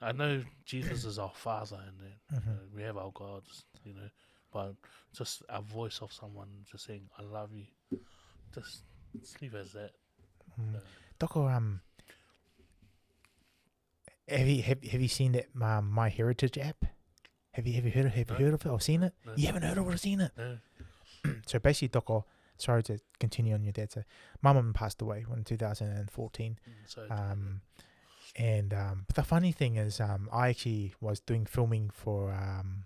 i 0.01 0.11
know 0.11 0.43
jesus 0.65 1.05
is 1.05 1.19
our 1.19 1.31
father 1.35 1.79
and 1.87 2.41
Mhm. 2.41 2.47
uh, 2.55 2.59
we 2.75 2.81
have 2.83 2.97
our 2.97 3.11
gods 3.11 3.65
you 3.83 3.93
know 3.93 4.09
but 4.51 4.75
just 5.13 5.43
a 5.49 5.61
voice 5.61 6.01
of 6.01 6.11
someone 6.13 6.47
just 6.71 6.85
saying 6.85 7.09
i 7.17 7.21
love 7.21 7.53
you 7.53 7.65
just, 8.53 8.83
just 9.19 9.41
leave 9.41 9.53
it 9.55 9.59
as 9.61 9.73
that 9.73 9.91
Mm. 10.59 10.75
Uh, 10.75 10.79
Doko, 11.19 11.53
um, 11.55 11.81
have 14.27 14.47
you 14.47 14.61
have, 14.63 14.83
have 14.83 15.01
you 15.01 15.07
seen 15.07 15.31
that 15.33 15.47
um, 15.61 15.89
My 15.89 16.09
Heritage 16.09 16.57
app? 16.57 16.85
Have 17.53 17.65
you 17.67 17.73
have 17.73 17.85
you 17.85 17.91
heard 17.91 18.05
of, 18.07 18.13
have 18.13 18.29
you 18.31 18.45
heard 18.45 18.53
of 18.53 18.65
it 18.65 18.69
or 18.69 18.79
seen 18.81 19.03
it? 19.03 19.13
No. 19.25 19.33
You 19.35 19.47
haven't 19.47 19.63
heard 19.63 19.77
of 19.77 19.87
it 19.87 19.93
or 19.93 19.97
seen 19.97 20.21
it? 20.21 20.31
no, 20.37 20.57
So 21.45 21.59
basically, 21.59 21.89
Doko, 21.89 22.23
sorry 22.57 22.83
to 22.83 22.99
continue 23.19 23.53
on 23.53 23.63
your 23.63 23.73
dad. 23.73 23.91
So 23.91 24.03
my 24.41 24.53
mum 24.53 24.73
passed 24.73 25.01
away 25.01 25.25
in 25.31 25.43
2014. 25.43 26.59
mm, 26.67 26.73
so 26.87 27.05
Um, 27.09 27.61
and 28.35 28.73
um, 28.73 29.03
but 29.07 29.15
the 29.15 29.23
funny 29.23 29.51
thing 29.51 29.75
is, 29.77 29.99
um, 29.99 30.29
I 30.31 30.49
actually 30.49 30.93
was 31.01 31.19
doing 31.19 31.45
filming 31.45 31.89
for 31.93 32.31
um, 32.31 32.85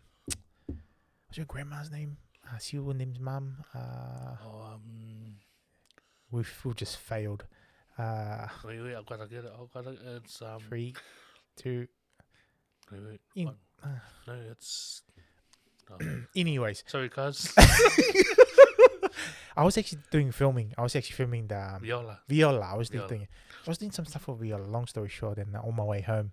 what's 0.67 1.37
your 1.37 1.45
grandma's 1.45 1.91
name? 1.91 2.17
Uh, 2.47 2.57
Siwa 2.57 2.95
Nim's 2.95 3.19
mum. 3.19 3.57
Uh, 3.73 4.35
oh, 4.45 4.73
um, 4.73 5.35
we've 6.31 6.51
we've 6.63 6.75
just 6.75 6.97
failed. 6.97 7.45
Uh, 7.97 8.47
wait 8.65 8.81
wait 8.81 8.95
i've 8.95 9.05
gotta 9.05 9.27
get 9.27 9.45
it 9.45 9.51
i've 9.61 9.71
gotta 9.71 9.95
it's 10.15 10.41
um 10.41 10.57
three, 10.67 10.95
two. 11.55 11.87
wait 12.91 13.01
wait 13.07 13.21
In- 13.35 13.49
uh. 13.83 13.87
no 14.25 14.33
it's 14.49 15.03
oh, 15.91 15.97
Anyways, 16.35 16.83
sorry 16.87 17.09
cuz 17.09 17.53
I 19.55 19.63
was 19.63 19.77
actually 19.77 20.01
doing 20.11 20.31
filming. 20.31 20.73
I 20.77 20.81
was 20.81 20.95
actually 20.95 21.15
filming 21.15 21.47
the 21.47 21.59
um, 21.75 21.81
Viola. 21.81 22.19
Viola. 22.27 22.65
I 22.73 22.75
was 22.75 22.89
Viola. 22.89 23.07
doing 23.07 23.27
I 23.65 23.69
was 23.69 23.77
doing 23.77 23.91
some 23.91 24.05
stuff 24.05 24.23
for 24.23 24.35
Viola. 24.35 24.65
Long 24.65 24.87
story 24.87 25.09
short, 25.09 25.37
and 25.37 25.55
uh, 25.55 25.61
on 25.61 25.75
my 25.75 25.83
way 25.83 26.01
home, 26.01 26.31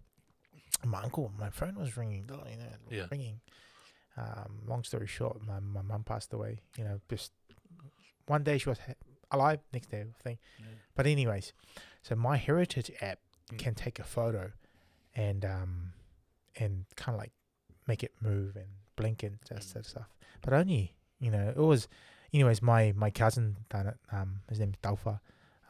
my 0.85 1.03
uncle, 1.03 1.33
my 1.39 1.51
phone 1.51 1.75
was 1.77 1.97
ringing. 1.97 2.25
You 2.31 2.57
know, 2.57 2.65
Yeah. 2.91 3.07
ringing. 3.11 3.41
Um, 4.17 4.61
long 4.67 4.85
story 4.85 5.07
short, 5.07 5.41
my 5.47 5.61
my 5.61 5.83
mum 5.83 6.03
passed 6.05 6.33
away. 6.33 6.61
You 6.77 6.85
know, 6.85 7.01
just 7.09 7.33
one 8.27 8.43
day 8.43 8.59
she 8.59 8.69
was 8.69 8.79
ha- 8.79 8.95
alive, 9.31 9.61
next 9.73 9.91
day 9.91 10.05
thing. 10.23 10.39
Yeah. 10.59 10.67
But 10.95 11.07
anyways, 11.07 11.53
so 12.03 12.15
my 12.17 12.37
heritage 12.37 12.91
app 13.01 13.19
Mm. 13.53 13.59
can 13.59 13.75
take 13.75 13.99
a 13.99 14.05
photo, 14.05 14.53
and 15.15 15.45
um, 15.45 15.93
and 16.57 16.85
kind 16.97 17.15
of 17.17 17.21
like 17.21 17.33
make 17.87 18.03
it 18.05 18.13
move 18.21 18.55
and 18.57 18.69
blink 18.97 19.23
and 19.25 19.39
that 19.49 19.61
Mm. 19.61 19.65
sort 19.65 19.85
of 19.85 19.87
stuff. 19.87 20.09
But 20.41 20.53
only 20.53 20.95
you 21.19 21.31
know 21.31 21.49
it 21.49 21.57
was, 21.57 21.89
anyways. 22.33 22.63
My 22.63 22.93
my 22.97 23.11
cousin 23.11 23.57
done 23.69 23.87
it. 23.89 23.97
Um, 24.13 24.41
his 24.49 24.61
name's 24.61 24.77
Dalfa. 24.83 25.21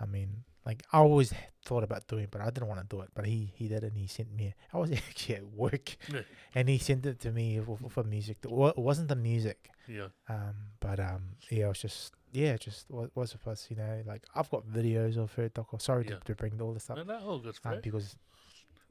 I 0.01 0.07
mean, 0.07 0.45
like 0.65 0.83
I 0.93 0.99
always 0.99 1.33
thought 1.65 1.83
about 1.85 2.07
doing, 2.09 2.25
it, 2.25 2.31
but 2.31 2.41
I 2.41 2.47
didn't 2.51 2.69
want 2.69 2.81
to 2.81 2.87
do 2.97 3.03
it. 3.03 3.11
But 3.15 3.27
he 3.27 3.53
he 3.55 3.69
did, 3.69 3.83
it 3.85 3.89
and 3.93 3.97
he 3.99 4.07
sent 4.07 4.33
me. 4.35 4.55
I 4.73 4.79
was 4.79 4.91
actually 5.09 5.37
at 5.37 5.47
work, 5.53 5.97
Yeah. 6.13 6.23
and 6.55 6.69
he 6.69 6.79
sent 6.79 7.05
it 7.07 7.21
to 7.21 7.31
me 7.33 7.61
for, 7.61 7.79
for 7.89 8.05
music. 8.05 8.39
It 8.43 8.51
wa- 8.51 8.69
it 8.69 8.79
wasn't 8.79 9.09
the 9.09 9.17
music. 9.17 9.71
Yeah. 9.89 10.09
Um, 10.29 10.55
but 10.81 11.01
um, 11.01 11.23
yeah, 11.51 11.67
it 11.67 11.69
was 11.69 11.81
just 11.81 12.15
yeah, 12.33 12.57
just 12.57 12.91
what 12.91 13.11
was 13.15 13.17
was 13.17 13.31
supposed 13.33 13.71
you 13.71 13.77
know 13.77 14.03
like 14.07 14.23
I've 14.35 14.51
got 14.51 14.67
videos 14.67 15.17
of 15.17 15.33
her 15.35 15.49
talk. 15.49 15.69
Sorry 15.81 16.05
Yeah. 16.09 16.17
to, 16.17 16.25
to 16.27 16.35
bring 16.35 16.61
all 16.61 16.73
this 16.73 16.89
up 16.91 16.97
No, 16.97 17.03
no, 17.05 17.19
all 17.27 17.39
good, 17.41 17.59
um, 17.65 17.81
because 17.83 18.17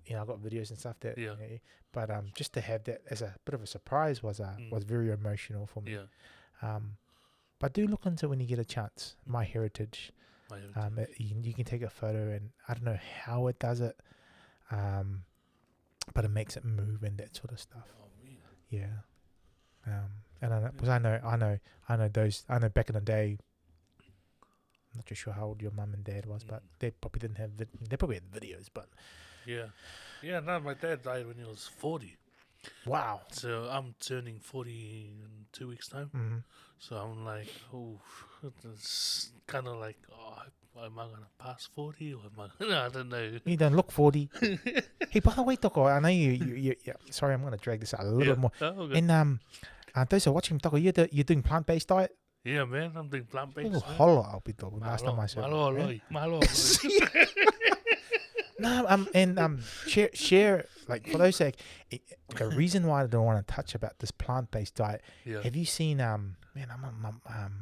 you 0.05 0.15
know 0.15 0.23
I 0.23 0.25
got 0.25 0.39
videos 0.43 0.69
and 0.71 0.77
stuff 0.79 0.97
that 1.01 1.17
Yeah. 1.17 1.23
you 1.41 1.47
know, 1.49 1.57
but 1.93 2.09
um 2.11 2.25
just 2.35 2.53
to 2.53 2.61
have 2.61 2.83
that 2.85 3.01
as 3.09 3.21
a 3.21 3.33
bit 3.45 3.53
of 3.55 3.61
a 3.63 3.67
surprise 3.67 4.21
was 4.21 4.39
uh 4.39 4.55
Mm. 4.59 4.71
was 4.71 4.83
very 4.83 5.09
emotional 5.11 5.65
for 5.65 5.81
me. 5.81 5.93
Yeah. 5.93 6.05
Um, 6.61 6.97
but 7.59 7.73
do 7.73 7.85
look 7.87 8.05
into 8.05 8.27
when 8.29 8.39
you 8.39 8.45
get 8.47 8.59
a 8.59 8.65
chance. 8.65 9.15
My 9.25 9.43
heritage. 9.43 10.11
My 10.49 10.59
Um, 10.75 10.97
it, 10.97 11.11
you, 11.17 11.29
can- 11.29 11.43
you 11.43 11.53
can 11.53 11.65
take 11.65 11.81
a 11.81 11.89
photo 11.89 12.29
and 12.31 12.49
I 12.67 12.73
don't 12.73 12.83
know 12.85 12.99
how 13.23 13.47
it 13.47 13.59
does 13.59 13.81
it. 13.81 13.99
Um, 14.71 15.23
but 16.13 16.25
it 16.25 16.29
makes 16.29 16.57
it 16.57 16.63
move 16.65 17.03
and 17.03 17.17
that 17.19 17.35
sort 17.35 17.51
of 17.51 17.59
stuff. 17.59 17.87
oh. 18.01 18.05
Yeah. 18.69 18.87
Um, 19.85 20.09
and 20.41 20.53
I 20.53 20.59
know, 20.59 20.69
because 20.71 20.89
I 20.89 20.97
know, 20.99 21.19
I 21.23 21.35
know, 21.35 21.59
I 21.87 21.95
know 21.95 22.07
those. 22.07 22.43
I 22.49 22.59
know 22.59 22.69
back 22.69 22.89
in 22.89 22.95
the 22.95 23.01
day. 23.01 23.37
I'm 23.99 24.97
not 24.97 25.05
too 25.05 25.15
sure 25.15 25.33
how 25.33 25.45
old 25.45 25.61
your 25.61 25.71
mum 25.71 25.93
and 25.93 26.03
dad 26.03 26.25
was, 26.25 26.43
but 26.43 26.61
Mm. 26.63 26.67
they 26.79 26.91
probably 26.91 27.19
didn't 27.19 27.37
have. 27.37 27.51
Vid- 27.51 27.69
they 27.89 27.97
probably 27.97 28.15
had 28.17 28.31
videos, 28.31 28.69
but 28.73 28.89
Yeah. 29.45 29.67
Yeah, 30.21 30.39
no, 30.41 30.59
my 30.59 30.73
dad 30.75 31.01
died 31.03 31.25
when 31.27 31.37
he 31.37 31.43
was 31.45 31.67
40. 31.67 32.17
Wow. 32.85 33.21
So 33.31 33.67
I'm 33.71 33.95
turning 33.99 34.39
40 34.39 34.71
in 34.71 35.45
two 35.51 35.67
weeks' 35.67 35.87
time. 35.87 36.07
hmm 36.07 36.37
So 36.79 36.95
I'm 36.95 37.25
like, 37.25 37.47
oh, 37.73 37.99
it's 38.63 39.31
kind 39.47 39.67
of 39.67 39.77
like, 39.77 39.97
oh, 40.11 40.37
am 40.83 40.97
I 40.99 41.05
going 41.05 41.17
to 41.17 41.43
pass 41.43 41.67
40 41.75 42.13
or 42.13 42.21
am 42.25 42.39
I, 42.39 42.85
I 42.85 42.89
don't 42.89 43.09
know. 43.09 43.39
You 43.45 43.57
don't 43.57 43.75
look 43.75 43.91
forty. 43.91 44.29
hey, 45.09 45.19
by 45.19 45.33
the 45.33 45.43
way, 45.43 45.55
Toko, 45.55 45.85
I 45.85 45.99
know 45.99 46.09
you. 46.09 46.31
you, 46.31 46.55
you 46.55 46.75
yeah, 46.83 46.93
sorry, 47.09 47.33
I'm 47.33 47.43
gonna 47.43 47.57
drag 47.57 47.79
this 47.81 47.93
out 47.93 48.01
a 48.01 48.03
little 48.05 48.21
yeah. 48.23 48.31
bit 48.33 48.39
more. 48.39 48.51
Oh, 48.61 48.87
good. 48.87 48.97
And 48.97 49.11
um, 49.11 49.39
uh, 49.95 50.05
those 50.05 50.23
who 50.25 50.31
are 50.31 50.33
watching 50.33 50.59
Toko, 50.59 50.77
you're, 50.77 50.93
do, 50.93 51.07
you're 51.11 51.23
doing 51.23 51.43
plant 51.43 51.65
based 51.65 51.87
diet. 51.89 52.15
yeah, 52.43 52.63
man, 52.65 52.93
I'm 52.95 53.09
doing 53.09 53.25
plant 53.25 53.55
based. 53.55 53.75
Oh, 53.75 53.79
holla, 53.79 54.21
I'll 54.21 54.41
be 54.41 54.53
dog. 54.53 54.79
Last 54.79 55.05
time 55.05 55.19
I 55.19 55.25
saw. 55.25 55.41
Malo, 55.41 55.99
malo, 56.09 56.39
aloy. 56.41 57.45
No, 58.59 58.85
um, 58.87 59.07
and 59.13 59.39
um, 59.39 59.61
share, 59.87 60.09
share, 60.13 60.65
like 60.87 61.07
for 61.09 61.17
those 61.17 61.35
sake, 61.37 61.55
it, 61.91 62.01
the 62.35 62.47
reason 62.49 62.85
why 62.87 63.03
I 63.03 63.07
don't 63.07 63.25
want 63.25 63.45
to 63.45 63.53
touch 63.53 63.75
about 63.75 63.99
this 63.99 64.11
plant-based 64.11 64.75
diet. 64.75 65.01
Yeah. 65.25 65.41
Have 65.43 65.55
you 65.55 65.65
seen 65.65 66.01
um, 66.01 66.35
man, 66.55 66.67
I'm, 66.71 66.83
I'm, 66.85 67.05
I'm, 67.05 67.43
um, 67.43 67.53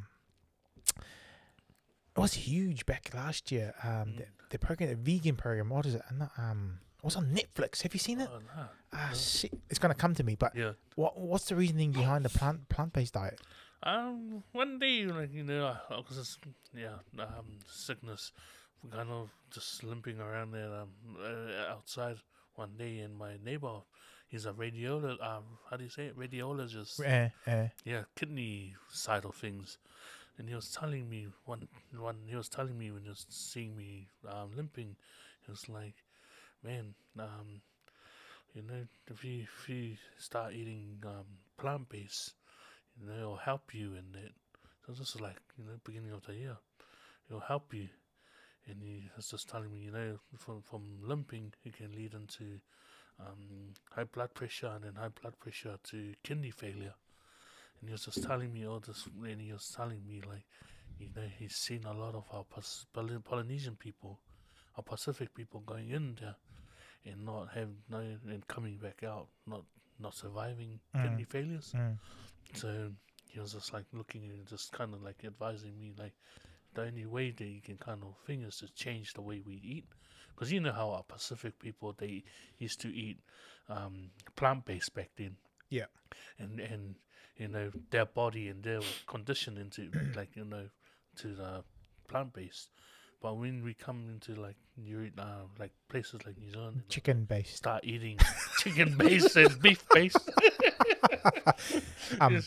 it 2.15 2.19
was 2.19 2.33
huge 2.33 2.85
back 2.85 3.11
last 3.13 3.51
year. 3.51 3.73
Um, 3.83 4.15
the, 4.17 4.23
Mm. 4.23 4.49
the 4.49 4.59
program, 4.59 4.89
the 4.89 4.95
vegan 4.95 5.35
program. 5.35 5.69
What 5.69 5.85
is 5.85 5.95
it? 5.95 6.01
Uh, 6.09 6.13
no, 6.15 6.29
Um, 6.37 6.79
it 6.97 7.03
was 7.03 7.15
on 7.15 7.25
Netflix. 7.35 7.83
Have 7.83 7.93
you 7.93 7.99
seen 7.99 8.21
it? 8.21 8.29
Oh, 8.31 8.39
no. 8.39 8.65
Ah, 8.93 9.09
no. 9.11 9.15
shit, 9.17 9.53
it's 9.69 9.77
gonna 9.79 9.93
come 9.93 10.15
to 10.15 10.23
me. 10.23 10.35
But 10.35 10.55
Yeah. 10.55 10.71
what, 10.95 11.19
what's 11.19 11.45
the 11.45 11.55
reasoning 11.55 11.91
behind 11.91 12.25
the 12.25 12.29
plant, 12.29 12.69
plant-based 12.69 13.13
diet? 13.13 13.39
Um, 13.83 14.43
one 14.53 14.79
day, 14.79 15.05
like 15.05 15.31
you 15.31 15.43
know, 15.43 15.77
because 15.89 16.39
yeah, 16.73 16.95
um, 17.19 17.59
sickness, 17.67 18.31
kind 18.91 19.09
of 19.09 19.29
just 19.51 19.83
limping 19.83 20.19
around 20.19 20.51
there 20.51 20.73
um 20.73 20.89
uh, 21.19 21.71
outside 21.71 22.17
one 22.55 22.71
day, 22.77 22.99
and 22.99 23.17
my 23.17 23.33
neighbor, 23.43 23.81
he's 24.27 24.45
a 24.45 24.53
radiologist. 24.53 25.21
Um, 25.23 25.43
how 25.69 25.77
do 25.77 25.83
you 25.83 25.89
say 25.89 26.07
it? 26.07 26.17
Radiologist. 26.17 26.99
Eh, 27.05 27.29
eh. 27.45 27.67
Yeah, 27.85 28.03
kidney 28.15 28.75
side 28.91 29.25
of 29.25 29.35
things, 29.35 29.77
and 30.37 30.49
he 30.49 30.55
was 30.55 30.71
telling 30.71 31.09
me 31.09 31.27
one 31.45 31.67
one. 31.97 32.17
He 32.27 32.35
was 32.35 32.49
telling 32.49 32.77
me 32.77 32.91
when 32.91 33.03
he 33.03 33.09
was 33.09 33.25
seeing 33.29 33.75
me 33.75 34.07
um 34.27 34.49
limping, 34.55 34.95
he 35.45 35.51
was 35.51 35.69
like, 35.69 35.95
man, 36.63 36.93
um, 37.19 37.61
you 38.53 38.61
know, 38.63 38.87
if 39.07 39.23
you 39.23 39.43
if 39.43 39.69
you 39.69 39.95
start 40.17 40.53
eating 40.53 40.97
um 41.05 41.25
plant 41.57 41.89
based, 41.89 42.33
you 42.99 43.07
know, 43.07 43.13
it'll 43.17 43.35
help 43.37 43.73
you 43.73 43.91
in 43.93 44.15
it. 44.23 44.31
So 44.85 44.93
this 44.93 45.15
is 45.15 45.21
like 45.21 45.37
you 45.57 45.65
know 45.65 45.73
beginning 45.83 46.11
of 46.11 46.25
the 46.25 46.33
year, 46.33 46.57
it'll 47.29 47.41
help 47.41 47.73
you. 47.73 47.89
And 48.69 48.81
he 48.83 49.09
was 49.15 49.29
just 49.29 49.47
telling 49.49 49.71
me, 49.71 49.79
you 49.79 49.91
know, 49.91 50.19
from 50.37 50.61
from 50.61 50.99
limping, 51.01 51.53
it 51.63 51.73
can 51.77 51.93
lead 51.95 52.13
into 52.13 52.59
um, 53.19 53.73
high 53.91 54.03
blood 54.03 54.33
pressure, 54.33 54.67
and 54.75 54.83
then 54.83 54.95
high 54.95 55.09
blood 55.21 55.39
pressure 55.39 55.77
to 55.83 56.13
kidney 56.23 56.51
failure. 56.51 56.93
And 57.79 57.89
he 57.89 57.91
was 57.91 58.05
just 58.05 58.23
telling 58.23 58.51
me 58.53 58.65
all 58.67 58.79
this, 58.79 59.07
and 59.23 59.41
he 59.41 59.53
was 59.53 59.69
telling 59.75 60.05
me 60.07 60.21
like, 60.27 60.45
you 60.99 61.09
know, 61.15 61.27
he's 61.37 61.55
seen 61.55 61.83
a 61.85 61.93
lot 61.93 62.15
of 62.15 62.25
our 62.31 62.43
Poly- 62.93 63.19
Polynesian 63.23 63.75
people, 63.75 64.19
our 64.75 64.83
Pacific 64.83 65.33
people 65.33 65.61
going 65.61 65.89
in 65.91 66.15
there, 66.19 66.35
and 67.05 67.25
not 67.25 67.49
have 67.53 67.69
no 67.89 67.99
and 67.99 68.47
coming 68.47 68.77
back 68.77 69.03
out, 69.03 69.27
not 69.45 69.63
not 69.99 70.13
surviving 70.13 70.79
Mm. 70.95 71.03
kidney 71.03 71.23
failures. 71.23 71.71
Mm. 71.75 71.97
So 72.53 72.91
he 73.27 73.39
was 73.39 73.53
just 73.53 73.73
like 73.73 73.85
looking 73.93 74.23
and 74.29 74.45
just 74.47 74.71
kind 74.71 74.93
of 74.93 75.01
like 75.03 75.23
advising 75.23 75.79
me 75.79 75.93
like 75.97 76.13
the 76.77 76.83
only 76.83 77.05
way 77.05 77.31
that 77.31 77.43
you 77.43 77.61
can 77.61 77.77
kind 77.77 78.03
of 78.03 78.15
thing 78.25 78.43
is 78.43 78.57
to 78.57 78.71
change 78.73 79.13
the 79.13 79.21
way 79.21 79.41
we 79.45 79.55
eat. 79.55 79.85
Because 80.33 80.51
you 80.51 80.59
know 80.59 80.71
how 80.71 80.91
our 80.91 81.03
Pacific 81.03 81.57
people 81.59 81.95
they 81.97 82.23
used 82.59 82.79
to 82.81 82.95
eat 82.95 83.17
um, 83.67 84.11
plant 84.35 84.65
based 84.65 84.93
back 84.93 85.09
then. 85.17 85.35
Yeah. 85.69 85.85
And 86.37 86.59
and 86.59 86.95
you 87.37 87.47
know 87.47 87.71
their 87.89 88.05
body 88.05 88.47
and 88.49 88.63
their 88.63 88.81
condition 89.07 89.57
into 89.57 89.89
like 90.15 90.29
you 90.35 90.45
know 90.45 90.69
to 91.17 91.27
the 91.29 91.63
plant 92.07 92.33
based. 92.33 92.69
But 93.19 93.37
when 93.37 93.63
we 93.63 93.73
come 93.73 94.09
into 94.09 94.39
like 94.39 94.57
you 94.77 95.09
uh, 95.17 95.47
like 95.59 95.71
places 95.89 96.19
like 96.25 96.37
New 96.37 96.51
Zealand, 96.51 96.83
Chicken-based. 96.89 97.57
start 97.57 97.83
eating 97.83 98.19
chicken 98.59 98.95
based 98.95 99.35
and 99.35 99.59
beef 99.63 99.83
based. 99.89 100.29
Um, 102.21 102.41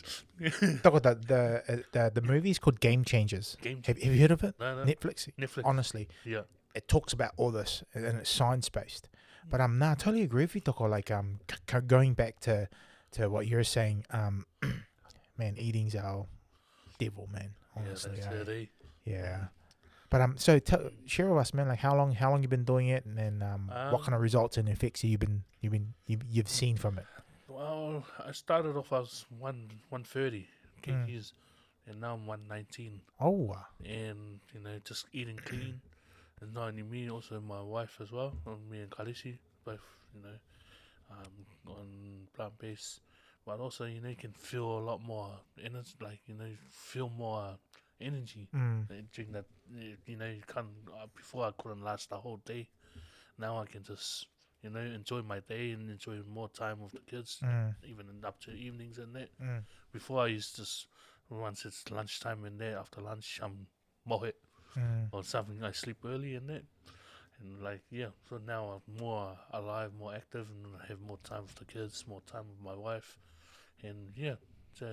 Toko, 0.82 0.98
the 1.00 1.14
the 1.26 1.62
uh, 1.68 1.76
the 1.92 2.10
the 2.20 2.22
movie 2.22 2.50
is 2.50 2.58
called 2.58 2.80
Game 2.80 3.04
Changers. 3.04 3.56
Game 3.60 3.82
Have, 3.86 3.98
have 4.02 4.14
you 4.14 4.20
heard 4.20 4.30
of 4.30 4.42
it? 4.42 4.54
no, 4.58 4.84
no, 4.84 4.90
Netflix. 4.90 5.28
Netflix. 5.38 5.62
Honestly, 5.64 6.08
yeah. 6.24 6.42
it 6.74 6.88
talks 6.88 7.12
about 7.12 7.32
all 7.36 7.50
this 7.50 7.82
and 7.94 8.04
it's 8.18 8.30
science 8.30 8.68
based. 8.68 9.08
But 9.50 9.60
um, 9.60 9.78
nah, 9.78 9.92
I 9.92 9.94
totally 9.94 10.22
agree 10.22 10.44
with 10.44 10.54
you, 10.54 10.60
Toko. 10.62 10.86
Like 10.86 11.10
um, 11.10 11.40
c- 11.50 11.56
c- 11.70 11.80
going 11.86 12.14
back 12.14 12.40
to 12.40 12.68
to 13.12 13.28
what 13.28 13.46
you're 13.46 13.64
saying, 13.64 14.04
um, 14.10 14.46
man, 15.38 15.56
eating's 15.58 15.94
our 15.94 16.26
devil, 16.98 17.28
man. 17.32 17.50
Honestly, 17.76 18.18
yeah, 18.18 18.30
that's 18.32 18.48
eh? 18.48 18.64
yeah. 19.04 19.44
But 20.10 20.20
um, 20.22 20.36
so 20.38 20.58
tell, 20.58 20.90
share 21.06 21.28
with 21.28 21.38
us, 21.40 21.54
man. 21.54 21.68
Like 21.68 21.78
how 21.78 21.94
long 21.96 22.12
how 22.12 22.30
long 22.30 22.42
you 22.42 22.48
been 22.48 22.64
doing 22.64 22.88
it, 22.88 23.04
and 23.04 23.16
then 23.16 23.42
um, 23.42 23.68
what 23.68 24.00
Um, 24.00 24.00
kind 24.02 24.14
of 24.14 24.20
results 24.20 24.56
and 24.56 24.68
effects 24.68 25.02
have 25.02 25.10
you 25.10 25.18
been 25.18 25.44
you 25.60 25.70
been 25.70 25.94
you, 26.06 26.18
you've 26.28 26.48
seen 26.48 26.76
from 26.76 26.98
it? 26.98 27.04
Well, 27.60 28.04
I 28.18 28.32
started 28.32 28.76
off 28.76 28.92
as 28.92 29.26
one 29.38 29.70
one 29.90 30.04
thirty 30.04 30.48
Mm. 30.86 31.32
and 31.86 32.00
now 32.00 32.14
I'm 32.14 32.26
one 32.26 32.48
nineteen. 32.48 33.02
Oh, 33.20 33.52
uh, 33.52 33.64
And 33.84 34.40
you 34.54 34.60
know, 34.60 34.78
just 34.84 35.06
eating 35.12 35.40
clean, 35.44 35.80
and 36.40 36.54
not 36.54 36.68
only 36.68 36.82
me, 36.84 37.10
also 37.10 37.40
my 37.40 37.62
wife 37.62 37.98
as 38.00 38.12
well. 38.12 38.34
And 38.46 38.70
me 38.70 38.80
and 38.80 38.90
Kalishi 38.90 39.38
both, 39.64 39.84
you 40.14 40.22
know, 40.22 40.38
um, 41.10 41.46
on 41.66 42.28
plant 42.34 42.58
based. 42.58 43.00
But 43.46 43.60
also, 43.60 43.84
you 43.86 44.00
know, 44.00 44.10
you 44.10 44.16
can 44.16 44.32
feel 44.34 44.64
a 44.78 44.86
lot 44.90 45.02
more 45.02 45.40
energy, 45.62 45.94
like 46.00 46.20
you 46.26 46.34
know, 46.34 46.52
feel 46.70 47.10
more 47.10 47.58
energy 48.00 48.48
mm, 48.54 48.88
uh, 48.90 49.02
during 49.12 49.32
that. 49.32 49.46
uh, 49.74 49.96
You 50.06 50.16
know, 50.16 50.26
you 50.30 50.42
can't. 50.46 50.68
Uh, 50.92 51.06
before 51.16 51.46
I 51.46 51.52
couldn't 51.62 51.84
last 51.84 52.10
the 52.10 52.18
whole 52.18 52.38
day. 52.44 52.70
Now 53.38 53.58
I 53.60 53.66
can 53.66 53.82
just, 53.84 54.26
you 54.62 54.70
know, 54.70 54.80
enjoy 54.80 55.22
my 55.22 55.40
day 55.40 55.72
and 55.72 55.90
enjoy 55.90 56.18
more 56.28 56.48
time 56.48 56.80
with 56.80 56.92
the 56.92 57.00
kids 57.00 57.42
mm, 57.42 57.74
even 57.84 58.06
up 58.24 58.40
to 58.40 58.50
evenings 58.52 58.98
and 58.98 59.14
that. 59.14 59.30
mm, 59.40 59.64
Before 59.92 60.22
I 60.24 60.28
used 60.28 60.56
to, 60.56 60.66
once 61.34 61.64
it's 61.64 61.90
lunchtime 61.90 62.44
and 62.44 62.58
there, 62.60 62.78
after 62.78 63.00
lunch, 63.00 63.40
I'm 63.42 63.66
mohe 64.08 64.32
mm, 64.76 65.10
or 65.12 65.24
something. 65.24 65.62
I 65.64 65.72
sleep 65.72 65.98
early 66.04 66.34
and 66.34 66.48
that. 66.50 66.64
And 67.40 67.62
like, 67.62 67.82
yeah, 67.90 68.08
so 68.28 68.38
now 68.46 68.66
I'm 68.88 69.00
more 69.02 69.36
alive, 69.52 69.92
more 69.98 70.14
active, 70.14 70.46
and 70.50 70.74
I 70.82 70.86
have 70.88 71.00
more 71.00 71.18
time 71.24 71.42
with 71.42 71.54
the 71.56 71.64
kids, 71.64 72.04
more 72.06 72.22
time 72.26 72.44
with 72.48 72.60
my 72.62 72.74
wife. 72.74 73.18
And 73.82 74.12
yeah, 74.16 74.36
so 74.74 74.86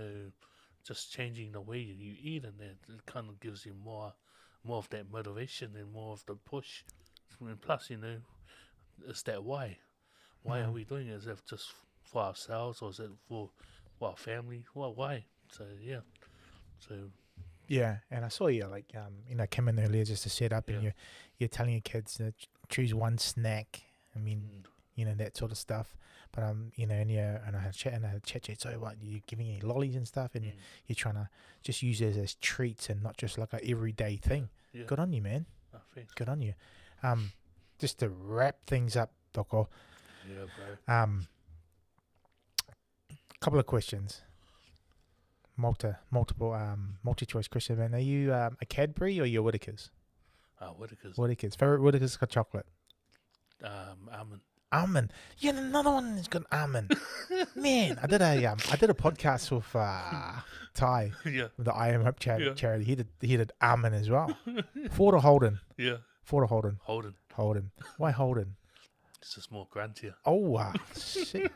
just 0.87 1.11
changing 1.11 1.51
the 1.51 1.61
way 1.61 1.79
you 1.79 2.15
eat, 2.21 2.45
and 2.45 2.57
that 2.59 2.77
it 2.89 3.05
kind 3.05 3.29
of 3.29 3.39
gives 3.39 3.65
you 3.65 3.73
more, 3.83 4.13
more 4.63 4.77
of 4.77 4.89
that 4.89 5.11
motivation 5.11 5.75
and 5.77 5.91
more 5.91 6.13
of 6.13 6.25
the 6.25 6.35
push. 6.35 6.83
And 7.41 7.59
plus, 7.61 7.89
you 7.89 7.97
know, 7.97 8.17
it's 9.07 9.23
that 9.23 9.43
why. 9.43 9.77
Why 10.43 10.61
are 10.61 10.67
Mm. 10.67 10.73
we 10.73 10.83
doing 10.85 11.07
it? 11.07 11.13
Is 11.15 11.27
it 11.27 11.39
just 11.49 11.73
for 12.03 12.21
ourselves, 12.23 12.81
or 12.81 12.89
is 12.91 12.99
it 12.99 13.09
for, 13.27 13.49
for 13.99 14.09
our 14.09 14.17
family? 14.17 14.65
Well, 14.73 14.93
why? 14.93 15.25
So 15.51 15.65
yeah, 15.81 16.01
so 16.79 16.95
Yeah, 17.67 17.97
and 18.11 18.23
I 18.23 18.29
saw 18.29 18.47
you 18.47 18.65
like 18.65 18.85
um 18.95 19.13
you 19.29 19.35
know 19.35 19.45
came 19.47 19.67
in 19.67 19.79
earlier 19.79 20.05
just 20.05 20.23
to 20.23 20.29
set 20.29 20.53
up, 20.53 20.69
and 20.69 20.77
Yeah. 20.77 20.89
you 20.89 20.93
you're 21.39 21.49
telling 21.49 21.73
your 21.73 21.81
kids 21.81 22.15
to 22.17 22.33
choose 22.69 22.93
one 22.93 23.17
snack. 23.17 23.81
I 24.15 24.19
mean, 24.19 24.49
mm, 24.63 24.65
you 24.95 25.05
know 25.05 25.15
that 25.15 25.35
sort 25.37 25.51
of 25.51 25.57
stuff. 25.57 25.97
But 26.31 26.43
um, 26.43 26.71
you 26.75 26.85
know, 26.85 26.95
and 26.95 27.09
yeah, 27.11 27.39
and 27.45 27.55
I 27.55 27.59
had 27.59 27.73
chat 27.73 27.93
and 27.93 28.05
I 28.05 28.09
had 28.09 28.23
chat 28.23 28.43
chat. 28.43 28.61
So 28.61 28.69
what? 28.79 28.95
you're 29.01 29.21
giving 29.27 29.47
any 29.47 29.61
lollies 29.61 29.95
and 29.95 30.07
stuff, 30.07 30.35
and 30.35 30.45
mm, 30.45 30.51
you're 30.87 30.95
trying 30.95 31.15
to 31.15 31.29
just 31.63 31.81
use 31.81 31.99
it 32.01 32.15
as 32.17 32.35
treats 32.35 32.89
and 32.89 33.01
not 33.01 33.17
just 33.17 33.37
like 33.37 33.53
a 33.53 33.69
everyday 33.69 34.17
thing. 34.17 34.49
yeah. 34.73 34.83
Good 34.85 34.99
on 34.99 35.11
you, 35.13 35.21
man. 35.21 35.45
Thanks. 35.93 36.13
Good 36.13 36.29
on 36.29 36.41
you. 36.41 36.53
Um, 37.03 37.31
just 37.79 37.99
to 37.99 38.09
wrap 38.09 38.57
things 38.65 38.95
up, 38.95 39.11
Doko. 39.33 39.67
Yeah, 40.29 40.45
bro. 40.87 40.95
Um, 40.95 41.27
couple 43.39 43.59
of 43.59 43.65
questions. 43.65 44.21
Multi, 45.55 45.89
multiple, 46.11 46.53
um, 46.53 46.97
multi-choice 47.03 47.47
question, 47.47 47.77
man. 47.79 47.95
Are 47.95 47.99
you 47.99 48.33
um, 48.33 48.57
a 48.61 48.65
Cadbury 48.65 49.19
or 49.19 49.25
your 49.25 49.41
Whittaker's? 49.41 49.89
Ah, 50.61 50.69
Whittaker's 50.69 51.17
Whittaker's. 51.17 51.55
Favorite 51.55 51.81
Whittaker's 51.81 52.15
got 52.17 52.29
chocolate. 52.29 52.65
um 53.63 54.09
almond. 54.11 54.41
Almond. 54.71 55.13
Yeah, 55.39 55.51
another 55.57 55.91
one 55.91 56.15
that's 56.15 56.27
got 56.27 56.43
almond. 56.51 56.93
man, 57.55 57.97
I 58.03 58.07
did 58.07 58.21
a 58.21 58.45
um, 58.47 58.57
I 58.71 58.75
did 58.75 58.89
a 58.89 58.93
podcast 58.93 59.49
with 59.49 59.73
uh, 59.75 60.41
Ty, 60.73 61.11
yeah, 61.25 61.47
with 61.57 61.65
the 61.65 61.73
I 61.73 61.89
Am 61.89 62.03
Hope 62.03 62.19
charity. 62.19 62.45
Yeah. 62.47 62.53
charity. 62.53 62.83
He 62.83 62.95
did 62.95 63.07
he 63.21 63.37
did 63.37 63.51
almond 63.61 63.95
as 63.95 64.09
well. 64.09 64.35
Ford 64.91 65.15
or 65.15 65.21
Holden? 65.21 65.59
yeah. 65.77 65.97
Ford 66.23 66.43
or 66.43 66.47
Holden? 66.47 66.77
Holden. 66.83 67.13
Holden. 67.37 67.71
Why 67.97 68.11
Holden? 68.11 68.55
It's 69.21 69.35
just 69.35 69.51
more 69.51 69.67
grantier. 69.73 70.13
Oh 70.25 70.35
wow, 70.35 70.73
shit. 70.95 71.51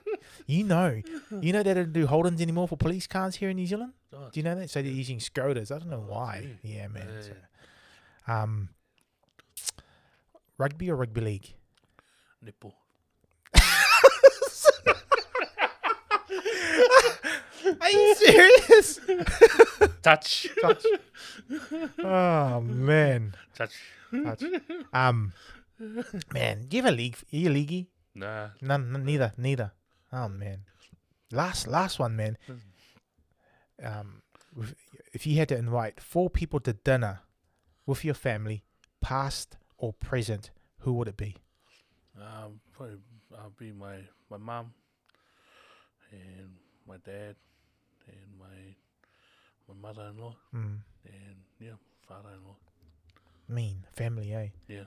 You 0.45 0.63
know, 0.63 1.01
you 1.41 1.53
know 1.53 1.63
they 1.63 1.73
don't 1.73 1.91
do 1.93 2.05
Holdens 2.07 2.39
anymore 2.41 2.67
for 2.67 2.77
police 2.77 3.07
cars 3.07 3.35
here 3.35 3.49
in 3.49 3.55
New 3.57 3.65
Zealand. 3.67 3.93
Oh, 4.13 4.29
Do 4.31 4.39
you 4.39 4.43
know 4.43 4.55
that? 4.55 4.69
So 4.69 4.81
they're 4.81 4.91
using 4.91 5.19
Skodas. 5.19 5.71
I 5.71 5.79
don't 5.79 5.89
know 5.89 6.05
Oh, 6.07 6.11
why. 6.13 6.47
Yeah, 6.63 6.87
man. 6.87 7.07
Yeah, 7.07 7.21
So, 8.27 8.33
um, 8.33 8.69
rugby 10.57 10.89
or 10.91 10.95
rugby 10.95 11.21
league? 11.21 11.53
nipple. 12.43 12.73
Are 17.81 17.89
you 17.89 18.15
serious? 18.15 18.99
Touch. 20.01 20.47
Touch. 20.61 20.85
Oh 22.03 22.61
man. 22.61 23.35
Touch. 23.55 23.73
Touch. 24.23 24.43
Um, 24.93 25.33
man, 26.33 26.65
do 26.67 26.77
you 26.77 26.83
have 26.83 26.93
a 26.93 26.95
league? 26.95 27.17
Are 27.33 27.35
you 27.35 27.49
leaguey? 27.49 27.87
Nah. 28.15 28.49
None, 28.61 28.91
none, 28.91 29.05
neither, 29.05 29.33
neither. 29.37 29.71
Oh 30.11 30.27
man. 30.29 30.65
Last, 31.31 31.67
last 31.67 31.97
one, 31.99 32.15
man. 32.15 32.37
Um, 33.83 34.21
if 35.13 35.25
you 35.25 35.37
had 35.37 35.47
to 35.49 35.57
invite 35.57 35.99
four 35.99 36.29
people 36.29 36.59
to 36.61 36.73
dinner 36.73 37.21
with 37.85 38.03
your 38.05 38.13
family, 38.13 38.63
past 38.99 39.57
or 39.77 39.93
present, 39.93 40.51
who 40.79 40.93
would 40.93 41.07
it 41.07 41.17
be? 41.17 41.37
Um, 42.19 42.59
probably 42.73 42.97
I'll 43.39 43.53
be 43.57 43.71
my 43.71 43.95
my 44.29 44.37
mom 44.37 44.73
and 46.11 46.49
my 46.85 46.97
dad 46.97 47.35
and 48.07 48.37
my 48.37 48.75
my 49.69 49.75
mother-in-law 49.81 50.35
Mm, 50.53 50.79
and 51.05 51.35
yeah, 51.59 51.71
father-in-law. 52.07 52.57
mean 53.47 53.85
family, 53.93 54.33
eh? 54.33 54.49
Yeah. 54.67 54.83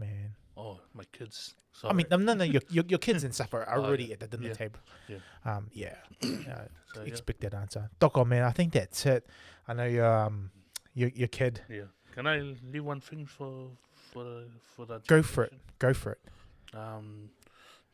Man. 0.00 0.34
Oh, 0.56 0.80
my 0.94 1.04
kids. 1.12 1.54
I 1.84 1.92
mean, 1.92 2.06
no, 2.10 2.16
no, 2.16 2.34
no. 2.34 2.44
Your, 2.44 2.62
your, 2.68 2.84
your 2.88 2.98
kids 2.98 3.22
and 3.26 3.34
stuff 3.34 3.54
are 3.54 3.66
Oh, 3.70 3.84
already 3.84 4.04
yeah. 4.06 4.14
at 4.14 4.20
the 4.20 4.26
dinner 4.28 4.48
Yeah. 4.48 4.54
table. 4.54 4.80
Yeah. 5.08 5.18
Um. 5.44 5.68
Yeah. 5.72 5.94
uh, 6.24 6.64
so, 6.94 7.02
expect 7.02 7.40
that 7.42 7.54
answer. 7.54 7.88
Doko, 8.00 8.26
man. 8.26 8.42
I 8.44 8.50
think 8.50 8.72
that's 8.72 9.06
it. 9.06 9.26
I 9.68 9.74
know 9.74 9.84
your 9.84 10.06
um 10.06 10.50
your 10.94 11.10
your 11.10 11.28
kid. 11.28 11.60
yeah. 11.68 11.84
Can 12.14 12.26
I 12.26 12.40
leave 12.72 12.84
one 12.84 13.00
thing 13.00 13.24
for 13.26 13.70
for 14.12 14.24
the 14.24 14.46
for 14.74 14.84
that? 14.86 15.06
Go 15.06 15.22
for 15.22 15.44
it. 15.44 15.52
Go 15.78 15.94
for 15.94 16.12
it. 16.12 16.20
Um, 16.74 17.30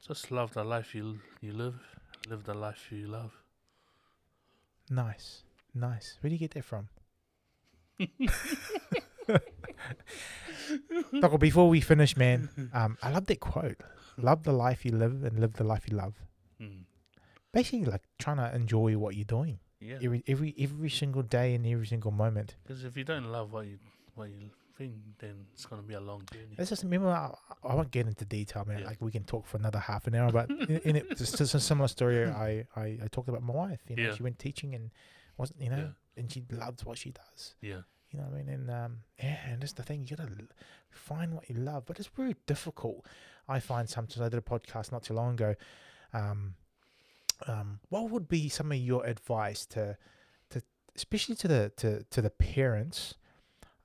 just 0.06 0.30
love 0.30 0.52
the 0.54 0.64
life 0.64 0.94
you 0.94 1.20
you 1.40 1.52
live. 1.52 1.74
Live 2.28 2.44
the 2.44 2.54
life 2.54 2.88
you 2.90 3.06
love. 3.06 3.32
Nice. 4.90 5.42
Nice. 5.74 6.16
Where 6.20 6.30
do 6.30 6.34
you 6.34 6.40
get 6.40 6.52
that 6.52 6.64
from? 6.64 6.88
Doko, 11.14 11.38
before 11.38 11.68
we 11.68 11.80
finish, 11.80 12.16
man, 12.16 12.48
um, 12.72 12.96
I 13.02 13.10
love 13.10 13.26
that 13.26 13.40
quote. 13.40 13.78
Love 14.18 14.42
the 14.44 14.52
life 14.52 14.84
you 14.84 14.92
live 14.92 15.24
and 15.24 15.38
live 15.38 15.54
the 15.54 15.64
life 15.64 15.84
you 15.88 15.96
love. 15.96 16.14
Mm. 16.60 16.84
Basically, 17.52 17.84
like 17.84 18.02
trying 18.18 18.38
to 18.38 18.54
enjoy 18.54 18.96
what 18.98 19.14
you're 19.14 19.24
doing 19.24 19.58
Yeah. 19.80 19.98
every 20.02 20.22
every 20.26 20.54
every 20.58 20.90
single 20.90 21.22
day 21.22 21.54
and 21.54 21.66
every 21.66 21.86
single 21.86 22.10
moment. 22.10 22.56
Because 22.62 22.84
if 22.84 22.96
you 22.96 23.04
don't 23.04 23.26
love 23.30 23.52
what 23.52 23.66
you 23.66 23.78
what 24.14 24.28
you 24.30 24.50
think, 24.76 24.94
then 25.18 25.46
it's 25.52 25.64
gonna 25.66 25.82
be 25.82 25.94
a 25.94 26.00
long 26.00 26.22
journey. 26.32 26.54
Let's 26.58 26.70
just 26.70 26.82
remember. 26.82 27.08
I, 27.08 27.32
I 27.66 27.74
won't 27.74 27.90
get 27.90 28.06
into 28.06 28.24
detail, 28.24 28.64
man. 28.66 28.80
Yeah. 28.80 28.86
Like 28.86 29.00
we 29.00 29.10
can 29.10 29.24
talk 29.24 29.46
for 29.46 29.56
another 29.58 29.78
half 29.78 30.06
an 30.06 30.14
hour, 30.14 30.30
but 30.32 30.50
in, 30.50 30.80
in 30.84 30.96
it, 30.96 31.08
just, 31.18 31.36
just 31.38 31.54
a 31.54 31.60
similar 31.60 31.88
story. 31.88 32.24
I, 32.46 32.66
I 32.74 32.98
I 33.04 33.08
talked 33.10 33.28
about 33.28 33.42
my 33.42 33.54
wife. 33.54 33.80
You 33.88 33.96
know, 33.96 34.02
Yeah. 34.02 34.14
she 34.14 34.22
went 34.22 34.38
teaching 34.38 34.74
and 34.74 34.90
wasn't 35.38 35.60
you 35.62 35.70
know, 35.70 35.76
Yeah. 36.16 36.20
and 36.22 36.32
she 36.32 36.42
loves 36.50 36.84
what 36.84 36.98
she 36.98 37.10
does. 37.12 37.54
Yeah. 37.60 37.82
You 38.10 38.18
know 38.20 38.26
what 38.26 38.34
I 38.34 38.42
mean? 38.42 38.48
And 38.48 38.70
um, 38.70 38.96
yeah, 39.18 39.38
and 39.48 39.60
that's 39.62 39.72
the 39.72 39.82
thing. 39.82 40.06
You 40.08 40.16
gotta 40.16 40.30
find 40.90 41.34
what 41.34 41.48
you 41.50 41.56
love, 41.56 41.84
but 41.86 41.98
it's 41.98 42.08
very 42.08 42.36
difficult. 42.46 43.04
I 43.48 43.60
find 43.60 43.88
sometimes. 43.88 44.20
I 44.20 44.28
did 44.28 44.38
a 44.38 44.42
podcast 44.42 44.92
not 44.92 45.02
too 45.02 45.14
long 45.14 45.34
ago. 45.34 45.54
Um, 46.12 46.54
um, 47.46 47.80
what 47.90 48.10
would 48.10 48.28
be 48.28 48.48
some 48.48 48.72
of 48.72 48.78
your 48.78 49.04
advice 49.04 49.66
to, 49.66 49.96
to 50.50 50.62
especially 50.94 51.34
to 51.36 51.48
the 51.48 51.72
to 51.76 52.04
to 52.04 52.22
the 52.22 52.30
parents? 52.30 53.14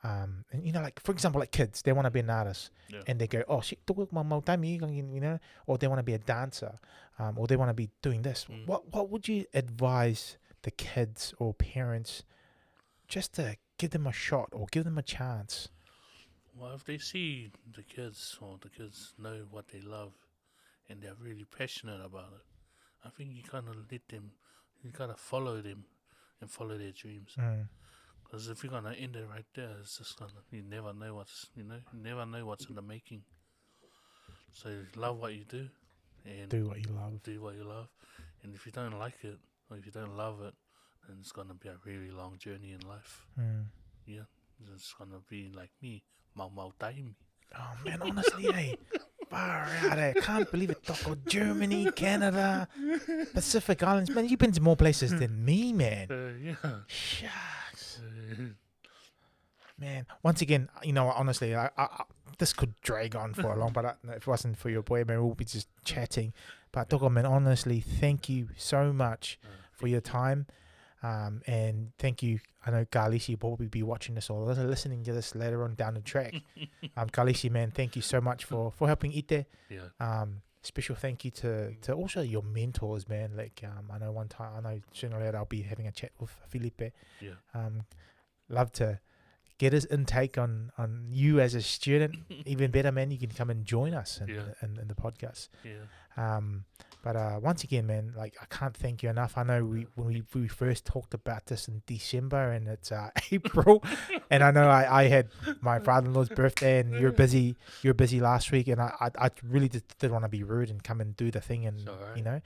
Um, 0.03 0.45
and 0.51 0.65
you 0.65 0.71
know, 0.71 0.81
like 0.81 0.99
for 0.99 1.11
example, 1.11 1.39
like 1.39 1.51
kids, 1.51 1.81
they 1.83 1.91
want 1.91 2.05
to 2.05 2.11
be 2.11 2.21
an 2.21 2.29
artist, 2.29 2.71
Yeah. 2.89 3.01
and 3.07 3.19
they 3.19 3.27
go, 3.27 3.43
"Oh, 3.47 3.61
shit, 3.61 3.85
tu 3.85 4.07
mau 4.11 4.23
mau 4.23 4.39
taimi," 4.41 4.79
you 5.13 5.19
know, 5.21 5.39
or 5.67 5.77
they 5.77 5.87
want 5.87 5.99
to 5.99 6.03
be 6.03 6.13
a 6.13 6.17
dancer, 6.17 6.79
um, 7.19 7.37
or 7.37 7.45
they 7.45 7.55
want 7.55 7.69
to 7.69 7.75
be 7.75 7.89
doing 8.01 8.23
this. 8.23 8.45
Mm. 8.49 8.65
What 8.67 8.91
what 8.93 9.09
would 9.11 9.27
you 9.27 9.45
advise 9.53 10.37
the 10.63 10.71
kids 10.71 11.33
or 11.37 11.53
parents 11.53 12.23
just 13.07 13.33
to 13.33 13.57
give 13.81 13.91
them 13.91 14.05
a 14.05 14.11
shot 14.13 14.49
or 14.51 14.67
give 14.71 14.83
them 14.83 14.99
a 14.99 15.01
chance? 15.01 15.69
Well, 16.55 16.73
if 16.75 16.83
they 16.85 16.99
see 16.99 17.49
the 17.75 17.81
kids 17.81 18.37
or 18.39 18.57
the 18.61 18.69
kids 18.69 19.13
know 19.17 19.37
what 19.49 19.69
they 19.69 19.81
love, 19.81 20.13
and 20.87 21.01
they're 21.01 21.15
really 21.19 21.45
passionate 21.57 22.01
about 22.05 22.31
it, 22.35 22.45
I 23.03 23.09
think 23.09 23.31
you 23.33 23.41
kind 23.41 23.67
of 23.67 23.75
let 23.91 24.07
them, 24.07 24.31
you 24.83 24.91
kind 24.91 25.09
of 25.09 25.19
follow 25.19 25.61
them, 25.61 25.85
and 26.39 26.51
follow 26.51 26.77
their 26.77 26.91
dreams. 26.91 27.31
Mm. 27.39 27.67
Because 28.23 28.49
if 28.49 28.63
you're 28.63 28.71
gonna 28.71 28.93
end 28.93 29.15
it 29.15 29.25
right 29.29 29.45
there, 29.55 29.71
it's 29.81 29.97
just 29.97 30.19
gonna 30.19 30.31
you 30.51 30.61
never 30.61 30.93
know 30.93 31.15
what's 31.15 31.47
you 31.55 31.63
know 31.63 31.79
you 31.93 31.99
never 32.03 32.25
know 32.25 32.45
what's 32.45 32.65
in 32.69 32.75
the 32.75 32.81
making. 32.81 33.23
So 34.53 34.69
love 34.95 35.17
what 35.17 35.33
you 35.33 35.43
do, 35.45 35.67
and 36.25 36.49
Do 36.49 36.67
what 36.67 36.77
you 36.77 36.93
love. 36.93 37.23
do 37.23 37.41
what 37.41 37.55
you 37.55 37.63
love. 37.63 37.87
And 38.43 38.53
if 38.53 38.65
you 38.65 38.71
don't 38.71 38.97
like 38.99 39.23
it 39.23 39.37
or 39.69 39.77
if 39.77 39.85
you 39.85 39.91
don't 39.91 40.15
love 40.15 40.41
it, 40.43 40.53
then 41.07 41.17
it's 41.19 41.31
gonna 41.31 41.53
be 41.53 41.69
a 41.69 41.77
really 41.85 42.11
long 42.11 42.37
journey 42.37 42.71
in 42.71 42.87
life. 42.87 43.25
Mm. 43.39 43.65
It's 44.75 44.93
gonna 44.93 45.21
be 45.29 45.51
like 45.55 45.71
me, 45.81 46.03
mau 46.35 46.49
mau 46.49 46.71
taimi. 46.79 47.15
Oh 47.57 47.73
man, 47.85 48.01
honestly, 48.01 48.47
eh? 48.53 48.75
Far 49.29 49.67
out, 49.83 49.97
eh? 49.97 50.13
Can't 50.21 50.49
believe 50.51 50.69
it. 50.71 50.83
Doko, 50.83 51.17
Germany, 51.25 51.89
Canada, 51.91 52.67
Pacific 53.33 53.81
Islands. 53.81 54.09
Man, 54.11 54.27
you've 54.27 54.39
been 54.39 54.51
to 54.51 54.61
more 54.61 54.75
places 54.75 55.17
than 55.17 55.43
me, 55.43 55.73
man. 55.73 56.07
Uh, 56.11 56.31
yeah. 56.41 56.79
Shucks. 56.87 58.01
Uh, 58.01 58.43
Man, 59.81 60.05
once 60.21 60.43
again, 60.43 60.69
you 60.83 60.93
know, 60.93 61.07
honestly, 61.07 61.55
I, 61.55 61.65
I, 61.75 61.83
I, 61.83 62.03
this 62.37 62.53
could 62.53 62.79
drag 62.81 63.15
on 63.15 63.33
for 63.33 63.51
a 63.51 63.57
long, 63.57 63.71
but 63.73 63.83
I, 63.83 63.93
if 64.09 64.17
it 64.17 64.27
wasn't 64.27 64.55
for 64.59 64.69
your 64.69 64.83
boy, 64.83 65.03
man, 65.05 65.23
we'll 65.23 65.33
be 65.33 65.43
just 65.43 65.67
chatting. 65.83 66.33
But 66.71 66.89
Doko, 66.89 67.11
man, 67.11 67.25
honestly, 67.25 67.79
thank 67.79 68.29
you 68.29 68.49
so 68.55 68.93
much 68.93 69.39
uh, 69.43 69.47
for 69.71 69.87
your 69.87 69.99
time. 69.99 70.45
Um, 71.03 71.41
and 71.47 71.91
thank 71.97 72.21
you. 72.21 72.39
I 72.65 72.71
know 72.71 72.85
Galisi 72.85 73.29
will 73.29 73.37
probably 73.37 73.67
be 73.67 73.83
watching 73.83 74.15
this 74.15 74.29
or 74.29 74.45
listening 74.45 75.03
to 75.03 75.13
this 75.13 75.33
later 75.33 75.63
on 75.63 75.75
down 75.75 75.95
the 75.95 76.01
track. 76.01 76.35
um, 76.97 77.09
Galisi, 77.09 77.49
man, 77.49 77.71
thank 77.71 77.95
you 77.95 78.01
so 78.01 78.21
much 78.21 78.45
for, 78.45 78.71
for 78.71 78.87
helping 78.87 79.11
Ite. 79.11 79.45
yeah. 79.69 79.79
Um, 79.99 80.41
special 80.63 80.95
thank 80.95 81.25
you 81.25 81.31
to, 81.31 81.73
to 81.81 81.93
also 81.93 82.21
your 82.21 82.43
mentors, 82.43 83.09
man. 83.09 83.31
Like, 83.35 83.63
um, 83.63 83.89
I 83.91 83.97
know 83.97 84.11
one 84.11 84.27
time, 84.27 84.51
I 84.57 84.61
know 84.61 84.79
sooner 84.93 85.17
or 85.17 85.23
later 85.23 85.37
I'll 85.37 85.45
be 85.45 85.63
having 85.63 85.87
a 85.87 85.91
chat 85.91 86.11
with 86.19 86.29
Filipe. 86.49 86.93
Yeah. 87.19 87.31
Um, 87.53 87.83
love 88.47 88.71
to 88.73 88.99
get 89.61 89.71
his 89.73 89.85
intake 89.97 90.35
on 90.43 90.71
on 90.81 90.89
you 91.21 91.39
as 91.45 91.53
a 91.55 91.61
student. 91.61 92.15
Even 92.53 92.71
better, 92.71 92.91
man, 92.91 93.11
you 93.11 93.19
can 93.23 93.29
come 93.39 93.49
and 93.53 93.63
join 93.75 93.93
us 93.93 94.19
in, 94.21 94.27
Yeah. 94.29 94.41
in, 94.63 94.69
in 94.81 94.87
the 94.87 94.95
podcast. 95.05 95.49
Yeah. 95.63 95.85
Um, 96.17 96.65
but 97.03 97.15
uh, 97.15 97.39
once 97.41 97.63
again, 97.63 97.85
man, 97.87 98.13
like 98.15 98.33
I 98.41 98.45
can't 98.57 98.75
thank 98.83 99.01
you 99.03 99.09
enough. 99.09 99.37
I 99.37 99.43
know 99.43 99.59
we 99.73 99.87
when 99.95 100.07
we, 100.07 100.23
we 100.35 100.47
first 100.47 100.81
talked 100.85 101.13
about 101.21 101.45
this 101.45 101.67
in 101.67 101.81
December 101.87 102.43
and 102.55 102.67
it's 102.67 102.91
uh, 102.91 103.09
April, 103.31 103.83
and 104.33 104.43
I 104.43 104.51
know 104.51 104.67
I, 104.69 104.83
I 105.01 105.03
had 105.15 105.25
my 105.61 105.77
father-in-law's 105.79 106.29
birthday 106.29 106.79
and 106.81 106.93
you're 107.01 107.11
busy. 107.25 107.55
You're 107.83 107.95
busy 108.05 108.19
last 108.19 108.51
week, 108.51 108.67
and 108.67 108.79
I 108.81 108.89
I, 109.05 109.25
I 109.25 109.29
really 109.55 109.69
just 109.69 109.87
didn't 109.99 110.13
want 110.17 110.25
to 110.25 110.29
be 110.39 110.43
rude 110.43 110.69
and 110.69 110.83
come 110.83 110.99
and 111.01 111.15
do 111.15 111.31
the 111.31 111.41
thing, 111.41 111.65
and 111.65 111.79
It's 111.79 111.87
alright. 111.89 112.17
you 112.17 112.23
know. 112.23 112.39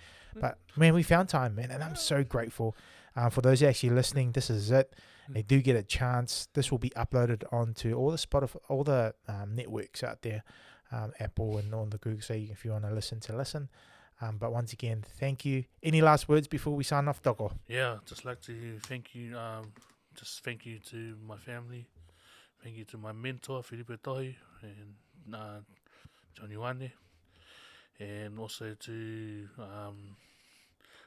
But 0.43 0.57
man, 0.75 0.93
we 0.93 1.03
found 1.03 1.27
time, 1.29 1.55
man, 1.55 1.69
and 1.71 1.81
I'm 1.83 1.95
so 1.95 2.23
grateful. 2.23 2.75
Uh, 3.15 3.29
for 3.29 3.41
those 3.41 3.63
actually 3.63 3.91
listening, 3.91 4.31
this 4.31 4.49
is 4.49 4.71
it. 4.71 4.93
They 5.29 5.41
do 5.41 5.61
get 5.61 5.75
a 5.75 5.83
chance. 5.83 6.47
This 6.53 6.71
will 6.71 6.77
be 6.77 6.91
uploaded 6.91 7.43
onto 7.51 7.93
all 7.93 8.11
the 8.11 8.17
Spotify, 8.17 8.57
all 8.69 8.83
the 8.83 9.15
um, 9.27 9.55
networks 9.55 10.03
out 10.03 10.21
there, 10.21 10.43
um, 10.91 11.13
Apple 11.19 11.57
and 11.57 11.73
on 11.73 11.89
the 11.89 11.97
Google. 11.97 12.21
So 12.21 12.33
if 12.33 12.63
you 12.63 12.71
want 12.71 12.85
to 12.85 12.91
listen 12.93 13.19
to 13.21 13.35
listen. 13.35 13.69
Um, 14.21 14.37
but 14.37 14.53
once 14.53 14.71
again, 14.71 15.03
thank 15.19 15.43
you. 15.43 15.65
Any 15.83 16.01
last 16.01 16.29
words 16.29 16.47
before 16.47 16.73
we 16.73 16.83
sign 16.83 17.07
off, 17.07 17.21
Doko? 17.21 17.51
Yeah, 17.67 17.97
just 18.05 18.23
like 18.23 18.41
to 18.41 18.79
thank 18.83 19.13
you. 19.13 19.37
Um, 19.37 19.73
just 20.13 20.43
thank 20.43 20.65
you 20.65 20.79
to 20.91 21.15
my 21.27 21.37
family. 21.37 21.87
Thank 22.63 22.77
you 22.77 22.85
to 22.85 22.97
my 22.97 23.11
mentor, 23.11 23.61
Filipe 23.61 24.01
Tohi, 24.01 24.35
and 24.61 25.35
uh, 25.35 25.59
Johnny 26.33 26.55
Wane. 26.55 26.91
And 27.99 28.39
also 28.39 28.73
to, 28.73 29.47
um, 29.59 30.15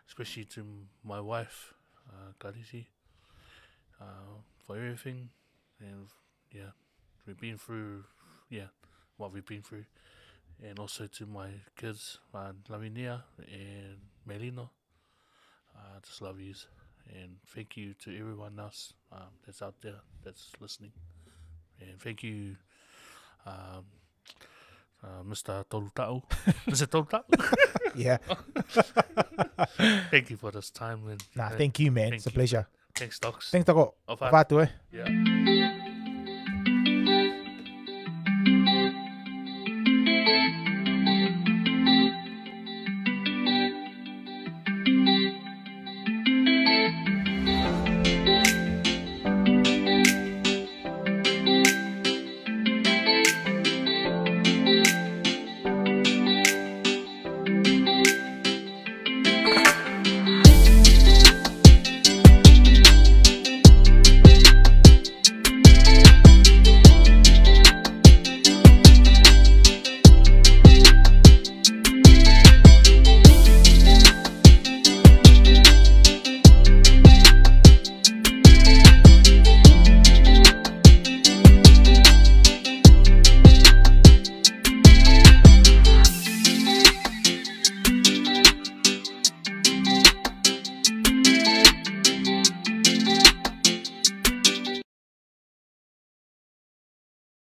especially 0.06 0.44
to 0.44 0.66
my 1.04 1.20
wife, 1.20 1.74
uh, 2.08 2.32
Karisi, 2.40 2.86
uh, 4.00 4.40
for 4.66 4.76
everything. 4.76 5.30
And 5.80 6.06
yeah, 6.52 6.72
we've 7.26 7.38
been 7.40 7.58
through, 7.58 8.04
yeah, 8.50 8.68
what 9.16 9.32
we've 9.32 9.46
been 9.46 9.62
through. 9.62 9.84
And 10.62 10.78
also 10.78 11.06
to 11.06 11.26
my 11.26 11.50
kids, 11.76 12.18
uh, 12.34 12.52
Lavinia 12.68 13.24
and 13.38 13.98
Melino. 14.28 14.70
I 15.76 16.00
just 16.04 16.20
love 16.20 16.40
yous. 16.40 16.66
And 17.14 17.36
thank 17.54 17.76
you 17.76 17.94
to 18.04 18.18
everyone 18.18 18.58
else 18.58 18.92
um, 19.12 19.32
that's 19.46 19.62
out 19.62 19.76
there 19.80 20.00
that's 20.24 20.50
listening. 20.60 20.92
And 21.80 22.00
thank 22.00 22.22
you, 22.22 22.56
um, 23.46 23.84
uh, 25.02 25.22
Mr. 25.24 25.64
Tolutao. 25.66 26.22
Is 26.66 26.82
it 26.82 26.90
Tolutao? 26.90 27.22
Yeah. 27.98 28.18
thank 30.10 30.30
you 30.30 30.36
for 30.36 30.50
this 30.50 30.70
time. 30.70 31.00
And, 31.08 31.22
Nah, 31.34 31.46
uh, 31.46 31.50
thank 31.56 31.78
you, 31.78 31.90
man. 31.90 32.10
thank 32.10 32.14
it's 32.14 32.26
a 32.26 32.30
you. 32.30 32.34
pleasure. 32.34 32.66
Thanks, 32.94 33.18
Docs. 33.18 33.50
Thanks. 33.50 33.68
Ofa. 33.68 34.30
Whātua, 34.30 34.64
eh? 34.64 34.70
Yeah. 34.92 35.54